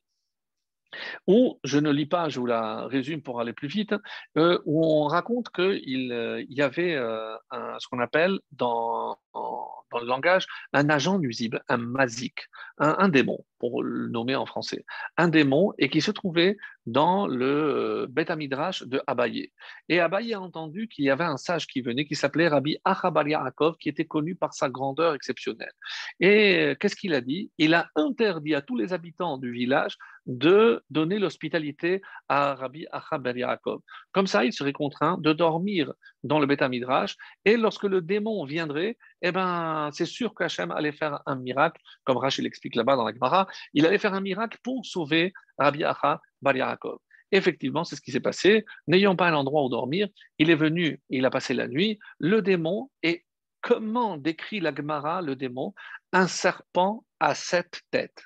où 1.25 1.59
je 1.63 1.79
ne 1.79 1.91
lis 1.91 2.05
pas, 2.05 2.29
je 2.29 2.39
vous 2.39 2.45
la 2.45 2.85
résume 2.87 3.21
pour 3.21 3.41
aller 3.41 3.53
plus 3.53 3.67
vite, 3.67 3.95
euh, 4.37 4.59
où 4.65 4.85
on 4.85 5.07
raconte 5.07 5.49
qu'il 5.49 6.11
euh, 6.11 6.45
y 6.47 6.61
avait 6.61 6.95
euh, 6.95 7.35
ce 7.79 7.87
qu'on 7.87 7.99
appelle 7.99 8.39
dans, 8.51 9.17
dans, 9.33 9.99
le 9.99 10.05
langage 10.05 10.45
un 10.73 10.89
agent 10.89 11.17
nuisible, 11.17 11.63
un 11.69 11.77
mazik, 11.77 12.47
un, 12.77 13.09
démon, 13.09 13.39
pour 13.59 13.83
le 13.83 14.07
nommer 14.07 14.35
en 14.35 14.45
français, 14.45 14.85
un 15.17 15.27
démon, 15.27 15.73
et 15.77 15.89
qui 15.89 16.01
se 16.01 16.11
trouvait 16.11 16.57
dans 16.85 17.27
le 17.27 18.07
Beth 18.09 18.31
Midrash 18.31 18.83
de 18.83 19.01
Abaye. 19.07 19.51
Et 19.89 19.99
Abaye 19.99 20.33
a 20.33 20.41
entendu 20.41 20.87
qu'il 20.87 21.05
y 21.05 21.09
avait 21.09 21.25
un 21.25 21.37
sage 21.37 21.67
qui 21.67 21.81
venait, 21.81 22.05
qui 22.05 22.15
s'appelait 22.15 22.47
Rabbi 22.47 22.77
Achabar 22.85 23.27
Yaakov, 23.27 23.75
qui 23.77 23.89
était 23.89 24.05
connu 24.05 24.35
par 24.35 24.53
sa 24.53 24.69
grandeur 24.69 25.13
exceptionnelle. 25.13 25.73
Et 26.19 26.75
qu'est-ce 26.79 26.95
qu'il 26.95 27.13
a 27.13 27.21
dit? 27.21 27.51
Il 27.57 27.73
a 27.73 27.89
interdit 27.95 28.55
à 28.55 28.61
tous 28.61 28.77
les 28.77 28.93
habitants 28.93 29.37
du 29.37 29.51
village 29.51 29.97
de 30.25 30.83
donner 30.89 31.19
l'hospitalité 31.19 32.01
à 32.29 32.55
Rabbi 32.55 32.85
Achabar 32.91 33.35
Yaakov. 33.35 33.81
Comme 34.11 34.27
ça, 34.27 34.45
il 34.45 34.53
serait 34.53 34.73
contraint 34.73 35.17
de 35.19 35.33
dormir 35.33 35.93
dans 36.27 36.39
le 36.39 36.45
Beth 36.45 36.61
Midrash, 36.61 37.15
et 37.45 37.57
lorsque 37.57 37.83
le 37.83 38.01
démon 38.01 38.45
viendrait, 38.45 38.97
eh 39.21 39.31
ben, 39.31 39.89
c'est 39.93 40.05
sûr 40.05 40.35
qu'Hachem 40.35 40.71
allait 40.71 40.91
faire 40.91 41.21
un 41.25 41.35
miracle, 41.35 41.81
comme 42.03 42.17
Rachel 42.17 42.43
l'explique 42.43 42.75
là-bas 42.75 42.95
dans 42.95 43.05
la 43.05 43.13
Gemara, 43.13 43.47
il 43.73 43.85
allait 43.85 43.97
faire 43.97 44.13
un 44.13 44.21
miracle 44.21 44.57
pour 44.61 44.85
sauver 44.85 45.33
Rabbi 45.57 45.83
Acha 45.83 46.21
Bar 46.41 46.55
Yaakov. 46.55 46.99
Effectivement, 47.31 47.83
c'est 47.83 47.95
ce 47.95 48.01
qui 48.01 48.11
s'est 48.11 48.21
passé. 48.21 48.63
N'ayant 48.87 49.15
pas 49.15 49.27
un 49.27 49.33
endroit 49.33 49.63
où 49.63 49.69
dormir, 49.69 50.07
il 50.37 50.49
est 50.49 50.55
venu, 50.55 51.01
il 51.09 51.25
a 51.25 51.29
passé 51.29 51.53
la 51.53 51.67
nuit. 51.67 51.99
Le 52.19 52.41
démon, 52.41 52.89
et 53.03 53.25
comment 53.61 54.17
décrit 54.17 54.59
la 54.59 54.73
Gemara 54.73 55.21
le 55.21 55.35
démon? 55.35 55.73
Un 56.13 56.27
serpent 56.27 57.05
à 57.19 57.35
sept 57.35 57.81
têtes. 57.91 58.23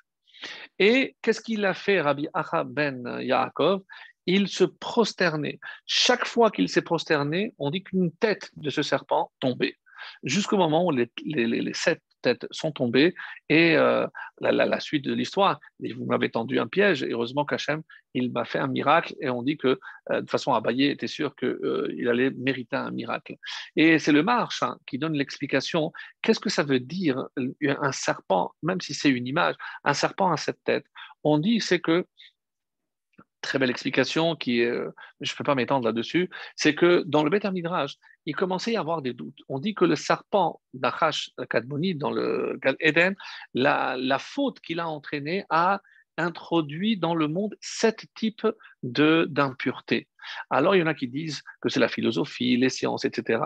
Et 0.78 1.16
qu'est-ce 1.22 1.40
qu'il 1.40 1.64
a 1.64 1.74
fait, 1.74 2.00
Rabbi 2.00 2.28
Acha 2.34 2.64
ben 2.64 3.20
Yaakov? 3.20 3.82
Il 4.26 4.48
se 4.48 4.64
prosternait. 4.64 5.58
Chaque 5.86 6.26
fois 6.26 6.50
qu'il 6.50 6.68
s'est 6.68 6.82
prosterné, 6.82 7.54
on 7.58 7.70
dit 7.70 7.82
qu'une 7.82 8.12
tête 8.12 8.50
de 8.56 8.70
ce 8.70 8.82
serpent 8.82 9.32
tombait 9.40 9.76
jusqu'au 10.22 10.56
moment 10.56 10.86
où 10.86 10.90
les, 10.90 11.10
sept 11.74 12.00
têtes 12.22 12.46
sont 12.52 12.70
tombées 12.70 13.14
et 13.48 13.76
euh, 13.76 14.06
la, 14.40 14.80
suite 14.80 15.04
de 15.04 15.12
l'histoire, 15.12 15.58
vous 15.80 16.04
m'avez 16.04 16.30
tendu 16.30 16.60
un 16.60 16.68
piège, 16.68 17.04
heureusement 17.04 17.44
qu'Hachem, 17.44 17.82
il 18.14 18.30
m'a 18.30 18.44
fait 18.44 18.60
un 18.60 18.68
miracle 18.68 19.14
et 19.20 19.28
on 19.28 19.42
dit 19.42 19.56
que 19.56 19.68
euh, 19.68 19.78
de 20.10 20.20
toute 20.20 20.30
façon, 20.30 20.52
Abaye 20.52 20.84
était 20.84 21.08
sûr 21.08 21.34
qu'il 21.34 21.48
euh, 21.48 22.10
allait 22.10 22.30
mériter 22.30 22.76
un 22.76 22.92
miracle. 22.92 23.34
Et 23.74 23.98
c'est 23.98 24.12
le 24.12 24.22
marche 24.22 24.62
hein, 24.62 24.78
qui 24.86 24.98
donne 24.98 25.14
l'explication. 25.14 25.92
Qu'est-ce 26.22 26.40
que 26.40 26.50
ça 26.50 26.62
veut 26.62 26.80
dire 26.80 27.26
un 27.36 27.92
serpent, 27.92 28.52
même 28.62 28.80
si 28.80 28.94
c'est 28.94 29.10
une 29.10 29.26
image, 29.26 29.56
un 29.84 29.94
serpent 29.94 30.30
à 30.30 30.36
cette 30.36 30.62
tête 30.62 30.86
On 31.24 31.38
dit 31.38 31.60
c'est 31.60 31.80
que 31.80 32.06
très 33.42 33.58
belle 33.58 33.70
explication 33.70 34.36
qui 34.36 34.60
je 34.60 35.32
ne 35.32 35.36
peux 35.36 35.44
pas 35.44 35.54
m'étendre 35.54 35.84
là-dessus, 35.84 36.30
c'est 36.56 36.74
que 36.74 37.02
dans 37.06 37.22
le 37.22 37.30
Beth 37.30 37.44
Midrash, 37.44 37.96
il 38.24 38.34
commençait 38.34 38.70
à 38.70 38.74
y 38.74 38.76
avoir 38.76 39.02
des 39.02 39.12
doutes. 39.12 39.38
On 39.48 39.58
dit 39.58 39.74
que 39.74 39.84
le 39.84 39.96
serpent 39.96 40.60
d'Achash 40.72 41.30
Kadmoni 41.50 41.94
dans 41.94 42.10
le 42.10 42.58
Eden, 42.80 43.14
la, 43.52 43.96
la 43.98 44.18
faute 44.18 44.60
qu'il 44.60 44.80
a 44.80 44.88
entraînée 44.88 45.44
a 45.50 45.82
introduit 46.18 46.96
dans 46.96 47.14
le 47.14 47.28
monde 47.28 47.56
sept 47.60 48.06
types 48.14 48.46
d'impuretés. 48.82 50.08
Alors 50.50 50.76
il 50.76 50.80
y 50.80 50.82
en 50.82 50.86
a 50.86 50.94
qui 50.94 51.08
disent 51.08 51.42
que 51.60 51.68
c'est 51.68 51.80
la 51.80 51.88
philosophie, 51.88 52.56
les 52.56 52.68
sciences, 52.68 53.04
etc. 53.04 53.42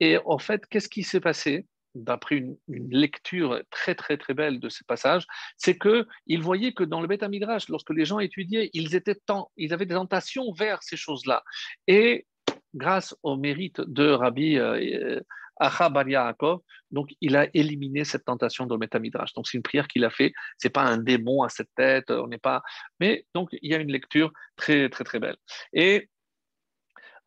Et 0.00 0.18
en 0.24 0.38
fait, 0.38 0.66
qu'est-ce 0.66 0.88
qui 0.88 1.02
s'est 1.02 1.20
passé? 1.20 1.66
D'après 1.94 2.36
une, 2.36 2.56
lecture 2.68 3.60
très 3.70 3.94
très 3.94 4.16
très 4.16 4.34
belle 4.34 4.60
de 4.60 4.68
ce 4.68 4.84
passage, 4.84 5.26
c'est 5.56 5.76
que 5.76 6.06
il 6.26 6.42
voyait 6.42 6.72
que 6.72 6.84
dans 6.84 7.00
le 7.00 7.06
Beth 7.06 7.22
Midrash, 7.22 7.68
lorsque 7.68 7.90
les 7.90 8.04
gens 8.04 8.18
étudiaient, 8.18 8.70
ils 8.72 8.94
étaient 8.94 9.14
tant, 9.14 9.50
ils 9.56 9.72
avaient 9.72 9.86
des 9.86 9.94
tentations 9.94 10.52
vers 10.52 10.82
ces 10.82 10.96
choses-là. 10.96 11.42
Et 11.86 12.26
grâce 12.74 13.14
au 13.22 13.36
mérite 13.36 13.80
de 13.80 14.10
Rabbi 14.10 14.58
euh, 14.58 15.20
Acha 15.60 15.88
Bar 15.88 16.08
Yaakov, 16.08 16.60
donc 16.90 17.10
il 17.20 17.36
a 17.36 17.48
éliminé 17.54 18.04
cette 18.04 18.24
tentation 18.24 18.66
dans 18.66 18.76
le 18.76 18.86
Beth. 18.86 18.96
Donc 19.34 19.46
c'est 19.46 19.56
une 19.56 19.62
prière 19.62 19.88
qu'il 19.88 20.04
a 20.04 20.10
fait. 20.10 20.32
C'est 20.56 20.70
pas 20.70 20.82
un 20.82 20.98
démon 20.98 21.42
à 21.42 21.48
cette 21.48 21.70
tête. 21.74 22.10
On 22.10 22.28
n'est 22.28 22.38
pas. 22.38 22.62
Mais 23.00 23.26
donc 23.34 23.50
il 23.60 23.70
y 23.70 23.74
a 23.74 23.78
une 23.78 23.92
lecture 23.92 24.32
très 24.56 24.88
très 24.88 25.04
très 25.04 25.18
belle. 25.18 25.36
Et 25.72 26.08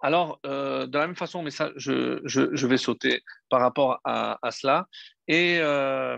alors, 0.01 0.39
euh, 0.45 0.87
de 0.87 0.97
la 0.97 1.07
même 1.07 1.15
façon, 1.15 1.43
mais 1.43 1.51
ça, 1.51 1.71
je, 1.75 2.65
vais 2.65 2.77
sauter 2.77 3.23
par 3.49 3.61
rapport 3.61 3.99
à, 4.03 4.37
cela. 4.51 4.87
Et 5.27 5.59
euh, 5.59 6.17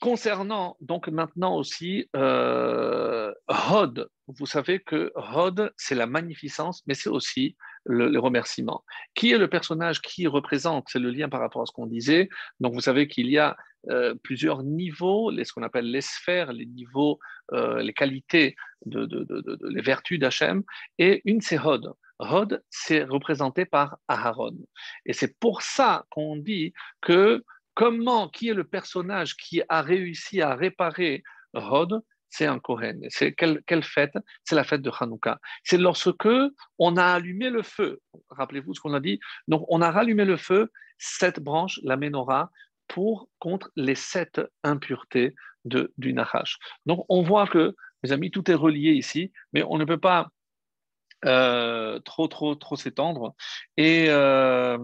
concernant 0.00 0.76
donc 0.80 1.08
maintenant 1.08 1.56
aussi 1.56 2.08
euh, 2.16 3.34
vous 4.28 4.46
savez 4.46 4.80
que 4.80 5.12
Hod, 5.16 5.72
c'est 5.76 5.94
la 5.94 6.06
magnificence, 6.06 6.82
mais 6.86 6.94
c'est 6.94 7.10
aussi 7.10 7.56
le, 7.90 8.18
remerciement. 8.18 8.84
Qui 9.14 9.32
est 9.32 9.38
le 9.38 9.48
personnage 9.48 10.00
qui 10.00 10.26
représente? 10.26 10.86
C'est 10.88 10.98
le 10.98 11.10
lien 11.10 11.28
par 11.28 11.40
rapport 11.40 11.62
à 11.62 11.66
ce 11.66 11.72
qu'on 11.72 11.86
disait. 11.86 12.28
Donc, 12.60 12.74
vous 12.74 12.80
savez 12.80 13.08
qu'il 13.08 13.28
y 13.28 13.38
a 13.38 13.56
euh, 13.88 14.14
plusieurs 14.22 14.62
niveaux, 14.62 15.32
ce 15.32 15.52
qu'on 15.52 15.62
appelle 15.62 15.90
les 15.90 16.00
sphères, 16.00 16.52
les 16.52 16.66
niveaux, 16.66 17.18
euh, 17.52 17.82
les 17.82 17.92
qualités, 17.92 18.56
les 18.86 19.82
vertus 19.82 20.18
d'Hachem, 20.18 20.62
et 20.98 21.22
une 21.24 21.40
c'est 21.40 21.58
Hod. 21.58 21.92
Hod, 22.18 22.62
c'est 22.68 23.02
représenté 23.04 23.64
par 23.64 23.98
Aharon. 24.06 24.56
Et 25.06 25.14
c'est 25.14 25.38
pour 25.38 25.62
ça 25.62 26.04
qu'on 26.10 26.36
dit 26.36 26.74
que 27.00 27.42
comment, 27.74 28.28
qui 28.28 28.48
est 28.48 28.54
le 28.54 28.64
personnage 28.64 29.36
qui 29.36 29.62
a 29.68 29.80
réussi 29.80 30.42
à 30.42 30.54
réparer 30.54 31.22
Hod? 31.54 32.02
C'est 32.30 32.46
un 32.46 32.58
Kohen. 32.58 33.04
C'est 33.10 33.32
quelle, 33.32 33.82
fête? 33.82 34.14
C'est 34.44 34.54
la 34.54 34.64
fête 34.64 34.82
de 34.82 34.90
Hanouka. 34.98 35.38
C'est 35.64 35.76
lorsque 35.76 36.28
on 36.78 36.96
a 36.96 37.04
allumé 37.04 37.50
le 37.50 37.62
feu. 37.62 38.00
Rappelez-vous 38.30 38.74
ce 38.74 38.80
qu'on 38.80 38.94
a 38.94 39.00
dit. 39.00 39.20
Donc, 39.48 39.64
on 39.68 39.82
a 39.82 39.90
rallumé 39.90 40.24
le 40.24 40.36
feu, 40.36 40.70
cette 40.96 41.40
branche, 41.40 41.80
la 41.82 41.96
menorah, 41.96 42.50
pour 42.88 43.28
contre 43.38 43.70
les 43.76 43.94
sept 43.94 44.40
impuretés 44.62 45.34
du 45.64 46.12
Nahash. 46.12 46.58
Donc, 46.86 47.04
on 47.08 47.22
voit 47.22 47.46
que, 47.46 47.74
mes 48.02 48.12
amis, 48.12 48.30
tout 48.30 48.50
est 48.50 48.54
relié 48.54 48.92
ici, 48.92 49.32
mais 49.52 49.62
on 49.62 49.76
ne 49.76 49.84
peut 49.84 49.98
pas 49.98 50.30
euh, 51.26 51.98
trop, 52.00 52.28
trop, 52.28 52.54
trop 52.54 52.76
s'étendre. 52.76 53.34
Et 53.76 54.06
euh, 54.08 54.78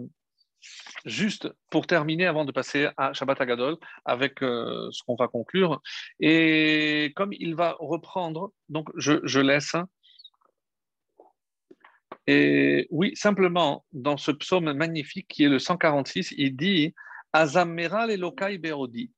juste 1.05 1.49
pour 1.71 1.87
terminer, 1.87 2.27
avant 2.27 2.45
de 2.45 2.53
passer 2.53 2.89
à 2.97 3.13
Shabbat 3.13 3.41
Agadol, 3.41 3.77
avec 4.05 4.43
euh, 4.43 4.89
ce 4.91 5.03
qu'on 5.05 5.17
va 5.17 5.29
conclure, 5.29 5.81
et 6.21 7.13
comme 7.17 7.33
il 7.33 7.55
va 7.55 7.77
reprendre, 7.79 8.53
donc 8.69 8.89
je, 8.97 9.41
laisse. 9.41 9.77
Et 12.27 12.89
oui, 12.91 13.15
simplement, 13.15 13.85
dans 13.93 14.17
ce 14.17 14.33
psaume 14.33 14.73
magnifique 14.73 15.29
qui 15.29 15.45
est 15.45 15.49
le 15.49 15.59
146, 15.59 16.35
il 16.37 16.57
dit 16.57 16.95
Azameral 17.33 18.11
Elokai 18.11 18.59
Beodi. 18.59 19.13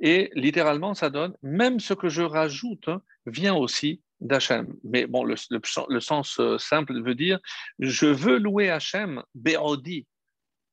Et 0.00 0.30
littéralement, 0.34 0.94
ça 0.94 1.10
donne 1.10 1.34
même 1.42 1.80
ce 1.80 1.94
que 1.94 2.08
je 2.08 2.22
rajoute 2.22 2.90
vient 3.26 3.54
aussi 3.54 4.02
d'Hachem. 4.20 4.74
Mais 4.84 5.06
bon, 5.06 5.24
le, 5.24 5.36
sens 6.00 6.38
euh, 6.40 6.58
simple 6.58 7.00
veut 7.02 7.14
dire 7.14 7.38
je 7.78 8.06
veux 8.06 8.38
louer 8.38 8.70
Hachem 8.70 9.22
Beodi 9.34 10.06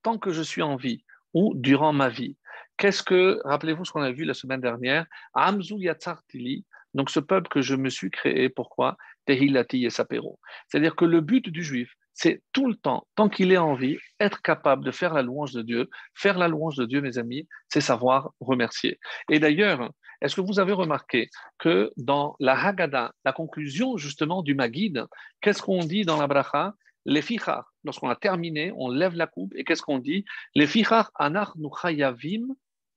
tant 0.03 0.17
que 0.17 0.31
je 0.31 0.41
suis 0.41 0.61
en 0.61 0.75
vie 0.75 1.03
ou 1.33 1.53
durant 1.55 1.93
ma 1.93 2.09
vie. 2.09 2.37
Qu'est-ce 2.77 3.03
que, 3.03 3.39
rappelez-vous 3.45 3.85
ce 3.85 3.91
qu'on 3.91 4.01
a 4.01 4.11
vu 4.11 4.25
la 4.25 4.33
semaine 4.33 4.61
dernière, 4.61 5.05
Amzu 5.33 5.75
Yatzartili, 5.77 6.65
donc 6.93 7.09
ce 7.09 7.19
peuple 7.19 7.49
que 7.49 7.61
je 7.61 7.75
me 7.75 7.89
suis 7.89 8.09
créé, 8.09 8.49
pourquoi? 8.49 8.97
Tehilati 9.25 9.85
et 9.85 9.89
Sapero. 9.89 10.39
C'est-à-dire 10.67 10.95
que 10.95 11.05
le 11.05 11.21
but 11.21 11.49
du 11.49 11.63
juif, 11.63 11.93
c'est 12.13 12.43
tout 12.51 12.67
le 12.67 12.75
temps, 12.75 13.07
tant 13.15 13.29
qu'il 13.29 13.51
est 13.51 13.57
en 13.57 13.73
vie, 13.73 13.97
être 14.19 14.41
capable 14.41 14.83
de 14.83 14.91
faire 14.91 15.13
la 15.13 15.21
louange 15.21 15.53
de 15.53 15.61
Dieu. 15.61 15.89
Faire 16.13 16.37
la 16.37 16.47
louange 16.47 16.75
de 16.75 16.85
Dieu, 16.85 17.01
mes 17.01 17.17
amis, 17.17 17.47
c'est 17.69 17.81
savoir 17.81 18.31
remercier. 18.39 18.99
Et 19.29 19.39
d'ailleurs, 19.39 19.89
est-ce 20.21 20.35
que 20.35 20.41
vous 20.41 20.59
avez 20.59 20.73
remarqué 20.73 21.29
que 21.57 21.91
dans 21.97 22.35
la 22.39 22.53
Haggadah, 22.53 23.13
la 23.25 23.33
conclusion 23.33 23.97
justement 23.97 24.43
du 24.43 24.53
Magid, 24.53 25.05
qu'est-ce 25.41 25.61
qu'on 25.61 25.79
dit 25.79 26.03
dans 26.03 26.17
la 26.17 26.27
bracha? 26.27 26.73
Les 27.05 27.21
fichar, 27.21 27.73
lorsqu'on 27.83 28.09
a 28.09 28.15
terminé, 28.15 28.71
on 28.75 28.89
lève 28.89 29.15
la 29.15 29.27
coupe 29.27 29.53
et 29.55 29.63
qu'est-ce 29.63 29.81
qu'on 29.81 29.99
dit? 29.99 30.25
Les 30.55 30.67
fichar 30.67 31.11
anar 31.15 31.53
nuchayavim 31.57 32.47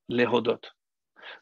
les 0.09 0.27
rodot. 0.27 0.61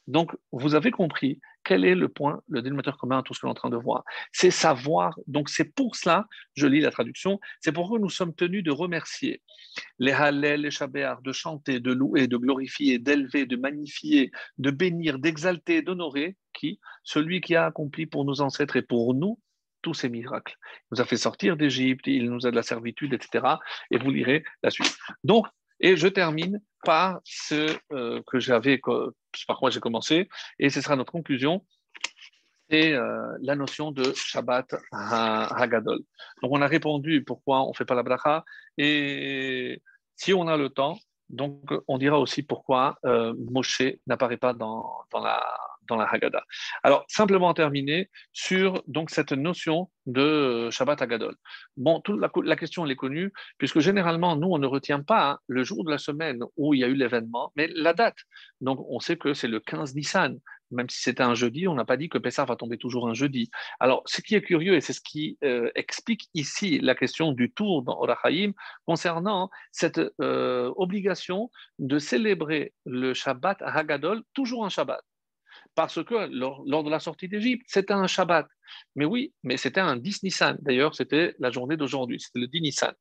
Donc, 0.07 0.33
vous 0.53 0.75
avez 0.75 0.91
compris 0.91 1.41
quel 1.65 1.85
est 1.85 1.95
le 1.95 2.09
point, 2.09 2.41
le 2.49 2.63
dénominateur 2.63 2.99
commun 2.99 3.19
à 3.19 3.23
tout 3.23 3.35
ce 3.35 3.41
que 3.41 3.47
l'on 3.47 3.51
est 3.51 3.53
en 3.53 3.55
train 3.55 3.71
de 3.71 3.77
voir. 3.77 4.05
C'est 4.33 4.51
savoir. 4.51 5.19
Donc, 5.27 5.49
c'est 5.49 5.75
pour 5.75 5.97
cela, 5.97 6.27
je 6.55 6.67
lis 6.67 6.81
la 6.81 6.91
traduction, 6.91 7.41
c'est 7.61 7.73
pourquoi 7.73 7.99
nous 7.99 8.11
sommes 8.11 8.35
tenus 8.35 8.65
de 8.65 8.71
remercier 8.71 9.43
les 9.99 10.13
halel, 10.13 10.63
les 10.63 10.71
shabéar, 10.71 11.23
de 11.23 11.33
chanter, 11.33 11.81
de 11.81 11.93
louer, 11.93 12.27
de 12.27 12.37
glorifier, 12.37 12.99
d'élever, 12.99 13.47
de 13.47 13.57
magnifier, 13.57 14.31
de 14.59 14.71
bénir, 14.71 15.19
d'exalter, 15.19 15.83
d'honorer, 15.83 16.37
qui? 16.53 16.81
Celui 17.05 17.41
qui 17.41 17.57
a 17.57 17.67
accompli 17.67 18.07
pour 18.07 18.25
nos 18.25 18.41
ancêtres 18.41 18.77
et 18.77 18.83
pour 18.83 19.15
nous 19.15 19.39
tous 19.83 19.95
ces 19.95 20.09
miracles. 20.09 20.57
Il 20.64 20.97
nous 20.97 21.01
a 21.01 21.05
fait 21.05 21.16
sortir 21.16 21.57
d'Égypte, 21.57 22.07
il 22.07 22.30
nous 22.30 22.47
a 22.47 22.51
de 22.51 22.57
la 22.57 22.62
servitude, 22.62 23.12
etc. 23.12 23.57
Et 23.91 23.99
vous 23.99 24.11
lirez 24.11 24.45
la 24.62 24.70
suite. 24.70 24.97
Donc, 25.24 25.47
et 25.80 25.97
je 25.97 26.09
termine 26.09 26.61
par 26.85 27.20
ce 27.24 27.76
euh, 27.93 28.22
que 28.26 28.39
j'avais, 28.39 28.80
par 29.47 29.59
quoi 29.59 29.70
j'ai 29.70 29.80
commencé, 29.80 30.28
et 30.59 30.70
ce 30.70 30.80
sera 30.80 30.97
notre 30.97 31.12
conclusion, 31.12 31.64
c'est 32.70 32.93
euh, 32.93 33.37
la 33.43 33.57
notion 33.57 33.91
de 33.91 34.12
Shabbat 34.14 34.74
Hagadol. 34.93 35.99
Donc, 36.43 36.53
on 36.53 36.62
a 36.62 36.66
répondu 36.66 37.24
pourquoi 37.24 37.64
on 37.64 37.70
ne 37.70 37.74
fait 37.74 37.85
pas 37.85 37.97
la 37.97 38.05
bracha, 38.05 38.45
et 38.78 39.83
si 40.16 40.33
on 40.33 40.47
a 40.47 40.57
le 40.57 40.70
temps, 40.70 40.99
donc 41.28 41.72
on 41.89 41.99
dira 41.99 42.20
aussi 42.20 42.43
pourquoi 42.43 42.97
euh, 43.05 43.35
Moshe 43.51 43.83
n'apparaît 44.07 44.37
pas 44.37 44.53
dans, 44.53 45.05
dans 45.11 45.20
la 45.20 45.43
la 45.97 46.05
Haggadah. 46.05 46.45
Alors, 46.82 47.05
simplement 47.09 47.53
terminer 47.55 48.11
sur 48.32 48.82
donc, 48.86 49.11
cette 49.11 49.32
notion 49.32 49.90
de 50.07 50.68
Shabbat 50.70 51.01
Hagadol. 51.03 51.36
Bon, 51.76 52.01
toute 52.01 52.20
la, 52.20 52.57
question 52.57 52.84
elle 52.84 52.93
est 52.93 52.97
connue, 52.97 53.32
puisque 53.59 53.80
généralement, 53.80 54.36
nous, 54.36 54.49
on 54.49 54.59
ne 54.59 54.66
retient 54.66 55.03
pas 55.03 55.38
le 55.47 55.64
jour 55.64 55.84
de 55.84 55.90
la 55.90 55.99
semaine 55.99 56.40
où 56.57 56.74
il 56.74 56.80
y 56.80 56.84
a 56.84 56.88
eu 56.88 56.95
l'événement, 56.95 57.53
mais 57.57 57.68
la 57.74 57.93
date. 57.95 58.18
Donc, 58.61 58.84
on 58.88 59.01
sait 59.01 59.16
que 59.16 59.34
c'est 59.34 59.49
le 59.49 59.61
15 59.61 59.95
Nissan. 59.95 60.38
Même 60.72 60.88
si 60.88 61.03
c'était 61.03 61.22
un 61.22 61.34
jeudi, 61.34 61.68
on 61.68 61.74
n'a 61.74 61.84
pas 61.84 61.99
dit 61.99 62.09
que 62.09 62.16
Pessah 62.16 62.47
va 62.47 62.57
tomber 62.57 62.78
toujours 62.78 63.07
un 63.07 63.12
jeudi. 63.12 63.51
Alors, 63.78 64.03
ce 64.07 64.22
qui 64.22 64.34
est 64.34 64.40
curieux, 64.40 64.74
et 64.74 64.80
c'est 64.80 64.95
ce 64.95 65.03
qui 65.03 65.36
euh, 65.45 65.70
explique 65.74 66.30
ici 66.32 66.78
la 66.78 66.95
question 66.95 67.32
du 67.32 67.53
tour 67.53 67.82
dans 67.82 68.01
Orachaim, 68.01 68.53
concernant 68.86 69.51
cette 69.70 70.01
euh, 70.22 70.72
obligation 70.76 71.51
de 71.78 71.99
célébrer 71.99 72.72
le 72.86 73.12
Shabbat 73.12 73.61
Hagadol, 73.61 74.22
toujours 74.32 74.64
un 74.64 74.70
Shabbat 74.70 75.03
parce 75.75 76.03
que 76.05 76.29
lors, 76.31 76.85
de 76.85 76.91
la 76.91 77.01
sortie 77.01 77.29
d'Égypte, 77.29 77.64
c'était 77.66 77.95
un 77.95 78.07
Shabbat. 78.07 78.47
Mais 78.95 79.05
oui, 79.05 79.33
mais 79.43 79.57
c'était 79.57 79.81
un 79.81 79.97
10 79.97 80.23
Nissan. 80.23 80.57
D'ailleurs, 80.61 80.95
c'était 80.95 81.35
la 81.39 81.51
journée 81.51 81.77
d'aujourd'hui, 81.77 82.20
c'était 82.20 82.41
le 82.41 82.49
10 82.49 82.61
Nissan. 82.61 82.93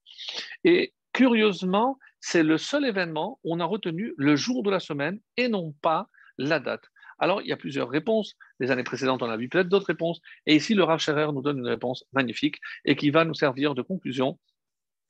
Et 0.64 0.94
curieusement, 1.14 1.98
c'est 2.20 2.44
le 2.44 2.58
seul 2.58 2.86
événement 2.86 3.40
où 3.44 3.54
on 3.54 3.60
a 3.60 3.66
retenu 3.66 4.14
le 4.18 4.36
jour 4.36 4.64
de 4.64 4.70
la 4.70 4.80
semaine 4.80 5.20
et 5.38 5.48
non 5.48 5.74
pas 5.82 6.08
la 6.38 6.60
date. 6.60 6.84
Alors, 7.20 7.42
il 7.42 7.48
y 7.48 7.52
a 7.52 7.58
plusieurs 7.58 7.90
réponses. 7.90 8.36
Les 8.60 8.72
années 8.72 8.84
précédentes, 8.84 9.22
on 9.22 9.30
a 9.30 9.38
vu 9.38 9.48
peut-être 9.48 9.70
d'autres 9.70 9.88
réponses. 9.88 10.22
Et 10.48 10.56
ici, 10.56 10.74
le 10.74 10.84
Rav 10.84 11.00
Scherer 11.00 11.32
nous 11.32 11.42
donne 11.42 11.60
une 11.60 11.68
réponse 11.68 12.04
magnifique 12.14 12.58
et 12.84 12.96
qui 12.96 13.12
va 13.12 13.26
nous 13.26 13.36
servir 13.36 13.76
de 13.76 13.84
conclusion 13.84 14.40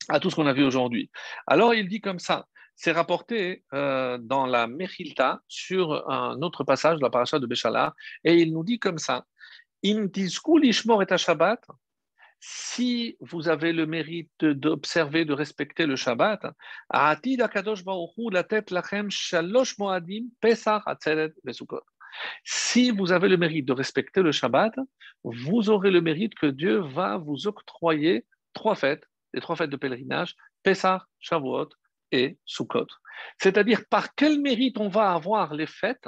à 0.10 0.20
tout 0.20 0.30
ce 0.30 0.36
qu'on 0.36 0.48
a 0.48 0.54
vu 0.54 0.64
aujourd'hui. 0.64 1.10
Alors, 1.48 1.74
il 1.74 1.88
dit 1.88 2.02
comme 2.02 2.20
ça 2.20 2.48
c'est 2.82 2.94
rapporté 2.94 3.64
euh, 3.74 4.18
dans 4.18 4.48
la 4.48 4.66
Mechilta 4.66 5.44
sur 5.48 6.10
un 6.10 6.42
autre 6.42 6.64
passage 6.64 6.98
de 6.98 7.04
la 7.04 7.12
paracha 7.12 7.38
de 7.38 7.46
Béchala, 7.46 7.94
et 8.24 8.34
il 8.42 8.52
nous 8.54 8.64
dit 8.64 8.80
comme 8.80 8.98
ça. 8.98 9.28
Et 9.84 9.96
Shabbat, 11.18 11.64
si 12.40 13.18
vous 13.20 13.50
avez 13.50 13.72
le 13.72 13.86
mérite 13.86 14.46
d'observer, 14.46 15.26
de 15.26 15.34
respecter 15.34 15.86
le 15.86 15.96
Shabbat, 15.96 16.42
la 16.92 18.44
tête 18.50 18.72
lachem 18.72 19.12
shalosh 19.12 19.78
moadim 19.78 20.26
Si 22.44 22.90
vous 22.90 23.12
avez 23.12 23.30
le 23.30 23.38
mérite 23.38 23.68
de 23.68 23.74
respecter 23.74 24.24
le 24.24 24.32
Shabbat, 24.32 24.74
vous 25.24 25.70
aurez 25.70 25.92
le 25.92 26.02
mérite 26.02 26.34
que 26.34 26.48
Dieu 26.48 26.80
va 26.80 27.18
vous 27.18 27.46
octroyer 27.46 28.26
trois 28.54 28.74
fêtes, 28.74 29.06
les 29.36 29.42
trois 29.42 29.56
fêtes 29.56 29.70
de 29.70 29.78
pèlerinage, 29.78 30.36
Pesach, 30.64 31.04
Shavuot 31.20 31.70
et 32.12 32.38
Sukkot. 32.46 32.88
C'est-à-dire 33.40 33.84
par 33.90 34.16
quel 34.16 34.40
mérite 34.40 34.78
on 34.80 34.90
va 34.90 35.14
avoir 35.14 35.54
les 35.54 35.68
fêtes? 35.68 36.08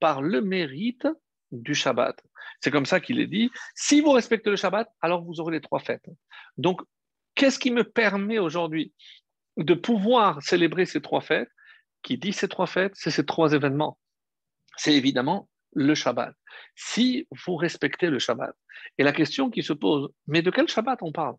Par 0.00 0.22
le 0.22 0.40
mérite 0.40 1.06
du 1.50 1.74
Shabbat. 1.74 2.20
C'est 2.60 2.70
comme 2.70 2.86
ça 2.86 3.00
qu'il 3.00 3.20
est 3.20 3.26
dit, 3.26 3.50
si 3.74 4.00
vous 4.00 4.12
respectez 4.12 4.50
le 4.50 4.56
Shabbat, 4.56 4.88
alors 5.00 5.22
vous 5.22 5.40
aurez 5.40 5.52
les 5.52 5.60
trois 5.60 5.80
fêtes. 5.80 6.06
Donc, 6.56 6.80
qu'est-ce 7.34 7.58
qui 7.58 7.70
me 7.70 7.84
permet 7.84 8.38
aujourd'hui 8.38 8.92
de 9.56 9.74
pouvoir 9.74 10.42
célébrer 10.42 10.86
ces 10.86 11.00
trois 11.00 11.20
fêtes? 11.20 11.50
Qui 12.02 12.16
dit 12.16 12.32
ces 12.32 12.48
trois 12.48 12.66
fêtes, 12.66 12.92
c'est 12.94 13.10
ces 13.10 13.26
trois 13.26 13.52
événements. 13.52 13.98
C'est 14.76 14.94
évidemment 14.94 15.48
le 15.72 15.94
Shabbat. 15.94 16.34
Si 16.76 17.26
vous 17.44 17.56
respectez 17.56 18.08
le 18.08 18.18
Shabbat. 18.18 18.54
Et 18.98 19.02
la 19.02 19.12
question 19.12 19.50
qui 19.50 19.62
se 19.62 19.72
pose, 19.72 20.10
mais 20.26 20.42
de 20.42 20.50
quel 20.50 20.68
Shabbat 20.68 21.00
on 21.02 21.12
parle? 21.12 21.34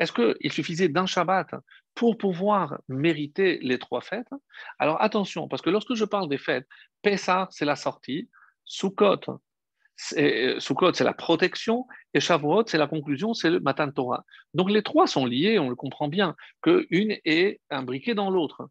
Est-ce 0.00 0.12
qu'il 0.12 0.52
suffisait 0.52 0.88
d'un 0.88 1.06
Shabbat 1.06 1.54
pour 1.94 2.16
pouvoir 2.16 2.80
mériter 2.88 3.58
les 3.62 3.78
trois 3.78 4.00
fêtes? 4.00 4.30
Alors 4.78 5.00
attention, 5.00 5.46
parce 5.46 5.62
que 5.62 5.70
lorsque 5.70 5.94
je 5.94 6.04
parle 6.04 6.28
des 6.28 6.38
fêtes, 6.38 6.66
Pessah, 7.02 7.46
c'est 7.50 7.66
la 7.66 7.76
sortie, 7.76 8.28
Sukkot, 8.64 9.20
c'est 9.96 11.04
la 11.04 11.12
protection, 11.12 11.86
et 12.14 12.20
Shavuot, 12.20 12.64
c'est 12.66 12.78
la 12.78 12.86
conclusion, 12.86 13.34
c'est 13.34 13.50
le 13.50 13.60
Matan 13.60 13.92
Torah. 13.92 14.24
Donc 14.54 14.70
les 14.70 14.82
trois 14.82 15.06
sont 15.06 15.26
liés, 15.26 15.58
on 15.58 15.68
le 15.68 15.76
comprend 15.76 16.08
bien, 16.08 16.34
qu'une 16.62 17.18
est 17.24 17.60
imbriquée 17.68 18.14
dans 18.14 18.30
l'autre. 18.30 18.70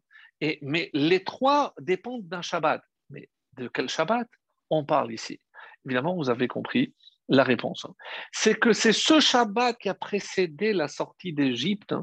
Mais 0.62 0.90
les 0.92 1.22
trois 1.22 1.74
dépendent 1.78 2.26
d'un 2.26 2.42
Shabbat. 2.42 2.82
Mais 3.10 3.28
de 3.56 3.68
quel 3.68 3.88
Shabbat 3.88 4.26
on 4.70 4.84
parle 4.84 5.12
ici? 5.12 5.40
Évidemment, 5.86 6.16
vous 6.16 6.30
avez 6.30 6.48
compris 6.48 6.94
la 7.30 7.44
réponse. 7.44 7.86
C'est 8.32 8.58
que 8.58 8.72
c'est 8.72 8.92
ce 8.92 9.20
Shabbat 9.20 9.78
qui 9.78 9.88
a 9.88 9.94
précédé 9.94 10.72
la 10.72 10.88
sortie 10.88 11.32
d'Égypte 11.32 11.94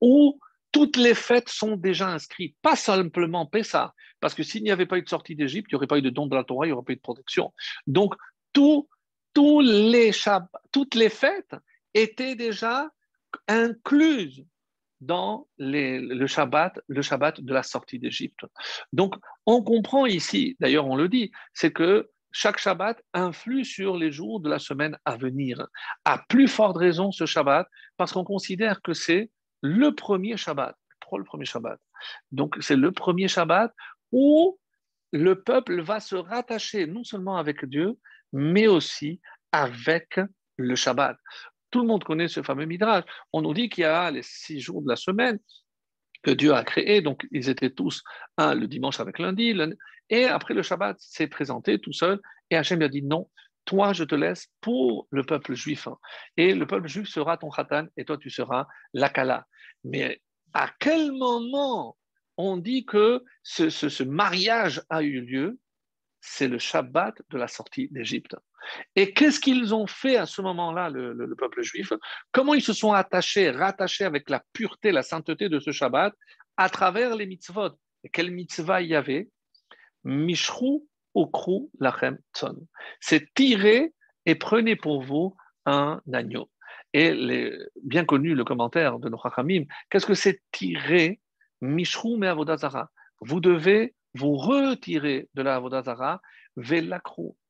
où 0.00 0.40
toutes 0.72 0.96
les 0.96 1.14
fêtes 1.14 1.48
sont 1.48 1.76
déjà 1.76 2.08
inscrites, 2.08 2.56
pas 2.62 2.76
simplement 2.76 3.46
Pessah, 3.46 3.94
parce 4.20 4.34
que 4.34 4.42
s'il 4.42 4.62
n'y 4.62 4.70
avait 4.70 4.86
pas 4.86 4.98
eu 4.98 5.02
de 5.02 5.08
sortie 5.08 5.36
d'Égypte, 5.36 5.68
il 5.70 5.74
n'y 5.74 5.76
aurait 5.76 5.86
pas 5.86 5.98
eu 5.98 6.02
de 6.02 6.10
don 6.10 6.26
de 6.26 6.34
la 6.34 6.44
Torah, 6.44 6.66
il 6.66 6.70
n'y 6.70 6.72
aurait 6.72 6.84
pas 6.84 6.92
eu 6.92 6.96
de 6.96 7.00
protection. 7.00 7.52
Donc, 7.86 8.14
les 9.36 10.10
toutes 10.72 10.94
les 10.94 11.08
fêtes 11.08 11.56
étaient 11.94 12.34
déjà 12.34 12.88
incluses 13.48 14.44
dans 15.00 15.46
le 15.56 16.26
Shabbat, 16.26 16.80
le 16.88 17.02
Shabbat 17.02 17.40
de 17.40 17.52
la 17.52 17.62
sortie 17.62 17.98
d'Égypte. 17.98 18.44
Donc, 18.92 19.14
on 19.46 19.62
comprend 19.62 20.06
ici, 20.06 20.56
d'ailleurs 20.60 20.86
on 20.86 20.96
le 20.96 21.08
dit, 21.08 21.32
c'est 21.54 21.72
que 21.72 22.10
chaque 22.32 22.58
Shabbat 22.58 23.02
influe 23.12 23.64
sur 23.64 23.96
les 23.96 24.12
jours 24.12 24.40
de 24.40 24.48
la 24.48 24.58
semaine 24.58 24.96
à 25.04 25.16
venir. 25.16 25.66
À 26.04 26.18
plus 26.28 26.48
forte 26.48 26.76
raison 26.76 27.12
ce 27.12 27.26
Shabbat, 27.26 27.66
parce 27.96 28.12
qu'on 28.12 28.24
considère 28.24 28.82
que 28.82 28.92
c'est 28.92 29.30
le 29.62 29.94
premier 29.94 30.36
Shabbat. 30.36 30.76
Le 31.12 31.24
premier 31.24 31.44
Shabbat? 31.44 31.78
Donc 32.30 32.56
c'est 32.60 32.76
le 32.76 32.92
premier 32.92 33.26
Shabbat 33.26 33.72
où 34.12 34.58
le 35.12 35.42
peuple 35.42 35.80
va 35.80 35.98
se 35.98 36.14
rattacher 36.14 36.86
non 36.86 37.02
seulement 37.02 37.36
avec 37.36 37.64
Dieu, 37.64 37.98
mais 38.32 38.68
aussi 38.68 39.20
avec 39.50 40.20
le 40.56 40.76
Shabbat. 40.76 41.16
Tout 41.70 41.80
le 41.80 41.88
monde 41.88 42.04
connaît 42.04 42.28
ce 42.28 42.42
fameux 42.42 42.64
Midrash. 42.64 43.04
On 43.32 43.42
nous 43.42 43.54
dit 43.54 43.68
qu'il 43.68 43.82
y 43.82 43.86
a 43.86 44.10
les 44.10 44.22
six 44.22 44.60
jours 44.60 44.82
de 44.82 44.88
la 44.88 44.96
semaine 44.96 45.38
que 46.22 46.30
Dieu 46.30 46.54
a 46.54 46.62
créés, 46.64 47.00
donc 47.00 47.26
ils 47.32 47.48
étaient 47.48 47.70
tous 47.70 48.02
un 48.36 48.54
le 48.54 48.68
dimanche 48.68 49.00
avec 49.00 49.18
lundi, 49.18 49.54
et 50.10 50.26
après 50.26 50.54
le 50.54 50.62
Shabbat 50.62 50.96
s'est 51.00 51.28
présenté 51.28 51.78
tout 51.78 51.92
seul, 51.92 52.20
et 52.50 52.56
Hachem 52.56 52.78
lui 52.78 52.84
a 52.84 52.88
dit 52.88 53.02
non, 53.02 53.30
toi 53.64 53.92
je 53.92 54.04
te 54.04 54.14
laisse 54.14 54.48
pour 54.60 55.06
le 55.10 55.24
peuple 55.24 55.54
juif, 55.54 55.88
et 56.36 56.54
le 56.54 56.66
peuple 56.66 56.88
juif 56.88 57.08
sera 57.08 57.36
ton 57.38 57.48
khatan, 57.48 57.86
et 57.96 58.04
toi 58.04 58.18
tu 58.18 58.28
seras 58.28 58.66
l'akala. 58.92 59.46
Mais 59.84 60.20
à 60.52 60.70
quel 60.78 61.12
moment 61.12 61.96
on 62.36 62.56
dit 62.56 62.84
que 62.84 63.22
ce, 63.42 64.02
mariage 64.02 64.82
a 64.88 65.02
eu 65.02 65.20
lieu? 65.20 65.58
C'est 66.22 66.48
le 66.48 66.58
Shabbat 66.58 67.14
de 67.30 67.38
la 67.38 67.48
sortie 67.48 67.88
d'Égypte. 67.90 68.36
Et 68.94 69.14
qu'est-ce 69.14 69.40
qu'ils 69.40 69.74
ont 69.74 69.86
fait 69.86 70.16
à 70.16 70.26
ce 70.26 70.42
moment-là, 70.42 70.90
le, 70.90 71.34
peuple 71.34 71.62
juif? 71.62 71.94
Comment 72.30 72.52
ils 72.52 72.62
se 72.62 72.74
sont 72.74 72.92
attachés, 72.92 73.50
rattachés 73.50 74.04
avec 74.04 74.28
la 74.28 74.42
pureté, 74.52 74.92
la 74.92 75.02
sainteté 75.02 75.48
de 75.48 75.60
ce 75.60 75.72
Shabbat 75.72 76.14
à 76.58 76.68
travers 76.68 77.16
les 77.16 77.26
mitzvot? 77.26 77.70
Et 78.04 78.10
quelle 78.10 78.30
mitzvah 78.30 78.82
il 78.82 78.88
y 78.88 78.94
avait? 78.94 79.28
Mishru 80.04 80.80
okru 81.14 81.70
lachem 81.78 82.18
tson. 82.34 82.56
C'est 83.00 83.32
tirer 83.34 83.92
et 84.26 84.34
prenez 84.34 84.76
pour 84.76 85.02
vous 85.02 85.36
un 85.66 86.00
agneau. 86.12 86.50
Et 86.92 87.52
bien 87.82 88.04
connu 88.04 88.34
le 88.34 88.44
commentaire 88.44 88.98
de 88.98 89.08
nos 89.08 89.18
qu'est-ce 89.90 90.06
que 90.06 90.14
c'est 90.14 90.40
tirer 90.50 91.20
Mishru 91.60 92.16
me 92.16 92.28
avodazara 92.28 92.90
Vous 93.20 93.40
devez 93.40 93.94
vous 94.14 94.36
retirer 94.36 95.28
de 95.34 95.42
la 95.42 95.56
avodazara, 95.56 96.20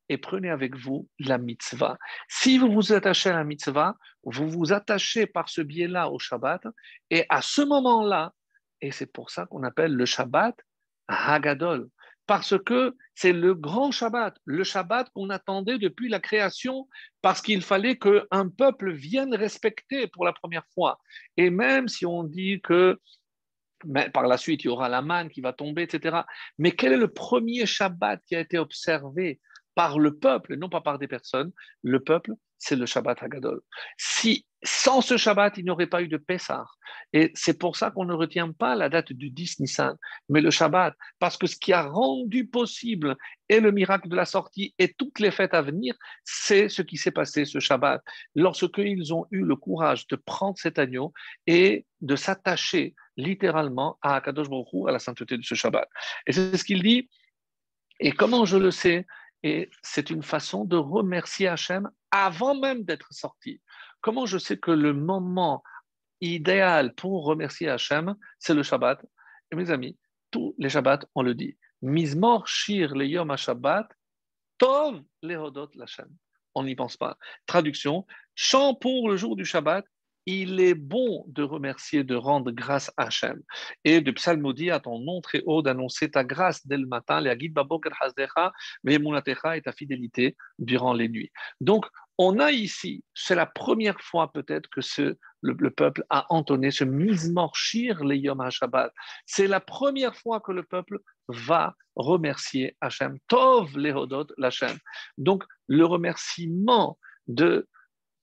et 0.08 0.18
prenez 0.18 0.50
avec 0.50 0.76
vous 0.76 1.08
la 1.20 1.38
mitzvah. 1.38 1.96
Si 2.28 2.58
vous 2.58 2.70
vous 2.70 2.92
attachez 2.92 3.30
à 3.30 3.34
la 3.34 3.44
mitzvah, 3.44 3.94
vous 4.24 4.48
vous 4.48 4.72
attachez 4.72 5.26
par 5.26 5.48
ce 5.48 5.62
biais-là 5.62 6.10
au 6.10 6.18
Shabbat, 6.18 6.62
et 7.10 7.24
à 7.28 7.42
ce 7.42 7.62
moment-là, 7.62 8.34
et 8.80 8.90
c'est 8.90 9.10
pour 9.10 9.30
ça 9.30 9.46
qu'on 9.46 9.62
appelle 9.62 9.94
le 9.94 10.04
Shabbat 10.04 10.56
Hagadol, 11.06 11.88
parce 12.30 12.56
que 12.64 12.94
c'est 13.16 13.32
le 13.32 13.56
grand 13.56 13.90
Shabbat, 13.90 14.38
le 14.44 14.62
Shabbat 14.62 15.10
qu'on 15.10 15.30
attendait 15.30 15.78
depuis 15.78 16.08
la 16.08 16.20
création, 16.20 16.88
parce 17.22 17.42
qu'il 17.42 17.60
fallait 17.60 17.98
qu'un 17.98 18.48
peuple 18.56 18.92
vienne 18.92 19.34
respecter 19.34 20.06
pour 20.06 20.24
la 20.24 20.32
première 20.32 20.62
fois. 20.72 21.00
Et 21.36 21.50
même 21.50 21.88
si 21.88 22.06
on 22.06 22.22
dit 22.22 22.60
que 22.60 23.00
par 24.14 24.28
la 24.28 24.36
suite, 24.36 24.62
il 24.62 24.68
y 24.68 24.70
aura 24.70 24.88
la 24.88 25.02
manne 25.02 25.28
qui 25.28 25.40
va 25.40 25.52
tomber, 25.52 25.82
etc. 25.82 26.18
Mais 26.56 26.70
quel 26.70 26.92
est 26.92 26.98
le 26.98 27.12
premier 27.12 27.66
Shabbat 27.66 28.22
qui 28.24 28.36
a 28.36 28.40
été 28.40 28.58
observé 28.58 29.40
par 29.74 29.98
le 29.98 30.16
peuple, 30.16 30.54
non 30.54 30.68
pas 30.68 30.82
par 30.82 31.00
des 31.00 31.08
personnes? 31.08 31.50
Le 31.82 31.98
peuple, 31.98 32.34
c'est 32.60 32.76
le 32.76 32.86
Shabbat 32.86 33.20
Hagadol. 33.22 33.60
Si 33.96 34.46
sans 34.62 35.00
ce 35.00 35.16
Shabbat, 35.16 35.56
il 35.56 35.64
n'y 35.64 35.70
aurait 35.70 35.86
pas 35.86 36.02
eu 36.02 36.08
de 36.08 36.18
Pessah. 36.18 36.66
Et 37.14 37.32
c'est 37.34 37.58
pour 37.58 37.76
ça 37.76 37.90
qu'on 37.90 38.04
ne 38.04 38.12
retient 38.12 38.52
pas 38.52 38.74
la 38.74 38.90
date 38.90 39.12
du 39.12 39.30
10 39.30 39.60
Nissan, 39.60 39.96
mais 40.28 40.42
le 40.42 40.50
Shabbat, 40.50 40.94
parce 41.18 41.38
que 41.38 41.46
ce 41.46 41.56
qui 41.56 41.72
a 41.72 41.82
rendu 41.82 42.46
possible 42.46 43.16
et 43.48 43.60
le 43.60 43.72
miracle 43.72 44.08
de 44.08 44.16
la 44.16 44.26
sortie 44.26 44.74
et 44.78 44.92
toutes 44.92 45.18
les 45.18 45.30
fêtes 45.30 45.54
à 45.54 45.62
venir, 45.62 45.94
c'est 46.24 46.68
ce 46.68 46.82
qui 46.82 46.98
s'est 46.98 47.10
passé 47.10 47.46
ce 47.46 47.58
Shabbat. 47.58 48.02
Lorsque 48.34 48.76
ils 48.76 49.14
ont 49.14 49.26
eu 49.30 49.42
le 49.42 49.56
courage 49.56 50.06
de 50.08 50.16
prendre 50.16 50.58
cet 50.58 50.78
agneau 50.78 51.14
et 51.46 51.86
de 52.02 52.16
s'attacher 52.16 52.94
littéralement 53.16 53.98
à 54.02 54.16
Akadosh 54.16 54.50
Baruch 54.50 54.88
à 54.88 54.92
la 54.92 54.98
sainteté 54.98 55.38
de 55.38 55.42
ce 55.42 55.54
Shabbat. 55.54 55.88
Et 56.26 56.32
c'est 56.32 56.56
ce 56.56 56.64
qu'il 56.64 56.82
dit. 56.82 57.08
Et 57.98 58.12
comment 58.12 58.44
je 58.44 58.58
le 58.58 58.70
sais? 58.70 59.06
Et 59.42 59.70
c'est 59.82 60.10
une 60.10 60.22
façon 60.22 60.66
de 60.66 60.76
remercier 60.76 61.48
Hachem 61.48 61.90
avant 62.10 62.58
même 62.58 62.84
d'être 62.84 63.12
sorti. 63.12 63.60
Comment 64.00 64.26
je 64.26 64.38
sais 64.38 64.58
que 64.58 64.70
le 64.70 64.92
moment 64.92 65.62
idéal 66.20 66.94
pour 66.94 67.24
remercier 67.24 67.68
Hachem, 67.68 68.14
c'est 68.38 68.54
le 68.54 68.62
Shabbat? 68.62 69.04
Et 69.50 69.56
mes 69.56 69.70
amis, 69.70 69.98
tous 70.30 70.54
les 70.58 70.68
Shabbats, 70.68 71.00
on 71.14 71.22
le 71.22 71.34
dit. 71.34 71.56
Mizmor 71.82 72.46
shir 72.46 72.94
le 72.94 73.06
yom 73.06 73.36
Shabbat, 73.36 73.88
tov 74.58 75.02
lehodot 75.22 75.70
l'Hachem. 75.74 76.08
On 76.54 76.64
n'y 76.64 76.74
pense 76.74 76.96
pas. 76.96 77.16
Traduction, 77.46 78.06
chant 78.34 78.74
pour 78.74 79.08
le 79.08 79.16
jour 79.16 79.36
du 79.36 79.44
Shabbat, 79.44 79.84
il 80.30 80.60
est 80.60 80.74
bon 80.74 81.24
de 81.28 81.42
remercier, 81.42 82.04
de 82.04 82.14
rendre 82.14 82.52
grâce 82.52 82.92
à 82.96 83.04
Hachem. 83.04 83.40
Et 83.84 84.00
de 84.00 84.10
psalmodier 84.12 84.70
à 84.70 84.80
ton 84.80 84.98
nom 85.00 85.20
très 85.20 85.42
haut, 85.46 85.62
d'annoncer 85.62 86.10
ta 86.10 86.24
grâce 86.24 86.66
dès 86.66 86.76
le 86.76 86.86
matin, 86.86 87.24
et 87.24 89.62
ta 89.62 89.72
fidélité 89.72 90.36
durant 90.58 90.92
les 90.92 91.08
nuits. 91.08 91.30
Donc, 91.60 91.86
on 92.18 92.38
a 92.38 92.52
ici, 92.52 93.02
c'est 93.14 93.34
la 93.34 93.46
première 93.46 94.00
fois 94.00 94.30
peut-être 94.30 94.68
que 94.68 94.80
le, 95.40 95.70
peuple 95.70 96.04
a 96.10 96.26
entonné 96.28 96.70
ce 96.70 96.84
mismorchir 96.84 98.04
les 98.04 98.18
Yom 98.18 98.40
HaShabbat. 98.40 98.92
C'est 99.24 99.46
la 99.46 99.60
première 99.60 100.14
fois 100.14 100.40
que 100.40 100.52
le 100.52 100.62
peuple 100.62 100.98
va 101.28 101.74
remercier 101.96 102.76
Hachem. 102.80 103.18
Tov 103.26 103.76
lehodot 103.76 104.26
l'Hachem. 104.36 104.76
Donc, 105.16 105.44
le 105.66 105.86
remerciement 105.86 106.98
de 107.26 107.66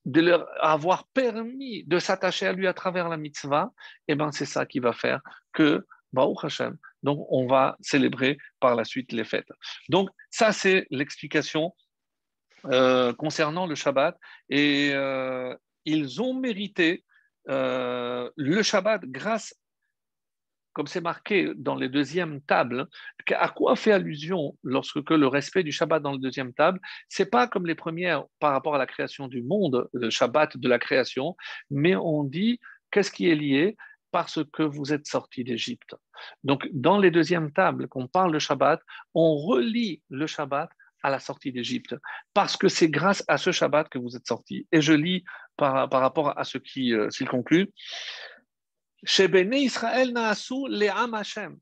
de 0.08 0.20
leur 0.22 0.48
avoir 0.64 1.06
permis 1.08 1.84
de 1.84 1.98
s'attacher 1.98 2.46
à 2.46 2.52
lui 2.52 2.66
à 2.66 2.72
travers 2.72 3.08
la 3.08 3.18
mitzvah, 3.18 3.70
et 4.08 4.12
eh 4.12 4.14
ben 4.14 4.32
c'est 4.32 4.46
ça 4.46 4.64
qui 4.64 4.80
va 4.80 4.92
faire 4.92 5.20
que, 5.52 5.86
Baruch 6.14 6.44
Hashem, 6.44 6.78
donc 7.02 7.26
on 7.28 7.46
va 7.46 7.76
célébrer 7.82 8.38
par 8.58 8.74
la 8.74 8.84
suite 8.84 9.12
les 9.12 9.24
fêtes. 9.24 9.50
Donc 9.90 10.08
ça, 10.30 10.52
c'est 10.52 10.86
l'explication 10.90 11.74
euh, 12.64 13.12
concernant 13.12 13.66
le 13.66 13.74
Shabbat. 13.74 14.18
Et 14.48 14.90
euh, 14.92 15.54
ils 15.84 16.22
ont 16.22 16.32
mérité 16.32 17.04
euh, 17.50 18.30
le 18.36 18.62
Shabbat 18.62 19.04
grâce 19.04 19.54
comme 20.78 20.86
c'est 20.86 21.00
marqué 21.00 21.50
dans 21.56 21.74
les 21.74 21.88
deuxièmes 21.88 22.40
tables, 22.42 22.86
à 23.34 23.48
quoi 23.48 23.74
fait 23.74 23.90
allusion 23.90 24.56
lorsque 24.62 25.10
le 25.10 25.26
respect 25.26 25.64
du 25.64 25.72
Shabbat 25.72 26.00
dans 26.00 26.12
la 26.12 26.18
deuxième 26.18 26.52
table, 26.52 26.78
c'est 27.08 27.28
pas 27.28 27.48
comme 27.48 27.66
les 27.66 27.74
premières 27.74 28.22
par 28.38 28.52
rapport 28.52 28.76
à 28.76 28.78
la 28.78 28.86
création 28.86 29.26
du 29.26 29.42
monde, 29.42 29.88
le 29.92 30.08
Shabbat 30.08 30.56
de 30.56 30.68
la 30.68 30.78
création, 30.78 31.34
mais 31.68 31.96
on 31.96 32.22
dit 32.22 32.60
qu'est-ce 32.92 33.10
qui 33.10 33.28
est 33.28 33.34
lié? 33.34 33.76
Parce 34.12 34.38
que 34.52 34.62
vous 34.62 34.92
êtes 34.92 35.08
sortis 35.08 35.42
d'Égypte. 35.42 35.96
Donc, 36.44 36.68
dans 36.72 36.98
les 36.98 37.10
deuxièmes 37.10 37.50
tables, 37.50 37.88
qu'on 37.88 38.06
parle 38.06 38.32
de 38.32 38.38
Shabbat, 38.38 38.80
on 39.14 39.34
relie 39.34 40.00
le 40.10 40.28
Shabbat 40.28 40.70
à 41.02 41.10
la 41.10 41.18
sortie 41.18 41.50
d'Égypte, 41.50 41.96
parce 42.34 42.56
que 42.56 42.68
c'est 42.68 42.88
grâce 42.88 43.24
à 43.26 43.36
ce 43.36 43.50
Shabbat 43.50 43.88
que 43.88 43.98
vous 43.98 44.14
êtes 44.14 44.28
sortis. 44.28 44.68
Et 44.70 44.80
je 44.80 44.92
lis 44.92 45.24
par, 45.56 45.88
par 45.88 46.00
rapport 46.00 46.38
à 46.38 46.44
ce 46.44 46.56
qui 46.58 46.94
euh, 46.94 47.10
s'il 47.10 47.28
conclut. 47.28 47.72
Israël 49.04 50.12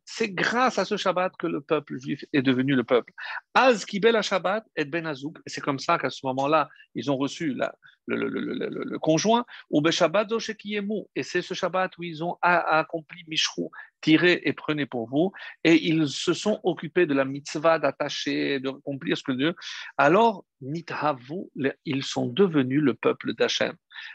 C'est 0.04 0.30
grâce 0.30 0.78
à 0.78 0.84
ce 0.84 0.96
Shabbat 0.96 1.36
que 1.36 1.46
le 1.46 1.60
peuple 1.60 1.98
juif 1.98 2.24
est 2.32 2.42
devenu 2.42 2.74
le 2.74 2.84
peuple. 2.84 3.12
Az 3.54 3.84
Shabbat 4.22 4.64
et 4.76 4.84
Ben 4.84 5.06
Et 5.06 5.50
c'est 5.50 5.60
comme 5.60 5.78
ça 5.78 5.98
qu'à 5.98 6.10
ce 6.10 6.24
moment-là, 6.24 6.68
ils 6.94 7.10
ont 7.10 7.16
reçu 7.16 7.52
la, 7.54 7.74
le, 8.06 8.28
le, 8.28 8.40
le, 8.40 8.68
le, 8.68 8.98
conjoint, 8.98 9.44
ou 9.70 9.82
et 9.86 11.22
c'est 11.22 11.42
ce 11.42 11.54
Shabbat 11.54 11.98
où 11.98 12.02
ils 12.02 12.24
ont 12.24 12.36
accompli 12.42 13.22
Mishrou, 13.28 13.70
tirez 14.00 14.40
et 14.44 14.52
prenez 14.52 14.86
pour 14.86 15.08
vous, 15.08 15.32
et 15.64 15.86
ils 15.86 16.08
se 16.08 16.32
sont 16.32 16.60
occupés 16.62 17.06
de 17.06 17.14
la 17.14 17.24
mitzvah 17.24 17.78
d'attacher, 17.78 18.60
de 18.60 18.68
accomplir 18.68 19.16
ce 19.16 19.22
que 19.22 19.32
Dieu. 19.32 19.54
Alors, 19.96 20.44
nithavu, 20.60 21.50
ils 21.84 22.04
sont 22.04 22.26
devenus 22.26 22.82
le 22.82 22.94
peuple 22.94 23.34
d'Hachem. 23.34 23.74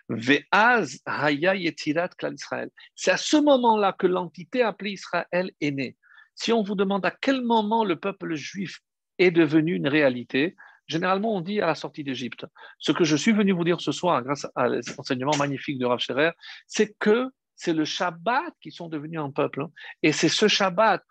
Ve'az 0.09 1.01
yetirat 1.33 2.09
klal 2.09 2.35
Israël. 2.35 2.69
C'est 2.95 3.11
à 3.11 3.17
ce 3.17 3.37
moment-là 3.37 3.93
que 3.93 4.07
l'entité 4.07 4.61
appelée 4.61 4.91
Israël 4.91 5.51
est 5.59 5.71
née. 5.71 5.97
Si 6.35 6.51
on 6.53 6.63
vous 6.63 6.75
demande 6.75 7.05
à 7.05 7.11
quel 7.11 7.41
moment 7.41 7.83
le 7.83 7.99
peuple 7.99 8.35
juif 8.35 8.79
est 9.17 9.31
devenu 9.31 9.75
une 9.75 9.87
réalité, 9.87 10.55
généralement 10.91 11.33
on 11.33 11.41
dit 11.41 11.61
à 11.61 11.65
la 11.65 11.75
sortie 11.75 12.03
d'Égypte. 12.03 12.45
Ce 12.77 12.91
que 12.91 13.03
je 13.03 13.15
suis 13.15 13.31
venu 13.31 13.53
vous 13.53 13.63
dire 13.63 13.81
ce 13.81 13.91
soir, 13.91 14.21
grâce 14.21 14.45
à 14.55 14.67
l'enseignement 14.67 15.35
magnifique 15.37 15.79
de 15.79 15.85
Rav 15.85 15.99
Scherer, 15.99 16.31
c'est 16.67 16.95
que 16.99 17.29
c'est 17.55 17.73
le 17.73 17.85
Shabbat 17.85 18.53
qui 18.61 18.71
sont 18.71 18.89
devenus 18.89 19.19
un 19.19 19.31
peuple. 19.31 19.65
Et 20.03 20.11
c'est 20.11 20.29
ce 20.29 20.47
Shabbat 20.47 21.03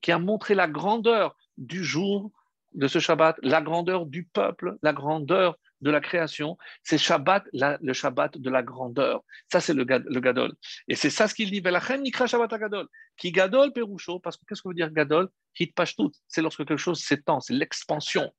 qui 0.00 0.12
a 0.12 0.18
montré 0.18 0.54
la 0.54 0.68
grandeur 0.68 1.36
du 1.58 1.84
jour 1.84 2.30
de 2.74 2.88
ce 2.88 2.98
Shabbat, 2.98 3.36
la 3.42 3.60
grandeur 3.60 4.06
du 4.06 4.24
peuple, 4.24 4.76
la 4.82 4.92
grandeur 4.92 5.56
de 5.80 5.90
la 5.90 6.00
création. 6.00 6.56
C'est 6.82 6.98
Shabbat, 6.98 7.44
le 7.52 7.92
Shabbat 7.92 8.38
de 8.38 8.50
la 8.50 8.62
grandeur. 8.62 9.22
Ça, 9.50 9.60
c'est 9.60 9.74
le, 9.74 9.84
Gadol. 9.84 10.52
Et 10.88 10.94
c'est 10.94 11.10
ça 11.10 11.28
ce 11.28 11.34
qu'il 11.34 11.50
dit. 11.50 11.62
Shabbat 11.62 12.50
Gadol. 12.50 12.86
Qui 13.16 13.32
Gadol 13.32 13.72
Perusho, 13.72 14.18
parce 14.20 14.36
que 14.36 14.44
qu'est-ce 14.48 14.62
que 14.62 14.68
veut 14.68 14.74
dire 14.74 14.90
Gadol? 14.90 15.28
Hit 15.58 15.74
Pashtut. 15.74 16.10
C'est 16.28 16.42
lorsque 16.42 16.66
quelque 16.66 16.76
chose 16.76 17.00
s'étend, 17.00 17.40
c'est 17.40 17.54
l'expansion. 17.54 18.32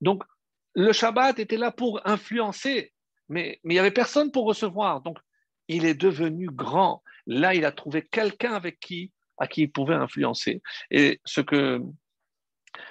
Donc, 0.00 0.22
le 0.74 0.92
Shabbat 0.92 1.38
était 1.38 1.56
là 1.56 1.70
pour 1.70 2.00
influencer 2.04 2.92
mais, 3.28 3.60
il 3.64 3.70
n'y 3.70 3.78
avait 3.78 3.90
personne 3.90 4.30
pour 4.30 4.46
recevoir. 4.46 5.00
Donc, 5.00 5.18
il 5.68 5.84
est 5.84 5.94
devenu 5.94 6.48
grand. 6.50 7.02
Là, 7.26 7.54
il 7.54 7.64
a 7.64 7.72
trouvé 7.72 8.02
quelqu'un 8.02 8.54
avec 8.54 8.78
qui, 8.78 9.12
à 9.38 9.46
qui 9.46 9.62
il 9.62 9.72
pouvait 9.72 9.94
influencer. 9.94 10.62
Et 10.90 11.20
ce 11.24 11.40
que 11.40 11.80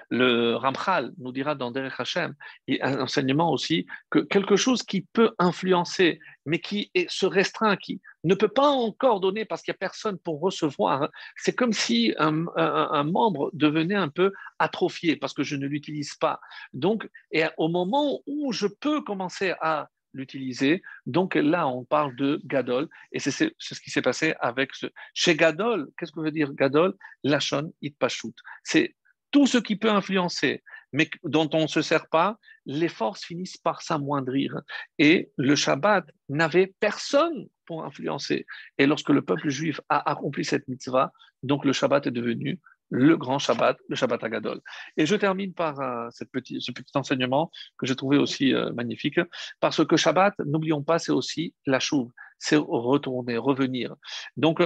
le 0.09 0.55
Ramchal 0.55 1.11
nous 1.17 1.31
dira 1.31 1.55
dans 1.55 1.71
Derech 1.71 1.99
Hashem, 1.99 2.33
un 2.81 2.99
enseignement 3.01 3.51
aussi, 3.51 3.85
que 4.09 4.19
quelque 4.19 4.55
chose 4.55 4.83
qui 4.83 5.01
peut 5.01 5.33
influencer, 5.39 6.19
mais 6.45 6.59
qui 6.59 6.91
se 7.07 7.25
restreint, 7.25 7.75
qui 7.75 8.01
ne 8.23 8.35
peut 8.35 8.47
pas 8.47 8.67
encore 8.67 9.19
donner 9.19 9.45
parce 9.45 9.61
qu'il 9.61 9.71
n'y 9.71 9.77
a 9.77 9.79
personne 9.79 10.17
pour 10.19 10.39
recevoir, 10.39 11.09
c'est 11.37 11.55
comme 11.55 11.73
si 11.73 12.13
un, 12.17 12.45
un, 12.55 13.03
membre 13.03 13.49
devenait 13.53 13.95
un 13.95 14.09
peu 14.09 14.31
atrophié 14.59 15.15
parce 15.15 15.33
que 15.33 15.43
je 15.43 15.55
ne 15.55 15.67
l'utilise 15.67 16.15
pas. 16.15 16.39
Donc, 16.73 17.09
et 17.31 17.43
au 17.57 17.67
moment 17.67 18.21
où 18.27 18.51
je 18.51 18.67
peux 18.67 19.01
commencer 19.01 19.53
à 19.61 19.89
l'utiliser. 20.15 20.81
Donc 21.05 21.35
là, 21.35 21.67
on 21.67 21.83
parle 21.83 22.15
de 22.15 22.41
Gadol, 22.45 22.87
et 23.11 23.19
c'est 23.19 23.31
ce 23.31 23.79
qui 23.79 23.91
s'est 23.91 24.01
passé 24.01 24.33
avec 24.39 24.73
ce. 24.73 24.87
Chez 25.13 25.35
Gadol, 25.35 25.89
qu'est-ce 25.97 26.11
que 26.11 26.21
veut 26.21 26.31
dire 26.31 26.53
Gadol? 26.53 26.95
Lachon 27.23 27.73
Itpashut. 27.81 28.33
C'est 28.63 28.95
tout 29.35 29.47
ce 29.47 29.57
qui 29.57 29.75
peut 29.75 29.91
influencer, 29.91 30.63
mais 30.93 31.09
dont 31.25 31.49
on 31.51 31.63
ne 31.63 31.67
se 31.67 31.81
sert 31.81 32.07
pas, 32.07 32.37
les 32.65 32.87
forces 32.87 33.25
finissent 33.25 33.57
par 33.57 33.81
s'amoindrir. 33.81 34.61
Et 34.97 35.29
le 35.35 35.57
Shabbat 35.57 36.05
n'avait 36.29 36.73
personne 36.79 37.49
pour 37.65 37.83
influencer. 37.83 38.45
Et 38.77 38.85
lorsque 38.85 39.09
le 39.09 39.21
peuple 39.21 39.49
juif 39.49 39.81
a 39.89 40.09
accompli 40.09 40.45
cette 40.45 40.69
mitzvah, 40.69 41.11
donc 41.43 41.65
le 41.65 41.73
Shabbat 41.73 42.07
est 42.07 42.11
devenu 42.11 42.61
le 42.89 43.17
grand 43.17 43.37
Shabbat, 43.37 43.77
le 43.89 43.97
Shabbat 43.97 44.23
Agadol. 44.23 44.61
Et 44.95 45.05
je 45.05 45.17
termine 45.17 45.53
par 45.53 45.81
euh, 45.81 46.07
cette 46.11 46.29
ce 46.31 46.71
petit 46.71 46.97
enseignement 46.97 47.51
que 47.77 47.85
j'ai 47.85 47.97
trouvé 47.97 48.17
aussi 48.17 48.53
euh, 48.53 48.71
magnifique, 48.71 49.19
parce 49.59 49.85
que 49.85 49.97
Shabbat, 49.97 50.33
n'oublions 50.45 50.81
pas, 50.81 50.97
c'est 50.97 51.11
aussi 51.11 51.53
la 51.65 51.81
chouve, 51.81 52.09
c'est 52.39 52.55
retourner, 52.55 53.35
revenir. 53.35 53.95
Donc, 54.37 54.61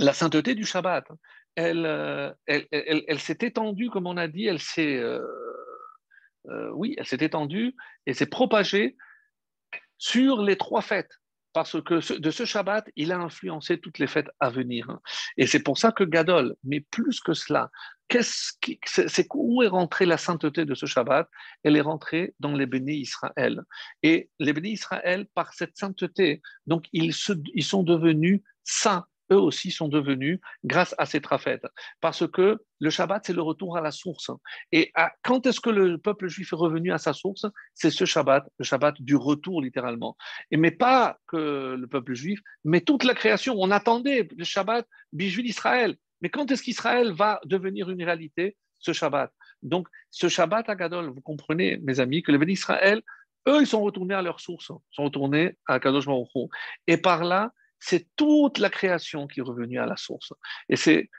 la 0.00 0.12
sainteté 0.12 0.56
du 0.56 0.64
Shabbat, 0.64 1.04
elle, 1.58 2.34
elle, 2.46 3.18
s'est 3.18 3.38
étendue, 3.40 3.90
comme 3.90 4.06
on 4.06 4.16
a 4.16 4.28
dit, 4.28 4.46
elle 4.46 4.60
s'est, 4.60 4.96
euh, 4.96 6.70
oui, 6.72 6.94
elle 6.98 7.06
s'est 7.06 7.16
étendue 7.20 7.74
et 8.06 8.14
s'est 8.14 8.26
propagée 8.26 8.96
sur 9.98 10.42
les 10.42 10.56
trois 10.56 10.82
fêtes 10.82 11.18
parce 11.52 11.82
que 11.82 12.18
de 12.18 12.30
ce 12.30 12.44
Shabbat, 12.44 12.88
il 12.94 13.10
a 13.10 13.18
influencé 13.18 13.80
toutes 13.80 13.98
les 13.98 14.06
fêtes 14.06 14.30
à 14.38 14.50
venir. 14.50 14.98
Et 15.36 15.46
c'est 15.46 15.62
pour 15.62 15.76
ça 15.78 15.90
que 15.90 16.04
Gadol, 16.04 16.54
mais 16.62 16.80
plus 16.80 17.20
que 17.20 17.32
cela, 17.32 17.70
où 19.34 19.62
est 19.62 19.68
rentrée 19.68 20.06
la 20.06 20.18
sainteté 20.18 20.64
de 20.64 20.74
ce 20.74 20.86
Shabbat? 20.86 21.28
Elle 21.64 21.76
est 21.76 21.80
rentrée 21.80 22.34
dans 22.38 22.52
les 22.52 22.66
bénis 22.66 22.98
Israël. 22.98 23.62
Et 24.04 24.30
les 24.38 24.52
bénis 24.52 24.72
Israël, 24.72 25.26
par 25.34 25.52
cette 25.52 25.76
sainteté, 25.76 26.42
donc 26.66 26.86
ils, 26.92 27.12
ils 27.54 27.64
sont 27.64 27.82
devenus 27.82 28.40
saints 28.62 29.06
eux 29.32 29.38
aussi 29.38 29.70
sont 29.70 29.88
devenus 29.88 30.40
grâce 30.64 30.94
à 30.98 31.06
ces 31.06 31.20
trafètes. 31.20 31.66
Parce 32.00 32.26
que 32.26 32.58
le 32.80 32.90
Shabbat, 32.90 33.24
c'est 33.26 33.32
le 33.32 33.42
retour 33.42 33.76
à 33.76 33.80
la 33.80 33.90
source. 33.90 34.30
Et 34.72 34.92
quand 35.22 35.46
est-ce 35.46 35.60
que 35.60 35.70
le 35.70 35.98
peuple 35.98 36.28
juif 36.28 36.52
est 36.52 36.56
revenu 36.56 36.92
à 36.92 36.98
sa 36.98 37.12
source? 37.12 37.46
C'est 37.74 37.90
ce 37.90 38.04
Shabbat, 38.04 38.44
le 38.58 38.64
Shabbat 38.64 39.00
du 39.00 39.16
retour 39.16 39.62
littéralement. 39.62 40.16
Et 40.50 40.56
mais 40.56 40.70
pas 40.70 41.18
que 41.26 41.76
le 41.78 41.86
peuple 41.86 42.14
juif, 42.14 42.40
mais 42.64 42.80
toute 42.80 43.04
la 43.04 43.14
création. 43.14 43.54
On 43.58 43.70
attendait 43.70 44.28
le 44.36 44.44
Shabbat 44.44 44.86
bijou 45.12 45.42
d'Israël. 45.42 45.96
Mais 46.20 46.28
quand 46.30 46.50
est-ce 46.50 46.62
qu'Israël 46.62 47.12
va 47.12 47.40
devenir 47.44 47.90
une 47.90 48.02
réalité? 48.02 48.56
Ce 48.80 48.92
Shabbat. 48.92 49.32
Donc, 49.62 49.88
ce 50.10 50.28
Shabbat 50.28 50.68
à 50.68 50.76
Gadol, 50.76 51.10
vous 51.10 51.20
comprenez, 51.20 51.78
mes 51.78 51.98
amis, 51.98 52.22
que 52.22 52.30
les 52.30 52.38
bénis 52.38 52.52
d'Israël, 52.52 53.02
eux, 53.48 53.60
ils 53.60 53.66
sont 53.66 53.82
retournés 53.82 54.14
à 54.14 54.22
leur 54.22 54.40
source, 54.40 54.70
sont 54.90 55.04
retournés 55.04 55.56
à 55.66 55.80
Kadosh 55.80 56.06
Et 56.86 56.96
par 56.96 57.24
là, 57.24 57.52
c'est 57.80 58.06
toute 58.16 58.58
la 58.58 58.70
création 58.70 59.26
qui 59.26 59.40
est 59.40 59.42
revenue 59.42 59.78
à 59.78 59.86
la 59.86 59.96
source. 59.96 60.32
Et 60.68 60.76
c'est 60.76 61.10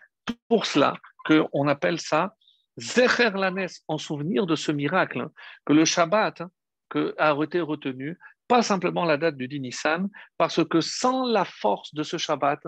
pour 0.48 0.66
cela 0.66 0.96
qu'on 1.26 1.68
appelle 1.68 2.00
ça 2.00 2.36
Zecher 2.78 3.32
Lanes, 3.36 3.68
en 3.88 3.98
souvenir 3.98 4.46
de 4.46 4.56
ce 4.56 4.72
miracle, 4.72 5.28
que 5.66 5.74
le 5.74 5.86
Shabbat 5.86 6.44
que 6.90 7.14
a 7.18 7.36
été 7.44 7.62
retenu, 7.62 8.18
pas 8.48 8.64
simplement 8.64 9.06
la 9.06 9.18
date 9.18 9.38
du 9.38 9.48
Dinissan, 9.48 10.10
parce 10.38 10.64
que 10.66 10.82
sans 10.82 11.26
la 11.26 11.46
force 11.46 11.94
de 11.94 12.04
ce 12.04 12.18
Shabbat, 12.18 12.60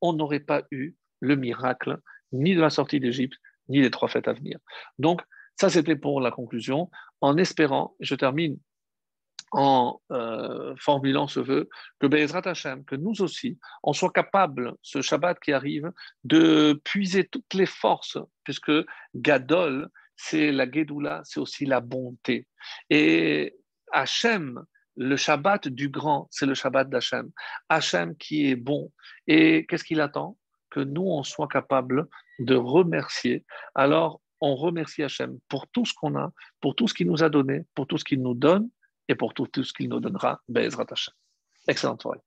on 0.00 0.12
n'aurait 0.12 0.40
pas 0.40 0.62
eu 0.70 0.94
le 1.20 1.36
miracle 1.36 1.98
ni 2.32 2.54
de 2.54 2.60
la 2.60 2.70
sortie 2.70 3.00
d'Égypte, 3.00 3.38
ni 3.68 3.82
des 3.82 3.90
trois 3.90 4.08
fêtes 4.08 4.28
à 4.28 4.32
venir. 4.32 4.58
Donc, 4.98 5.22
ça, 5.58 5.68
c'était 5.68 5.96
pour 5.96 6.20
la 6.20 6.30
conclusion, 6.30 6.90
en 7.20 7.36
espérant, 7.36 7.96
je 8.00 8.14
termine 8.14 8.58
en 9.52 10.00
euh, 10.10 10.74
formulant 10.78 11.28
ce 11.28 11.40
vœu, 11.40 11.68
que 12.00 12.06
que 12.06 12.96
nous 12.96 13.22
aussi, 13.22 13.58
on 13.82 13.92
soit 13.92 14.10
capable, 14.10 14.74
ce 14.82 15.00
Shabbat 15.00 15.38
qui 15.40 15.52
arrive, 15.52 15.90
de 16.24 16.80
puiser 16.84 17.26
toutes 17.26 17.54
les 17.54 17.66
forces, 17.66 18.18
puisque 18.44 18.72
Gadol, 19.14 19.88
c'est 20.16 20.50
la 20.50 20.70
Gedoula, 20.70 21.22
c'est 21.24 21.40
aussi 21.40 21.66
la 21.66 21.80
bonté. 21.80 22.46
Et 22.90 23.56
Hachem, 23.92 24.62
le 24.96 25.16
Shabbat 25.16 25.68
du 25.68 25.90
grand, 25.90 26.26
c'est 26.30 26.46
le 26.46 26.54
Shabbat 26.54 26.88
d'Hachem. 26.88 27.30
Hachem 27.68 28.16
qui 28.16 28.50
est 28.50 28.56
bon. 28.56 28.90
Et 29.26 29.66
qu'est-ce 29.66 29.84
qu'il 29.84 30.00
attend? 30.00 30.38
Que 30.70 30.80
nous, 30.80 31.06
on 31.06 31.22
soit 31.22 31.48
capable 31.48 32.08
de 32.38 32.54
remercier. 32.54 33.44
Alors, 33.74 34.20
on 34.40 34.54
remercie 34.54 35.02
Hachem 35.02 35.38
pour 35.48 35.66
tout 35.68 35.84
ce 35.84 35.94
qu'on 35.94 36.16
a, 36.16 36.32
pour 36.60 36.74
tout 36.74 36.88
ce 36.88 36.94
qu'il 36.94 37.06
nous 37.06 37.22
a 37.22 37.28
donné, 37.28 37.62
pour 37.74 37.86
tout 37.86 37.98
ce 37.98 38.04
qu'il 38.04 38.22
nous 38.22 38.34
donne 38.34 38.68
et 39.08 39.14
pour 39.14 39.34
tout, 39.34 39.46
tout 39.46 39.64
ce 39.64 39.72
qu'il 39.72 39.88
nous 39.88 40.00
donnera. 40.00 40.40
Bezrat 40.48 40.86
Hashem. 40.90 41.14
Excellente 41.68 42.02
soirée. 42.02 42.20